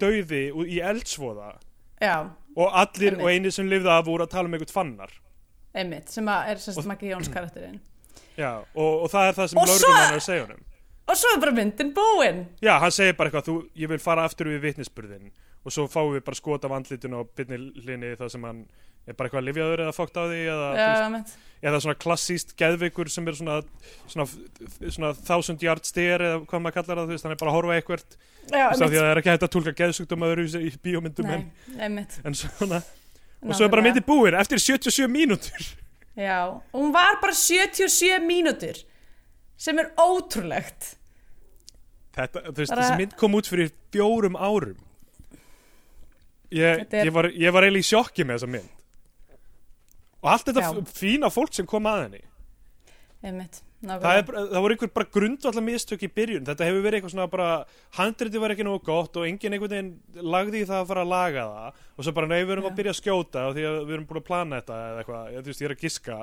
dauði 0.00 0.44
í 0.70 0.78
eldsvoða 0.82 1.52
já, 2.02 2.16
og 2.56 2.70
allir 2.76 3.14
Einmitt. 3.14 3.22
og 3.24 3.30
eini 3.32 3.52
sem 3.54 3.68
lifði 3.70 3.90
af 3.92 4.06
voru 4.06 4.24
að 4.26 4.32
tala 4.34 4.48
um 4.50 4.56
einhvern 4.56 4.72
fannar 4.74 5.12
einmitt, 5.74 6.08
sem 6.12 6.26
að 6.30 6.48
er 6.52 6.58
Og- 6.60 6.62
sérst 6.64 6.86
Maggi 6.86 7.08
Jóns 7.10 7.26
karakterinn. 7.34 7.80
Og, 8.38 9.04
og 9.04 9.08
það 9.10 9.28
er 9.28 9.36
það 9.38 9.48
sem 9.50 9.58
svo- 9.58 9.66
lögreglumenn 9.70 10.12
er 10.12 10.18
að 10.18 10.24
segja 10.26 10.44
honum 10.46 10.62
Og 11.08 11.18
svo 11.20 11.34
er 11.36 11.40
bara 11.42 11.52
myndin 11.52 11.90
búin. 11.94 12.44
Já, 12.64 12.78
hann 12.80 12.92
segir 12.94 13.16
bara 13.18 13.28
eitthvað, 13.30 13.48
þú, 13.50 13.56
ég 13.76 13.90
vil 13.92 14.00
fara 14.00 14.24
aftur 14.24 14.48
við 14.48 14.62
vitnisburðin 14.70 15.30
og 15.64 15.72
svo 15.72 15.86
fáum 15.88 16.12
við 16.14 16.24
bara 16.26 16.36
skot 16.36 16.64
af 16.64 16.72
andlitinu 16.76 17.22
og 17.22 17.30
byrni 17.36 17.56
hlinni 17.84 18.10
það 18.20 18.30
sem 18.34 18.42
hann 18.44 18.58
er 19.08 19.16
bara 19.16 19.28
eitthvað 19.30 19.44
livjaður 19.46 19.82
eða 19.84 19.94
fókt 19.96 20.16
á 20.20 20.24
því 20.28 20.40
eða, 20.52 20.66
veist, 21.12 21.34
eða 21.64 21.80
svona 21.84 21.96
klassíst 22.04 22.52
geðveikur 22.60 23.08
sem 23.12 23.28
er 23.28 23.36
svona, 23.38 23.56
svona, 24.08 24.26
svona 24.92 25.12
thousand 25.24 25.64
yard 25.64 25.84
stare 25.88 26.28
eða 26.34 26.42
hvað 26.48 26.64
maður 26.66 26.76
kallar 26.78 27.00
það, 27.00 27.06
þú 27.08 27.16
veist, 27.16 27.24
hann 27.28 27.36
er 27.36 27.40
bara 27.40 27.52
að 27.52 27.58
horfa 27.58 27.78
eitthvert. 27.78 28.18
Af 28.44 28.76
því 28.76 28.84
að 28.88 28.94
það 28.98 29.08
er 29.12 29.20
ekki 29.22 29.32
hægt 29.32 29.46
að 29.48 29.52
tólka 29.56 29.74
geðsugdum 29.80 30.26
öðru 30.28 30.46
í 30.60 30.72
bíómyndum 30.84 31.30
en, 31.36 31.46
Nei, 31.72 31.80
einmitt. 31.88 32.18
en 32.24 32.36
svona. 32.36 32.80
Og 33.44 33.52
svo 33.56 33.64
er 33.64 33.72
bara 33.72 33.84
Nákvæmlega. 33.84 33.88
myndi 33.88 34.04
búin 34.08 34.36
eftir 34.40 34.60
77 34.60 35.08
mínútur. 35.12 35.70
Já, 36.16 36.38
og 36.48 36.76
hún 36.80 36.92
var 36.92 37.16
bara 37.20 37.32
77 37.36 38.20
mínútur 38.24 38.84
sem 39.56 39.78
er 39.78 39.92
ótrúlegt. 40.00 40.94
Þetta, 42.14 42.44
þú 42.50 42.60
veist, 42.62 42.72
þessi 42.78 42.96
mynd 43.00 43.14
kom 43.18 43.34
út 43.34 43.48
fyrir 43.50 43.72
fjórum 43.94 44.36
árum. 44.38 44.76
Ég, 46.54 46.84
er- 46.86 47.04
ég, 47.06 47.10
var, 47.12 47.26
ég 47.32 47.50
var 47.54 47.64
eiginlega 47.66 47.82
í 47.82 47.88
sjokki 47.88 48.24
með 48.28 48.38
þessa 48.38 48.50
mynd. 48.52 48.70
Og 50.24 50.30
allt 50.30 50.46
þetta 50.48 50.62
Já. 50.62 50.84
fína 50.94 51.30
fólk 51.32 51.52
sem 51.56 51.66
kom 51.68 51.84
að 51.90 52.04
henni. 52.04 52.20
Einmitt, 53.24 53.58
það, 53.82 54.04
er, 54.20 54.24
það 54.52 54.62
voru 54.62 54.74
einhver 54.76 54.92
bara 54.94 55.08
grundvallar 55.12 55.64
mistök 55.64 56.02
í 56.06 56.10
byrjun. 56.12 56.44
Þetta 56.46 56.66
hefur 56.68 56.84
verið 56.84 56.98
eitthvað 57.00 57.14
svona 57.16 57.26
bara 57.32 57.48
handriti 57.98 58.40
var 58.42 58.52
ekki 58.54 58.66
nógu 58.68 58.82
gott 58.86 59.16
og 59.16 59.26
enginn 59.26 59.56
einhvern 59.56 59.72
veginn 59.74 60.24
lagði 60.34 60.62
í 60.62 60.68
það 60.68 60.82
að 60.84 60.88
fara 60.92 61.04
að 61.06 61.12
laga 61.14 61.44
það. 61.50 61.82
Og 61.98 62.04
svo 62.06 62.14
bara 62.20 62.30
nei 62.30 62.40
við 62.44 62.54
erum 62.54 62.68
Já. 62.68 62.70
að 62.70 62.78
byrja 62.78 62.94
að 62.94 63.00
skjóta 63.00 63.44
og 63.48 63.54
því 63.56 63.64
að 63.70 63.78
við 63.88 63.94
erum 63.96 64.06
búin 64.10 64.20
að 64.22 64.26
plana 64.28 64.60
þetta 64.60 64.78
eða 64.84 65.02
eitthvað, 65.02 65.24
ég, 65.34 65.40
þú 65.46 65.52
veist 65.52 65.64
ég 65.64 65.68
er 65.70 65.74
að 65.76 65.84
giska. 65.88 66.18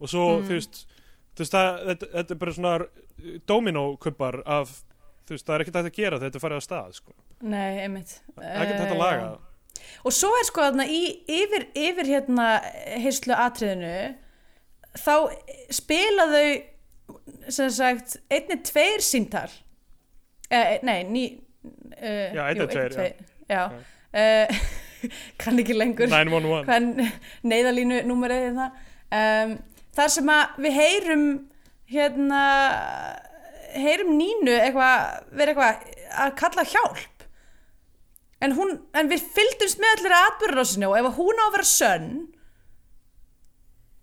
Og 0.00 0.08
svo 0.14 0.24
Mm. 0.38 0.46
þú 0.48 0.54
veist, 0.58 0.86
þú 1.34 1.42
veist 1.44 1.54
það, 1.56 1.70
þetta, 1.90 2.08
þetta 2.14 2.34
er 2.36 2.40
bara 2.44 2.54
svona 2.58 2.74
dominókubbar 3.50 4.40
af 4.46 4.74
þú 5.24 5.34
veist 5.36 5.46
það 5.48 5.54
er 5.56 5.64
ekkert 5.64 5.80
að 5.80 5.90
gera 5.96 6.20
þetta 6.22 6.38
er 6.38 6.44
farið 6.44 6.60
að 6.60 6.66
stað 6.68 6.92
sko. 6.98 7.14
Nei, 7.44 7.80
einmitt. 7.84 8.12
Það 8.36 8.44
er 8.50 8.62
ekkert 8.64 8.80
hægt 8.80 8.90
Eh, 8.90 8.94
að 8.94 9.02
laga. 9.02 9.24
já. 9.24 9.50
Og 10.06 10.12
svo 10.14 10.30
er 10.38 10.44
sko 10.48 10.62
þarna 10.64 10.84
í, 10.88 11.00
yfir, 11.28 11.64
yfir 11.76 12.06
hérna 12.08 12.46
heyslu 13.02 13.34
atriðinu 13.36 14.14
þá 14.94 15.14
spila 15.74 16.26
þau 16.30 16.46
sem 17.52 17.70
sagt 17.74 18.14
einni 18.32 18.56
tveir 18.64 19.02
síntal 19.04 19.50
eh, 20.50 20.78
nei, 20.86 21.02
ný 21.04 21.24
eh, 21.98 22.30
Já, 22.36 22.46
einn 22.46 22.60
jú, 22.62 22.64
og 22.68 22.72
tveir, 22.72 22.94
og 22.94 23.50
já, 23.50 23.58
já. 23.58 23.64
Eh, 24.14 24.64
kann 25.42 25.58
ekki 25.60 25.74
lengur. 25.76 26.06
911 26.08 26.64
hvern 26.68 26.92
neyðalínu 27.50 27.98
númerið 28.08 28.44
hérna. 28.46 28.68
Um, 29.14 29.56
þar 29.96 30.12
sem 30.16 30.30
að 30.34 30.60
við 30.64 30.78
heyrum 30.78 31.26
hérna 31.94 32.42
heyrum 33.74 34.14
Nínu 34.18 34.54
eitthvað 34.54 35.26
vera 35.34 35.54
eitthvað 35.54 35.90
að 36.24 36.32
kalla 36.38 36.64
hjálp. 36.70 37.26
En, 38.44 38.54
hún, 38.58 38.76
en 38.92 39.08
við 39.08 39.24
fylgdumst 39.34 39.80
með 39.80 39.98
allir 39.98 40.14
atbyrðarásinu 40.18 40.90
og 40.90 40.96
ef 40.98 41.18
hún 41.18 41.38
á 41.40 41.44
að 41.46 41.54
vera 41.54 41.68
sönn 41.68 42.08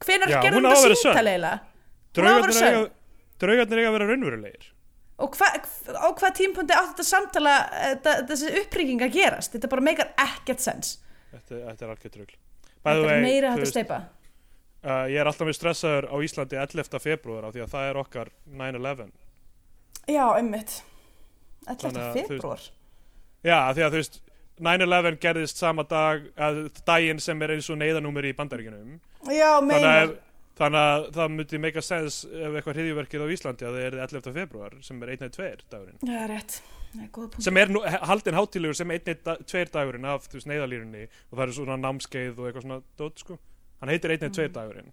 hvenær 0.01 0.31
Já, 0.33 0.37
gerðum 0.41 0.65
þetta 0.65 0.97
síntal 0.97 1.27
eiginlega? 1.29 1.57
Hún 2.17 2.25
á 2.27 2.31
að 2.31 2.45
vera 2.45 2.55
sönn. 2.57 2.87
draugarnir 3.43 3.81
eiga 3.81 3.91
að 3.91 3.97
vera 3.97 4.07
raunverulegir. 4.09 4.71
Og 5.21 5.37
hva, 5.37 5.51
á 5.53 6.07
hvað 6.17 6.37
tímpundi 6.39 6.73
átti 6.73 6.95
þetta 6.95 7.05
samtala 7.05 7.53
þetta, 7.75 8.15
þessi 8.31 8.53
upprygging 8.63 9.03
að 9.05 9.19
gerast? 9.19 9.53
Þetta 9.53 9.69
bara 9.75 9.85
meikar 9.85 10.09
ekkert 10.25 10.63
sens. 10.63 10.95
Þetta, 11.29 11.59
þetta 11.67 11.85
er 11.85 11.93
þetta 12.81 13.13
er 13.13 13.23
meira 13.27 13.53
hægt 13.53 13.67
að 13.67 13.73
steipa 13.75 13.99
Uh, 14.81 15.05
ég 15.13 15.19
er 15.21 15.27
alltaf 15.29 15.45
mjög 15.45 15.59
stressaður 15.59 16.07
á 16.09 16.15
Íslandi 16.25 16.57
11. 16.57 16.97
februar 17.03 17.45
af 17.45 17.53
því 17.53 17.61
að 17.61 17.73
það 17.75 17.87
er 17.91 17.97
okkar 18.01 18.31
9-11 18.49 19.11
já, 20.09 20.23
einmitt 20.39 20.71
11. 21.69 21.83
Þannig 21.83 22.01
að, 22.01 22.07
þú 22.07 22.17
veist, 22.17 22.31
februar 22.31 22.63
Já, 23.45 23.57
því 23.77 23.83
að 23.85 23.93
þú 23.93 23.99
veist 24.01 24.17
9-11 24.61 25.19
gerðist 25.21 25.61
sama 25.61 25.85
dag 25.89 26.25
að 26.33 26.59
daginn 26.89 27.21
sem 27.21 27.45
er 27.45 27.53
eins 27.55 27.69
og 27.69 27.77
neyðanúmer 27.81 28.25
í 28.25 28.33
bandaríkinum 28.39 28.95
já, 29.29 29.51
þannig 29.59 29.69
meina 29.69 29.93
að, 29.99 30.15
þannig 30.63 30.87
að 30.87 31.05
það 31.19 31.31
myndi 31.35 31.61
make 31.67 31.77
a 31.77 31.85
sense 31.85 32.25
ef 32.33 32.57
eitthvað 32.57 32.79
hriðjuverkið 32.81 33.25
á 33.25 33.33
Íslandi 33.37 33.69
að 33.69 33.77
það 33.77 33.85
er 33.85 33.99
11. 34.07 34.33
februar 34.39 34.75
sem 34.89 35.05
er 35.05 35.13
1-2 35.19 35.51
dagurinn 35.69 36.09
Já, 36.09 36.25
rétt. 36.33 36.57
Það 36.91 37.05
er 37.05 37.13
góða 37.13 37.29
punkt. 37.35 37.45
sem 37.45 37.61
er 37.61 37.69
nú, 37.77 37.85
haldin 38.09 38.35
hátílegur 38.41 38.81
sem 38.81 38.97
1-2 38.97 39.63
dagurinn 39.77 40.09
af 40.09 40.25
þú 40.25 40.39
veist, 40.39 40.49
neyðalínunni 40.49 41.05
og 41.05 41.37
það 41.37 41.45
er 41.45 41.55
svona 41.61 41.79
námskeið 41.85 42.33
og 42.41 42.49
eitthvað 42.49 42.65
svona 42.65 42.81
dót 42.97 43.21
sko 43.21 43.37
hann 43.81 43.89
heitir 43.89 44.13
1-2 44.17 44.47
Mm. 44.47 44.53
dagurinn 44.53 44.91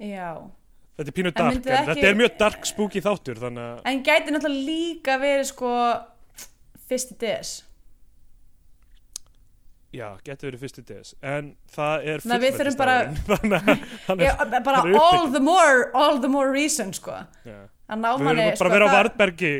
Já. 0.00 0.30
þetta 0.98 1.08
er 1.08 1.16
pínu 1.16 1.30
En 1.30 1.34
dark, 1.38 1.54
myndið 1.54 1.72
en 1.72 1.76
ekki- 1.84 1.94
þetta 1.94 2.08
er 2.10 2.14
mjög 2.22 2.38
dark 2.38 2.64
spooky 2.66 3.00
þáttur 3.04 3.40
þannig 3.42 3.66
að 3.68 3.80
En 3.92 4.02
gæti 4.04 4.32
náttúrulega 4.34 4.66
líka 4.70 5.18
verið 5.20 5.44
sko 5.52 5.72
fyrsti 6.90 7.14
DS. 7.20 7.64
Já, 9.90 10.06
getur 10.22 10.52
verið 10.52 10.60
fyrsti 10.62 10.82
DS 10.86 11.14
En 11.26 11.48
það 11.74 12.04
er 12.12 12.22
fullveldisdagurinn, 12.22 13.16
Þannig 13.30 13.56
að 13.58 13.80
hann 14.06 14.20
er, 14.22 14.60
bara 14.62 14.82
all 15.00 15.26
the 15.34 15.40
more, 15.42 15.88
all 15.98 16.20
the 16.22 16.28
more 16.30 16.52
reason 16.54 16.92
sko. 16.94 17.16
já. 17.44 17.56
Að 17.90 17.98
ná 18.04 18.10
manni, 18.22 18.44
sko. 18.54 18.62
bara 18.62 18.70
að 18.70 18.76
vera 18.78 18.86
á 18.86 18.94
vartbergi 18.94 19.54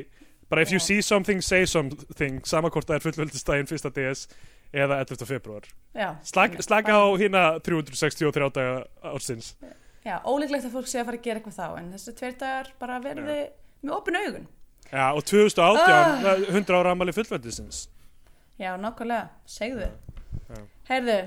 Bara 0.50 0.62
if 0.62 0.70
you 0.74 0.78
Já. 0.78 0.82
see 0.86 1.00
something, 1.02 1.40
say 1.42 1.64
something 1.66 2.40
Sama 2.46 2.70
hvort 2.70 2.86
það 2.86 3.00
er 3.00 3.04
fullveldisdaginn 3.08 3.68
fyrsta 3.70 3.90
DS 3.94 4.28
Eða 4.72 5.00
11. 5.02 5.26
februar 5.26 5.64
Já. 5.96 6.12
Slag, 6.22 6.54
Slaka 6.62 6.94
á 6.94 7.02
hérna 7.18 7.44
363 7.66 8.50
daga 8.54 8.84
ársins 9.02 9.54
Já, 10.06 10.20
ólíklegt 10.24 10.64
að 10.64 10.72
fólk 10.76 10.86
sé 10.88 11.00
að 11.02 11.08
fara 11.10 11.18
að 11.18 11.24
gera 11.26 11.40
eitthvað 11.40 11.58
þá, 11.58 11.66
en 11.80 11.88
þessi 11.92 12.14
tveir 12.16 12.36
dagar 12.40 12.70
bara 12.80 13.00
verði 13.04 13.38
með 13.82 13.92
opin 13.96 14.16
augun. 14.16 14.46
Já, 14.90 15.06
og 15.12 15.24
2018 15.28 15.90
Ah. 15.90 16.46
100 16.54 16.78
ára 16.78 16.94
amali 16.94 17.12
fullveldisins 17.12 17.82
Já, 18.60 18.76
nákvæmlega, 18.80 19.28
segðu. 19.48 19.90
Já. 20.50 20.62
Heyrðu, 20.90 21.18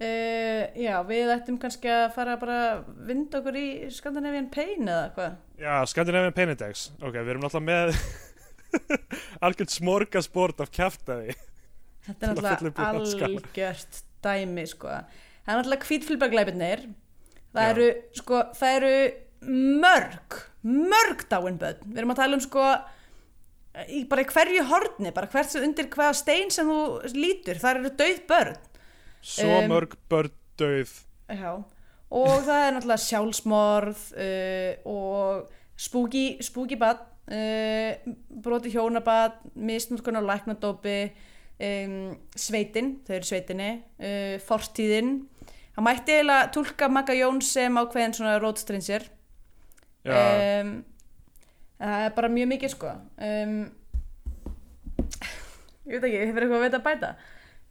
uh, 0.00 0.62
já, 0.78 0.94
við 1.08 1.34
ættum 1.36 1.58
kannski 1.60 1.88
að 1.92 2.06
fara 2.16 2.36
bara 2.40 2.56
að 2.72 2.88
vinda 3.10 3.40
okkur 3.42 3.56
í 3.60 3.66
Scandinavian 3.92 4.48
Pain 4.54 4.86
eða 4.88 5.10
hvað. 5.16 5.36
Já, 5.58 5.74
Scandinavian 5.92 6.32
Pain 6.36 6.54
Index 6.54 6.88
Ok, 7.02 7.12
við 7.18 7.34
erum 7.34 7.44
náttúrulega 7.44 7.68
með 7.68 8.00
Algjörn 9.44 9.72
smorgasport 9.72 10.60
af 10.64 10.70
kjaftaði 10.74 11.34
Þetta 12.08 12.32
er 12.32 12.40
skala. 12.40 12.72
algjört 12.88 14.02
dæmi 14.24 14.66
sko. 14.66 14.88
Það 15.44 15.52
er 15.52 15.60
náttúrulega 15.60 15.88
hvítfylbaglæpirnir 15.88 16.88
það 17.54 17.72
eru, 17.72 17.88
sko, 18.18 18.42
það 18.58 18.76
eru 18.78 18.94
mörg, 19.82 20.38
mörg 20.68 21.26
dáin 21.30 21.58
börn. 21.60 21.82
Við 21.86 22.00
erum 22.02 22.14
að 22.14 22.22
tala 22.22 22.38
um 22.38 22.44
sko 22.44 22.68
í 23.94 24.02
bara 24.10 24.24
hverju 24.26 24.64
horni, 24.68 25.12
bara 25.14 25.30
hvert 25.30 25.52
sem 25.52 25.64
undir 25.66 25.90
hvaða 25.92 26.16
stein 26.18 26.52
sem 26.54 26.68
þú 26.68 27.12
lítur, 27.14 27.60
það 27.60 27.82
eru 27.82 27.92
dauð 28.00 28.22
börn. 28.30 28.64
Svo 29.28 29.58
Um, 29.58 29.70
mörg 29.72 29.94
börn 30.10 30.34
döið 30.58 30.94
Já. 31.28 31.52
Og 32.08 32.34
það 32.46 32.62
er 32.64 32.70
náttúrulega 32.72 33.04
sjálfsmorð 33.04 34.04
uh, 34.16 34.70
og 34.88 35.50
spooky, 35.76 36.38
spooky 36.40 36.78
bad, 36.80 37.02
uh, 37.28 38.14
broti 38.42 38.72
hjónabad, 38.72 39.36
misnútkun 39.54 40.16
á 40.16 40.22
læknadópi, 40.24 41.12
um, 41.60 42.16
sveitin, 42.38 42.92
þau 43.06 43.14
eru 43.18 43.28
sveitinni, 43.28 43.70
uh, 44.00 44.36
fortíðin. 44.46 45.12
Það 45.76 45.86
mætti 45.86 46.14
eiginlega 46.16 46.50
tólka 46.54 46.88
Magga 46.90 47.14
Jóns 47.14 47.52
sem 47.54 47.76
ákveðin 47.78 48.14
svona 48.18 48.38
rótstrinsir. 48.42 49.04
Um, 50.08 50.72
það 51.78 52.04
er 52.08 52.14
bara 52.16 52.28
mjög 52.32 52.48
mikið 52.54 52.72
sko. 52.74 52.94
Um, 53.22 53.58
ég 55.88 55.98
veit 56.00 56.06
ekki, 56.08 56.22
hefur 56.28 56.44
eitthvað 56.44 56.58
að 56.58 56.64
veita 56.66 56.78
að 56.80 56.86
bæta? 56.88 57.10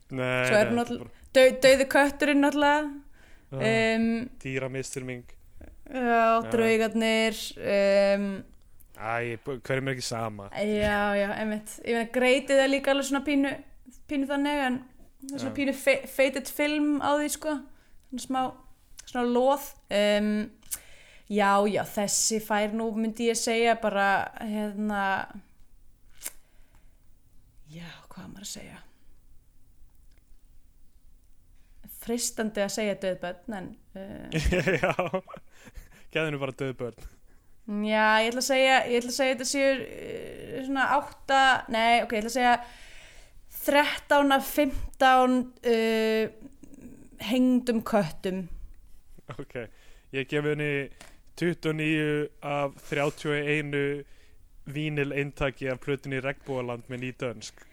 nei, 0.08 0.46
svo 0.48 0.56
er 0.62 0.70
nei, 0.72 0.78
náttúrulega- 0.80 1.14
Dau, 1.36 1.48
dauði 1.62 1.86
kötturinn 1.92 2.42
náttúrulega. 2.42 3.02
bara- 3.52 3.96
Um, 3.96 4.30
Dýra 4.44 4.68
mistilming 4.70 5.24
Já, 5.88 6.42
draugarnir 6.52 7.38
um, 7.56 8.44
Æ, 9.00 9.38
hverjum 9.46 9.88
er 9.88 9.94
ekki 9.94 10.04
sama 10.04 10.50
Já, 10.52 11.16
já, 11.16 11.30
einmitt 11.40 11.80
Ég 11.86 11.94
meina, 11.96 12.10
greitið 12.12 12.60
er 12.60 12.68
líka 12.68 12.92
alveg 12.92 13.06
svona 13.08 13.24
pínu 13.24 13.54
pínu 14.08 14.30
þannig, 14.30 14.62
en 14.68 14.80
það 15.24 15.34
er 15.34 15.44
svona 15.44 15.58
pínu 15.58 15.76
fe 15.78 15.98
feited 16.12 16.52
film 16.52 16.94
á 17.04 17.18
því, 17.18 17.32
sko. 17.36 17.58
Svona 18.12 18.26
smá, 18.28 18.42
svona 19.06 19.26
loð. 19.28 19.72
Um, 19.92 20.32
Já, 21.28 21.60
já, 21.68 21.82
þessi 21.84 22.40
fær 22.40 22.72
nú 22.72 22.88
myndi 22.96 23.26
ég 23.28 23.36
segja 23.36 23.74
bara, 23.82 24.32
hérna 24.40 25.02
Já, 27.68 27.90
hvað 28.08 28.30
maður 28.32 28.46
að 28.46 28.52
segja? 28.54 28.78
Freistandi 32.00 32.64
að 32.64 32.72
segja 32.78 32.96
döðbönn, 33.04 33.58
en 33.60 33.70
uh, 34.00 34.40
Já 34.86 34.94
Gæðinu 36.16 36.40
bara 36.40 36.56
döð 36.64 36.74
börn 36.80 37.04
Já, 37.84 38.24
ég 38.24 38.32
ætla 38.32 38.40
að 38.40 38.48
segja, 38.48 38.80
ég 38.88 39.02
ætla 39.02 39.12
að 39.12 39.18
segja 39.20 39.36
þetta 39.36 39.50
séu 39.52 39.72
uh, 39.84 40.66
svona 40.70 40.86
átta, 40.96 41.42
nei, 41.76 42.06
ok, 42.06 42.16
ég 42.16 42.24
ætla 42.24 42.32
að 42.32 42.38
segja 42.38 42.56
13 43.68 44.32
af 44.32 44.48
15 44.48 45.38
uh, 45.68 46.30
hengdum 47.28 47.84
köttum. 47.84 48.46
Ok, 49.36 49.56
ég 50.16 50.30
gef 50.32 50.46
henni 50.48 50.72
29 51.38 52.28
af 52.42 52.72
31 52.92 54.04
vínil 54.66 55.14
eintaki 55.14 55.68
af 55.68 55.80
plötunni 55.80 56.20
Regnbúaland 56.24 56.88
með 56.90 57.04
nýdönsk 57.06 57.66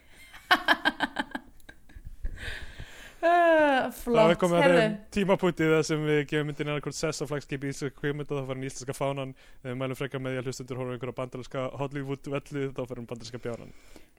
Uh, 3.24 3.30
Það 3.94 3.94
flott, 3.96 4.42
er 4.44 4.64
að 4.68 4.74
þeim 4.76 4.96
tímapunktið 5.16 5.70
þar 5.72 5.86
sem 5.88 6.02
við 6.04 6.18
gefum 6.28 6.50
myndin 6.50 6.68
annarkvort 6.68 6.98
sess 6.98 7.24
á 7.24 7.26
flagskipi 7.30 7.70
íslenska 7.72 8.00
kvikmynda 8.02 8.36
þá 8.36 8.42
fara 8.42 8.52
hann 8.52 8.66
íslenska 8.68 8.96
fánan 8.96 9.32
við 9.64 9.78
mælum 9.80 9.98
frekar 9.98 10.20
með 10.20 10.34
því 10.34 10.42
að 10.42 10.50
hlustundur 10.50 10.80
horfa 10.80 10.92
á 10.92 10.94
einhverja 10.98 11.18
bandarinska 11.20 11.64
Hollywood 11.80 12.30
vellu 12.34 12.66
þá 12.76 12.82
hann 12.84 13.08
bandarinska 13.08 13.40
bjánan 13.46 13.72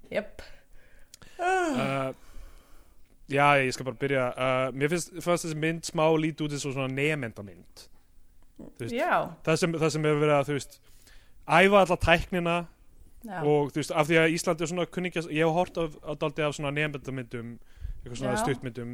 Jöp. 0.09 0.41
Uh, 1.39 2.13
Já, 3.31 3.45
ég 3.57 3.71
skal 3.73 3.85
bara 3.87 3.97
byrja. 3.97 4.25
Uh, 4.37 4.75
Mér 4.77 4.91
finnst, 4.93 5.15
fannst 5.25 5.47
þessi 5.47 5.57
mynd 5.57 5.87
smá 5.87 6.03
lít 6.21 6.41
út 6.45 6.53
eins 6.53 6.65
og 6.69 6.75
svona 6.75 6.91
já, 8.93 9.33
það 9.43 9.55
sem, 9.59 9.73
það 9.81 9.89
sem 9.95 10.05
hefur 10.05 10.21
verið 10.21 10.35
að 10.37 10.49
þú 10.49 10.53
veist 10.59 10.75
æfa 11.57 11.79
alla 11.81 11.97
tæknina 12.05 12.53
já, 13.25 13.39
og 13.41 13.71
þú 13.73 13.81
veist, 13.81 13.91
af 13.97 14.07
því 14.07 14.19
að 14.21 14.35
Ísland 14.37 14.61
er 14.61 14.69
svona 14.71 14.85
kunningja, 14.85 15.23
ég 15.33 15.41
hef 15.49 15.57
á 16.05 16.11
daldi 16.21 16.45
af 16.45 16.53
svona 16.55 16.71
eitthvað 18.03 18.21
svona 18.21 18.37
stuttmyndum 18.43 18.93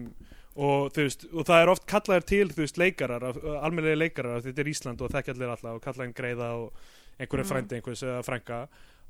og 0.56 0.88
veist, 1.06 1.28
og 1.32 1.46
það 1.52 1.62
er 1.66 1.72
oft 1.76 1.86
kallaðir 1.92 2.26
til 2.32 2.48
veist, 2.58 2.80
leikarar, 2.82 3.28
almennlega 3.62 4.00
leikarar 4.02 4.40
af 4.40 4.48
þetta 4.48 4.64
er 4.66 4.72
Ísland 4.72 5.04
og 5.06 5.12
þekkja 5.14 5.36
allir 5.36 5.54
alla 5.54 5.76
og 5.76 5.84
kalla 5.84 6.08
einn 6.08 6.16
greiða 6.18 6.50
og 6.64 6.72
einhverju 7.20 7.44
Mhm. 7.44 7.52
frændi 7.52 7.78
frænka. 8.26 8.62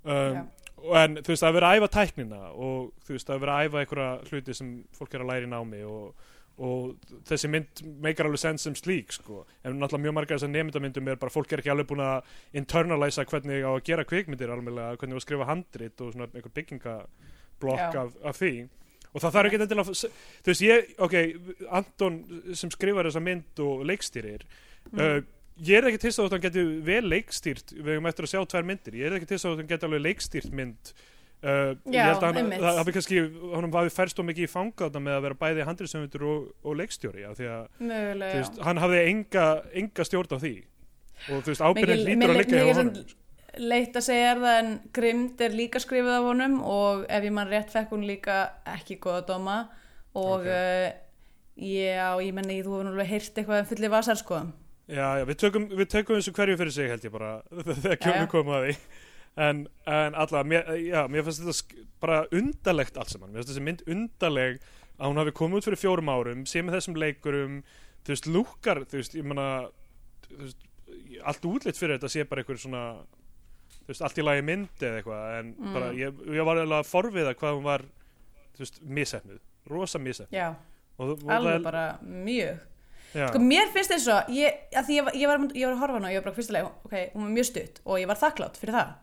Já. 0.03 0.41
um, 0.41 0.49
en 0.81 1.15
þú 1.21 1.27
veist, 1.33 1.43
það 1.43 1.49
er 1.49 1.57
verið 1.59 1.69
að 1.69 1.79
æfa 1.81 1.89
tæknina 1.97 2.41
og 2.51 2.91
þú 3.05 3.15
veist, 3.15 3.27
það 3.27 3.35
er 3.35 3.41
verið 3.45 3.55
að 3.55 3.65
æfa 3.69 3.81
einhverja 3.83 4.11
hluti 4.31 4.53
sem 4.57 4.69
fólk 4.97 5.13
er 5.17 5.21
að 5.25 5.29
læra 5.31 5.45
í 5.47 5.51
námi 5.51 5.81
og, 5.85 6.27
og 6.61 7.15
þessi 7.29 7.49
mynd 7.49 7.81
meikar 8.01 8.25
alveg 8.29 8.41
sens 8.41 8.65
sem 8.67 8.75
slík 8.75 9.13
sko, 9.15 9.45
en 9.63 9.77
náttúrulega 9.79 10.03
mjög 10.07 10.15
margar 10.17 10.37
þessar 10.39 10.51
nefndamyndum 10.55 11.07
er 11.13 11.15
bara, 11.21 11.33
fólk 11.33 11.53
er 11.53 11.61
ekki 11.63 11.71
alveg 11.73 11.87
búin 11.89 12.03
að 12.05 12.33
internalæsa 12.61 13.25
hvernig 13.29 13.63
á 13.65 13.71
að 13.71 13.83
gera 13.91 14.05
kvikmyndir 14.09 14.51
alveg, 14.53 14.81
hvernig 15.01 15.15
á 15.15 15.19
að 15.21 15.25
skrifa 15.25 15.49
handrit 15.49 16.01
og 16.05 16.13
svona 16.13 16.29
einhver 16.33 16.53
byggingablokk 16.59 17.95
af, 18.03 18.13
af 18.25 18.37
því. 18.41 18.53
Og 19.11 19.19
það 19.19 19.33
þarf 19.35 19.49
ekki 19.49 19.57
endilega 19.59 19.91
að- 19.91 20.11
þú 20.45 20.51
veist, 20.53 20.61
ég, 20.63 20.91
ok, 21.03 21.15
Anton 21.81 22.19
sem 22.55 22.71
skrifar 22.71 23.09
þessa 23.09 23.21
mynd 23.23 23.59
og 23.65 23.85
leikstýrir 23.89 24.45
Mhm. 24.91 24.99
uh, 24.99 25.21
ég 25.59 25.77
er 25.77 25.87
ekki 25.91 26.01
til 26.01 26.09
þess 26.11 26.19
að 26.23 26.35
hann 26.35 26.43
geti 26.47 26.63
vel 26.87 27.03
leikstýrt 27.11 27.73
við 27.77 27.91
hefum 27.95 28.07
eftir 28.11 28.27
að 28.27 28.33
sjá 28.33 28.41
tvær 28.53 28.67
myndir 28.69 28.95
ég 28.99 29.07
er 29.09 29.17
ekki 29.17 29.27
til 29.29 29.37
þess 29.37 29.49
að 29.49 29.57
hann 29.61 29.71
geti 29.71 29.87
alveg 29.89 30.03
leikstýrt 30.07 30.51
mynd 30.57 30.93
uh, 31.43 31.71
ég 31.85 31.97
Já, 31.97 32.03
held 32.07 32.23
að 32.23 32.39
hann 32.39 32.51
það 32.55 32.79
hafi 32.81 32.95
kannski, 32.97 33.21
hann 33.55 33.71
hafi 33.75 33.93
færst 33.95 34.21
og 34.21 34.27
mikið 34.29 34.47
í 34.47 34.51
fanga 34.51 34.87
þarna 34.87 35.03
með 35.07 35.17
að 35.17 35.25
vera 35.27 35.39
bæði 35.43 35.65
handriðsöfundur 35.69 36.27
og, 36.31 36.51
og 36.63 36.77
leikstjóri 36.81 37.25
að 37.27 37.41
veist, 37.81 38.61
hann 38.65 38.81
hafði 38.81 39.01
enga, 39.09 39.47
enga 39.83 40.07
stjórn 40.07 40.37
á 40.37 40.39
því. 40.41 40.53
Og 41.29 41.43
þú 41.45 41.51
veist, 41.51 41.65
ábyrðin 41.65 42.05
lítur 42.07 42.33
að 42.33 42.39
liggja 42.41 42.63
hjá 42.65 42.75
sem- 42.79 42.93
leitt 43.61 43.97
að 43.99 44.05
segja 44.07 44.33
það 44.39 44.57
en 44.61 44.71
Grimd 44.95 45.41
er 45.43 45.53
líka 45.53 45.81
skrifið 45.83 46.15
af 46.15 46.23
honum 46.29 46.53
og 46.63 47.05
ef 47.11 47.25
ég 47.27 47.33
mann 47.35 47.49
rétt 47.51 47.73
fekk 47.73 47.91
hún 47.93 48.05
líka 48.07 48.37
ekki 48.77 48.97
góða 49.03 49.25
dóma. 49.27 49.57
Og 50.15 50.39
Ok. 50.39 50.47
okay. 50.47 50.93
já, 51.61 52.15
ég 52.23 52.33
menni 52.35 52.61
þú 52.63 52.73
hefur 52.77 52.87
náttúrulega 52.87 53.11
heyrt 53.11 53.37
eitthvað 53.37 53.61
um 53.61 53.69
fulli 53.69 53.89
vasar 53.91 54.17
sko 54.19 54.39
Já, 54.91 55.05
já, 55.21 55.23
við 55.29 55.37
tökum, 55.39 55.69
við 55.71 55.87
tökum 55.93 56.17
þessu 56.19 56.33
hverju 56.35 56.57
fyrir 56.59 56.75
sig 56.75 56.89
held 56.91 57.05
ég 57.07 57.13
bara, 57.13 57.31
þegar 57.85 57.99
að 58.59 58.65
því. 58.67 58.75
En, 59.39 59.61
en 59.87 60.17
alla, 60.19 60.41
mér, 60.43 60.67
já, 60.83 61.05
mér 61.07 61.23
fannst 61.23 61.39
þetta 61.45 61.85
bara 62.03 62.17
undalegt 62.35 62.97
allt 62.99 63.13
saman, 63.13 63.31
mér 63.31 63.39
fannst 63.45 63.53
þessi 63.53 63.63
mynd 63.63 63.83
undaleg 63.87 64.57
að 64.99 65.07
hún 65.07 65.21
hafi 65.21 65.33
komið 65.39 65.61
út 65.61 65.67
fyrir 65.69 65.79
fjórum 65.79 66.11
árum 66.11 66.41
sé 66.49 66.59
með 66.65 66.75
þessum 66.75 66.97
leikurum, 66.99 67.53
þú 68.03 68.11
veist, 68.11 68.27
lúkar 68.27 68.81
þú 68.91 68.99
veist, 68.99 69.15
ég 69.15 69.23
veist, 70.43 70.67
allt 71.31 71.47
útlitt 71.47 71.79
fyrir 71.79 71.95
þetta 71.95 72.11
sé 72.11 72.25
bara 72.27 72.43
einhver 72.43 72.59
svona 72.59 72.83
þú 73.77 73.93
veist, 73.93 74.03
allt 74.05 74.19
í 74.19 74.25
lagi 74.27 74.43
mynd 74.51 74.83
eða 74.83 74.99
eitthvað 74.99 75.37
en 75.39 75.53
Mm. 75.55 75.73
bara, 75.77 75.93
ég, 75.95 76.19
ég 76.35 76.45
var 76.51 76.59
eiginlega 76.59 76.83
að 76.83 76.91
forviða 76.91 77.33
hvað 77.39 77.55
hún 77.57 77.65
var, 77.69 77.85
þú 78.57 78.65
veist, 78.65 78.81
misefnuð 78.99 79.39
rosa 79.71 79.99
misefnuð 80.03 80.35
já, 80.41 80.49
og, 80.99 81.15
og 81.15 81.31
alveg 81.37 81.63
bara 81.65 81.85
mjög 82.03 82.59
sko 83.11 83.41
mér 83.43 83.71
finnst 83.73 83.93
þess 83.93 84.11
að 84.13 84.31
ég, 84.37 84.61
að 84.75 84.87
því 84.87 84.97
ég, 84.97 85.07
var, 85.07 85.17
ég, 85.19 85.27
var, 85.31 85.47
ég 85.57 85.67
var 85.67 85.75
að 85.75 85.81
horfa 85.83 85.99
hana 85.99 86.09
og 86.09 86.13
ég 86.13 86.21
var 86.21 86.29
bara 86.29 86.37
fyrstilega, 86.37 86.71
ok, 86.87 86.95
hún 87.15 87.25
var 87.25 87.33
mjög 87.35 87.49
stutt 87.49 87.81
og 87.83 87.99
ég 87.99 88.11
var 88.11 88.21
þakklátt 88.21 88.59
fyrir 88.61 88.77
það. 88.77 88.95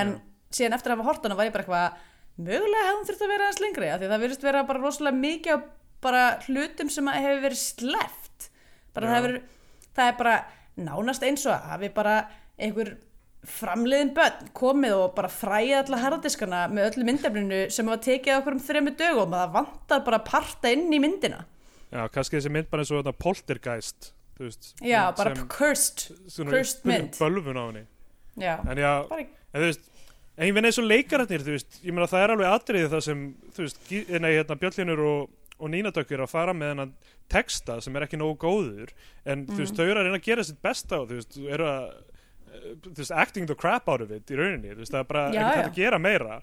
En 0.00 0.14
Já. 0.14 0.18
síðan 0.58 0.78
eftir 0.78 0.92
að 0.92 0.98
hafa 0.98 1.08
hort 1.10 1.28
hana 1.28 1.38
var 1.38 1.48
ég 1.48 1.54
bara 1.54 1.66
eitthvað 1.66 2.08
mögulega 2.40 2.86
hefði 2.86 2.96
hún 2.96 3.08
þurft 3.10 3.24
að 3.24 3.32
vera 3.32 3.46
aðeins 3.46 3.62
lengri 3.62 3.92
af 3.92 4.00
því 4.00 4.10
það 4.12 4.24
virðist 4.24 4.46
vera 4.46 4.64
bara 4.68 4.82
rosalega 4.82 5.20
mikið 5.20 5.64
bara 6.02 6.22
hlutum 6.46 6.90
sem 6.92 7.10
að 7.10 7.22
hefur 7.26 7.42
verið 7.44 7.60
sleft 7.60 8.50
bara 8.96 9.10
það 9.10 9.18
hefur 9.18 9.38
það 9.92 10.08
er 10.08 10.18
bara 10.22 10.36
nánast 10.80 11.26
eins 11.28 11.46
og 11.46 11.54
að 11.54 11.66
hafi 11.72 11.90
bara 11.92 12.14
einhver 12.56 12.94
framleiðin 13.52 14.12
börn 14.16 14.50
komið 14.56 14.96
og 14.96 15.14
bara 15.16 15.30
fræði 15.32 15.74
alla 15.80 15.98
harðdiskana 15.98 16.60
með 16.70 16.92
öllu 16.92 17.06
myndefninu 17.08 17.62
sem 17.74 17.88
hafa 17.90 18.04
tekið 18.06 18.36
okkur 18.38 18.56
um 18.56 18.62
þremu 18.62 18.94
dögum 19.00 19.34
og 19.34 19.40
það 19.40 19.56
vantar 19.56 20.04
bara 20.06 20.20
að 20.20 20.28
parta 20.30 20.72
inn 20.72 20.86
í 20.94 21.00
myndina 21.02 21.42
já, 21.92 22.08
kannski 22.08 22.38
þessi 22.40 22.50
mynd 22.54 22.70
bara 22.72 22.82
eins 22.82 22.90
og 22.94 23.02
þetta 23.04 23.18
poltergeist 23.22 24.12
þú 24.38 24.48
veist, 24.48 24.72
já, 24.82 25.02
bara 25.16 25.34
sem- 25.36 25.48
cursed 25.48 26.06
svona 26.32 26.50
Cursed 26.56 26.84
mynd. 26.88 27.16
bölvun 27.20 27.58
á 27.60 27.64
henni 27.68 27.84
já, 28.40 28.54
en 28.66 28.78
já, 28.80 28.92
bara 29.08 29.20
en 29.26 29.60
þú 29.60 29.66
veist 29.68 29.88
en 30.38 30.48
ég 30.48 30.54
finn 30.56 30.64
eins 30.70 30.78
og 30.80 30.88
leikararnir, 30.88 31.42
þú 31.44 31.52
veist 31.58 31.80
ég 31.84 31.92
meina 31.92 32.08
það 32.08 32.24
er 32.24 32.32
alveg 32.36 32.52
atriði 32.56 32.88
það 32.94 33.02
sem, 33.04 33.24
þú 33.52 33.66
veist 33.66 33.82
Gí- 33.90 34.20
nei, 34.20 34.30
hérna, 34.38 34.56
Bjöllinur 34.56 35.02
og, 35.04 35.30
og 35.62 35.68
Nínadökk 35.70 36.10
eru 36.16 36.24
að 36.24 36.32
fara 36.32 36.54
með 36.56 36.72
hennan 36.72 36.94
texta 37.28 37.76
sem 37.84 37.94
er 37.96 38.06
ekki 38.06 38.18
nógu 38.18 38.38
góður 38.40 38.88
en 39.26 39.44
þú 39.46 39.58
veist, 39.60 39.72
Mhm. 39.72 39.76
þau 39.76 39.90
eru 39.90 40.00
að 40.00 40.04
reyna 40.08 40.18
að 40.18 40.24
gera 40.30 40.44
sitt 40.44 40.62
besta 40.62 40.98
og 41.02 41.08
þú 41.10 41.20
veist, 41.20 41.36
eru 41.52 41.64
að 41.68 41.92
eh, 41.92 42.74
þú 42.82 42.96
veist, 42.96 43.10
acting 43.16 43.46
the 43.46 43.54
crap 43.54 43.86
out 43.88 44.00
of 44.00 44.10
it 44.10 44.26
í 44.26 44.34
rauninni, 44.36 44.72
þú 44.74 44.80
veist, 44.82 44.92
það 44.92 45.00
er 45.00 45.04
bara 45.12 45.30
Já, 45.32 45.40
ekki 45.52 45.60
já. 45.62 45.68
að 45.68 45.74
gera 45.76 45.98
meira 45.98 46.40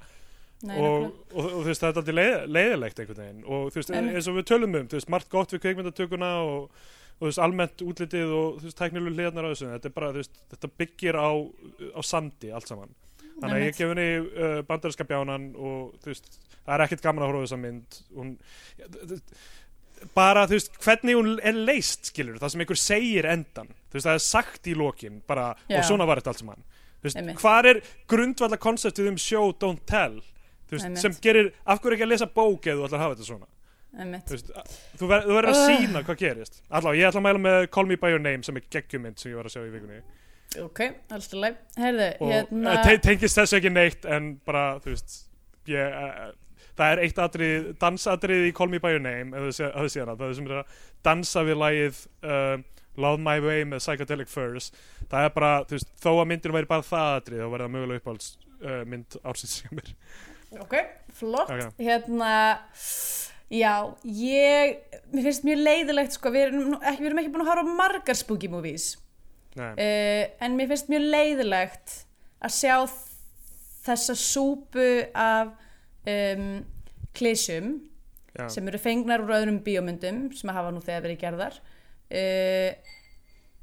Nei, 0.68 0.76
og, 0.76 1.06
og, 1.31 1.38
og, 1.40 1.52
þú 1.53 1.65
veist, 1.69 1.81
það 1.81 1.90
er 1.90 1.99
alltaf 2.02 2.15
leið, 2.18 2.34
leiðilegt 2.52 2.98
einhvern 2.99 3.22
veginn. 3.23 3.44
Og 3.48 3.68
þú 3.72 3.80
veist, 3.80 3.91
Einmitt. 3.95 4.15
eins 4.19 4.27
og 4.27 4.36
við 4.36 4.48
tölum 4.49 4.73
um, 4.76 4.88
þú 4.91 4.98
veist, 4.98 5.11
margt 5.14 5.30
gott 5.31 5.53
við 5.56 5.61
kveikmyndatökuna 5.64 6.31
og, 6.44 6.81
og 7.15 7.22
þú 7.22 7.30
veist, 7.30 7.41
almennt 7.45 7.84
útlitið 7.86 8.34
og 8.36 8.57
þú 8.57 8.68
veist, 8.68 8.80
tæknilu 8.80 9.14
hliðarnar 9.14 9.48
á 9.48 9.52
þessu, 9.53 9.69
þetta 9.72 9.88
er 9.88 9.94
bara, 9.95 10.10
þú 10.11 10.23
veist, 10.23 10.41
þetta 10.52 10.72
byggir 10.81 11.19
á, 11.19 11.30
á 11.95 12.02
sandi 12.03 12.52
allt 12.52 12.72
saman. 12.72 12.91
Þannig 13.40 13.56
að 13.56 13.64
ég 13.64 13.77
gef 13.77 13.94
henni 13.94 14.07
uh, 14.19 14.57
bandarinska 14.68 15.07
bjánan 15.07 15.45
og 15.56 15.94
þú 16.03 16.11
veist, 16.11 16.27
það 16.57 16.73
er 16.76 16.84
ekkert 16.86 17.06
gaman 17.06 17.23
að 17.23 17.31
horfa 17.31 17.45
þessa 17.45 17.60
mynd. 17.61 17.99
Hún 18.18 18.34
ja, 18.81 18.90
bara, 20.18 20.44
þú 20.49 20.57
veist, 20.57 20.76
hvernig 20.84 21.15
hún 21.22 21.38
er 21.40 21.61
leist 21.69 22.11
skilur, 22.11 22.41
það 22.41 22.52
sem 22.52 22.65
einhver 22.65 22.81
segir 22.81 23.30
endan. 23.31 23.72
Þú 23.88 23.95
veist, 23.95 24.10
það 24.10 24.18
er 24.18 24.26
sagt 24.26 24.68
í 24.68 24.76
lokin 24.76 25.22
bara, 25.23 25.53
Já. 25.69 25.80
og 25.80 25.88
svona 25.88 26.10
var 26.10 26.19
þetta 26.19 26.34
allt 26.34 26.44
saman. 26.44 26.68
Þú 26.99 27.07
veist, 27.07 27.31
hvar 27.40 27.69
er 27.72 27.80
grundvalla 28.11 28.60
konseptið 28.60 29.14
um 29.14 29.22
show, 29.23 29.53
don't 29.56 29.88
tell 29.88 30.19
veist, 30.75 31.01
sem 31.01 31.15
gerir, 31.23 31.53
af 31.65 31.81
hverju 31.81 31.97
ekki 31.97 32.05
að 32.07 32.13
lesa 32.13 32.29
bók 32.29 32.67
eða 32.67 32.77
þú 32.79 32.85
ætlar 32.87 32.99
að 32.99 33.05
hafa 33.05 33.17
þetta 33.17 33.29
svona? 33.29 33.49
Þú, 33.89 34.35
veist, 34.35 34.49
þú, 34.99 35.07
ver, 35.09 35.23
þú 35.25 35.35
verður 35.35 35.49
að 35.49 35.59
Ugh. 35.59 35.69
sína 35.69 36.01
hvað 36.05 36.19
gerist. 36.21 36.59
Allavega, 36.69 36.99
ég 36.99 37.09
ætla 37.09 37.21
að 37.21 37.25
mæla 37.25 37.41
með 37.41 37.63
Call 37.73 37.89
Me 37.89 37.97
By 37.97 38.13
Your 38.13 38.21
Name 38.21 38.45
sem 38.45 38.59
er 38.59 38.67
geggjumynd 38.75 39.17
sem 39.17 39.31
ég 39.31 39.39
var 39.39 39.49
að 39.49 39.55
sjá 39.55 39.63
í 39.63 39.71
vikunni. 39.73 40.01
Ok, 40.61 40.83
alls 41.13 41.29
til 41.29 41.41
leið 41.43 41.57
heyrðu, 41.77 42.05
og 42.19 42.31
hérna 42.33 42.75
hérna... 42.75 42.85
te 42.85 43.01
tengist 43.05 43.37
þessu 43.37 43.57
ekki 43.59 43.71
neitt 43.73 44.05
en 44.09 44.31
bara, 44.45 44.63
þú 44.81 44.93
veist 44.93 45.17
ég, 45.69 45.93
uh, 45.93 46.63
það 46.79 46.93
er 46.93 47.01
eitt 47.05 47.21
atrið 47.21 47.67
dansatrið 47.81 48.47
í 48.47 48.53
Call 48.57 48.69
Me 48.71 48.81
By 48.81 48.95
Your 48.95 49.03
Name 49.03 49.33
það 49.33 49.49
er 49.69 49.93
sem 49.93 50.49
er 50.49 50.61
að 50.61 50.79
dansa 51.05 51.45
við 51.45 51.61
lagið 51.61 52.01
uh, 52.25 52.55
Love 52.99 53.21
My 53.21 53.37
Way 53.43 53.65
með 53.69 53.83
Psychedelic 53.83 54.29
Furs. 54.31 54.71
Það 55.09 55.27
er 55.27 55.35
bara, 55.35 55.51
þú 55.69 55.77
veist, 55.77 55.93
þó 56.01 56.11
að 56.15 56.27
myndin 56.31 56.55
væri 56.55 56.69
bara 56.69 56.85
það 56.85 57.13
atrið 57.19 57.43
þá 57.43 57.47
verður 57.47 57.65
það 57.65 57.75
mögulega 57.75 58.03
uppáhalds 58.03 58.31
uh, 58.65 58.81
mynd 58.89 59.19
ársins 59.23 59.61
hjá 59.61 59.69
mér 59.73 59.93
ok, 60.57 60.76
flott. 61.13 61.49
Ok. 61.49 61.77
hérna 61.77 62.34
já, 63.49 63.73
ég 64.03 64.80
mér 65.11 65.27
finnst 65.27 65.45
mjög 65.47 65.61
leiðilegt 65.65 66.17
sko, 66.17 66.31
við 66.34 66.47
erum, 66.47 66.73
ekki, 66.80 67.03
við 67.03 67.09
erum 67.09 67.21
ekki 67.21 67.34
búin 67.34 67.45
að 67.45 67.51
horfa 67.53 67.77
margar 67.81 68.17
spooky 68.17 68.49
movies. 68.51 68.91
Nei, 69.57 69.71
uh, 69.73 70.23
en 70.45 70.57
mér 70.57 70.69
finnst 70.71 70.91
mjög 70.91 71.07
leiðilegt 71.09 71.95
að 72.39 72.55
sjá 72.55 72.76
þessa 73.85 74.15
súpu 74.17 74.89
af 75.17 75.55
um, 76.07 76.59
klísjum 77.17 77.73
já, 78.35 78.45
sem 78.51 78.69
eru 78.69 78.81
fengnar 78.81 79.23
úr 79.23 79.34
öðrum 79.39 79.59
bíómyndum 79.65 80.27
sem 80.38 80.53
hafa 80.53 80.73
nú 80.73 80.84
þegar 80.84 81.07
verið 81.07 81.21
gerðar. 81.23 81.59
Uh, 82.09 82.71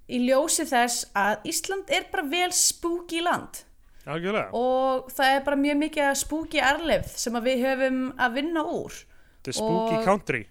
í 0.07 0.23
ljósi 0.23 0.67
þess 0.69 1.09
að 1.19 1.49
Ísland 1.51 1.91
er 1.95 2.07
bara 2.13 2.27
vel 2.31 2.51
spooky 2.55 3.23
land 3.25 3.66
algjörlega. 4.15 4.51
Og 4.55 5.09
það 5.13 5.35
er 5.37 5.45
bara 5.47 5.57
mjög 5.61 5.79
mikið 5.83 6.05
að 6.11 6.19
spooky 6.23 6.61
arlefð 6.63 7.15
sem 7.19 7.39
að 7.39 7.47
við 7.51 7.63
höfum 7.67 8.01
að 8.27 8.37
vinna 8.41 8.63
úr. 8.65 8.99
Er 9.47 9.53
spooky 9.57 9.97
og- 10.01 10.05
country. 10.05 10.43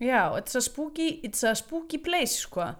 Já, 0.00 0.22
it's 0.38 0.54
a 0.56 0.60
spooky, 0.64 1.20
it's 1.22 1.42
a 1.44 1.54
spooky 1.54 1.98
place 1.98 2.38
sko. 2.40 2.70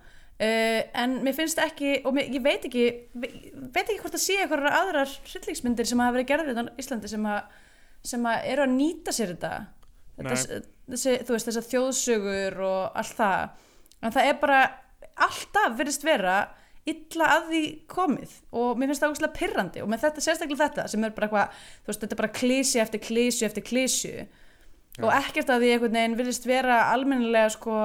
Uh, 0.40 0.80
en 0.96 1.18
mér 1.20 1.34
finnst 1.36 1.58
ekki, 1.60 1.98
og 2.08 2.14
mér, 2.16 2.30
ég 2.32 2.40
veit 2.42 2.62
ekki 2.64 2.84
ve- 3.12 3.52
veit 3.74 3.82
ekki 3.90 3.98
hvort 4.00 4.14
það 4.14 4.22
sé 4.24 4.36
eitthvað 4.40 4.70
aðrar 4.72 5.10
hryllingsmyndir 5.28 5.86
sem 5.86 6.00
hafa 6.00 6.14
verið 6.16 6.28
gerður 6.30 6.62
í 6.62 6.64
Íslandi 6.80 7.10
sem 7.12 7.26
að, 7.28 7.42
sem 8.02 8.24
að 8.24 8.46
eru 8.54 8.62
að 8.64 8.72
nýta 8.78 9.12
sér 9.12 9.34
þetta. 9.34 9.66
Nei. 10.20 10.30
þessi, 10.32 11.18
þú 11.28 11.34
veist, 11.36 11.46
þessar 11.50 11.68
þjóðsögur 11.68 12.56
og 12.64 12.96
allt 13.02 13.16
það. 13.20 13.50
En 14.02 14.12
það 14.16 14.30
er 14.30 14.38
bara 14.40 14.62
alltaf 15.16 15.76
verðist 15.76 16.04
vera 16.08 16.38
illa 16.88 17.26
að 17.36 17.50
því 17.50 17.62
komið 17.92 18.32
og 18.56 18.78
mér 18.78 18.90
finnst 18.90 19.04
það 19.04 19.12
ógustlega 19.12 19.36
pirrandi 19.36 19.82
og 19.84 19.90
með 19.92 20.04
þetta, 20.06 20.24
sérstaklega 20.24 20.62
þetta 20.64 20.86
sem 20.88 21.04
er 21.04 21.12
bara 21.16 21.28
eitthvað, 21.28 21.60
þú 21.84 21.92
veist, 21.92 22.00
þetta 22.04 22.16
er 22.16 22.22
bara 22.22 22.32
klísi 22.38 22.80
eftir 22.80 23.02
klísu 23.04 23.46
eftir 23.48 23.66
klísu 23.66 24.14
og 25.00 25.12
ekkert 25.14 25.52
að 25.52 25.62
því 25.64 25.70
einhvern 25.74 25.98
veginn 25.98 26.18
virðist 26.18 26.48
vera 26.48 26.80
almennilega 26.94 27.52
sko, 27.54 27.76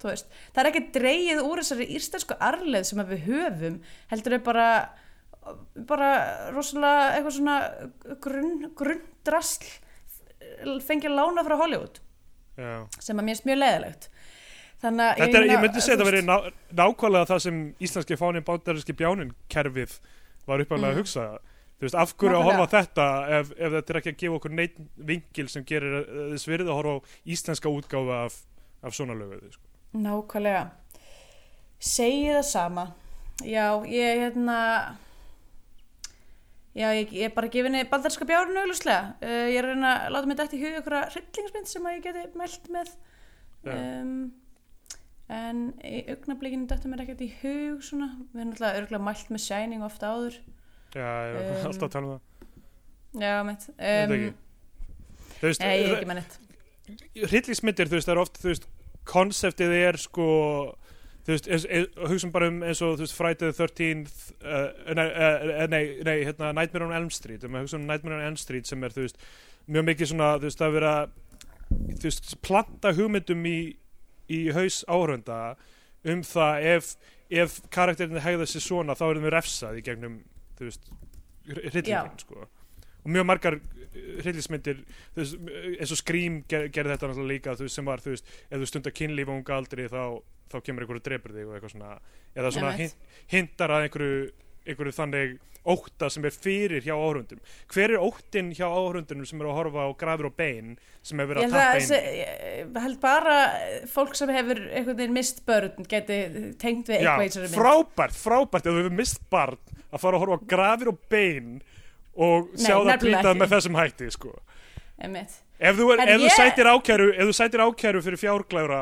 þú 0.00 0.10
veist, 0.12 0.30
það 0.54 0.62
er 0.62 0.70
ekki 0.70 0.84
dreigið 0.94 1.42
úr 1.44 1.62
þessari 1.62 1.88
íslensku 1.98 2.38
arleið 2.48 2.88
sem 2.88 3.02
við 3.10 3.26
höfum, 3.26 3.78
heldur 4.12 4.38
er 4.38 4.44
bara 4.46 4.68
bara 5.88 6.10
rosalega 6.54 7.16
eitthvað 7.16 7.36
svona 7.38 7.56
grunn, 8.22 8.70
grunndrasl 8.76 9.66
fengið 10.84 11.14
lána 11.16 11.44
frá 11.46 11.56
Hollywood 11.60 12.00
já, 12.60 12.84
sem 13.00 13.18
er 13.18 13.26
mjög 13.26 13.58
leiðilegt 13.58 14.10
þannig 14.82 15.06
að 15.06 15.20
Þetta 15.20 15.38
er, 15.40 15.46
ég 15.50 15.60
myndi 15.64 15.80
segja 15.84 15.96
að 15.98 16.02
það 16.02 16.10
veri 16.10 16.22
ná, 16.26 16.36
nákvæmlega 16.80 17.28
það 17.30 17.40
sem 17.44 17.60
íslenski 17.86 18.16
fánin 18.20 18.46
bándarinski 18.46 18.96
bjánin 18.96 19.32
kerfið 19.52 19.96
var 20.48 20.62
uppalega 20.64 20.86
Mm. 20.90 20.94
að 20.94 21.00
hugsa. 21.02 21.24
Þú 21.80 21.86
veist, 21.86 21.96
af 21.96 22.10
hverju 22.20 22.36
að 22.36 22.44
horfa 22.44 22.64
á 22.64 22.72
þetta 22.74 23.04
ef, 23.38 23.50
ef 23.56 23.72
þetta 23.72 23.92
er 23.92 23.98
ekki 24.00 24.10
að 24.12 24.16
gefa 24.22 24.36
okkur 24.38 24.52
neitt 24.52 24.74
vingil 25.10 25.48
sem 25.48 25.64
gerir 25.64 25.94
uh, 26.00 26.24
þess 26.34 26.48
virði 26.50 26.68
að 26.68 26.76
horfa 26.80 26.96
á 26.96 27.04
íslenska 27.36 27.72
útgáfa 27.72 28.18
af, 28.26 28.34
af 28.84 28.96
svona 28.96 29.14
lögu 29.16 29.38
sko. 29.54 29.64
nákvæmlega. 29.96 30.66
Segi 31.80 32.26
það 32.34 32.42
sama. 32.44 32.84
Já, 33.40 33.80
ég 33.88 34.20
hérna 34.20 34.58
já, 36.76 36.90
ég, 36.94 37.14
er 37.24 37.32
bara 37.34 37.48
gefin 37.50 37.78
í 37.80 37.86
baldarska 37.88 38.26
bjárinu 38.28 38.60
auðvuslega 38.60 39.14
uh, 39.24 39.46
ég 39.50 39.56
er 39.58 39.64
að 39.64 39.72
reyna 39.74 39.94
að 40.04 40.12
láta 40.14 40.28
mig 40.30 40.38
dætt 40.38 40.54
í 40.58 40.60
hug 40.60 40.76
ykkur 40.82 40.98
hryllingsmynd 41.14 41.70
sem 41.70 41.88
að 41.88 41.96
ég 41.96 42.04
geti 42.04 42.26
mælt 42.38 42.68
með. 42.76 42.92
Um, 43.64 44.12
en 45.30 45.62
í 45.86 46.02
augnablikinu 46.10 46.66
dættu 46.70 46.90
mér 46.90 47.04
ekkert 47.04 47.24
í 47.24 47.30
hug 47.40 47.82
svona, 47.86 48.10
við 48.34 48.42
erum 48.42 48.52
alltaf 48.56 48.78
örgulega 48.82 49.06
mælt 49.06 49.32
með 49.32 49.44
Shining 49.46 49.86
ofta 49.86 50.12
áður. 50.14 50.38
Já, 50.90 51.06
ég 51.06 51.40
er 51.40 51.50
Um, 51.50 51.66
alltaf 51.70 51.88
að 51.88 51.96
tala 51.96 52.06
um 52.06 52.12
það. 52.12 52.22
Já, 53.20 53.34
Þetta 53.80 54.20
um. 54.20 54.30
Þú 55.40 55.48
veist, 55.48 55.62
ég 55.64 55.88
er 55.88 55.96
ekki 55.96 56.10
með 56.10 56.20
neitt 56.20 56.40
hryllingsmyndir, 57.30 57.88
þú 57.90 57.98
veist, 57.98 58.08
það 58.08 58.14
er 58.14 58.22
oft 58.22 58.38
þú 58.40 58.50
veist, 58.50 58.68
konseptið 59.10 59.74
er 59.78 59.98
sko 60.00 60.26
þú 61.26 61.34
veist, 61.34 61.48
hugsaum 62.10 62.32
bara 62.34 62.48
um 62.50 62.60
eins 62.66 62.82
og 62.84 62.96
þú 62.98 63.06
veist, 63.06 63.16
Friday 63.16 63.52
the 63.52 63.56
13th 63.56 64.20
uh, 64.40 64.94
nei, 64.96 65.06
uh, 65.06 65.64
nei, 65.70 65.82
nei, 66.06 66.16
hérna 66.26 66.52
Nightmare 66.56 66.88
on 66.88 66.96
Elm 66.96 67.10
Street, 67.14 67.44
um 67.46 67.56
að 67.58 67.66
hugsa 67.66 67.78
um 67.80 67.86
Nightmare 67.88 68.18
on 68.18 68.26
Elm 68.30 68.38
Street 68.40 68.68
sem 68.68 68.86
er, 68.86 68.94
þú 68.96 69.06
veist, 69.06 69.20
mjög 69.70 69.88
mikið 69.90 70.12
svona 70.12 70.32
þú 70.38 70.48
veist, 70.48 70.64
að 70.66 70.76
vera 70.78 70.94
þú 71.70 72.02
veist, 72.08 72.32
planta 72.46 72.94
hugmyndum 72.96 73.46
í, 73.48 73.58
í 74.30 74.40
haus 74.54 74.82
áhörunda 74.88 75.40
um 76.10 76.22
það 76.26 76.68
ef, 76.74 76.94
ef 77.30 77.58
karakterinu 77.72 78.22
hegða 78.24 78.48
sér 78.48 78.64
svona 78.64 78.96
þá 78.98 79.04
erum 79.10 79.26
við 79.26 79.36
refsað 79.36 79.80
í 79.80 79.84
gegnum 79.86 80.22
hryllingin 80.60 82.18
sko 82.20 82.46
og 83.00 83.12
mjög 83.14 83.26
margar 83.26 83.56
hryllismyndir 83.90 84.82
þú 85.14 85.22
veist, 85.22 85.38
eins 85.80 85.92
og 85.94 85.98
Scream 85.98 86.40
ger, 86.48 86.68
gerði 86.72 86.94
þetta 86.94 87.10
náttúrulega 87.10 87.32
líka 87.32 87.54
veist, 87.58 87.76
sem 87.76 87.88
var, 87.88 88.02
þú 88.04 88.14
veist, 88.14 88.34
ef 88.48 88.60
þú 88.60 88.68
stundar 88.68 88.94
kynlíf 88.96 89.32
á 89.32 89.34
unga 89.34 89.56
aldri 89.56 89.86
þá, 89.90 90.02
þá 90.52 90.56
kemur 90.66 90.84
einhverju 90.84 91.04
drepur 91.08 91.34
þig 91.34 91.48
og 91.48 91.56
eitthvað 91.56 91.74
svona, 91.74 91.94
eða 92.36 92.52
svona 92.54 92.74
Einmitt. 92.74 92.98
hin, 93.00 93.24
hintar 93.34 93.74
að 93.74 93.86
einhverju, 93.86 94.20
einhverju 94.66 94.96
þannig 94.98 95.38
ótta 95.66 96.08
sem 96.10 96.24
er 96.24 96.32
fyrir 96.32 96.80
hjá 96.86 96.94
áhrundum 96.96 97.40
hver 97.74 97.90
er 97.92 98.00
óttin 98.00 98.48
hjá 98.56 98.64
áhrundunum 98.70 99.26
sem 99.28 99.40
er 99.42 99.48
að 99.50 99.58
horfa 99.58 99.82
á 99.84 99.88
grafir 100.00 100.26
og 100.30 100.36
bein 100.38 100.78
sem 101.02 101.20
er 101.20 101.26
verið 101.28 101.44
að 101.44 101.50
tappa 101.52 101.74
þessi- 101.76 101.98
ég 102.20 102.78
held 102.80 103.00
bara 103.00 103.34
fólk 103.92 104.16
sem 104.16 104.28
hefur 104.32 104.62
einhvern 104.70 104.96
veginn 104.96 105.12
mist 105.18 105.42
börn 105.46 105.84
geti 105.86 106.20
tengt 106.56 106.88
við 106.88 107.00
eitthvað 107.02 107.26
í 107.26 107.28
þessari 107.28 107.50
mynd 107.50 107.60
frábært, 107.60 108.16
frábært 108.16 108.66
ef 108.66 108.72
þú 108.72 108.78
hefur 108.80 108.96
mist 109.02 109.20
barn 109.30 109.58
að 109.92 110.00
fara 110.00 110.16
að 110.16 110.24
horfa 110.24 110.38
á 110.40 110.46
grafir 110.54 110.88
og 110.94 110.98
bein 111.12 111.60
og 112.16 112.48
Nei, 112.54 112.64
sjá 112.64 112.74
það 112.76 112.86
nefnilega 112.90 113.20
trýtað 113.20 113.30
ekki. 113.30 113.40
með 113.44 113.52
þessum 113.54 113.76
hætti 113.80 114.10
sko. 114.16 114.32
Ef 115.60 115.76
þú, 115.76 115.86
er, 115.92 116.00
ef, 116.08 116.20
þú 116.20 116.24
ég- 116.26 116.36
sætir 116.36 116.68
ákæru, 116.72 117.06
ef 117.14 117.26
þú 117.28 117.34
sætir 117.36 117.60
ákæru 117.64 118.00
fyrir 118.04 118.20
fjárglæra 118.20 118.80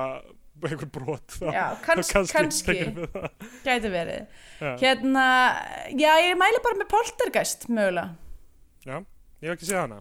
einhver 0.67 0.91
brot 0.91 1.37
þá, 1.39 1.47
Já, 1.55 1.65
kanns, 1.85 2.11
kannski, 2.35 2.75
það. 2.99 3.29
gæti 3.67 3.91
verið. 3.93 4.27
Já. 4.59 4.73
Hérna, 4.83 5.25
já, 5.95 6.13
ég 6.27 6.39
mæli 6.41 6.63
bara 6.65 6.79
með 6.81 6.89
poltergeist 6.93 7.69
mögulega. 7.71 8.15
Já, 8.89 8.97
ég 9.43 9.51
hef 9.53 9.57
ekki 9.59 9.69
séð 9.71 9.83
hana. 9.85 10.01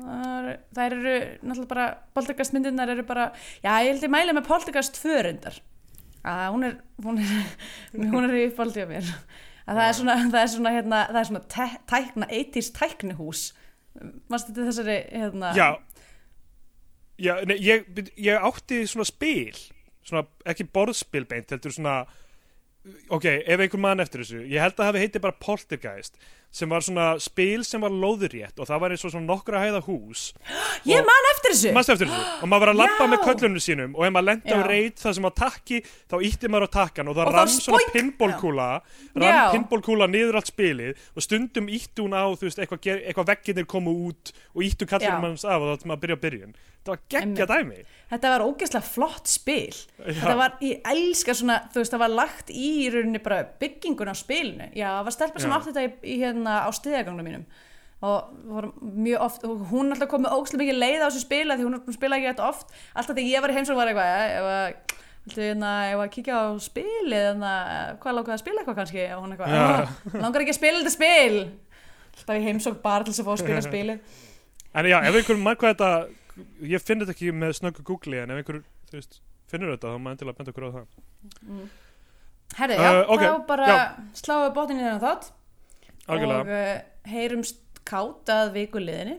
Það 0.00 0.84
eru- 0.86 1.38
náttúrulega 1.44 1.68
bara 1.74 1.86
poltergeist 2.16 2.54
myndirnar 2.56 2.88
eru 2.94 3.02
bara 3.04 3.26
já, 3.60 3.74
ég 3.84 3.90
held 3.92 4.06
ég 4.06 4.12
mæli 4.14 4.32
með 4.38 4.46
poltergeist 4.48 4.96
tvörundar 4.96 5.58
að 6.24 6.46
hún 6.54 6.64
er 6.68 6.74
hún 7.04 7.18
er, 7.20 7.34
hún 8.14 8.24
er 8.28 8.36
í 8.38 8.46
uppáldi 8.48 8.84
á 8.84 8.88
mér. 8.88 9.10
Að 9.68 9.76
það 9.76 9.86
er 9.90 9.96
svona, 9.98 10.14
það 10.32 10.40
er 10.40 10.50
svona, 10.54 10.72
hérna, 10.74 11.00
það 11.10 11.20
er 11.20 11.28
svona 11.28 11.42
te, 11.52 11.66
tækna, 11.92 12.26
80s 12.40 12.70
tæknihús. 12.78 13.42
Mannstu 14.32 14.54
þetta 14.54 14.66
þessari 14.70 14.96
hérna, 15.12 15.52
Já, 15.58 15.68
Já 17.20 17.34
nei, 17.44 17.58
ég, 17.60 17.84
ég 18.16 18.40
átti 18.48 18.78
svona 18.88 19.04
spil 19.04 19.52
svona, 20.06 20.26
ekki 20.48 20.68
borðspil 20.72 21.26
beint 21.30 21.52
heldur 21.54 21.74
svona 21.74 22.02
ok, 23.12 23.26
ef 23.44 23.60
einhver 23.60 23.82
mann 23.82 24.02
eftir 24.02 24.24
þessu 24.24 24.44
ég 24.48 24.62
held 24.62 24.76
að 24.76 24.82
það 24.82 24.90
hafi 24.90 25.04
heitið 25.04 25.24
bara 25.26 25.40
Poltergeist 25.44 26.20
sem 26.50 26.70
var 26.70 26.82
svona 26.82 27.06
spil 27.22 27.62
sem 27.66 27.82
var 27.82 27.92
lóðurétt 27.94 28.58
og 28.58 28.66
það 28.66 28.80
var 28.82 28.94
eins 28.94 29.04
og 29.06 29.12
svona 29.14 29.28
nokkra 29.28 29.60
hæða 29.62 29.82
hús 29.86 30.22
ég 30.90 31.04
man 31.06 31.28
eftir 31.30 31.54
þessu 31.54 31.74
Manstu 31.76 31.94
eftir 31.94 32.10
þessu? 32.10 32.24
Og 32.42 32.50
maður 32.50 32.64
var 32.64 32.72
að 32.74 32.80
Já. 32.90 33.06
með 33.12 33.22
köllunum 33.28 33.62
sínum 33.62 33.94
og 33.94 34.06
ef 34.06 34.14
maður 34.16 34.28
lendi 34.30 34.50
á 34.50 34.58
Já. 34.58 34.66
reit 34.66 35.04
það 35.04 35.16
sem 35.18 35.28
á 35.30 35.32
takki 35.40 35.78
þá 36.10 36.16
ítti 36.26 36.50
maður 36.50 36.66
á 36.66 36.70
takkan 36.74 37.10
og 37.12 37.18
það 37.18 37.30
Og 37.30 37.36
rann 37.36 37.54
svona 37.54 37.94
pinbólkúla 37.94 38.68
rann 39.22 39.54
pinbólkúla 39.54 40.10
niður 40.10 40.40
allt 40.40 40.50
spilið 40.50 41.06
og 41.14 41.26
stundum 41.26 41.70
ítti 41.70 42.02
hún 42.02 42.18
á 42.18 42.26
þú 42.34 42.48
veist, 42.48 42.58
eitthvað, 42.58 42.98
eitthvað 42.98 43.30
vegginir 43.30 43.70
komu 43.70 43.94
út 44.10 44.34
og 44.54 44.66
íttu 44.66 44.88
Já. 44.88 44.96
kallunum 44.96 45.30
hans 45.30 45.46
af 45.46 45.62
og 45.62 45.70
þá 45.70 45.74
ætti 45.78 45.90
maður 45.90 45.98
að 45.98 46.04
byrja 46.06 46.18
að 46.18 46.24
byrjun 46.26 46.58
það 46.80 46.94
var 46.94 47.00
geggja 47.12 47.46
dæmi 47.50 47.80
þetta 48.10 48.30
var 48.32 48.44
ógeðslega 48.48 48.86
flott 48.88 49.28
spil 49.30 49.76
Já. 49.76 50.14
þetta 50.16 50.36
var, 50.40 50.54
ég 50.64 50.86
elska 50.94 51.34
svona 51.36 51.58
þú 51.70 51.82
veist, 51.82 51.92
það 51.92 52.02
var 52.02 52.14
lagt 52.16 52.50
í 52.50 52.70
það 56.46 56.56
hérna 56.56 56.66
á 56.66 56.70
stiðagangnum 56.78 57.28
mínum 57.30 57.44
og 58.00 58.30
oft 59.20 59.42
hún 59.44 59.92
alltaf 59.92 60.08
kom 60.08 60.22
með 60.24 60.32
ógeðslega 60.38 60.62
mikið 60.64 60.78
leið 60.80 61.02
á 61.04 61.08
þessu 61.10 61.20
spila 61.26 61.56
því 61.58 61.66
hún 61.68 61.92
spila 61.92 62.16
ekki 62.16 62.30
þetta 62.30 62.46
oft 62.48 62.70
alltaf 62.96 63.16
þegar 63.18 63.28
ég 63.28 63.42
var 63.44 63.52
í 63.52 63.56
heimsók 63.58 63.76
var 63.76 63.90
eitthvað 63.92 64.08
"Ja, 64.08 64.40
að 64.40 64.96
Viltu 65.20 65.42
hérna, 65.44 65.70
kíkja 66.14 66.32
á 66.32 66.44
spilið, 66.64 67.12
hérna, 67.12 67.50
hvað 68.00 68.14
langar 68.16 68.32
að 68.34 68.38
spila 68.40 68.62
eitthvað 68.62 68.76
kannski? 68.78 69.02
Og 69.12 69.20
hún 69.20 69.34
eitthvað, 69.34 69.50
Já. 69.52 69.60
"Ah, 69.60 70.16
langar 70.16 70.40
ekki 70.40 70.54
að 70.54 70.56
spila 70.56 70.78
þetta 70.80 70.92
spil? 70.94 71.36
Alltaf 72.16 72.36
í 72.40 72.44
heimsók 72.46 72.78
bara 72.82 73.04
til 73.04 73.12
þess 73.12 73.20
að 73.20 73.28
fá 73.28 73.32
að 73.34 73.42
spila 73.44 73.60
spilið. 73.68 74.00
en 74.74 74.84
já, 74.88 74.96
ef 75.04 75.14
einhver 75.20 75.36
mann 75.36 75.56
hvað 75.60 75.74
þetta 75.74 75.90
ég 76.72 76.80
finn 76.80 77.00
þetta 77.04 77.12
ekki 77.12 77.32
með 77.36 77.52
snöggu 77.60 77.84
googli 77.84 78.16
en 78.22 78.30
ef 78.32 78.40
einhver 78.40 78.62
veist, 78.94 79.20
finnur 79.50 79.76
þetta 79.76 79.92
þá 79.92 79.98
maður 80.00 80.16
endilega 80.16 80.38
benda 80.40 80.50
okkur 80.54 80.64
á 80.64 80.70
það 80.72 80.86
Herði, 82.56 82.74
já, 82.80 82.90
Uh, 82.90 83.10
ok, 83.14 83.20
þá 83.22 83.46
bara 83.46 83.66
já. 83.68 83.76
við 84.48 84.54
botnin 84.56 84.80
í 84.80 84.82
þennan 84.82 85.04
þátt 85.04 85.28
algjörlega. 86.06 86.40
Og 86.40 86.46
uh, 86.46 87.10
heyrumst 87.10 87.60
kátt 87.90 88.28
að 88.32 88.52
vikuliðinni 88.56 89.18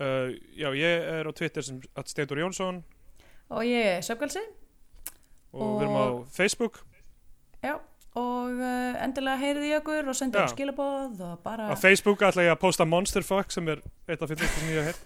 uh, 0.00 0.28
já, 0.56 0.68
ég 0.78 1.08
er 1.18 1.28
á 1.28 1.32
Twitter 1.36 1.62
sem 1.66 1.80
Steindur 2.06 2.38
Jónsson. 2.42 2.82
Og 3.54 3.64
ég 3.68 3.98
er 3.98 4.04
Söpgalsi 4.06 4.42
og 5.54 5.76
við 5.78 5.84
erum 5.86 5.96
á 6.00 6.04
Og- 6.08 6.22
Facebook. 6.34 6.80
Já, 7.64 7.76
og 8.18 8.50
uh, 8.58 9.02
endilega 9.04 9.38
heyrið 9.40 9.68
í 9.68 9.74
okkur 9.78 10.08
og 10.10 10.16
sendið 10.18 10.40
Já. 10.40 10.44
okkur 10.46 10.54
skilaboð 10.56 11.20
og 11.28 11.38
bara, 11.44 11.68
á 11.70 11.74
Facebook 11.78 12.22
ætla 12.26 12.44
ég 12.46 12.52
að 12.54 12.60
posta 12.62 12.84
Monsterfuck 12.86 13.50
sem 13.54 13.68
er 13.72 13.80
eitt 14.08 14.22
af 14.22 14.28
finnst 14.32 14.58
sem 14.58 14.70
ég 14.74 14.90
hef 14.90 15.00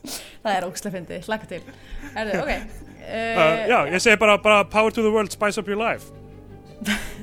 það 0.42 0.54
er 0.56 0.64
ógslega 0.64 0.94
fyndið, 0.96 1.26
hlakka 1.28 1.48
til. 1.50 1.60
Herði, 2.14 2.38
ok. 2.40 2.52
Uh, 3.00 3.66
já, 3.68 3.78
ég 3.92 4.00
segi 4.00 4.16
bara, 4.20 4.38
bara 4.40 4.62
power 4.64 4.90
to 4.94 5.02
the 5.04 5.10
world, 5.12 5.30
spice 5.34 5.60
up 5.60 5.68
your 5.68 5.76
life 5.80 6.08